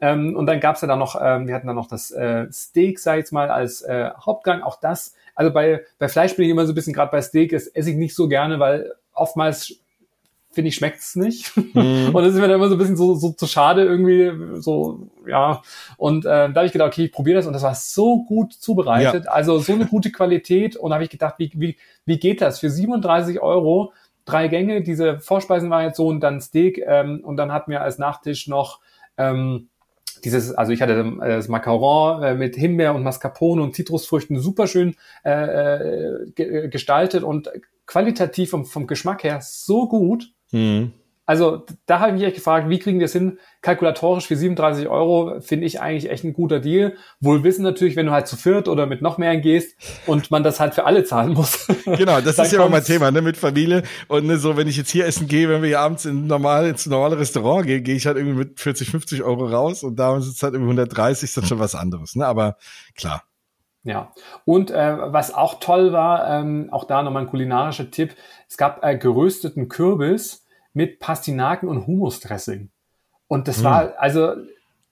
Ähm, 0.00 0.36
und 0.36 0.46
dann 0.46 0.60
gab's 0.60 0.80
ja 0.80 0.88
dann 0.88 0.98
noch, 0.98 1.16
ähm, 1.20 1.46
wir 1.46 1.54
hatten 1.54 1.66
dann 1.68 1.76
noch 1.76 1.88
das 1.88 2.10
äh, 2.10 2.46
Steak, 2.52 2.98
sag 2.98 3.14
ich 3.14 3.18
jetzt 3.20 3.32
mal, 3.32 3.50
als 3.50 3.82
äh, 3.82 4.10
Hauptgang. 4.24 4.62
Auch 4.62 4.80
das 4.80 5.14
also 5.38 5.52
bei, 5.52 5.84
bei 6.00 6.08
Fleisch 6.08 6.34
bin 6.34 6.46
ich 6.46 6.50
immer 6.50 6.66
so 6.66 6.72
ein 6.72 6.74
bisschen, 6.74 6.92
gerade 6.92 7.12
bei 7.12 7.22
Steak, 7.22 7.52
das 7.52 7.68
esse 7.68 7.90
ich 7.90 7.96
nicht 7.96 8.16
so 8.16 8.26
gerne, 8.26 8.58
weil 8.58 8.92
oftmals 9.18 9.80
finde 10.50 10.68
ich, 10.70 10.74
schmeckt's 10.74 11.14
nicht. 11.14 11.56
Mhm. 11.56 12.10
und 12.14 12.22
das 12.22 12.34
ist 12.34 12.40
mir 12.40 12.48
dann 12.48 12.56
immer 12.56 12.68
so 12.68 12.74
ein 12.74 12.78
bisschen 12.78 12.96
so, 12.96 13.14
so 13.14 13.30
zu 13.30 13.46
schade 13.46 13.84
irgendwie, 13.84 14.60
so, 14.60 15.08
ja. 15.26 15.62
Und 15.96 16.24
äh, 16.24 16.28
da 16.50 16.54
habe 16.54 16.66
ich 16.66 16.72
gedacht, 16.72 16.88
okay, 16.88 17.04
ich 17.04 17.12
probiere 17.12 17.36
das 17.36 17.46
und 17.46 17.52
das 17.52 17.62
war 17.62 17.74
so 17.74 18.24
gut 18.24 18.54
zubereitet, 18.54 19.26
ja. 19.26 19.30
also 19.30 19.58
so 19.58 19.72
eine 19.72 19.86
gute 19.86 20.10
Qualität 20.10 20.76
und 20.76 20.92
habe 20.92 21.04
ich 21.04 21.10
gedacht, 21.10 21.34
wie, 21.38 21.52
wie, 21.54 21.76
wie 22.06 22.18
geht 22.18 22.40
das? 22.40 22.58
Für 22.58 22.70
37 22.70 23.40
Euro 23.40 23.92
drei 24.24 24.48
Gänge, 24.48 24.82
diese 24.82 25.20
Vorspeisenvariation, 25.20 26.20
dann 26.20 26.40
Steak 26.40 26.82
ähm, 26.84 27.20
und 27.22 27.36
dann 27.36 27.52
hatten 27.52 27.70
wir 27.70 27.82
als 27.82 27.98
Nachtisch 27.98 28.46
noch 28.46 28.80
ähm, 29.16 29.68
dieses, 30.24 30.52
also 30.52 30.72
ich 30.72 30.82
hatte 30.82 31.18
äh, 31.22 31.28
das 31.28 31.48
Macaron 31.48 32.22
äh, 32.22 32.34
mit 32.34 32.56
Himbeer 32.56 32.94
und 32.94 33.04
Mascarpone 33.04 33.62
und 33.62 33.74
Zitrusfrüchten 33.74 34.40
super 34.40 34.66
schön 34.66 34.96
äh, 35.24 36.24
äh 36.34 36.68
gestaltet 36.68 37.22
und 37.22 37.50
qualitativ 37.88 38.50
vom, 38.50 38.64
vom 38.64 38.86
Geschmack 38.86 39.24
her 39.24 39.40
so 39.42 39.88
gut. 39.88 40.30
Mhm. 40.52 40.92
Also 41.28 41.66
da 41.84 42.00
habe 42.00 42.12
ich 42.12 42.14
mich 42.14 42.22
echt 42.22 42.36
gefragt, 42.36 42.70
wie 42.70 42.78
kriegen 42.78 43.00
wir 43.00 43.04
es 43.04 43.12
hin? 43.12 43.38
Kalkulatorisch 43.60 44.26
für 44.26 44.34
37 44.34 44.88
Euro 44.88 45.40
finde 45.40 45.66
ich 45.66 45.78
eigentlich 45.78 46.10
echt 46.10 46.24
ein 46.24 46.32
guter 46.32 46.58
Deal. 46.58 46.94
Wohl 47.20 47.44
wissen 47.44 47.62
natürlich, 47.62 47.96
wenn 47.96 48.06
du 48.06 48.12
halt 48.12 48.26
zu 48.26 48.38
viert 48.38 48.66
oder 48.66 48.86
mit 48.86 49.02
noch 49.02 49.18
mehr 49.18 49.36
gehst 49.36 49.76
und 50.06 50.30
man 50.30 50.42
das 50.42 50.58
halt 50.58 50.72
für 50.72 50.84
alle 50.84 51.04
zahlen 51.04 51.34
muss. 51.34 51.66
Genau, 51.84 52.20
das 52.20 52.38
ist 52.38 52.52
ja 52.52 52.60
immer 52.60 52.70
mein 52.70 52.84
Thema, 52.84 53.10
ne, 53.10 53.20
mit 53.20 53.36
Familie. 53.36 53.82
Und 54.08 54.26
ne, 54.26 54.38
so, 54.38 54.56
wenn 54.56 54.68
ich 54.68 54.76
jetzt 54.78 54.90
hier 54.90 55.04
essen 55.04 55.26
gehe, 55.26 55.50
wenn 55.50 55.60
wir 55.60 55.68
hier 55.68 55.80
abends 55.80 56.06
in 56.06 56.26
normal, 56.26 56.66
ins 56.66 56.86
normale 56.86 57.18
Restaurant 57.18 57.66
gehen, 57.66 57.84
gehe 57.84 57.96
ich 57.96 58.06
halt 58.06 58.16
irgendwie 58.16 58.38
mit 58.38 58.60
40, 58.60 58.90
50 58.90 59.22
Euro 59.22 59.46
raus 59.46 59.82
und 59.82 59.96
da 59.96 60.16
ist 60.16 60.26
es 60.26 60.42
halt 60.42 60.54
irgendwie 60.54 60.70
130, 60.70 61.24
ist 61.24 61.36
dann 61.36 61.44
schon 61.44 61.58
was 61.58 61.74
anderes. 61.74 62.16
Ne? 62.16 62.26
Aber 62.26 62.56
klar. 62.94 63.27
Ja, 63.88 64.12
und 64.44 64.70
äh, 64.70 65.12
was 65.12 65.32
auch 65.32 65.60
toll 65.60 65.92
war, 65.92 66.28
ähm, 66.28 66.68
auch 66.70 66.84
da 66.84 67.02
nochmal 67.02 67.22
ein 67.22 67.28
kulinarischer 67.28 67.90
Tipp, 67.90 68.14
es 68.46 68.58
gab 68.58 68.84
äh, 68.84 68.98
gerösteten 68.98 69.70
Kürbis, 69.70 70.44
mit 70.74 71.00
Pastinaken 71.00 71.70
und 71.70 71.86
Hummusdressing. 71.86 72.70
Und 73.28 73.48
das 73.48 73.62
mm. 73.62 73.64
war, 73.64 73.94
also, 73.96 74.34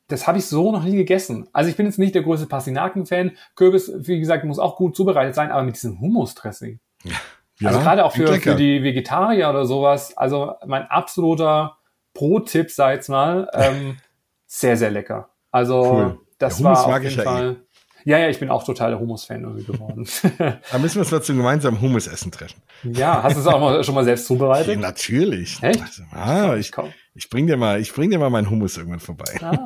das 0.08 0.26
habe 0.26 0.38
ich 0.38 0.46
so 0.46 0.72
noch 0.72 0.82
nie 0.82 0.96
gegessen. 0.96 1.46
Also 1.52 1.68
ich 1.68 1.76
bin 1.76 1.84
jetzt 1.84 1.98
nicht 1.98 2.14
der 2.14 2.22
größte 2.22 2.46
Pastinaken-Fan. 2.46 3.32
Kürbis, 3.54 3.92
wie 3.94 4.18
gesagt, 4.18 4.44
muss 4.44 4.58
auch 4.58 4.76
gut 4.76 4.96
zubereitet 4.96 5.34
sein, 5.34 5.50
aber 5.50 5.62
mit 5.62 5.76
diesem 5.76 6.00
Hummusdressing. 6.00 6.80
Ja, 7.58 7.70
also 7.70 7.80
gerade 7.80 8.04
auch 8.04 8.12
für, 8.12 8.34
für 8.34 8.54
die 8.54 8.82
Vegetarier 8.82 9.48
oder 9.48 9.64
sowas. 9.64 10.14
Also 10.14 10.56
mein 10.66 10.82
absoluter 10.90 11.78
Pro-Tipp, 12.12 12.70
sag 12.70 12.90
ich 12.90 12.96
jetzt 12.96 13.08
mal, 13.08 13.48
ähm, 13.54 13.96
sehr, 14.46 14.76
sehr 14.76 14.90
lecker. 14.90 15.30
Also 15.50 15.82
cool. 15.82 16.20
das 16.36 16.62
war 16.62 16.86
auf 16.86 17.02
jeden 17.02 17.22
Fall. 17.22 17.65
Ja, 18.06 18.18
ja, 18.18 18.28
ich 18.28 18.38
bin 18.38 18.50
auch 18.50 18.62
total 18.62 18.90
der 18.90 19.00
Hummus-Fan 19.00 19.42
irgendwie 19.42 19.64
geworden. 19.64 20.06
da 20.38 20.78
müssen 20.78 20.94
wir 20.94 21.00
uns 21.00 21.10
dazu 21.10 21.34
gemeinsam 21.34 21.80
Hummus 21.80 22.06
essen 22.06 22.30
treffen. 22.30 22.62
Ja, 22.84 23.20
hast 23.24 23.34
du 23.34 23.40
es 23.40 23.48
auch 23.48 23.58
mal, 23.58 23.82
schon 23.82 23.96
mal 23.96 24.04
selbst 24.04 24.26
zubereitet? 24.26 24.76
Ja, 24.76 24.80
natürlich. 24.80 25.60
Echt? 25.60 25.82
Also, 25.82 26.04
ah, 26.12 26.54
ich, 26.54 26.70
ich 27.16 27.28
bring 27.28 27.48
dir 27.48 27.56
mal, 27.56 27.80
ich 27.80 27.92
bring 27.92 28.10
dir 28.10 28.20
mal 28.20 28.30
meinen 28.30 28.48
Hummus 28.48 28.78
irgendwann 28.78 29.00
vorbei. 29.00 29.36
Ah, 29.42 29.58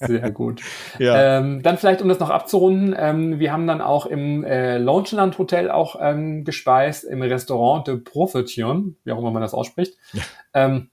sehr 0.00 0.30
gut. 0.30 0.62
ja. 0.98 1.36
Ähm, 1.36 1.62
dann 1.62 1.76
vielleicht, 1.76 2.00
um 2.00 2.08
das 2.08 2.18
noch 2.18 2.30
abzurunden, 2.30 2.96
ähm, 2.98 3.40
wir 3.40 3.52
haben 3.52 3.66
dann 3.66 3.82
auch 3.82 4.06
im 4.06 4.42
äh, 4.42 4.78
Launchland 4.78 5.36
Hotel 5.36 5.70
auch 5.70 5.96
ähm, 6.00 6.44
gespeist, 6.44 7.04
im 7.04 7.20
Restaurant 7.20 7.88
de 7.88 7.98
Profetion, 7.98 8.96
wie 9.04 9.12
auch 9.12 9.18
immer 9.18 9.32
man 9.32 9.42
das 9.42 9.52
ausspricht. 9.52 9.98
Ja. 10.14 10.22
Ähm, 10.54 10.88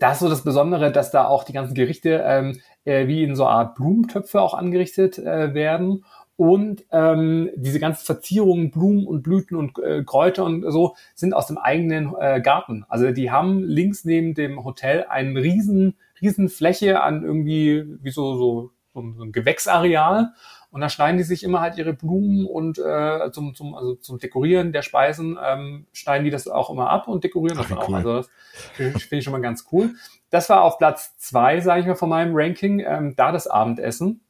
da 0.00 0.12
ist 0.12 0.20
so 0.20 0.28
das 0.28 0.42
Besondere, 0.42 0.90
dass 0.90 1.10
da 1.10 1.26
auch 1.26 1.44
die 1.44 1.52
ganzen 1.52 1.74
Gerichte 1.74 2.22
ähm, 2.26 2.60
äh, 2.84 3.06
wie 3.06 3.22
in 3.22 3.36
so 3.36 3.46
Art 3.46 3.74
Blumentöpfe 3.74 4.40
auch 4.40 4.54
angerichtet 4.54 5.18
äh, 5.18 5.54
werden. 5.54 6.04
Und 6.36 6.86
ähm, 6.90 7.50
diese 7.54 7.80
ganzen 7.80 8.06
Verzierungen, 8.06 8.70
Blumen 8.70 9.06
und 9.06 9.22
Blüten 9.22 9.56
und 9.56 9.78
äh, 9.78 10.02
Kräuter 10.04 10.44
und 10.44 10.64
so 10.70 10.96
sind 11.14 11.34
aus 11.34 11.48
dem 11.48 11.58
eigenen 11.58 12.14
äh, 12.18 12.40
Garten. 12.40 12.86
Also 12.88 13.10
die 13.10 13.30
haben 13.30 13.62
links 13.62 14.06
neben 14.06 14.32
dem 14.32 14.64
Hotel 14.64 15.04
einen 15.10 15.36
riesen, 15.36 15.96
riesen 16.22 16.48
Fläche 16.48 17.02
an 17.02 17.22
irgendwie 17.22 17.84
wie 18.00 18.10
so, 18.10 18.38
so, 18.38 18.70
so 18.94 19.00
ein 19.00 19.32
Gewächsareal 19.32 20.32
und 20.72 20.80
da 20.80 20.88
schneiden 20.88 21.16
die 21.16 21.24
sich 21.24 21.42
immer 21.42 21.60
halt 21.60 21.78
ihre 21.78 21.92
Blumen 21.92 22.46
und 22.46 22.78
äh, 22.78 23.30
zum, 23.32 23.54
zum, 23.54 23.74
also 23.74 23.96
zum 23.96 24.18
Dekorieren 24.18 24.72
der 24.72 24.82
Speisen 24.82 25.36
ähm, 25.44 25.86
schneiden 25.92 26.24
die 26.24 26.30
das 26.30 26.46
auch 26.46 26.70
immer 26.70 26.90
ab 26.90 27.08
und 27.08 27.24
dekorieren 27.24 27.58
das 27.58 27.68
dann 27.68 27.78
auch. 27.78 27.88
Cool. 27.88 27.96
Also 27.96 28.14
das 28.78 29.02
finde 29.02 29.16
ich 29.16 29.24
schon 29.24 29.32
mal 29.32 29.40
ganz 29.40 29.66
cool. 29.72 29.90
Das 30.30 30.48
war 30.48 30.62
auf 30.62 30.78
Platz 30.78 31.16
zwei, 31.18 31.60
sage 31.60 31.80
ich 31.80 31.86
mal, 31.86 31.96
von 31.96 32.08
meinem 32.08 32.32
Ranking, 32.34 32.80
ähm, 32.86 33.14
da 33.16 33.32
das 33.32 33.48
Abendessen. 33.48 34.20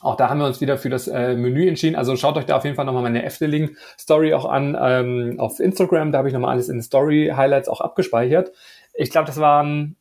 Auch 0.00 0.16
da 0.16 0.30
haben 0.30 0.38
wir 0.38 0.46
uns 0.46 0.62
wieder 0.62 0.78
für 0.78 0.88
das 0.88 1.08
äh, 1.08 1.34
Menü 1.34 1.68
entschieden. 1.68 1.94
Also 1.94 2.16
schaut 2.16 2.38
euch 2.38 2.46
da 2.46 2.56
auf 2.56 2.64
jeden 2.64 2.74
Fall 2.74 2.86
nochmal 2.86 3.02
meine 3.02 3.22
Efteling-Story 3.22 4.32
auch 4.32 4.46
an 4.46 4.74
ähm, 4.80 5.34
auf 5.38 5.60
Instagram. 5.60 6.10
Da 6.10 6.18
habe 6.18 6.28
ich 6.28 6.34
nochmal 6.34 6.52
alles 6.52 6.70
in 6.70 6.80
Story-Highlights 6.80 7.68
auch 7.68 7.82
abgespeichert. 7.82 8.50
Ich 8.94 9.10
glaube, 9.10 9.26
das 9.26 9.38
waren 9.38 9.96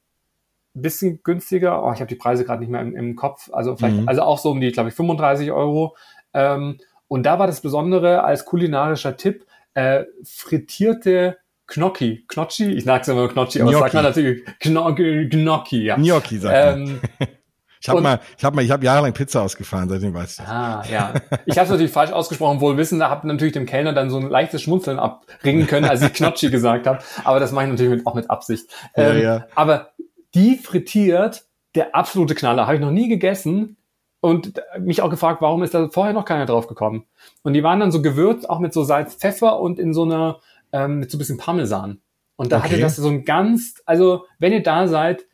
bisschen 0.74 1.22
günstiger. 1.24 1.84
Oh, 1.84 1.92
ich 1.94 2.00
habe 2.00 2.08
die 2.08 2.16
Preise 2.16 2.46
gerade 2.46 2.62
nicht 2.62 2.70
mehr 2.70 2.82
im, 2.82 2.96
im, 2.96 3.16
Kopf. 3.16 3.50
Also 3.52 3.76
vielleicht, 3.76 3.98
mhm. 3.98 4.08
also 4.08 4.22
auch 4.22 4.38
so 4.38 4.52
um 4.52 4.62
die, 4.62 4.72
glaube 4.72 4.90
ich, 4.90 4.96
35 4.96 5.52
Euro. 5.52 5.96
Ähm, 6.34 6.80
und 7.08 7.24
da 7.24 7.40
war 7.40 7.48
das 7.48 7.62
Besondere 7.62 8.24
als 8.24 8.46
kulinarischer 8.46 9.18
Tipp 9.18 9.46
äh, 9.74 10.06
frittierte 10.24 11.38
Gnocchi. 11.68 12.26
Gnocchi? 12.28 12.72
Ich 12.74 12.84
sag's 12.84 13.08
immer 13.08 13.28
Gnocchi, 13.28 13.62
aber 13.62 13.72
sagt 13.74 13.94
man 13.94 14.04
natürlich 14.04 14.44
Gnocchi, 14.60 15.30
Gnocchi 15.30 15.84
ja. 15.84 15.96
Gnocchi 15.96 16.38
sagt 16.38 16.78
ähm, 16.78 17.00
Ich 17.82 17.88
habe 17.88 18.02
mal, 18.02 18.20
ich 18.38 18.44
habe 18.44 18.56
mal, 18.58 18.66
ich 18.66 18.72
habe 18.72 18.84
jahrelang 18.84 19.14
Pizza 19.14 19.42
ausgefahren, 19.42 19.88
seitdem 19.88 20.14
weiß 20.14 20.40
ich. 20.40 20.46
Ah, 20.46 20.84
ja. 20.92 21.14
Ich 21.46 21.58
habe 21.58 21.70
natürlich 21.70 21.92
falsch 21.92 22.12
ausgesprochen, 22.12 22.60
wohl 22.60 22.76
wissen, 22.76 23.00
da 23.00 23.10
habe 23.10 23.26
natürlich 23.26 23.54
dem 23.54 23.66
Kellner 23.66 23.94
dann 23.94 24.10
so 24.10 24.18
ein 24.18 24.30
leichtes 24.30 24.62
Schmunzeln 24.64 25.00
abringen 25.00 25.66
können, 25.66 25.86
als 25.86 26.02
ich 26.02 26.12
Gnocchi 26.14 26.50
gesagt 26.50 26.88
habe. 26.88 27.00
Aber 27.24 27.40
das 27.40 27.54
mache 27.54 27.66
ich 27.66 27.72
natürlich 27.72 27.92
mit, 27.92 28.06
auch 28.06 28.16
mit 28.16 28.30
Absicht. 28.30 28.70
Ähm, 28.96 29.18
ja, 29.18 29.24
ja. 29.24 29.48
Aber 29.56 29.92
die 30.36 30.56
frittiert, 30.56 31.46
der 31.76 31.96
absolute 31.96 32.36
Knaller. 32.36 32.66
Habe 32.66 32.76
ich 32.76 32.82
noch 32.82 32.92
nie 32.92 33.08
gegessen 33.08 33.78
und 34.22 34.62
mich 34.80 35.02
auch 35.02 35.10
gefragt, 35.10 35.42
warum 35.42 35.64
ist 35.64 35.74
da 35.74 35.90
vorher 35.90 36.14
noch 36.14 36.26
keiner 36.26 36.46
drauf 36.46 36.68
gekommen? 36.68 37.06
Und 37.44 37.54
die 37.54 37.64
waren 37.64 37.80
dann 37.80 37.92
so 37.92 38.02
gewürzt, 38.02 38.50
auch 38.50 38.60
mit 38.60 38.74
so 38.74 38.84
Salz, 38.84 39.16
Pfeffer 39.16 39.60
und 39.60 39.80
in 39.80 39.94
so 39.94 40.04
einer, 40.04 40.40
ähm, 40.72 41.00
mit 41.00 41.12
so 41.12 41.18
ein 41.18 41.20
bisschen 41.20 41.38
Parmesan. 41.38 42.02
Und 42.36 42.52
da 42.52 42.58
okay. 42.58 42.70
hatte 42.70 42.80
das 42.80 42.96
so 42.96 43.08
ein 43.08 43.26
ganz, 43.26 43.82
also 43.86 44.26
wenn 44.40 44.54
ihr 44.54 44.64
da 44.64 44.88
seid, 44.88 45.26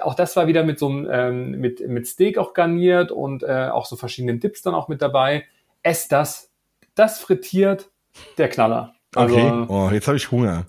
auch 0.00 0.14
das 0.14 0.36
war 0.36 0.46
wieder 0.46 0.64
mit 0.64 0.78
so 0.78 0.88
einem, 0.88 1.08
ähm, 1.10 1.50
mit, 1.60 1.86
mit 1.88 2.06
Steak 2.06 2.38
auch 2.38 2.54
garniert 2.54 3.10
und 3.10 3.42
äh, 3.42 3.68
auch 3.72 3.86
so 3.86 3.96
verschiedenen 3.96 4.40
Dips 4.40 4.62
dann 4.62 4.74
auch 4.74 4.88
mit 4.88 5.02
dabei. 5.02 5.44
Esst 5.82 6.12
das. 6.12 6.50
Das 6.94 7.20
frittiert 7.20 7.90
der 8.38 8.48
Knaller. 8.48 8.94
Also, 9.14 9.36
okay, 9.36 9.66
oh, 9.68 9.88
jetzt 9.92 10.06
habe 10.06 10.16
ich 10.16 10.30
Hunger. 10.30 10.66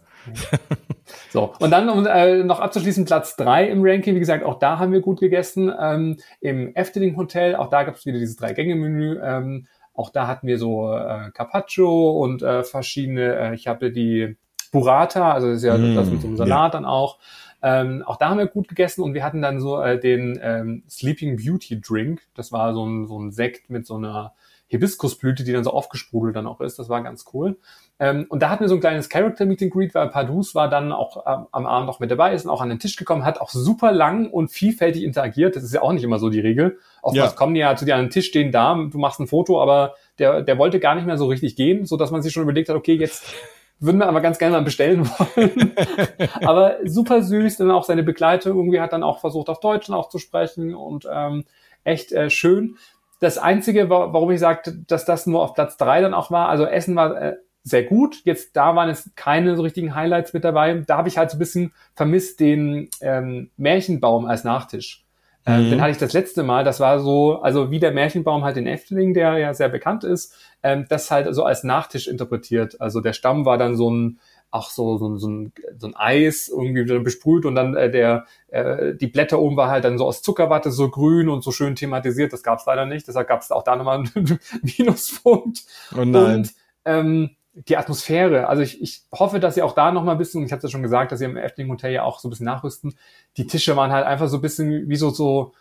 So, 1.31 1.53
und 1.59 1.71
dann 1.71 1.89
um 1.89 2.05
äh, 2.05 2.43
noch 2.43 2.59
abzuschließen, 2.59 3.05
Platz 3.05 3.35
drei 3.35 3.67
im 3.67 3.81
Ranking. 3.83 4.15
Wie 4.15 4.19
gesagt, 4.19 4.43
auch 4.43 4.59
da 4.59 4.79
haben 4.79 4.91
wir 4.91 5.01
gut 5.01 5.19
gegessen. 5.19 5.71
Ähm, 5.79 6.17
Im 6.41 6.75
Efteling 6.75 7.17
Hotel, 7.17 7.55
auch 7.55 7.69
da 7.69 7.83
gab 7.83 7.95
es 7.95 8.05
wieder 8.05 8.19
dieses 8.19 8.35
Drei-Gänge-Menü. 8.37 9.19
Ähm, 9.21 9.67
auch 9.93 10.09
da 10.09 10.27
hatten 10.27 10.47
wir 10.47 10.57
so 10.57 10.93
äh, 10.93 11.29
Carpaccio 11.33 12.11
und 12.21 12.41
äh, 12.41 12.63
verschiedene, 12.63 13.35
äh, 13.35 13.55
ich 13.55 13.67
habe 13.67 13.91
die 13.91 14.37
Burrata, 14.71 15.33
also 15.33 15.47
das 15.47 15.57
ist 15.57 15.63
ja 15.63 15.77
mm, 15.77 15.95
das 15.95 16.09
mit 16.09 16.21
so 16.21 16.27
einem 16.27 16.37
Salat 16.37 16.73
ja. 16.73 16.79
dann 16.79 16.85
auch. 16.85 17.19
Ähm, 17.61 18.03
auch 18.05 18.15
da 18.15 18.29
haben 18.29 18.37
wir 18.37 18.47
gut 18.47 18.69
gegessen 18.69 19.03
und 19.03 19.13
wir 19.13 19.23
hatten 19.23 19.41
dann 19.41 19.59
so 19.59 19.81
äh, 19.81 19.99
den 19.99 20.39
ähm, 20.41 20.83
Sleeping 20.89 21.35
Beauty 21.35 21.81
Drink. 21.81 22.21
Das 22.33 22.51
war 22.51 22.73
so 22.73 22.85
ein, 22.85 23.07
so 23.07 23.19
ein 23.19 23.31
Sekt 23.31 23.69
mit 23.69 23.85
so 23.85 23.95
einer 23.95 24.33
Hibiskusblüte, 24.67 25.43
die 25.43 25.51
dann 25.51 25.63
so 25.63 25.71
aufgesprudelt 25.71 26.35
dann 26.35 26.47
auch 26.47 26.61
ist. 26.61 26.79
Das 26.79 26.87
war 26.87 27.03
ganz 27.03 27.25
cool. 27.33 27.57
Ähm, 28.01 28.25
und 28.29 28.41
da 28.41 28.49
hatten 28.49 28.63
wir 28.63 28.69
so 28.69 28.75
ein 28.75 28.79
kleines 28.79 29.09
Character 29.09 29.45
Meeting 29.45 29.69
Greet, 29.69 29.93
weil 29.93 30.07
Padus 30.07 30.55
war 30.55 30.69
dann 30.69 30.93
auch 30.93 31.25
ähm, 31.27 31.47
am 31.51 31.65
Abend 31.65 31.87
noch 31.87 31.99
mit 31.99 32.09
dabei, 32.09 32.33
ist 32.33 32.45
und 32.45 32.51
auch 32.51 32.61
an 32.61 32.69
den 32.69 32.79
Tisch 32.79 32.95
gekommen, 32.95 33.25
hat 33.25 33.41
auch 33.41 33.49
super 33.49 33.91
lang 33.91 34.29
und 34.29 34.49
vielfältig 34.49 35.03
interagiert. 35.03 35.57
Das 35.57 35.63
ist 35.63 35.73
ja 35.73 35.81
auch 35.81 35.91
nicht 35.91 36.03
immer 36.03 36.17
so 36.17 36.29
die 36.29 36.39
Regel. 36.39 36.79
Oftmals 37.01 37.31
ja. 37.31 37.37
kommen 37.37 37.53
die 37.53 37.59
ja 37.59 37.75
zu 37.75 37.83
dir 37.83 37.95
an 37.95 38.05
den 38.05 38.09
Tisch, 38.09 38.27
stehen 38.27 38.53
da, 38.53 38.73
du 38.73 38.97
machst 38.97 39.19
ein 39.19 39.27
Foto, 39.27 39.61
aber 39.61 39.95
der, 40.17 40.41
der 40.41 40.57
wollte 40.57 40.79
gar 40.79 40.95
nicht 40.95 41.07
mehr 41.07 41.17
so 41.17 41.27
richtig 41.27 41.57
gehen, 41.57 41.85
so 41.85 41.97
dass 41.97 42.09
man 42.09 42.21
sich 42.21 42.31
schon 42.31 42.43
überlegt 42.43 42.69
hat, 42.69 42.77
okay, 42.77 42.93
jetzt 42.93 43.33
würden 43.81 43.97
wir 43.97 44.07
aber 44.07 44.21
ganz 44.21 44.39
gerne 44.39 44.55
mal 44.55 44.63
bestellen 44.63 45.05
wollen. 45.05 45.73
aber 46.45 46.77
super 46.85 47.21
süß, 47.21 47.57
dann 47.57 47.71
auch 47.71 47.83
seine 47.83 48.03
Begleitung 48.03 48.55
irgendwie 48.55 48.79
hat 48.79 48.93
dann 48.93 49.03
auch 49.03 49.19
versucht, 49.19 49.49
auf 49.49 49.59
Deutsch 49.59 49.89
auch 49.89 50.07
zu 50.07 50.19
sprechen 50.19 50.73
und 50.73 51.05
ähm, 51.11 51.43
echt 51.83 52.13
äh, 52.13 52.29
schön. 52.29 52.77
Das 53.19 53.37
Einzige, 53.37 53.89
warum 53.89 54.31
ich 54.31 54.39
sagte, 54.39 54.77
dass 54.87 55.03
das 55.03 55.25
nur 55.25 55.41
auf 55.41 55.53
Platz 55.53 55.75
drei 55.75 55.99
dann 55.99 56.13
auch 56.13 56.31
war, 56.31 56.47
also 56.47 56.63
Essen 56.63 56.95
war 56.95 57.21
äh, 57.21 57.35
sehr 57.69 57.83
gut. 57.83 58.21
Jetzt 58.23 58.55
da 58.55 58.75
waren 58.75 58.89
es 58.89 59.11
keine 59.15 59.55
so 59.55 59.63
richtigen 59.63 59.95
Highlights 59.95 60.33
mit 60.33 60.43
dabei. 60.43 60.83
Da 60.85 60.97
habe 60.97 61.07
ich 61.07 61.17
halt 61.17 61.31
so 61.31 61.37
ein 61.37 61.39
bisschen 61.39 61.73
vermisst 61.95 62.39
den 62.39 62.89
ähm, 63.01 63.51
Märchenbaum 63.57 64.25
als 64.25 64.43
Nachtisch. 64.43 65.05
Ähm, 65.45 65.65
mhm. 65.65 65.69
Den 65.71 65.81
hatte 65.81 65.91
ich 65.91 65.97
das 65.97 66.13
letzte 66.13 66.43
Mal. 66.43 66.63
Das 66.63 66.79
war 66.79 66.99
so, 66.99 67.41
also 67.41 67.71
wie 67.71 67.79
der 67.79 67.91
Märchenbaum 67.91 68.43
halt 68.43 68.57
in 68.57 68.67
Efteling, 68.67 69.13
der 69.13 69.37
ja 69.37 69.53
sehr 69.53 69.69
bekannt 69.69 70.03
ist, 70.03 70.35
ähm, 70.63 70.85
das 70.89 71.09
halt 71.11 71.33
so 71.33 71.43
als 71.43 71.63
Nachtisch 71.63 72.07
interpretiert. 72.07 72.79
Also 72.81 73.01
der 73.01 73.13
Stamm 73.13 73.45
war 73.45 73.57
dann 73.57 73.75
so 73.75 73.89
ein 73.89 74.19
auch 74.51 74.71
so, 74.71 74.97
so, 74.97 75.15
so, 75.17 75.29
ein, 75.29 75.53
so 75.77 75.87
ein 75.87 75.95
Eis 75.95 76.49
irgendwie 76.49 76.83
besprüht 76.99 77.45
und 77.45 77.53
dann 77.53 77.75
äh, 77.75 77.91
der 77.91 78.25
äh, 78.47 78.95
die 78.95 79.07
Blätter 79.07 79.39
oben 79.39 79.55
war 79.57 79.69
halt 79.69 79.83
dann 79.83 79.99
so 79.99 80.05
aus 80.05 80.23
Zuckerwatte 80.23 80.71
so 80.71 80.89
grün 80.89 81.29
und 81.29 81.43
so 81.43 81.51
schön 81.51 81.75
thematisiert. 81.75 82.33
Das 82.33 82.41
gab 82.41 82.59
es 82.59 82.65
leider 82.65 82.85
nicht. 82.85 83.07
Deshalb 83.07 83.27
gab 83.27 83.41
es 83.41 83.51
auch 83.51 83.63
da 83.63 83.75
nochmal 83.75 84.03
einen 84.15 84.39
Minuspunkt. 84.77 85.63
Oh 85.95 86.03
nein. 86.03 86.35
Und 86.35 86.53
ähm, 86.85 87.29
die 87.53 87.77
Atmosphäre, 87.77 88.47
also 88.47 88.61
ich, 88.61 88.81
ich 88.81 89.01
hoffe, 89.11 89.39
dass 89.39 89.55
sie 89.55 89.61
auch 89.61 89.73
da 89.73 89.91
nochmal 89.91 90.15
ein 90.15 90.19
bisschen, 90.19 90.45
ich 90.45 90.51
habe 90.51 90.61
ja 90.61 90.69
schon 90.69 90.83
gesagt, 90.83 91.11
dass 91.11 91.19
sie 91.19 91.25
im 91.25 91.37
Efteling 91.37 91.71
Hotel 91.71 91.91
ja 91.91 92.03
auch 92.03 92.19
so 92.19 92.27
ein 92.27 92.31
bisschen 92.31 92.45
nachrüsten. 92.45 92.95
Die 93.37 93.47
Tische 93.47 93.75
waren 93.75 93.91
halt 93.91 94.05
einfach 94.05 94.27
so 94.27 94.37
ein 94.37 94.41
bisschen 94.41 94.87
wie 94.87 94.95
so, 94.95 95.09
so 95.09 95.53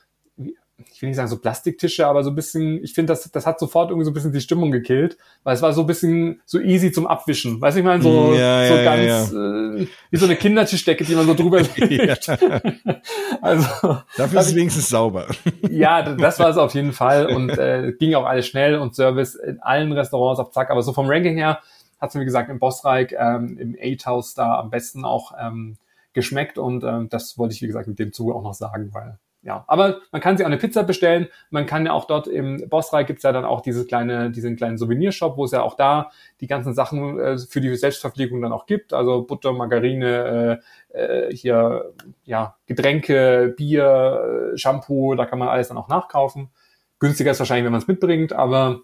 ich 0.92 1.02
will 1.02 1.08
nicht 1.08 1.16
sagen 1.16 1.28
so 1.28 1.38
Plastiktische, 1.38 2.06
aber 2.06 2.22
so 2.22 2.30
ein 2.30 2.36
bisschen, 2.36 2.82
ich 2.84 2.94
finde, 2.94 3.12
das, 3.12 3.30
das 3.30 3.46
hat 3.46 3.58
sofort 3.58 3.90
irgendwie 3.90 4.04
so 4.04 4.10
ein 4.10 4.14
bisschen 4.14 4.32
die 4.32 4.40
Stimmung 4.40 4.70
gekillt, 4.70 5.16
weil 5.42 5.54
es 5.54 5.62
war 5.62 5.72
so 5.72 5.80
ein 5.80 5.86
bisschen 5.86 6.40
so 6.44 6.60
easy 6.60 6.92
zum 6.92 7.06
Abwischen. 7.06 7.60
Weißt 7.60 7.76
du, 7.76 7.80
ich 7.80 7.86
meine, 7.86 8.02
so, 8.02 8.32
ja, 8.32 8.66
so 8.66 8.74
ja, 8.74 8.84
ganz, 8.84 9.32
ja. 9.32 9.74
Äh, 9.74 9.88
wie 10.10 10.16
so 10.16 10.26
eine 10.26 10.36
Kindertischdecke, 10.36 11.04
die 11.04 11.14
man 11.14 11.26
so 11.26 11.34
drüber 11.34 11.60
legt. 11.76 12.28
also. 13.42 13.98
Dafür 14.16 14.40
ist 14.40 14.46
es 14.46 14.54
wenigstens 14.54 14.88
sauber. 14.88 15.26
ja, 15.70 16.02
das 16.14 16.38
war 16.38 16.50
es 16.50 16.56
auf 16.56 16.74
jeden 16.74 16.92
Fall 16.92 17.26
und 17.26 17.50
äh, 17.58 17.92
ging 17.98 18.14
auch 18.14 18.24
alles 18.24 18.46
schnell 18.46 18.76
und 18.76 18.94
Service 18.94 19.34
in 19.34 19.60
allen 19.60 19.92
Restaurants 19.92 20.38
auf 20.38 20.52
Zack, 20.52 20.70
aber 20.70 20.82
so 20.82 20.92
vom 20.92 21.06
Ranking 21.08 21.36
her 21.36 21.58
hat 21.98 22.10
es 22.10 22.14
mir, 22.14 22.24
gesagt, 22.24 22.50
im 22.50 22.58
Bossreich, 22.58 23.14
ähm, 23.18 23.58
im 23.58 23.76
Eight 23.78 24.06
House 24.06 24.34
da 24.34 24.58
am 24.58 24.70
besten 24.70 25.04
auch 25.04 25.32
ähm, 25.38 25.76
geschmeckt 26.12 26.58
und 26.58 26.84
ähm, 26.84 27.08
das 27.08 27.38
wollte 27.38 27.54
ich, 27.54 27.62
wie 27.62 27.66
gesagt, 27.66 27.88
mit 27.88 27.98
dem 27.98 28.12
Zuge 28.12 28.34
auch 28.34 28.42
noch 28.42 28.54
sagen, 28.54 28.90
weil 28.92 29.18
ja, 29.42 29.64
aber 29.68 30.00
man 30.10 30.20
kann 30.20 30.36
sich 30.36 30.44
auch 30.44 30.50
eine 30.50 30.58
Pizza 30.58 30.82
bestellen. 30.82 31.28
Man 31.50 31.64
kann 31.64 31.86
ja 31.86 31.92
auch 31.92 32.06
dort 32.06 32.26
im 32.26 32.68
Bossreich 32.68 33.06
gibt's 33.06 33.22
ja 33.22 33.30
dann 33.30 33.44
auch 33.44 33.60
dieses 33.60 33.86
kleine, 33.86 34.30
diesen 34.32 34.56
kleinen 34.56 34.78
Souvenirshop, 34.78 35.36
wo 35.36 35.44
es 35.44 35.52
ja 35.52 35.62
auch 35.62 35.74
da 35.74 36.10
die 36.40 36.48
ganzen 36.48 36.74
Sachen 36.74 37.20
äh, 37.20 37.38
für 37.38 37.60
die 37.60 37.74
Selbstverpflegung 37.76 38.42
dann 38.42 38.52
auch 38.52 38.66
gibt. 38.66 38.92
Also 38.92 39.22
Butter, 39.22 39.52
Margarine, 39.52 40.60
äh, 40.92 41.28
äh, 41.28 41.34
hier 41.34 41.94
ja 42.24 42.56
Getränke, 42.66 43.54
Bier, 43.56 44.52
äh, 44.54 44.58
Shampoo, 44.58 45.14
da 45.14 45.24
kann 45.24 45.38
man 45.38 45.48
alles 45.48 45.68
dann 45.68 45.78
auch 45.78 45.88
nachkaufen. 45.88 46.50
Günstiger 46.98 47.30
ist 47.30 47.38
wahrscheinlich, 47.38 47.64
wenn 47.64 47.72
man 47.72 47.80
es 47.80 47.88
mitbringt, 47.88 48.32
aber 48.32 48.80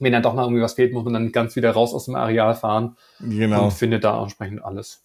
wenn 0.00 0.12
dann 0.12 0.22
doch 0.22 0.34
mal 0.34 0.42
irgendwie 0.42 0.62
was 0.62 0.74
fehlt, 0.74 0.92
muss 0.92 1.04
man 1.04 1.12
dann 1.12 1.32
ganz 1.32 1.56
wieder 1.56 1.70
raus 1.70 1.94
aus 1.94 2.06
dem 2.06 2.14
Areal 2.14 2.54
fahren 2.54 2.96
genau. 3.20 3.64
und 3.64 3.72
findet 3.72 4.04
da 4.04 4.20
entsprechend 4.22 4.64
alles. 4.64 5.04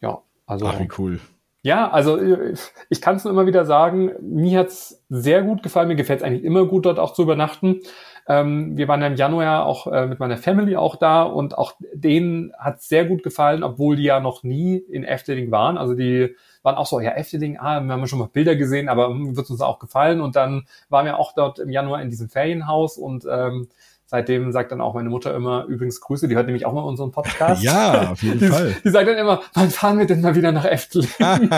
Ja, 0.00 0.22
also. 0.46 0.66
Ach, 0.66 0.78
wie 0.80 0.88
cool. 0.98 1.20
Ja, 1.62 1.90
also 1.90 2.18
ich 2.88 3.00
kann 3.00 3.16
es 3.16 3.24
nur 3.24 3.32
immer 3.32 3.46
wieder 3.46 3.64
sagen, 3.64 4.12
mir 4.20 4.60
hat's 4.60 5.04
sehr 5.08 5.42
gut 5.42 5.62
gefallen, 5.62 5.88
mir 5.88 5.96
gefällt 5.96 6.20
es 6.20 6.24
eigentlich 6.24 6.44
immer 6.44 6.66
gut, 6.66 6.86
dort 6.86 6.98
auch 7.00 7.12
zu 7.12 7.22
übernachten. 7.22 7.80
Ähm, 8.28 8.76
wir 8.76 8.86
waren 8.86 9.00
ja 9.00 9.08
im 9.08 9.16
Januar 9.16 9.66
auch 9.66 9.86
äh, 9.88 10.06
mit 10.06 10.20
meiner 10.20 10.36
Family 10.36 10.76
auch 10.76 10.96
da 10.96 11.24
und 11.24 11.58
auch 11.58 11.72
denen 11.92 12.52
hat's 12.58 12.88
sehr 12.88 13.06
gut 13.06 13.22
gefallen, 13.22 13.64
obwohl 13.64 13.96
die 13.96 14.04
ja 14.04 14.20
noch 14.20 14.44
nie 14.44 14.76
in 14.76 15.02
Efteling 15.02 15.50
waren. 15.50 15.78
Also 15.78 15.94
die 15.94 16.36
waren 16.68 16.76
auch 16.76 16.86
so, 16.86 17.00
ja, 17.00 17.12
Efteling, 17.12 17.56
ah, 17.58 17.80
wir 17.80 17.92
haben 17.92 18.06
schon 18.06 18.18
mal 18.18 18.28
Bilder 18.30 18.54
gesehen, 18.54 18.88
aber 18.88 19.08
hm, 19.08 19.36
wird 19.36 19.48
uns 19.48 19.60
auch 19.62 19.78
gefallen. 19.78 20.20
Und 20.20 20.36
dann 20.36 20.66
waren 20.90 21.06
wir 21.06 21.18
auch 21.18 21.32
dort 21.32 21.58
im 21.58 21.70
Januar 21.70 22.02
in 22.02 22.10
diesem 22.10 22.28
Ferienhaus 22.28 22.98
und 22.98 23.26
ähm, 23.30 23.68
Seitdem 24.10 24.52
sagt 24.52 24.72
dann 24.72 24.80
auch 24.80 24.94
meine 24.94 25.10
Mutter 25.10 25.34
immer, 25.34 25.66
übrigens 25.66 26.00
Grüße, 26.00 26.28
die 26.28 26.34
hört 26.34 26.46
nämlich 26.46 26.64
auch 26.64 26.72
mal 26.72 26.80
unseren 26.80 27.12
Podcast. 27.12 27.62
Ja, 27.62 28.12
auf 28.12 28.22
jeden 28.22 28.38
die, 28.38 28.46
Fall. 28.46 28.74
Die 28.82 28.88
sagt 28.88 29.06
dann 29.06 29.18
immer, 29.18 29.42
wann 29.52 29.68
fahren 29.68 29.98
wir 29.98 30.06
denn 30.06 30.22
mal 30.22 30.34
wieder 30.34 30.50
nach 30.50 30.64
Efteling? 30.64 31.10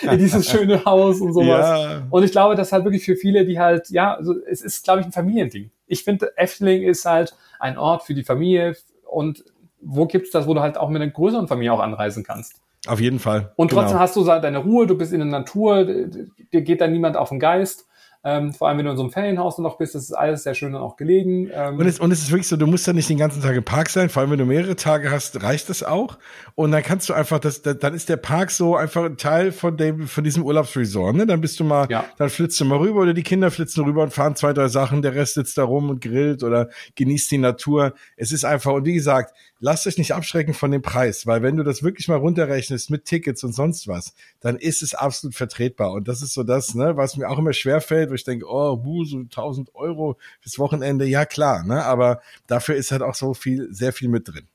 in 0.00 0.18
dieses 0.18 0.48
schöne 0.48 0.82
Haus 0.86 1.20
und 1.20 1.34
sowas. 1.34 1.78
Ja. 1.78 2.06
Und 2.08 2.22
ich 2.22 2.32
glaube, 2.32 2.54
das 2.54 2.72
halt 2.72 2.84
wirklich 2.84 3.04
für 3.04 3.16
viele, 3.16 3.44
die 3.44 3.60
halt, 3.60 3.90
ja, 3.90 4.14
also 4.14 4.34
es 4.46 4.62
ist, 4.62 4.82
glaube 4.82 5.00
ich, 5.00 5.06
ein 5.08 5.12
Familiending. 5.12 5.70
Ich 5.86 6.02
finde, 6.02 6.32
Efteling 6.38 6.84
ist 6.84 7.04
halt 7.04 7.36
ein 7.58 7.76
Ort 7.76 8.04
für 8.04 8.14
die 8.14 8.24
Familie 8.24 8.76
und 9.04 9.44
wo 9.82 10.06
gibt's 10.06 10.30
das, 10.30 10.46
wo 10.46 10.54
du 10.54 10.62
halt 10.62 10.78
auch 10.78 10.88
mit 10.88 11.02
einer 11.02 11.10
größeren 11.10 11.48
Familie 11.48 11.74
auch 11.74 11.80
anreisen 11.80 12.24
kannst? 12.24 12.62
Auf 12.86 13.00
jeden 13.00 13.18
Fall. 13.18 13.52
Und 13.56 13.70
trotzdem 13.70 13.92
genau. 13.92 14.00
hast 14.00 14.16
du 14.16 14.24
deine 14.24 14.58
Ruhe, 14.58 14.86
du 14.86 14.96
bist 14.96 15.12
in 15.12 15.18
der 15.20 15.28
Natur, 15.28 15.84
dir 15.84 16.62
geht 16.62 16.80
da 16.80 16.86
niemand 16.86 17.16
auf 17.16 17.28
den 17.28 17.38
Geist. 17.38 17.86
Ähm, 18.22 18.52
vor 18.52 18.68
allem, 18.68 18.76
wenn 18.76 18.84
du 18.84 18.90
in 18.90 18.98
so 18.98 19.02
einem 19.02 19.12
Ferienhaus 19.12 19.56
noch 19.56 19.78
bist, 19.78 19.94
das 19.94 20.02
ist 20.02 20.12
alles 20.12 20.42
sehr 20.42 20.54
schön 20.54 20.74
dann 20.74 20.82
auch 20.82 20.96
gelegen. 20.96 21.50
Ähm 21.54 21.78
und, 21.78 21.86
es, 21.86 21.98
und 21.98 22.10
es 22.10 22.20
ist 22.20 22.30
wirklich 22.30 22.48
so, 22.48 22.58
du 22.58 22.66
musst 22.66 22.86
ja 22.86 22.92
nicht 22.92 23.08
den 23.08 23.16
ganzen 23.16 23.40
Tag 23.40 23.56
im 23.56 23.64
Park 23.64 23.88
sein, 23.88 24.10
vor 24.10 24.20
allem 24.20 24.32
wenn 24.32 24.38
du 24.38 24.44
mehrere 24.44 24.76
Tage 24.76 25.10
hast, 25.10 25.42
reicht 25.42 25.70
das 25.70 25.82
auch. 25.82 26.18
Und 26.54 26.70
dann 26.72 26.82
kannst 26.82 27.08
du 27.08 27.14
einfach, 27.14 27.38
das, 27.38 27.62
dann 27.62 27.94
ist 27.94 28.10
der 28.10 28.18
Park 28.18 28.50
so 28.50 28.76
einfach 28.76 29.04
ein 29.04 29.16
Teil 29.16 29.52
von 29.52 29.78
dem, 29.78 30.06
von 30.06 30.22
diesem 30.22 30.42
Urlaubsresort. 30.44 31.16
Ne? 31.16 31.26
Dann 31.26 31.40
bist 31.40 31.58
du 31.60 31.64
mal, 31.64 31.86
ja. 31.88 32.04
dann 32.18 32.28
flitzt 32.28 32.60
du 32.60 32.66
mal 32.66 32.76
rüber 32.76 33.00
oder 33.00 33.14
die 33.14 33.22
Kinder 33.22 33.50
flitzen 33.50 33.84
rüber 33.84 34.02
und 34.02 34.12
fahren 34.12 34.36
zwei, 34.36 34.52
drei 34.52 34.68
Sachen, 34.68 35.00
der 35.00 35.14
Rest 35.14 35.34
sitzt 35.34 35.56
da 35.56 35.64
rum 35.64 35.88
und 35.88 36.02
grillt 36.02 36.42
oder 36.42 36.68
genießt 36.96 37.30
die 37.30 37.38
Natur. 37.38 37.94
Es 38.18 38.32
ist 38.32 38.44
einfach, 38.44 38.72
und 38.72 38.84
wie 38.84 38.94
gesagt, 38.94 39.34
lasst 39.60 39.86
euch 39.86 39.98
nicht 39.98 40.12
abschrecken 40.12 40.54
von 40.54 40.70
dem 40.70 40.82
Preis, 40.82 41.26
weil 41.26 41.42
wenn 41.42 41.56
du 41.56 41.62
das 41.62 41.82
wirklich 41.82 42.08
mal 42.08 42.16
runterrechnest 42.16 42.90
mit 42.90 43.04
Tickets 43.04 43.44
und 43.44 43.52
sonst 43.52 43.86
was, 43.86 44.14
dann 44.40 44.56
ist 44.56 44.82
es 44.82 44.94
absolut 44.94 45.34
vertretbar. 45.34 45.92
Und 45.92 46.08
das 46.08 46.22
ist 46.22 46.34
so 46.34 46.42
das, 46.42 46.74
ne, 46.74 46.96
was 46.96 47.16
mir 47.16 47.28
auch 47.28 47.38
immer 47.38 47.52
schwer 47.52 47.80
fällt, 47.80 48.10
wo 48.10 48.14
ich 48.14 48.24
denke, 48.24 48.46
oh, 48.48 48.76
buh, 48.76 49.04
so 49.04 49.18
1000 49.18 49.74
Euro 49.74 50.16
fürs 50.40 50.58
Wochenende, 50.58 51.04
ja 51.04 51.24
klar, 51.26 51.64
ne, 51.64 51.84
aber 51.84 52.20
dafür 52.46 52.74
ist 52.74 52.90
halt 52.90 53.02
auch 53.02 53.14
so 53.14 53.34
viel, 53.34 53.68
sehr 53.70 53.92
viel 53.92 54.08
mit 54.08 54.26
drin. 54.26 54.48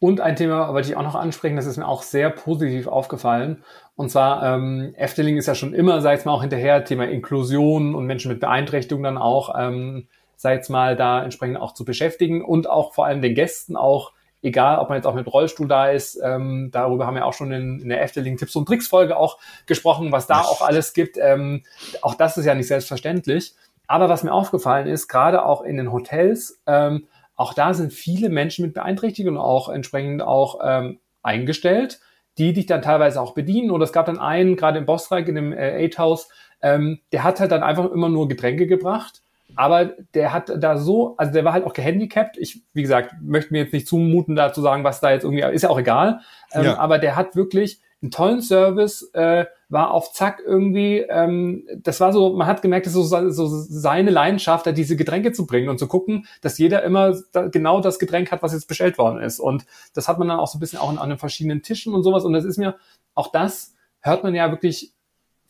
Und 0.00 0.22
ein 0.22 0.34
Thema 0.34 0.72
wollte 0.72 0.88
ich 0.88 0.96
auch 0.96 1.02
noch 1.02 1.14
ansprechen, 1.14 1.56
das 1.56 1.66
ist 1.66 1.76
mir 1.76 1.86
auch 1.86 2.02
sehr 2.02 2.30
positiv 2.30 2.86
aufgefallen. 2.86 3.62
Und 3.96 4.10
zwar, 4.10 4.42
ähm, 4.42 4.94
Efteling 4.96 5.36
ist 5.36 5.46
ja 5.46 5.54
schon 5.54 5.74
immer, 5.74 6.00
sei 6.00 6.14
es 6.14 6.24
mal 6.24 6.32
auch 6.32 6.40
hinterher, 6.40 6.84
Thema 6.84 7.04
Inklusion 7.04 7.94
und 7.94 8.06
Menschen 8.06 8.30
mit 8.30 8.40
Beeinträchtigung 8.40 9.02
dann 9.02 9.18
auch, 9.18 9.54
ähm, 9.58 10.08
sei 10.36 10.56
es 10.56 10.70
mal 10.70 10.96
da 10.96 11.22
entsprechend 11.22 11.58
auch 11.58 11.74
zu 11.74 11.84
beschäftigen 11.84 12.42
und 12.42 12.66
auch 12.66 12.94
vor 12.94 13.04
allem 13.04 13.20
den 13.20 13.34
Gästen 13.34 13.76
auch 13.76 14.12
egal 14.42 14.78
ob 14.78 14.88
man 14.88 14.96
jetzt 14.96 15.06
auch 15.06 15.14
mit 15.14 15.26
Rollstuhl 15.26 15.68
da 15.68 15.88
ist, 15.88 16.18
ähm, 16.22 16.70
darüber 16.72 17.06
haben 17.06 17.14
wir 17.14 17.26
auch 17.26 17.32
schon 17.32 17.52
in, 17.52 17.80
in 17.80 17.88
der 17.88 18.02
Efteling 18.02 18.36
Tipps 18.36 18.56
und 18.56 18.66
Tricks 18.66 18.88
Folge 18.88 19.16
auch 19.16 19.38
gesprochen, 19.66 20.12
was 20.12 20.26
da 20.26 20.40
auch 20.40 20.62
alles 20.62 20.92
gibt. 20.92 21.18
Ähm, 21.18 21.62
auch 22.02 22.14
das 22.14 22.36
ist 22.36 22.46
ja 22.46 22.54
nicht 22.54 22.68
selbstverständlich. 22.68 23.54
Aber 23.86 24.08
was 24.08 24.22
mir 24.22 24.32
aufgefallen 24.32 24.86
ist, 24.86 25.08
gerade 25.08 25.44
auch 25.44 25.62
in 25.62 25.76
den 25.76 25.92
Hotels, 25.92 26.60
ähm, 26.66 27.06
auch 27.34 27.54
da 27.54 27.74
sind 27.74 27.92
viele 27.92 28.28
Menschen 28.28 28.64
mit 28.64 28.74
Beeinträchtigungen 28.74 29.40
auch 29.40 29.68
entsprechend 29.68 30.22
auch 30.22 30.60
ähm, 30.62 31.00
eingestellt, 31.22 32.00
die 32.38 32.52
dich 32.52 32.66
dann 32.66 32.82
teilweise 32.82 33.20
auch 33.20 33.34
bedienen. 33.34 33.70
Oder 33.70 33.84
es 33.84 33.92
gab 33.92 34.06
dann 34.06 34.18
einen, 34.18 34.56
gerade 34.56 34.78
im 34.78 34.86
Bossreich, 34.86 35.26
in 35.26 35.34
dem 35.34 35.52
äh, 35.52 35.84
Eight 35.84 35.98
House, 35.98 36.28
ähm, 36.62 37.00
der 37.12 37.24
hat 37.24 37.40
halt 37.40 37.50
dann 37.50 37.62
einfach 37.62 37.90
immer 37.90 38.08
nur 38.08 38.28
Getränke 38.28 38.66
gebracht 38.66 39.22
aber 39.56 39.86
der 40.14 40.32
hat 40.32 40.52
da 40.56 40.76
so, 40.76 41.16
also 41.16 41.32
der 41.32 41.44
war 41.44 41.52
halt 41.52 41.64
auch 41.64 41.72
gehandicapt. 41.72 42.36
Ich, 42.38 42.62
wie 42.72 42.82
gesagt, 42.82 43.14
möchte 43.22 43.52
mir 43.52 43.62
jetzt 43.62 43.72
nicht 43.72 43.86
zumuten, 43.86 44.36
da 44.36 44.52
zu 44.52 44.60
sagen, 44.60 44.84
was 44.84 45.00
da 45.00 45.10
jetzt 45.10 45.24
irgendwie, 45.24 45.42
ist 45.42 45.62
ja 45.62 45.70
auch 45.70 45.78
egal. 45.78 46.20
Ähm, 46.52 46.64
ja. 46.64 46.78
Aber 46.78 46.98
der 46.98 47.16
hat 47.16 47.36
wirklich 47.36 47.80
einen 48.02 48.10
tollen 48.10 48.40
Service, 48.40 49.10
äh, 49.12 49.44
war 49.68 49.90
auf 49.90 50.12
Zack 50.12 50.42
irgendwie, 50.44 51.00
ähm, 51.00 51.66
das 51.76 52.00
war 52.00 52.12
so, 52.12 52.32
man 52.32 52.46
hat 52.46 52.62
gemerkt, 52.62 52.86
das 52.86 52.94
ist 52.94 53.10
so, 53.10 53.30
so 53.30 53.46
seine 53.46 54.10
Leidenschaft, 54.10 54.66
da 54.66 54.72
diese 54.72 54.96
Getränke 54.96 55.32
zu 55.32 55.46
bringen 55.46 55.68
und 55.68 55.78
zu 55.78 55.86
gucken, 55.86 56.26
dass 56.40 56.58
jeder 56.58 56.82
immer 56.82 57.14
da, 57.32 57.48
genau 57.48 57.80
das 57.80 57.98
Getränk 57.98 58.32
hat, 58.32 58.42
was 58.42 58.52
jetzt 58.54 58.68
bestellt 58.68 58.96
worden 58.96 59.20
ist. 59.20 59.38
Und 59.38 59.66
das 59.94 60.08
hat 60.08 60.18
man 60.18 60.28
dann 60.28 60.38
auch 60.38 60.48
so 60.48 60.56
ein 60.56 60.60
bisschen 60.60 60.78
auch 60.78 60.88
an, 60.88 60.98
an 60.98 61.10
den 61.10 61.18
verschiedenen 61.18 61.62
Tischen 61.62 61.92
und 61.92 62.02
sowas. 62.02 62.24
Und 62.24 62.32
das 62.32 62.44
ist 62.44 62.56
mir, 62.56 62.76
auch 63.14 63.30
das 63.30 63.74
hört 64.00 64.24
man 64.24 64.34
ja 64.34 64.50
wirklich 64.50 64.94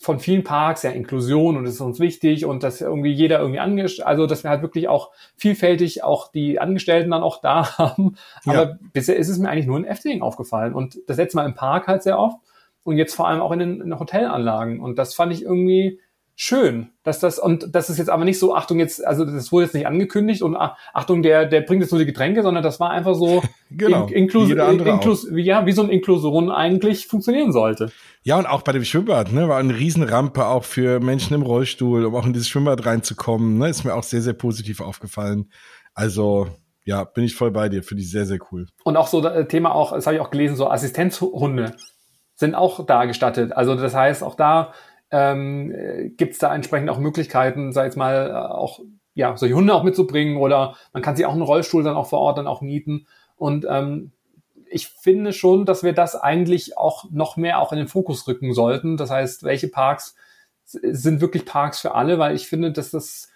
von 0.02 0.18
vielen 0.18 0.44
Parks, 0.44 0.82
ja, 0.82 0.90
Inklusion 0.90 1.58
und 1.58 1.64
das 1.64 1.74
ist 1.74 1.80
uns 1.82 2.00
wichtig 2.00 2.46
und 2.46 2.62
dass 2.62 2.80
irgendwie 2.80 3.12
jeder 3.12 3.38
irgendwie 3.38 3.60
angestellt, 3.60 4.08
also 4.08 4.26
dass 4.26 4.44
wir 4.44 4.50
halt 4.50 4.62
wirklich 4.62 4.88
auch 4.88 5.10
vielfältig 5.36 6.02
auch 6.02 6.32
die 6.32 6.58
Angestellten 6.58 7.10
dann 7.10 7.22
auch 7.22 7.42
da 7.42 7.76
haben. 7.78 8.16
Aber 8.46 8.62
ja. 8.62 8.78
bisher 8.94 9.16
ist 9.16 9.28
es 9.28 9.38
mir 9.38 9.50
eigentlich 9.50 9.66
nur 9.66 9.76
in 9.76 9.84
Efteling 9.84 10.22
aufgefallen 10.22 10.72
und 10.72 10.98
das 11.06 11.18
letzte 11.18 11.36
Mal 11.36 11.44
im 11.44 11.54
Park 11.54 11.86
halt 11.86 12.02
sehr 12.02 12.18
oft 12.18 12.38
und 12.82 12.96
jetzt 12.96 13.14
vor 13.14 13.28
allem 13.28 13.42
auch 13.42 13.52
in 13.52 13.58
den, 13.58 13.72
in 13.82 13.90
den 13.90 14.00
Hotelanlagen 14.00 14.80
und 14.80 14.98
das 14.98 15.12
fand 15.12 15.34
ich 15.34 15.42
irgendwie 15.42 16.00
schön, 16.42 16.88
dass 17.02 17.20
das 17.20 17.38
und 17.38 17.74
das 17.74 17.90
ist 17.90 17.98
jetzt 17.98 18.08
aber 18.08 18.24
nicht 18.24 18.38
so 18.38 18.54
Achtung 18.54 18.78
jetzt, 18.78 19.06
also 19.06 19.26
das 19.26 19.52
wurde 19.52 19.66
jetzt 19.66 19.74
nicht 19.74 19.86
angekündigt 19.86 20.40
und 20.40 20.56
Achtung 20.56 21.22
der 21.22 21.44
der 21.44 21.60
bringt 21.60 21.82
jetzt 21.82 21.90
nur 21.90 21.98
die 21.98 22.06
Getränke, 22.06 22.42
sondern 22.42 22.62
das 22.62 22.80
war 22.80 22.88
einfach 22.88 23.14
so 23.14 23.42
genau, 23.70 24.06
in, 24.06 24.14
inklus, 24.14 24.48
inklus, 24.48 25.28
ja 25.34 25.66
wie 25.66 25.72
so 25.72 25.82
eine 25.82 25.92
Inklusion 25.92 26.50
eigentlich 26.50 27.08
funktionieren 27.08 27.52
sollte. 27.52 27.92
Ja 28.22 28.38
und 28.38 28.46
auch 28.46 28.62
bei 28.62 28.72
dem 28.72 28.84
Schwimmbad, 28.84 29.32
ne, 29.32 29.50
war 29.50 29.58
eine 29.58 29.76
Riesenrampe 29.76 30.46
auch 30.46 30.64
für 30.64 30.98
Menschen 30.98 31.34
im 31.34 31.42
Rollstuhl, 31.42 32.06
um 32.06 32.14
auch 32.14 32.24
in 32.24 32.32
dieses 32.32 32.48
Schwimmbad 32.48 32.86
reinzukommen, 32.86 33.58
ne, 33.58 33.68
ist 33.68 33.84
mir 33.84 33.92
auch 33.92 34.02
sehr 34.02 34.22
sehr 34.22 34.32
positiv 34.32 34.80
aufgefallen. 34.80 35.50
Also 35.92 36.48
ja, 36.86 37.04
bin 37.04 37.24
ich 37.24 37.34
voll 37.34 37.50
bei 37.50 37.68
dir, 37.68 37.82
finde 37.82 38.02
ich 38.02 38.10
sehr 38.10 38.24
sehr 38.24 38.38
cool. 38.50 38.66
Und 38.84 38.96
auch 38.96 39.08
so 39.08 39.20
das 39.20 39.36
äh, 39.36 39.44
Thema 39.44 39.74
auch, 39.74 39.92
das 39.92 40.06
habe 40.06 40.16
ich 40.16 40.22
auch 40.22 40.30
gelesen, 40.30 40.56
so 40.56 40.70
Assistenzhunde 40.70 41.76
sind 42.34 42.54
auch 42.54 42.86
da 42.86 43.04
gestattet. 43.04 43.52
Also 43.52 43.74
das 43.74 43.94
heißt 43.94 44.22
auch 44.22 44.34
da 44.34 44.72
ähm, 45.10 45.74
gibt 46.16 46.34
es 46.34 46.38
da 46.38 46.54
entsprechend 46.54 46.90
auch 46.90 46.98
Möglichkeiten, 46.98 47.72
sei 47.72 47.84
jetzt 47.84 47.96
mal 47.96 48.30
äh, 48.30 48.32
auch 48.32 48.80
ja 49.14 49.36
solche 49.36 49.54
Hunde 49.54 49.74
auch 49.74 49.82
mitzubringen 49.82 50.36
oder 50.36 50.76
man 50.92 51.02
kann 51.02 51.16
sich 51.16 51.26
auch 51.26 51.32
einen 51.32 51.42
Rollstuhl 51.42 51.82
dann 51.82 51.96
auch 51.96 52.08
vor 52.08 52.20
Ort 52.20 52.38
dann 52.38 52.46
auch 52.46 52.60
mieten 52.60 53.06
und 53.36 53.66
ähm, 53.68 54.12
ich 54.70 54.88
finde 54.88 55.32
schon, 55.32 55.64
dass 55.66 55.82
wir 55.82 55.92
das 55.92 56.14
eigentlich 56.14 56.78
auch 56.78 57.10
noch 57.10 57.36
mehr 57.36 57.60
auch 57.60 57.72
in 57.72 57.78
den 57.78 57.88
Fokus 57.88 58.26
rücken 58.28 58.54
sollten. 58.54 58.96
Das 58.96 59.10
heißt, 59.10 59.42
welche 59.42 59.66
Parks 59.66 60.14
sind 60.64 61.20
wirklich 61.20 61.44
Parks 61.44 61.80
für 61.80 61.96
alle, 61.96 62.20
weil 62.20 62.36
ich 62.36 62.46
finde, 62.46 62.70
dass 62.70 62.92
das 62.92 63.30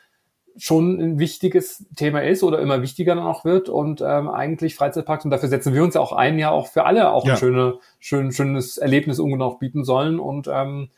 schon 0.56 1.00
ein 1.00 1.18
wichtiges 1.18 1.84
Thema 1.96 2.22
ist 2.22 2.44
oder 2.44 2.60
immer 2.60 2.80
wichtiger 2.80 3.16
dann 3.16 3.24
auch 3.24 3.44
wird 3.44 3.68
und 3.68 4.00
ähm, 4.00 4.28
eigentlich 4.28 4.76
Freizeitparks 4.76 5.24
und 5.24 5.32
dafür 5.32 5.48
setzen 5.48 5.74
wir 5.74 5.82
uns 5.82 5.94
ja 5.94 6.00
auch 6.00 6.12
ein, 6.12 6.38
ja 6.38 6.50
auch 6.50 6.68
für 6.68 6.84
alle 6.84 7.10
auch 7.10 7.26
ja. 7.26 7.32
ein 7.32 7.38
schöne, 7.38 7.78
schön, 7.98 8.30
schönes 8.30 8.78
Erlebnis 8.78 9.18
irgendwo 9.18 9.36
noch 9.36 9.58
bieten 9.58 9.82
sollen 9.82 10.20
und 10.20 10.48
ähm, 10.52 10.90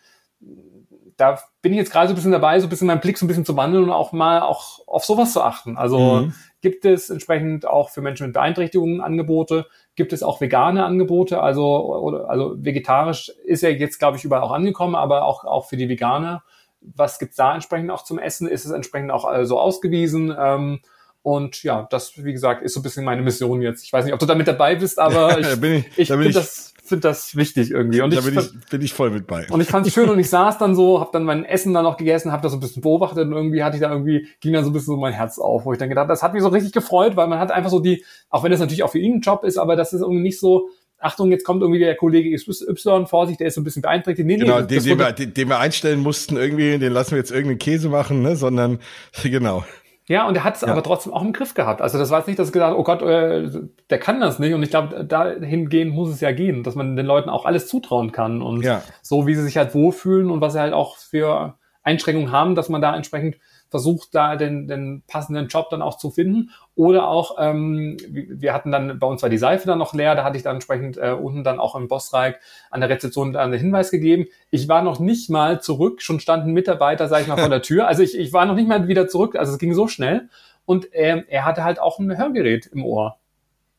da 1.16 1.38
bin 1.62 1.72
ich 1.72 1.78
jetzt 1.78 1.90
gerade 1.90 2.08
so 2.08 2.12
ein 2.12 2.16
bisschen 2.16 2.32
dabei, 2.32 2.60
so 2.60 2.66
ein 2.66 2.70
bisschen 2.70 2.86
meinen 2.86 3.00
Blick 3.00 3.16
so 3.16 3.24
ein 3.24 3.28
bisschen 3.28 3.44
zu 3.44 3.56
wandeln 3.56 3.84
und 3.84 3.90
auch 3.90 4.12
mal 4.12 4.40
auch 4.42 4.86
auf 4.86 5.04
sowas 5.04 5.32
zu 5.32 5.42
achten. 5.42 5.76
Also 5.76 5.98
mhm. 5.98 6.34
gibt 6.60 6.84
es 6.84 7.08
entsprechend 7.08 7.66
auch 7.66 7.90
für 7.90 8.02
Menschen 8.02 8.26
mit 8.26 8.34
Beeinträchtigungen 8.34 9.00
Angebote, 9.00 9.66
gibt 9.94 10.12
es 10.12 10.22
auch 10.22 10.40
vegane 10.40 10.84
Angebote, 10.84 11.40
also 11.40 11.96
oder, 12.00 12.28
also 12.28 12.54
vegetarisch 12.58 13.30
ist 13.44 13.62
ja 13.62 13.70
jetzt 13.70 13.98
glaube 13.98 14.18
ich 14.18 14.24
überall 14.24 14.42
auch 14.42 14.52
angekommen, 14.52 14.94
aber 14.94 15.24
auch 15.24 15.44
auch 15.44 15.66
für 15.66 15.76
die 15.76 15.88
Veganer. 15.88 16.42
Was 16.80 17.18
gibt's 17.18 17.36
da 17.36 17.54
entsprechend 17.54 17.90
auch 17.90 18.04
zum 18.04 18.18
Essen? 18.18 18.46
Ist 18.46 18.64
es 18.64 18.70
entsprechend 18.70 19.10
auch 19.10 19.32
äh, 19.32 19.46
so 19.46 19.58
ausgewiesen? 19.58 20.34
Ähm, 20.38 20.80
und 21.22 21.64
ja, 21.64 21.88
das, 21.90 22.22
wie 22.22 22.32
gesagt, 22.32 22.62
ist 22.62 22.74
so 22.74 22.80
ein 22.80 22.84
bisschen 22.84 23.04
meine 23.04 23.22
Mission 23.22 23.60
jetzt. 23.60 23.82
Ich 23.82 23.92
weiß 23.92 24.04
nicht, 24.04 24.14
ob 24.14 24.20
du 24.20 24.26
da 24.26 24.36
mit 24.36 24.46
dabei 24.46 24.76
bist, 24.76 25.00
aber 25.00 25.38
ich, 25.40 25.46
ich, 25.48 25.82
ich 25.96 26.08
finde 26.08 26.30
das 26.30 26.75
finde 26.86 27.08
das 27.08 27.36
wichtig 27.36 27.70
irgendwie. 27.70 28.00
Und 28.00 28.14
da 28.14 28.20
bin 28.20 28.38
ich, 28.38 28.70
bin 28.70 28.82
ich 28.82 28.92
voll 28.92 29.10
mit 29.10 29.26
bei. 29.26 29.46
Und 29.50 29.60
ich 29.60 29.68
fand 29.68 29.86
es 29.86 29.92
schön 29.92 30.08
und 30.08 30.18
ich 30.18 30.28
saß 30.30 30.58
dann 30.58 30.74
so, 30.74 31.00
habe 31.00 31.10
dann 31.12 31.24
mein 31.24 31.44
Essen 31.44 31.74
dann 31.74 31.84
noch 31.84 31.96
gegessen, 31.96 32.32
habe 32.32 32.42
das 32.42 32.52
so 32.52 32.58
ein 32.58 32.60
bisschen 32.60 32.82
beobachtet 32.82 33.26
und 33.26 33.32
irgendwie 33.32 33.62
hatte 33.62 33.76
ich 33.76 33.82
da 33.82 33.90
irgendwie, 33.90 34.28
ging 34.40 34.52
dann 34.52 34.64
so 34.64 34.70
ein 34.70 34.72
bisschen 34.72 34.94
so 34.94 34.96
mein 34.96 35.12
Herz 35.12 35.38
auf, 35.38 35.64
wo 35.64 35.72
ich 35.72 35.78
dann 35.78 35.88
gedacht, 35.88 36.08
das 36.10 36.22
hat 36.22 36.34
mich 36.34 36.42
so 36.42 36.48
richtig 36.48 36.72
gefreut, 36.72 37.16
weil 37.16 37.28
man 37.28 37.38
hat 37.38 37.50
einfach 37.50 37.70
so 37.70 37.80
die, 37.80 38.04
auch 38.30 38.44
wenn 38.44 38.50
das 38.50 38.60
natürlich 38.60 38.82
auch 38.82 38.92
für 38.92 38.98
ihn 38.98 39.16
ein 39.16 39.20
Job 39.20 39.44
ist, 39.44 39.58
aber 39.58 39.76
das 39.76 39.92
ist 39.92 40.00
irgendwie 40.00 40.22
nicht 40.22 40.38
so, 40.40 40.68
Achtung, 40.98 41.30
jetzt 41.30 41.44
kommt 41.44 41.62
irgendwie 41.62 41.80
der 41.80 41.94
Kollege 41.94 42.34
XY, 42.34 43.06
Vorsicht, 43.06 43.40
der 43.40 43.48
ist 43.48 43.54
so 43.54 43.60
ein 43.60 43.64
bisschen 43.64 43.82
beeinträchtigt. 43.82 44.26
Nee, 44.26 44.36
genau, 44.36 44.60
nee, 44.60 44.66
den, 44.66 44.82
den, 44.82 44.98
wir, 44.98 45.12
den, 45.12 45.34
den 45.34 45.48
wir 45.48 45.58
einstellen 45.58 46.00
mussten 46.00 46.36
irgendwie, 46.36 46.78
den 46.78 46.92
lassen 46.92 47.12
wir 47.12 47.18
jetzt 47.18 47.30
irgendeinen 47.30 47.58
Käse 47.58 47.88
machen, 47.88 48.22
ne, 48.22 48.36
sondern, 48.36 48.78
genau. 49.22 49.64
Ja, 50.08 50.28
und 50.28 50.36
er 50.36 50.44
hat 50.44 50.54
es 50.54 50.60
ja. 50.60 50.68
aber 50.68 50.82
trotzdem 50.82 51.12
auch 51.12 51.22
im 51.22 51.32
Griff 51.32 51.54
gehabt. 51.54 51.82
Also 51.82 51.98
das 51.98 52.10
war 52.10 52.18
jetzt 52.18 52.28
nicht, 52.28 52.38
dass 52.38 52.50
er 52.50 52.52
gesagt 52.52 52.76
oh 52.78 52.84
Gott, 52.84 53.02
äh, 53.02 53.50
der 53.90 53.98
kann 53.98 54.20
das 54.20 54.38
nicht. 54.38 54.54
Und 54.54 54.62
ich 54.62 54.70
glaube, 54.70 55.04
dahingehend 55.04 55.92
muss 55.92 56.10
es 56.10 56.20
ja 56.20 56.32
gehen, 56.32 56.62
dass 56.62 56.76
man 56.76 56.96
den 56.96 57.06
Leuten 57.06 57.28
auch 57.28 57.44
alles 57.44 57.66
zutrauen 57.66 58.12
kann. 58.12 58.40
Und 58.40 58.62
ja. 58.62 58.82
so, 59.02 59.26
wie 59.26 59.34
sie 59.34 59.42
sich 59.42 59.56
halt 59.56 59.74
wohlfühlen 59.74 60.30
und 60.30 60.40
was 60.40 60.52
sie 60.52 60.60
halt 60.60 60.74
auch 60.74 60.96
für 60.96 61.54
Einschränkungen 61.82 62.30
haben, 62.30 62.54
dass 62.54 62.68
man 62.68 62.80
da 62.80 62.94
entsprechend 62.94 63.36
versucht, 63.68 64.14
da 64.14 64.36
den, 64.36 64.68
den 64.68 65.02
passenden 65.06 65.48
Job 65.48 65.70
dann 65.70 65.82
auch 65.82 65.98
zu 65.98 66.10
finden. 66.10 66.50
Oder 66.74 67.08
auch, 67.08 67.36
ähm, 67.38 67.96
wir 68.08 68.52
hatten 68.52 68.70
dann, 68.70 68.98
bei 68.98 69.06
uns 69.06 69.22
war 69.22 69.28
die 69.28 69.38
Seife 69.38 69.66
dann 69.66 69.78
noch 69.78 69.94
leer, 69.94 70.14
da 70.14 70.24
hatte 70.24 70.36
ich 70.36 70.42
dann 70.42 70.56
entsprechend 70.56 70.96
äh, 70.98 71.10
unten 71.10 71.44
dann 71.44 71.58
auch 71.58 71.74
im 71.74 71.88
Bossreich 71.88 72.36
an 72.70 72.80
der 72.80 72.90
Rezeption 72.90 73.34
einen 73.34 73.58
Hinweis 73.58 73.90
gegeben. 73.90 74.26
Ich 74.50 74.68
war 74.68 74.82
noch 74.82 75.00
nicht 75.00 75.30
mal 75.30 75.60
zurück, 75.60 76.02
schon 76.02 76.20
standen 76.20 76.52
Mitarbeiter, 76.52 77.08
sag 77.08 77.22
ich 77.22 77.26
mal, 77.26 77.38
vor 77.38 77.48
der 77.48 77.62
Tür. 77.62 77.88
Also 77.88 78.02
ich, 78.02 78.16
ich 78.16 78.32
war 78.32 78.46
noch 78.46 78.54
nicht 78.54 78.68
mal 78.68 78.88
wieder 78.88 79.08
zurück, 79.08 79.36
also 79.36 79.52
es 79.52 79.58
ging 79.58 79.74
so 79.74 79.88
schnell. 79.88 80.28
Und 80.64 80.88
ähm, 80.92 81.24
er 81.28 81.44
hatte 81.44 81.64
halt 81.64 81.78
auch 81.80 81.98
ein 81.98 82.16
Hörgerät 82.16 82.66
im 82.66 82.84
Ohr. 82.84 83.18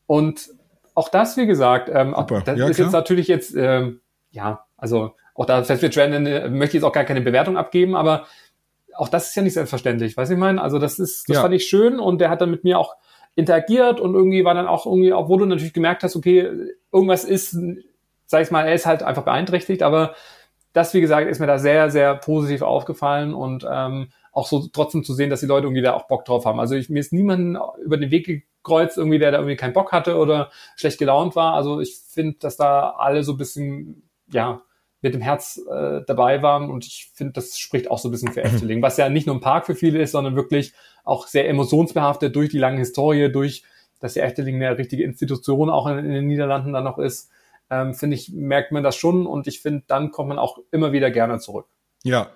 Und 0.06 0.48
auch 0.94 1.08
das, 1.10 1.36
wie 1.36 1.46
gesagt, 1.46 1.90
ähm, 1.92 2.14
auch, 2.14 2.26
das 2.26 2.58
ja, 2.58 2.66
ist 2.66 2.76
klar. 2.76 2.86
jetzt 2.86 2.92
natürlich 2.92 3.28
jetzt, 3.28 3.54
ähm, 3.54 4.00
ja, 4.30 4.64
also 4.76 5.12
auch 5.34 5.46
da 5.46 5.60
mir 5.60 5.90
Trend, 5.90 6.50
möchte 6.50 6.76
ich 6.76 6.82
jetzt 6.82 6.84
auch 6.84 6.92
gar 6.92 7.04
keine 7.04 7.20
Bewertung 7.20 7.56
abgeben, 7.56 7.94
aber 7.94 8.26
auch 8.98 9.08
das 9.08 9.28
ist 9.28 9.36
ja 9.36 9.42
nicht 9.42 9.54
selbstverständlich, 9.54 10.16
weiß 10.16 10.30
ich 10.30 10.38
meine? 10.38 10.60
Also 10.60 10.78
das 10.78 10.98
ist, 10.98 11.28
das 11.28 11.36
ja. 11.36 11.42
fand 11.42 11.54
ich 11.54 11.66
schön 11.66 12.00
und 12.00 12.20
der 12.20 12.30
hat 12.30 12.40
dann 12.40 12.50
mit 12.50 12.64
mir 12.64 12.78
auch 12.78 12.96
interagiert 13.36 14.00
und 14.00 14.14
irgendwie 14.14 14.44
war 14.44 14.54
dann 14.54 14.66
auch 14.66 14.86
irgendwie, 14.86 15.12
obwohl 15.12 15.38
du 15.38 15.46
natürlich 15.46 15.72
gemerkt 15.72 16.02
hast, 16.02 16.16
okay, 16.16 16.50
irgendwas 16.92 17.24
ist, 17.24 17.56
sag 18.26 18.42
ich 18.42 18.50
mal, 18.50 18.66
er 18.66 18.74
ist 18.74 18.86
halt 18.86 19.04
einfach 19.04 19.24
beeinträchtigt, 19.24 19.84
aber 19.84 20.16
das, 20.72 20.94
wie 20.94 21.00
gesagt, 21.00 21.28
ist 21.28 21.38
mir 21.38 21.46
da 21.46 21.58
sehr, 21.58 21.90
sehr 21.90 22.16
positiv 22.16 22.62
aufgefallen 22.62 23.34
und 23.34 23.64
ähm, 23.70 24.08
auch 24.32 24.48
so 24.48 24.68
trotzdem 24.72 25.04
zu 25.04 25.14
sehen, 25.14 25.30
dass 25.30 25.40
die 25.40 25.46
Leute 25.46 25.66
irgendwie 25.66 25.82
da 25.82 25.94
auch 25.94 26.08
Bock 26.08 26.24
drauf 26.24 26.44
haben. 26.44 26.58
Also 26.58 26.74
ich, 26.74 26.90
mir 26.90 26.98
ist 26.98 27.12
niemand 27.12 27.58
über 27.84 27.96
den 27.96 28.10
Weg 28.10 28.26
gekreuzt, 28.26 28.98
irgendwie, 28.98 29.18
der 29.20 29.30
da 29.30 29.38
irgendwie 29.38 29.56
keinen 29.56 29.72
Bock 29.72 29.92
hatte 29.92 30.16
oder 30.16 30.50
schlecht 30.76 30.98
gelaunt 30.98 31.36
war. 31.36 31.54
Also 31.54 31.80
ich 31.80 31.96
finde, 31.96 32.38
dass 32.40 32.56
da 32.56 32.90
alle 32.98 33.22
so 33.22 33.32
ein 33.32 33.38
bisschen, 33.38 34.08
ja, 34.32 34.62
mit 35.00 35.14
dem 35.14 35.20
Herz 35.20 35.60
äh, 35.70 36.00
dabei 36.06 36.42
waren. 36.42 36.70
Und 36.70 36.86
ich 36.86 37.10
finde, 37.14 37.34
das 37.34 37.58
spricht 37.58 37.90
auch 37.90 37.98
so 37.98 38.08
ein 38.08 38.12
bisschen 38.12 38.32
für 38.32 38.42
Efteling, 38.42 38.82
was 38.82 38.96
ja 38.96 39.08
nicht 39.08 39.26
nur 39.26 39.36
ein 39.36 39.40
Park 39.40 39.66
für 39.66 39.74
viele 39.74 40.00
ist, 40.00 40.12
sondern 40.12 40.36
wirklich 40.36 40.72
auch 41.04 41.26
sehr 41.26 41.48
emotionsbehaftet 41.48 42.34
durch 42.34 42.50
die 42.50 42.58
lange 42.58 42.78
Historie, 42.78 43.30
durch, 43.30 43.64
dass 44.00 44.14
der 44.14 44.24
Efteling 44.24 44.56
eine 44.56 44.76
richtige 44.76 45.04
Institution 45.04 45.70
auch 45.70 45.86
in, 45.86 45.98
in 45.98 46.12
den 46.12 46.26
Niederlanden 46.26 46.72
dann 46.72 46.84
noch 46.84 46.98
ist. 46.98 47.30
Ähm, 47.70 47.94
finde 47.94 48.16
ich, 48.16 48.32
merkt 48.32 48.72
man 48.72 48.82
das 48.82 48.96
schon 48.96 49.26
und 49.26 49.46
ich 49.46 49.60
finde, 49.60 49.84
dann 49.86 50.10
kommt 50.10 50.30
man 50.30 50.38
auch 50.38 50.58
immer 50.70 50.92
wieder 50.92 51.10
gerne 51.10 51.38
zurück. 51.38 51.66
Ja, 52.02 52.30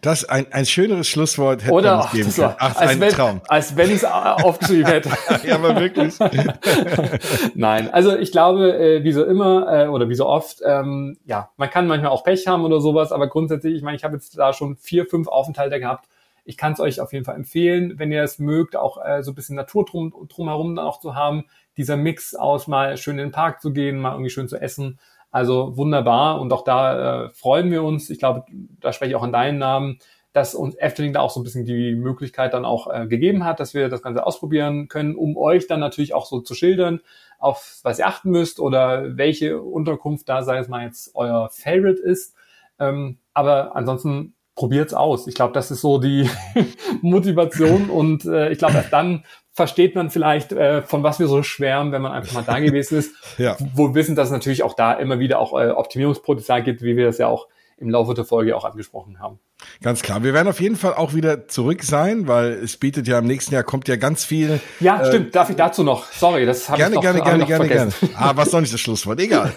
das 0.00 0.24
ein, 0.24 0.52
ein 0.52 0.64
schöneres 0.66 1.08
Schlusswort 1.08 1.62
hätte 1.62 1.72
Oder, 1.72 1.96
man 1.96 2.00
nicht 2.00 2.12
geben 2.12 2.34
können. 2.34 2.54
Ach, 2.58 2.76
als 2.76 2.90
ein 2.90 3.00
wenn, 3.00 3.10
Traum. 3.10 3.40
Als 3.48 3.76
wenn 3.76 3.88
ich 3.88 3.96
es 3.96 4.04
aufgeschrieben 4.04 4.86
hätte. 4.86 5.10
ja, 5.46 5.56
aber 5.56 5.80
wirklich. 5.80 6.14
Nein, 7.54 7.92
also 7.92 8.16
ich 8.16 8.30
glaube, 8.30 8.78
äh, 8.78 9.04
wie 9.04 9.12
so 9.12 9.24
immer 9.24 9.66
äh, 9.72 9.88
oder 9.88 10.08
wie 10.08 10.14
so 10.14 10.26
oft, 10.26 10.60
ähm, 10.64 11.18
ja, 11.24 11.50
man 11.56 11.70
kann 11.70 11.86
manchmal 11.86 12.10
auch 12.10 12.22
Pech 12.22 12.46
haben 12.46 12.64
oder 12.64 12.80
sowas, 12.80 13.12
aber 13.12 13.28
grundsätzlich, 13.28 13.74
ich 13.74 13.82
meine, 13.82 13.96
ich 13.96 14.04
habe 14.04 14.14
jetzt 14.14 14.38
da 14.38 14.52
schon 14.52 14.76
vier, 14.76 15.06
fünf 15.06 15.28
Aufenthalte 15.28 15.80
gehabt. 15.80 16.08
Ich 16.44 16.56
kann 16.56 16.72
es 16.72 16.80
euch 16.80 17.00
auf 17.00 17.12
jeden 17.12 17.24
Fall 17.24 17.36
empfehlen, 17.36 17.98
wenn 17.98 18.10
ihr 18.10 18.22
es 18.22 18.38
mögt, 18.38 18.76
auch 18.76 19.04
äh, 19.04 19.22
so 19.22 19.32
ein 19.32 19.34
bisschen 19.34 19.56
Natur 19.56 19.84
drum, 19.84 20.14
drumherum 20.28 20.76
dann 20.76 20.86
auch 20.86 21.00
zu 21.00 21.14
haben. 21.14 21.44
Dieser 21.76 21.96
Mix 21.96 22.34
aus 22.34 22.68
mal 22.68 22.96
schön 22.96 23.18
in 23.18 23.26
den 23.26 23.32
Park 23.32 23.60
zu 23.60 23.72
gehen, 23.72 23.98
mal 23.98 24.12
irgendwie 24.12 24.30
schön 24.30 24.48
zu 24.48 24.56
essen 24.56 24.98
also 25.30 25.76
wunderbar 25.76 26.40
und 26.40 26.52
auch 26.52 26.64
da 26.64 27.26
äh, 27.26 27.30
freuen 27.30 27.70
wir 27.70 27.82
uns. 27.82 28.10
Ich 28.10 28.18
glaube, 28.18 28.44
da 28.80 28.92
spreche 28.92 29.10
ich 29.10 29.16
auch 29.16 29.24
in 29.24 29.32
deinen 29.32 29.58
Namen, 29.58 29.98
dass 30.32 30.54
uns 30.54 30.74
Efteling 30.76 31.12
da 31.12 31.20
auch 31.20 31.30
so 31.30 31.40
ein 31.40 31.44
bisschen 31.44 31.64
die 31.64 31.94
Möglichkeit 31.94 32.54
dann 32.54 32.64
auch 32.64 32.92
äh, 32.92 33.06
gegeben 33.06 33.44
hat, 33.44 33.60
dass 33.60 33.74
wir 33.74 33.88
das 33.88 34.02
Ganze 34.02 34.26
ausprobieren 34.26 34.88
können, 34.88 35.16
um 35.16 35.36
euch 35.36 35.66
dann 35.66 35.80
natürlich 35.80 36.14
auch 36.14 36.26
so 36.26 36.40
zu 36.40 36.54
schildern, 36.54 37.00
auf 37.38 37.80
was 37.82 37.98
ihr 37.98 38.06
achten 38.06 38.30
müsst 38.30 38.60
oder 38.60 39.16
welche 39.16 39.60
Unterkunft 39.60 40.28
da, 40.28 40.42
sei 40.42 40.58
es 40.58 40.68
mal 40.68 40.84
jetzt 40.84 41.14
euer 41.14 41.48
Favorite 41.50 42.00
ist. 42.02 42.34
Ähm, 42.78 43.18
aber 43.34 43.74
ansonsten 43.74 44.34
probiert's 44.54 44.92
aus. 44.92 45.26
Ich 45.28 45.34
glaube, 45.34 45.52
das 45.52 45.70
ist 45.70 45.80
so 45.80 45.98
die 45.98 46.28
Motivation 47.02 47.90
und 47.90 48.24
äh, 48.24 48.50
ich 48.50 48.58
glaube, 48.58 48.74
erst 48.74 48.92
dann 48.92 49.24
versteht 49.58 49.96
man 49.96 50.08
vielleicht, 50.08 50.52
äh, 50.52 50.82
von 50.82 51.02
was 51.02 51.18
wir 51.18 51.26
so 51.26 51.42
schwärmen, 51.42 51.90
wenn 51.90 52.00
man 52.00 52.12
einfach 52.12 52.32
mal 52.32 52.44
da 52.44 52.60
gewesen 52.60 52.96
ist. 52.96 53.38
ja. 53.38 53.56
Wo 53.74 53.88
wir 53.88 53.94
wissen, 53.96 54.14
dass 54.14 54.28
es 54.28 54.32
natürlich 54.32 54.62
auch 54.62 54.74
da 54.74 54.92
immer 54.92 55.18
wieder 55.18 55.40
auch 55.40 55.52
äh, 55.60 55.70
Optimierungspotenzial 55.70 56.62
gibt, 56.62 56.80
wie 56.82 56.96
wir 56.96 57.06
das 57.06 57.18
ja 57.18 57.26
auch 57.26 57.48
im 57.76 57.90
Laufe 57.90 58.14
der 58.14 58.24
Folge 58.24 58.56
auch 58.56 58.64
angesprochen 58.64 59.18
haben. 59.18 59.40
Ganz 59.82 60.02
klar. 60.02 60.22
Wir 60.22 60.34
werden 60.34 60.48
auf 60.48 60.60
jeden 60.60 60.76
Fall 60.76 60.94
auch 60.94 61.14
wieder 61.14 61.48
zurück 61.48 61.82
sein, 61.82 62.26
weil 62.28 62.52
es 62.52 62.76
bietet 62.76 63.06
ja 63.08 63.18
im 63.18 63.26
nächsten 63.26 63.54
Jahr 63.54 63.62
kommt 63.62 63.88
ja 63.88 63.96
ganz 63.96 64.24
viel. 64.24 64.60
Ja, 64.80 65.02
äh, 65.02 65.06
stimmt. 65.06 65.34
Darf 65.34 65.50
ich 65.50 65.56
dazu 65.56 65.82
noch? 65.82 66.10
Sorry, 66.12 66.46
das 66.46 66.68
habe 66.68 66.82
ich 66.82 66.88
doch, 66.88 67.00
gerne, 67.00 67.22
gerne, 67.22 67.46
gerne, 67.46 67.68
gerne. 67.68 67.92
Ah, 68.14 68.32
was 68.34 68.52
noch 68.52 68.60
nicht 68.60 68.72
das 68.72 68.80
Schlusswort? 68.80 69.20
Egal. 69.20 69.52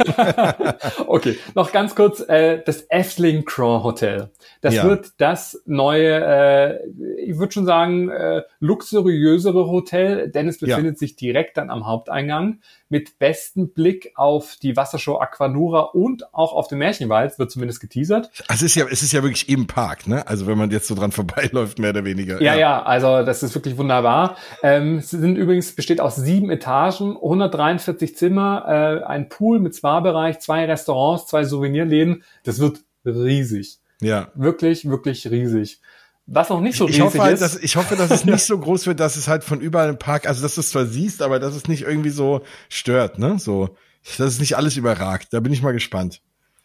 okay, 1.08 1.38
noch 1.56 1.72
ganz 1.72 1.96
kurz 1.96 2.20
äh, 2.28 2.62
das 2.66 2.86
Efteling 2.90 3.46
Craw 3.46 3.84
Hotel. 3.84 4.30
Das 4.62 4.76
ja. 4.76 4.84
wird 4.84 5.12
das 5.18 5.62
neue, 5.66 6.24
äh, 6.24 6.80
ich 7.24 7.38
würde 7.38 7.52
schon 7.54 7.66
sagen, 7.66 8.10
äh, 8.10 8.44
luxuriösere 8.60 9.68
Hotel, 9.68 10.30
denn 10.30 10.48
es 10.48 10.60
befindet 10.60 10.96
ja. 10.96 11.00
sich 11.00 11.16
direkt 11.16 11.58
dann 11.58 11.70
am 11.70 11.88
Haupteingang 11.88 12.60
mit 12.92 13.18
bestem 13.20 13.70
Blick 13.70 14.12
auf 14.16 14.58
die 14.62 14.76
Wassershow 14.76 15.18
Aquanura 15.18 15.80
und 15.80 16.34
auch 16.34 16.54
auf 16.54 16.68
den 16.68 16.78
Märchenwald, 16.78 17.40
wird 17.40 17.50
zumindest 17.50 17.80
geteasert. 17.80 18.30
Also 18.48 18.66
es 18.66 18.72
ist 18.72 18.76
ja, 18.76 18.86
es 18.92 19.02
ist 19.02 19.14
ja 19.14 19.24
wirklich 19.24 19.48
im 19.48 19.66
Park, 19.66 19.91
ne? 20.08 20.28
Also 20.28 20.48
wenn 20.48 20.58
man 20.58 20.72
jetzt 20.72 20.88
so 20.88 20.96
dran 20.96 21.12
vorbeiläuft, 21.12 21.80
mehr 21.80 21.92
oder 21.92 22.06
weniger. 22.06 22.42
Ja, 22.42 22.54
ja, 22.54 22.60
ja 22.60 22.84
also 22.84 23.24
das 23.24 23.44
ist 23.44 23.56
wirklich 23.56 23.78
wunderbar. 23.78 24.38
Ähm, 24.64 24.98
es 24.98 25.12
sind 25.12 25.36
übrigens, 25.36 25.74
besteht 25.74 26.02
aus 26.02 26.16
sieben 26.16 26.50
Etagen, 26.50 27.16
143 27.16 28.16
Zimmer, 28.16 28.66
äh, 28.68 29.06
ein 29.06 29.30
Pool 29.30 29.60
mit 29.60 29.76
Spa-Bereich, 29.76 30.40
zwei 30.40 30.66
Restaurants, 30.66 31.28
zwei 31.28 31.44
Souvenirläden. 31.44 32.24
Das 32.44 32.60
wird 32.60 32.80
riesig. 33.06 33.80
Ja. 34.02 34.30
Wirklich, 34.36 34.90
wirklich 34.90 35.30
riesig. 35.30 35.80
Was 36.28 36.50
noch 36.50 36.62
nicht 36.62 36.78
so 36.78 36.86
ich, 36.86 36.92
riesig 36.92 37.04
hoffe 37.04 37.22
halt, 37.22 37.34
ist. 37.34 37.42
Dass, 37.42 37.58
ich 37.58 37.76
hoffe, 37.76 37.96
dass 37.96 38.12
es 38.12 38.26
nicht 38.26 38.40
so 38.46 38.58
groß 38.58 38.88
wird, 38.88 39.00
dass 39.00 39.16
es 39.16 39.28
halt 39.28 39.44
von 39.44 39.60
überall 39.60 39.90
im 39.90 39.98
Park, 39.98 40.28
also 40.28 40.42
dass 40.42 40.56
du 40.56 40.62
es 40.62 40.70
zwar 40.70 40.86
siehst, 40.86 41.22
aber 41.22 41.40
dass 41.40 41.56
es 41.56 41.68
nicht 41.68 41.84
irgendwie 41.84 42.10
so 42.10 42.42
stört, 42.70 43.20
ne? 43.20 43.38
So, 43.40 43.76
dass 44.18 44.28
es 44.34 44.40
nicht 44.40 44.56
alles 44.56 44.78
überragt. 44.78 45.28
Da 45.32 45.40
bin 45.40 45.54
ich 45.54 45.62
mal 45.62 45.74
gespannt. 45.74 46.22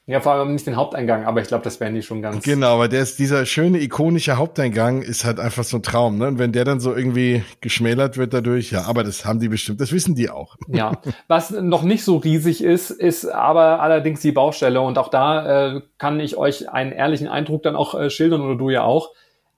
Ja, 0.09 0.21
vor 0.21 0.33
allem 0.33 0.53
nicht 0.53 0.65
den 0.69 0.77
Haupteingang, 0.77 1.25
aber 1.25 1.41
ich 1.41 1.49
glaube, 1.49 1.65
das 1.65 1.81
werden 1.81 1.97
die 1.97 2.03
schon 2.03 2.23
ganz. 2.23 2.45
Genau, 2.45 2.75
aber 2.75 2.87
der 2.87 3.03
ist, 3.03 3.19
dieser 3.19 3.45
schöne, 3.45 3.81
ikonische 3.81 4.37
Haupteingang 4.37 5.03
ist 5.03 5.25
halt 5.25 5.41
einfach 5.41 5.65
so 5.65 5.79
ein 5.79 5.83
Traum, 5.83 6.17
ne? 6.17 6.29
Und 6.29 6.39
wenn 6.39 6.53
der 6.53 6.65
dann 6.65 6.79
so 6.79 6.95
irgendwie 6.95 7.43
geschmälert 7.61 8.17
wird 8.17 8.33
dadurch, 8.33 8.71
ja, 8.71 8.85
aber 8.85 9.03
das 9.03 9.25
haben 9.25 9.41
die 9.41 9.49
bestimmt, 9.49 9.81
das 9.81 9.91
wissen 9.91 10.15
die 10.15 10.31
auch. 10.31 10.57
Ja. 10.69 10.93
Was 11.27 11.51
noch 11.51 11.83
nicht 11.83 12.05
so 12.05 12.19
riesig 12.19 12.63
ist, 12.63 12.91
ist 12.91 13.27
aber 13.27 13.81
allerdings 13.81 14.21
die 14.21 14.31
Baustelle. 14.31 14.81
Und 14.81 14.97
auch 14.97 15.09
da 15.09 15.75
äh, 15.75 15.81
kann 15.99 16.21
ich 16.21 16.37
euch 16.37 16.71
einen 16.71 16.93
ehrlichen 16.93 17.27
Eindruck 17.27 17.65
dann 17.65 17.75
auch 17.75 17.99
äh, 17.99 18.09
schildern 18.09 18.43
oder 18.43 18.55
du 18.55 18.71
ja 18.71 18.85
auch. 18.85 19.11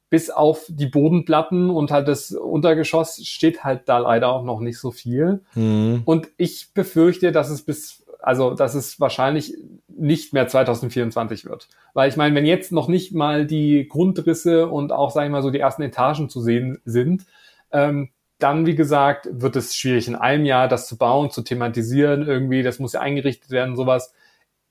Bis 0.08 0.30
auf 0.30 0.64
die 0.68 0.86
Bodenplatten 0.86 1.68
und 1.68 1.90
halt 1.90 2.08
das 2.08 2.32
Untergeschoss 2.32 3.20
steht 3.26 3.64
halt 3.64 3.82
da 3.84 3.98
leider 3.98 4.32
auch 4.32 4.44
noch 4.44 4.60
nicht 4.60 4.78
so 4.78 4.92
viel. 4.92 5.42
Mhm. 5.54 6.00
Und 6.06 6.28
ich 6.38 6.72
befürchte, 6.72 7.32
dass 7.32 7.50
es 7.50 7.60
bis 7.60 8.02
also 8.20 8.54
dass 8.54 8.74
es 8.74 8.98
wahrscheinlich 9.00 9.54
nicht 9.98 10.32
mehr 10.32 10.48
2024 10.48 11.44
wird. 11.44 11.68
Weil 11.94 12.08
ich 12.08 12.16
meine, 12.16 12.34
wenn 12.34 12.46
jetzt 12.46 12.72
noch 12.72 12.88
nicht 12.88 13.14
mal 13.14 13.46
die 13.46 13.88
Grundrisse 13.88 14.68
und 14.68 14.92
auch, 14.92 15.10
sage 15.10 15.26
ich 15.26 15.32
mal, 15.32 15.42
so 15.42 15.50
die 15.50 15.60
ersten 15.60 15.82
Etagen 15.82 16.28
zu 16.28 16.40
sehen 16.40 16.80
sind, 16.84 17.26
ähm, 17.72 18.10
dann, 18.38 18.66
wie 18.66 18.76
gesagt, 18.76 19.28
wird 19.30 19.56
es 19.56 19.74
schwierig, 19.74 20.06
in 20.06 20.14
einem 20.14 20.44
Jahr 20.44 20.68
das 20.68 20.86
zu 20.86 20.96
bauen, 20.96 21.30
zu 21.30 21.42
thematisieren 21.42 22.26
irgendwie, 22.26 22.62
das 22.62 22.78
muss 22.78 22.92
ja 22.92 23.00
eingerichtet 23.00 23.50
werden, 23.50 23.76
sowas. 23.76 24.14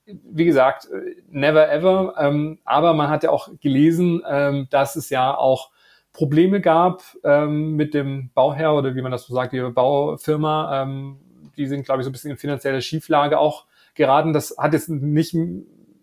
Wie 0.05 0.45
gesagt, 0.45 0.87
never 1.29 1.69
ever. 1.69 2.15
Ähm, 2.17 2.59
aber 2.63 2.93
man 2.93 3.09
hat 3.09 3.23
ja 3.23 3.29
auch 3.29 3.49
gelesen, 3.59 4.23
ähm, 4.25 4.67
dass 4.69 4.95
es 4.95 5.09
ja 5.09 5.35
auch 5.35 5.71
Probleme 6.13 6.61
gab 6.61 7.03
ähm, 7.23 7.75
mit 7.75 7.93
dem 7.93 8.31
Bauherr 8.33 8.73
oder 8.73 8.95
wie 8.95 9.01
man 9.01 9.11
das 9.11 9.25
so 9.25 9.33
sagt, 9.33 9.51
die 9.51 9.59
Baufirma, 9.59 10.81
ähm, 10.81 11.19
die 11.57 11.67
sind, 11.67 11.83
glaube 11.83 12.01
ich, 12.01 12.05
so 12.05 12.09
ein 12.09 12.13
bisschen 12.13 12.31
in 12.31 12.37
finanzielle 12.37 12.81
Schieflage 12.81 13.37
auch 13.37 13.65
geraten. 13.97 14.33
Das 14.33 14.55
hat 14.57 14.73
jetzt 14.73 14.89
nicht 14.89 15.35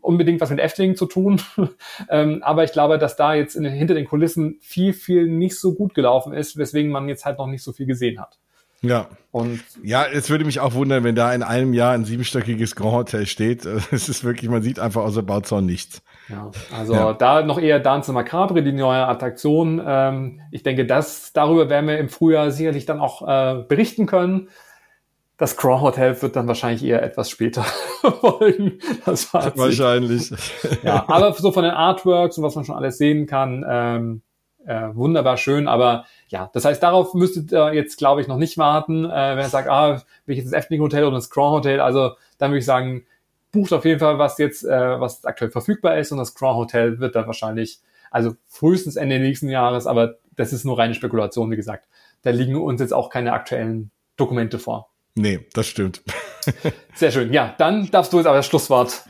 unbedingt 0.05 0.41
was 0.41 0.51
mit 0.51 0.61
Efteling 0.61 0.97
zu 0.97 1.07
tun. 1.07 1.41
ähm, 2.11 2.43
aber 2.43 2.65
ich 2.65 2.73
glaube, 2.73 2.99
dass 2.99 3.17
da 3.17 3.35
jetzt 3.35 3.57
in, 3.57 3.65
hinter 3.65 3.95
den 3.95 4.07
Kulissen 4.07 4.59
viel, 4.61 4.93
viel 4.93 5.27
nicht 5.27 5.59
so 5.59 5.75
gut 5.75 5.95
gelaufen 5.95 6.33
ist, 6.33 6.57
weswegen 6.57 6.93
man 6.93 7.09
jetzt 7.09 7.25
halt 7.25 7.39
noch 7.39 7.47
nicht 7.47 7.63
so 7.63 7.73
viel 7.73 7.87
gesehen 7.87 8.21
hat. 8.21 8.39
Ja. 8.83 9.09
Und 9.31 9.61
ja, 9.83 10.05
es 10.05 10.31
würde 10.31 10.45
mich 10.45 10.61
auch 10.61 10.75
wundern, 10.75 11.03
wenn 11.03 11.15
da 11.15 11.33
in 11.33 11.43
einem 11.43 11.73
Jahr 11.73 11.93
ein 11.93 12.05
siebenstöckiges 12.05 12.77
Grand 12.77 12.95
Hotel 12.95 13.27
steht. 13.27 13.67
Es 13.91 14.09
ist 14.09 14.25
wirklich, 14.25 14.51
man 14.51 14.63
sieht 14.63 14.79
einfach 14.79 15.03
außer 15.03 15.23
Bauzaun 15.23 15.67
nichts. 15.67 16.03
Ja, 16.29 16.51
also 16.77 16.95
ja. 16.95 17.13
da 17.13 17.43
noch 17.43 17.59
eher 17.59 17.81
Dance 17.81 18.13
Macabre, 18.13 18.63
die 18.63 18.73
neue 18.73 19.07
Attraktion. 19.07 19.83
Ähm, 19.85 20.41
ich 20.51 20.63
denke, 20.63 20.87
das 20.87 21.33
darüber 21.33 21.69
werden 21.69 21.89
wir 21.89 21.99
im 21.99 22.09
Frühjahr 22.09 22.51
sicherlich 22.51 22.87
dann 22.87 23.01
auch 23.01 23.27
äh, 23.27 23.63
berichten 23.67 24.07
können. 24.07 24.49
Das 25.37 25.57
Craw 25.57 25.81
Hotel 25.81 26.21
wird 26.23 26.37
dann 26.37 26.47
wahrscheinlich 26.47 26.85
eher 26.85 27.03
etwas 27.03 27.29
später 27.29 27.63
folgen. 28.21 28.79
Das 29.05 29.33
wahrscheinlich. 29.35 30.31
Ja, 30.83 31.05
aber 31.09 31.33
so 31.33 31.51
von 31.51 31.65
den 31.65 31.73
Artworks 31.73 32.39
und 32.39 32.45
was 32.45 32.55
man 32.55 32.65
schon 32.65 32.77
alles 32.77 32.99
sehen 32.99 33.27
kann, 33.27 33.65
ähm, 33.69 34.23
äh, 34.67 34.95
wunderbar 34.95 35.37
schön. 35.37 35.69
Aber 35.69 36.05
ja, 36.29 36.51
das 36.53 36.65
heißt, 36.65 36.83
darauf 36.83 37.15
müsstet 37.15 37.53
ihr 37.53 37.75
jetzt, 37.75 37.99
glaube 37.99 38.21
ich, 38.21 38.29
noch 38.29 38.37
nicht 38.37 38.59
warten. 38.59 39.05
Äh, 39.05 39.37
wenn 39.37 39.45
ihr 39.45 39.49
sagt, 39.49 39.69
ah, 39.69 40.03
will 40.27 40.35
ich 40.35 40.39
jetzt 40.39 40.53
das 40.53 40.59
Efteling 40.59 40.83
Hotel 40.83 41.05
oder 41.05 41.17
das 41.17 41.31
Craw 41.31 41.51
Hotel, 41.51 41.81
also 41.81 42.13
dann 42.39 42.51
würde 42.51 42.59
ich 42.59 42.65
sagen, 42.65 43.05
bucht 43.53 43.73
auf 43.73 43.85
jeden 43.85 44.01
Fall, 44.01 44.19
was 44.19 44.39
jetzt, 44.39 44.65
äh, 44.65 45.01
was 45.01 45.25
aktuell 45.25 45.51
verfügbar 45.51 45.99
ist 45.99 46.13
und 46.13 46.19
das 46.19 46.35
Craw 46.35 46.55
Hotel 46.55 46.99
wird 46.99 47.15
dann 47.15 47.27
wahrscheinlich, 47.27 47.81
also 48.11 48.35
frühestens 48.49 48.97
Ende 48.97 49.19
nächsten 49.19 49.49
Jahres, 49.49 49.87
aber 49.87 50.17
das 50.37 50.53
ist 50.53 50.65
nur 50.65 50.79
reine 50.79 50.95
Spekulation, 50.95 51.51
wie 51.51 51.57
gesagt. 51.57 51.89
Da 52.23 52.31
liegen 52.31 52.57
uns 52.57 52.81
jetzt 52.81 52.93
auch 52.93 53.11
keine 53.11 53.33
aktuellen 53.33 53.91
Dokumente 54.17 54.59
vor. 54.59 54.91
Nee, 55.15 55.41
das 55.53 55.67
stimmt. 55.69 56.03
Sehr 56.95 57.13
schön. 57.13 57.33
Ja, 57.33 57.55
dann 57.59 57.91
darfst 57.91 58.13
du 58.13 58.19
jetzt 58.19 58.27
aber 58.27 58.37
das 58.37 58.47
Schlusswort 58.47 59.05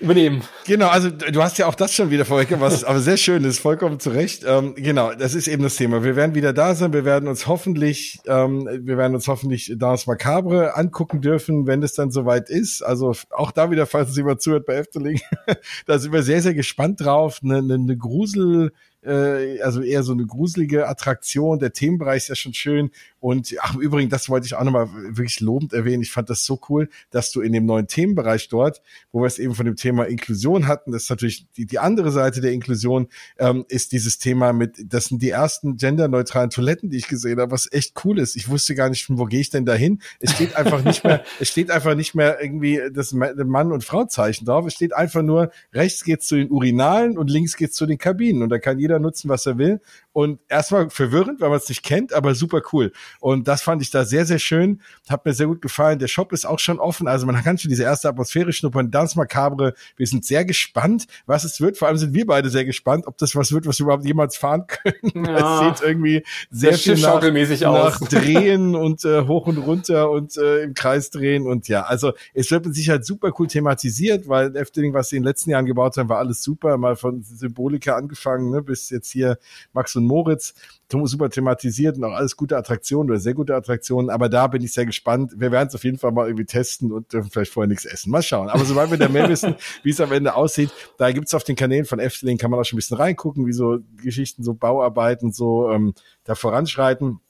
übernehmen. 0.00 0.42
Genau, 0.66 0.88
also 0.88 1.10
du 1.10 1.42
hast 1.42 1.58
ja 1.58 1.66
auch 1.66 1.74
das 1.74 1.92
schon 1.92 2.10
wieder 2.10 2.24
vorweg, 2.24 2.48
was 2.60 2.84
aber 2.84 3.00
sehr 3.00 3.16
schön 3.16 3.44
ist, 3.44 3.58
vollkommen 3.58 3.98
zu 4.00 4.10
Recht. 4.10 4.44
Ähm, 4.46 4.74
genau, 4.76 5.12
das 5.12 5.34
ist 5.34 5.48
eben 5.48 5.62
das 5.62 5.76
Thema. 5.76 6.04
Wir 6.04 6.16
werden 6.16 6.34
wieder 6.34 6.52
da 6.52 6.74
sein, 6.74 6.92
wir 6.92 7.04
werden 7.04 7.28
uns 7.28 7.46
hoffentlich, 7.46 8.20
ähm, 8.26 8.68
wir 8.82 8.96
werden 8.96 9.14
uns 9.14 9.26
hoffentlich 9.26 9.74
Dance 9.76 10.08
Macabre 10.08 10.76
angucken 10.76 11.20
dürfen, 11.20 11.66
wenn 11.66 11.82
es 11.82 11.94
dann 11.94 12.10
soweit 12.10 12.48
ist. 12.48 12.82
Also 12.82 13.12
auch 13.30 13.50
da 13.50 13.70
wieder, 13.70 13.86
falls 13.86 14.10
es 14.10 14.16
jemand 14.16 14.40
zuhört 14.40 14.66
bei 14.66 14.74
Efteling, 14.76 15.20
da 15.86 15.98
sind 15.98 16.12
wir 16.12 16.22
sehr, 16.22 16.42
sehr 16.42 16.54
gespannt 16.54 17.00
drauf. 17.04 17.40
Eine, 17.42 17.58
eine, 17.58 17.74
eine 17.74 17.96
Grusel- 17.96 18.70
äh, 19.04 19.60
also 19.62 19.80
eher 19.80 20.02
so 20.02 20.12
eine 20.12 20.26
gruselige 20.26 20.88
Attraktion. 20.88 21.58
Der 21.58 21.72
Themenbereich 21.72 22.18
ist 22.18 22.28
ja 22.28 22.34
schon 22.34 22.54
schön. 22.54 22.90
Und 23.20 23.54
ach, 23.60 23.74
im 23.74 23.80
Übrigen, 23.80 24.10
das 24.10 24.28
wollte 24.28 24.46
ich 24.46 24.54
auch 24.54 24.64
nochmal 24.64 24.88
wirklich 24.92 25.40
lobend 25.40 25.72
erwähnen. 25.72 26.02
Ich 26.02 26.12
fand 26.12 26.30
das 26.30 26.44
so 26.44 26.60
cool, 26.68 26.88
dass 27.10 27.32
du 27.32 27.40
in 27.40 27.52
dem 27.52 27.66
neuen 27.66 27.88
Themenbereich 27.88 28.48
dort, 28.48 28.82
wo 29.12 29.22
wir 29.22 29.26
es 29.26 29.38
eben 29.38 29.54
von 29.54 29.66
dem 29.66 29.76
Thema 29.76 30.04
Inklusion 30.04 30.66
hatten, 30.66 30.92
das 30.92 31.04
ist 31.04 31.10
natürlich 31.10 31.46
die, 31.56 31.66
die 31.66 31.78
andere 31.78 32.12
Seite 32.12 32.40
der 32.40 32.52
Inklusion, 32.52 33.08
ähm, 33.38 33.64
ist 33.68 33.92
dieses 33.92 34.18
Thema 34.18 34.52
mit, 34.52 34.76
das 34.92 35.06
sind 35.06 35.22
die 35.22 35.30
ersten 35.30 35.76
genderneutralen 35.76 36.50
Toiletten, 36.50 36.90
die 36.90 36.98
ich 36.98 37.08
gesehen 37.08 37.40
habe, 37.40 37.50
was 37.50 37.70
echt 37.72 37.94
cool 38.04 38.18
ist. 38.18 38.36
Ich 38.36 38.48
wusste 38.48 38.74
gar 38.74 38.88
nicht, 38.88 39.06
wo 39.08 39.24
gehe 39.24 39.40
ich 39.40 39.50
denn 39.50 39.66
da 39.66 39.74
hin? 39.74 40.00
Es 40.20 40.32
steht 40.32 40.56
einfach 40.56 40.84
nicht 40.84 41.04
mehr, 41.04 41.24
es 41.40 41.48
steht 41.48 41.70
einfach 41.70 41.94
nicht 41.94 42.14
mehr 42.14 42.40
irgendwie 42.40 42.80
das 42.92 43.12
Mann- 43.12 43.72
und 43.72 43.84
Frau-Zeichen 43.84 44.46
drauf. 44.46 44.66
Es 44.66 44.74
steht 44.74 44.94
einfach 44.94 45.22
nur, 45.22 45.50
rechts 45.72 46.04
geht's 46.04 46.26
zu 46.26 46.36
den 46.36 46.50
Urinalen 46.50 47.18
und 47.18 47.30
links 47.30 47.56
geht's 47.56 47.76
zu 47.76 47.86
den 47.86 47.98
Kabinen. 47.98 48.42
Und 48.42 48.50
da 48.50 48.58
kann 48.58 48.78
jeder 48.78 48.98
nutzen, 48.98 49.28
was 49.28 49.46
er 49.46 49.58
will. 49.58 49.80
Und 50.12 50.40
erstmal 50.48 50.90
verwirrend, 50.90 51.40
weil 51.40 51.48
man 51.48 51.58
es 51.58 51.68
nicht 51.68 51.82
kennt, 51.82 52.12
aber 52.12 52.34
super 52.34 52.62
cool. 52.72 52.92
Und 53.20 53.48
das 53.48 53.62
fand 53.62 53.82
ich 53.82 53.90
da 53.90 54.04
sehr, 54.04 54.26
sehr 54.26 54.38
schön. 54.38 54.80
Hat 55.08 55.24
mir 55.24 55.32
sehr 55.32 55.46
gut 55.46 55.62
gefallen. 55.62 55.98
Der 55.98 56.08
Shop 56.08 56.32
ist 56.32 56.46
auch 56.46 56.58
schon 56.58 56.78
offen. 56.78 57.08
Also 57.08 57.26
man 57.26 57.42
kann 57.42 57.58
schon 57.58 57.68
diese 57.68 57.82
erste 57.82 58.08
Atmosphäre 58.08 58.52
schnuppern. 58.52 58.90
Dance 58.90 59.16
Macabre. 59.16 59.74
Wir 59.96 60.06
sind 60.06 60.24
sehr 60.24 60.44
gespannt, 60.44 61.06
was 61.26 61.44
es 61.44 61.60
wird. 61.60 61.76
Vor 61.76 61.88
allem 61.88 61.96
sind 61.96 62.14
wir 62.14 62.26
beide 62.26 62.50
sehr 62.50 62.64
gespannt, 62.64 63.06
ob 63.06 63.18
das 63.18 63.34
was 63.34 63.52
wird, 63.52 63.66
was 63.66 63.78
wir 63.78 63.84
überhaupt 63.84 64.04
jemals 64.04 64.36
fahren 64.36 64.66
können. 64.68 65.26
Ja. 65.26 65.70
Es 65.70 65.78
sieht 65.78 65.88
irgendwie 65.88 66.24
sehr 66.50 66.74
viel 66.74 66.98
nach, 66.98 67.22
nach 67.22 68.00
Drehen 68.08 68.74
und 68.74 69.04
äh, 69.04 69.22
hoch 69.26 69.46
und 69.46 69.58
runter 69.58 70.10
und 70.10 70.36
äh, 70.36 70.62
im 70.62 70.74
Kreis 70.74 71.10
drehen. 71.10 71.46
Und 71.46 71.68
ja, 71.68 71.82
also 71.82 72.12
es 72.34 72.50
wird 72.50 72.66
mit 72.66 72.74
Sicherheit 72.74 73.04
super 73.04 73.32
cool 73.38 73.46
thematisiert, 73.46 74.28
weil 74.28 74.54
Efteling, 74.56 74.94
was 74.94 75.08
sie 75.08 75.16
in 75.16 75.22
den 75.22 75.28
letzten 75.28 75.50
Jahren 75.50 75.66
gebaut 75.66 75.96
haben, 75.96 76.08
war 76.08 76.18
alles 76.18 76.42
super. 76.42 76.76
Mal 76.78 76.96
von 76.96 77.22
Symbolika 77.22 77.96
angefangen, 77.96 78.50
ne, 78.50 78.62
bis 78.62 78.90
jetzt 78.90 79.10
hier 79.10 79.38
Max 79.72 79.96
und 79.96 80.04
Moritz, 80.04 80.54
super 80.90 81.28
thematisiert 81.30 81.96
und 81.96 82.04
auch 82.04 82.12
alles 82.12 82.36
gute 82.36 82.56
Attraktionen 82.56 83.10
oder 83.10 83.20
sehr 83.20 83.34
gute 83.34 83.54
Attraktionen. 83.54 84.10
Aber 84.10 84.28
da 84.28 84.46
bin 84.46 84.62
ich 84.62 84.72
sehr 84.72 84.86
gespannt. 84.86 85.32
Wir 85.36 85.52
werden 85.52 85.68
es 85.68 85.74
auf 85.74 85.84
jeden 85.84 85.98
Fall 85.98 86.12
mal 86.12 86.26
irgendwie 86.26 86.46
testen 86.46 86.92
und 86.92 87.12
dürfen 87.12 87.30
vielleicht 87.30 87.52
vorher 87.52 87.68
nichts 87.68 87.84
essen. 87.84 88.10
Mal 88.10 88.22
schauen. 88.22 88.48
Aber 88.48 88.64
sobald 88.64 88.90
wir 88.90 88.98
da 88.98 89.08
mehr 89.08 89.28
wissen, 89.30 89.54
wie 89.82 89.90
es 89.90 90.00
am 90.00 90.12
Ende 90.12 90.34
aussieht, 90.34 90.70
da 90.96 91.12
gibt's 91.12 91.34
auf 91.34 91.44
den 91.44 91.56
Kanälen 91.56 91.84
von 91.84 91.98
Efteling, 91.98 92.38
kann 92.38 92.50
man 92.50 92.60
auch 92.60 92.64
schon 92.64 92.76
ein 92.76 92.80
bisschen 92.80 92.96
reingucken, 92.96 93.46
wie 93.46 93.52
so 93.52 93.78
Geschichten, 94.02 94.42
so 94.42 94.54
Bauarbeiten 94.54 95.32
so 95.32 95.70
ähm, 95.70 95.94
da 96.24 96.34
voranschreiten 96.34 97.20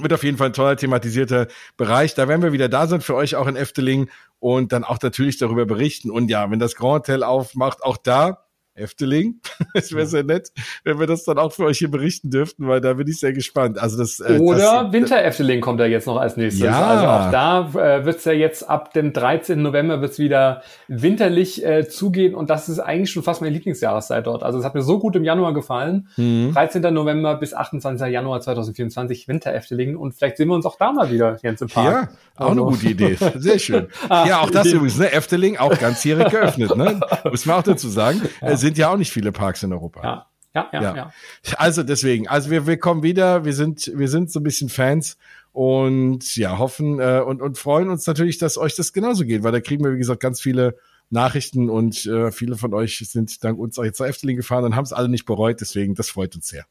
wird 0.00 0.12
auf 0.14 0.24
jeden 0.24 0.38
Fall 0.38 0.48
ein 0.48 0.52
toller 0.54 0.76
thematisierter 0.76 1.48
Bereich. 1.76 2.14
Da 2.14 2.26
werden 2.26 2.42
wir 2.42 2.52
wieder 2.52 2.68
da 2.68 2.86
sein 2.86 3.02
für 3.02 3.14
euch 3.14 3.36
auch 3.36 3.46
in 3.46 3.56
Efteling 3.56 4.08
und 4.40 4.72
dann 4.72 4.84
auch 4.84 4.98
natürlich 5.02 5.36
darüber 5.36 5.66
berichten. 5.66 6.10
Und 6.10 6.30
ja, 6.30 6.50
wenn 6.50 6.58
das 6.58 6.76
Grand 6.76 7.08
Hotel 7.08 7.22
aufmacht, 7.22 7.82
auch 7.82 7.98
da 7.98 8.41
Efteling. 8.74 9.40
Es 9.74 9.92
wäre 9.94 10.06
sehr 10.06 10.24
nett, 10.24 10.50
wenn 10.84 10.98
wir 10.98 11.06
das 11.06 11.24
dann 11.24 11.38
auch 11.38 11.52
für 11.52 11.64
euch 11.64 11.78
hier 11.78 11.90
berichten 11.90 12.30
dürften, 12.30 12.68
weil 12.68 12.80
da 12.80 12.94
bin 12.94 13.06
ich 13.08 13.20
sehr 13.20 13.32
gespannt. 13.32 13.78
Also 13.78 13.98
das 13.98 14.20
äh, 14.20 14.38
oder 14.38 14.84
das, 14.84 14.92
Winter 14.92 15.22
Efteling 15.22 15.60
kommt 15.60 15.80
ja 15.80 15.86
jetzt 15.86 16.06
noch 16.06 16.16
als 16.16 16.36
nächstes. 16.36 16.64
Ja. 16.64 16.86
Also 16.86 17.06
auch 17.06 17.30
da 17.30 17.96
äh, 17.98 18.04
wird's 18.04 18.24
ja 18.24 18.32
jetzt 18.32 18.68
ab 18.68 18.92
dem 18.92 19.12
13. 19.12 19.60
November 19.60 20.00
wird's 20.00 20.18
wieder 20.18 20.62
winterlich 20.88 21.64
äh, 21.64 21.88
zugehen 21.88 22.34
und 22.34 22.50
das 22.50 22.68
ist 22.68 22.78
eigentlich 22.78 23.10
schon 23.10 23.22
fast 23.22 23.40
meine 23.40 23.52
Lieblingsjahreszeit 23.54 24.26
dort. 24.26 24.42
Also 24.42 24.58
es 24.58 24.64
hat 24.64 24.74
mir 24.74 24.82
so 24.82 24.98
gut 24.98 25.16
im 25.16 25.24
Januar 25.24 25.52
gefallen. 25.54 26.08
Mhm. 26.16 26.52
13. 26.52 26.82
November 26.94 27.36
bis 27.36 27.54
28. 27.54 28.08
Januar 28.08 28.40
2024 28.40 29.28
Winter 29.28 29.54
Efteling 29.54 29.96
und 29.96 30.14
vielleicht 30.14 30.38
sehen 30.38 30.48
wir 30.48 30.54
uns 30.54 30.66
auch 30.66 30.76
da 30.76 30.92
mal 30.92 31.10
wieder, 31.10 31.38
Jens 31.42 31.60
im 31.60 31.68
Park. 31.68 31.86
Ja, 31.86 32.08
auch 32.36 32.50
also. 32.50 32.66
eine 32.66 32.72
gute 32.72 32.88
Idee. 32.88 33.16
Sehr 33.36 33.58
schön. 33.58 33.88
ah, 34.08 34.26
ja, 34.26 34.40
auch 34.40 34.50
das 34.50 34.66
übrigens, 34.66 34.98
ne? 34.98 35.12
Efteling 35.12 35.58
auch 35.58 35.78
ganzjährig 35.78 36.30
geöffnet, 36.30 36.76
ne? 36.76 37.00
Muss 37.30 37.46
man 37.46 37.56
auch 37.56 37.62
dazu 37.62 37.88
sagen. 37.88 38.22
Ja 38.40 38.61
sind 38.62 38.78
ja 38.78 38.90
auch 38.90 38.96
nicht 38.96 39.12
viele 39.12 39.32
Parks 39.32 39.62
in 39.62 39.72
Europa. 39.72 40.02
Ja. 40.02 40.26
Ja, 40.54 40.68
ja, 40.72 40.82
ja. 40.82 40.94
ja. 40.94 41.12
Also 41.56 41.82
deswegen, 41.82 42.28
also 42.28 42.50
wir, 42.50 42.66
wir 42.66 42.76
kommen 42.76 43.02
wieder, 43.02 43.46
wir 43.46 43.54
sind, 43.54 43.90
wir 43.94 44.08
sind 44.08 44.30
so 44.30 44.40
ein 44.40 44.42
bisschen 44.42 44.68
Fans 44.68 45.16
und 45.52 46.36
ja, 46.36 46.58
hoffen 46.58 47.00
äh, 47.00 47.22
und, 47.26 47.40
und 47.40 47.56
freuen 47.56 47.88
uns 47.88 48.06
natürlich, 48.06 48.36
dass 48.36 48.58
euch 48.58 48.74
das 48.74 48.92
genauso 48.92 49.24
geht, 49.24 49.44
weil 49.44 49.52
da 49.52 49.60
kriegen 49.60 49.82
wir, 49.82 49.94
wie 49.94 49.98
gesagt, 49.98 50.20
ganz 50.20 50.42
viele 50.42 50.76
Nachrichten 51.08 51.70
und 51.70 52.04
äh, 52.06 52.32
viele 52.32 52.56
von 52.56 52.74
euch 52.74 52.98
sind 52.98 53.42
dank 53.44 53.58
uns 53.58 53.78
auch 53.78 53.84
jetzt 53.84 53.96
zur 53.98 54.06
Efteling 54.08 54.36
gefahren 54.36 54.64
und 54.64 54.76
haben 54.76 54.84
es 54.84 54.92
alle 54.92 55.08
nicht 55.08 55.24
bereut, 55.24 55.60
deswegen, 55.60 55.94
das 55.94 56.10
freut 56.10 56.34
uns 56.34 56.48
sehr. 56.48 56.66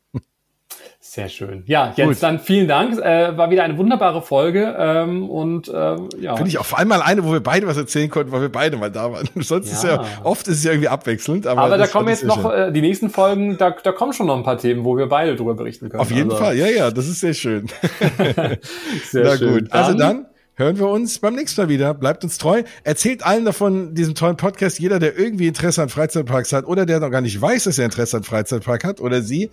Sehr 1.03 1.27
schön. 1.27 1.63
Ja, 1.65 1.93
jetzt 1.97 2.07
Gut. 2.07 2.23
dann 2.23 2.39
vielen 2.39 2.67
Dank. 2.67 2.97
Äh, 2.97 3.35
war 3.35 3.49
wieder 3.49 3.63
eine 3.63 3.77
wunderbare 3.77 4.21
Folge. 4.21 4.75
Ähm, 4.77 5.29
und 5.29 5.67
ähm, 5.67 6.07
ja. 6.19 6.35
Finde 6.37 6.49
ich 6.49 6.57
auch 6.57 6.65
vor 6.65 6.79
allem 6.79 6.87
mal 6.87 7.01
eine, 7.01 7.25
wo 7.25 7.33
wir 7.33 7.41
beide 7.41 7.67
was 7.67 7.75
erzählen 7.75 8.09
konnten, 8.09 8.31
weil 8.31 8.41
wir 8.41 8.49
beide 8.49 8.77
mal 8.77 8.91
da 8.91 9.11
waren. 9.11 9.27
Sonst 9.35 9.71
ja. 9.71 9.73
ist 9.73 9.83
ja 9.83 10.05
oft 10.23 10.47
ist 10.47 10.59
es 10.59 10.63
ja 10.63 10.71
irgendwie 10.71 10.87
abwechselnd. 10.87 11.47
Aber, 11.47 11.63
aber 11.63 11.77
da 11.77 11.87
kommen 11.87 12.07
jetzt 12.07 12.23
noch 12.23 12.49
äh, 12.49 12.71
die 12.71 12.79
nächsten 12.79 13.09
Folgen, 13.09 13.57
da, 13.57 13.71
da 13.71 13.91
kommen 13.91 14.13
schon 14.13 14.27
noch 14.27 14.37
ein 14.37 14.43
paar 14.43 14.57
Themen, 14.57 14.85
wo 14.85 14.95
wir 14.95 15.07
beide 15.07 15.35
drüber 15.35 15.53
berichten 15.55 15.89
können. 15.89 15.99
Auf 15.99 16.11
jeden 16.11 16.31
also. 16.31 16.43
Fall, 16.43 16.55
ja, 16.55 16.67
ja, 16.67 16.91
das 16.91 17.07
ist 17.07 17.19
sehr 17.19 17.33
schön. 17.33 17.67
sehr 19.09 19.25
Na 19.25 19.37
schön. 19.37 19.53
gut. 19.53 19.73
Also 19.73 19.97
dann 19.97 20.27
hören 20.55 20.77
wir 20.77 20.87
uns 20.87 21.19
beim 21.19 21.35
nächsten 21.35 21.61
Mal 21.61 21.67
wieder. 21.67 21.93
Bleibt 21.93 22.23
uns 22.23 22.37
treu. 22.37 22.63
Erzählt 22.83 23.25
allen 23.25 23.43
davon, 23.43 23.95
diesem 23.95 24.15
tollen 24.15 24.37
Podcast. 24.37 24.79
Jeder, 24.79 24.99
der 24.99 25.17
irgendwie 25.17 25.47
Interesse 25.47 25.81
an 25.81 25.89
Freizeitparks 25.89 26.53
hat 26.53 26.65
oder 26.65 26.85
der 26.85 26.99
noch 26.99 27.09
gar 27.09 27.21
nicht 27.21 27.41
weiß, 27.41 27.65
dass 27.65 27.79
er 27.79 27.85
Interesse 27.85 28.17
an 28.17 28.23
Freizeitpark 28.23 28.83
hat 28.83 29.01
oder 29.01 29.21
sie, 29.21 29.49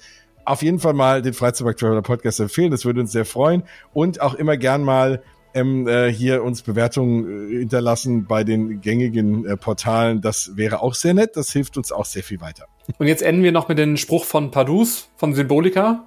auf 0.49 0.63
jeden 0.63 0.79
Fall 0.79 0.95
mal 0.95 1.23
den 1.23 1.35
Freizeitpark 1.35 1.77
Traveler 1.77 2.03
Podcast 2.03 2.41
empfehlen. 2.41 2.71
Das 2.71 2.85
würde 2.85 3.01
uns 3.01 3.13
sehr 3.13 3.25
freuen. 3.25 3.63
Und 3.93 4.21
auch 4.21 4.35
immer 4.35 4.57
gern 4.57 4.83
mal 4.83 5.23
ähm, 5.55 5.87
äh, 5.87 6.13
hier 6.13 6.43
uns 6.43 6.63
Bewertungen 6.63 7.51
äh, 7.51 7.59
hinterlassen 7.59 8.27
bei 8.27 8.45
den 8.45 8.81
gängigen 8.81 9.47
äh, 9.47 9.57
Portalen. 9.57 10.21
Das 10.21 10.57
wäre 10.57 10.83
auch 10.83 10.95
sehr 10.95 11.15
nett. 11.15 11.37
Das 11.37 11.51
hilft 11.53 11.77
uns 11.77 11.93
auch 11.93 12.05
sehr 12.05 12.23
viel 12.23 12.41
weiter. 12.41 12.67
Und 12.99 13.07
jetzt 13.07 13.23
enden 13.23 13.43
wir 13.43 13.53
noch 13.53 13.69
mit 13.69 13.79
dem 13.79 13.97
Spruch 13.97 14.25
von 14.25 14.51
Padus, 14.51 15.09
von 15.17 15.35
Symbolika. 15.35 16.07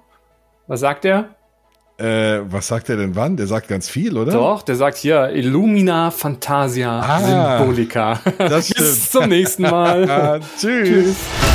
Was 0.66 0.80
sagt 0.80 1.04
er? 1.04 1.36
Äh, 1.98 2.40
was 2.50 2.68
sagt 2.68 2.88
er 2.88 2.96
denn 2.96 3.14
wann? 3.14 3.36
Der 3.36 3.46
sagt 3.46 3.68
ganz 3.68 3.88
viel, 3.88 4.16
oder? 4.16 4.32
Doch, 4.32 4.62
der 4.62 4.76
sagt 4.76 4.96
hier 4.96 5.30
Illumina 5.30 6.10
Fantasia 6.10 7.00
ah, 7.00 7.58
Symbolica. 7.58 8.20
Bis 8.38 9.10
zum 9.10 9.28
nächsten 9.28 9.62
Mal. 9.62 10.40
Tschüss. 10.58 10.88
Tschüss. 10.88 11.51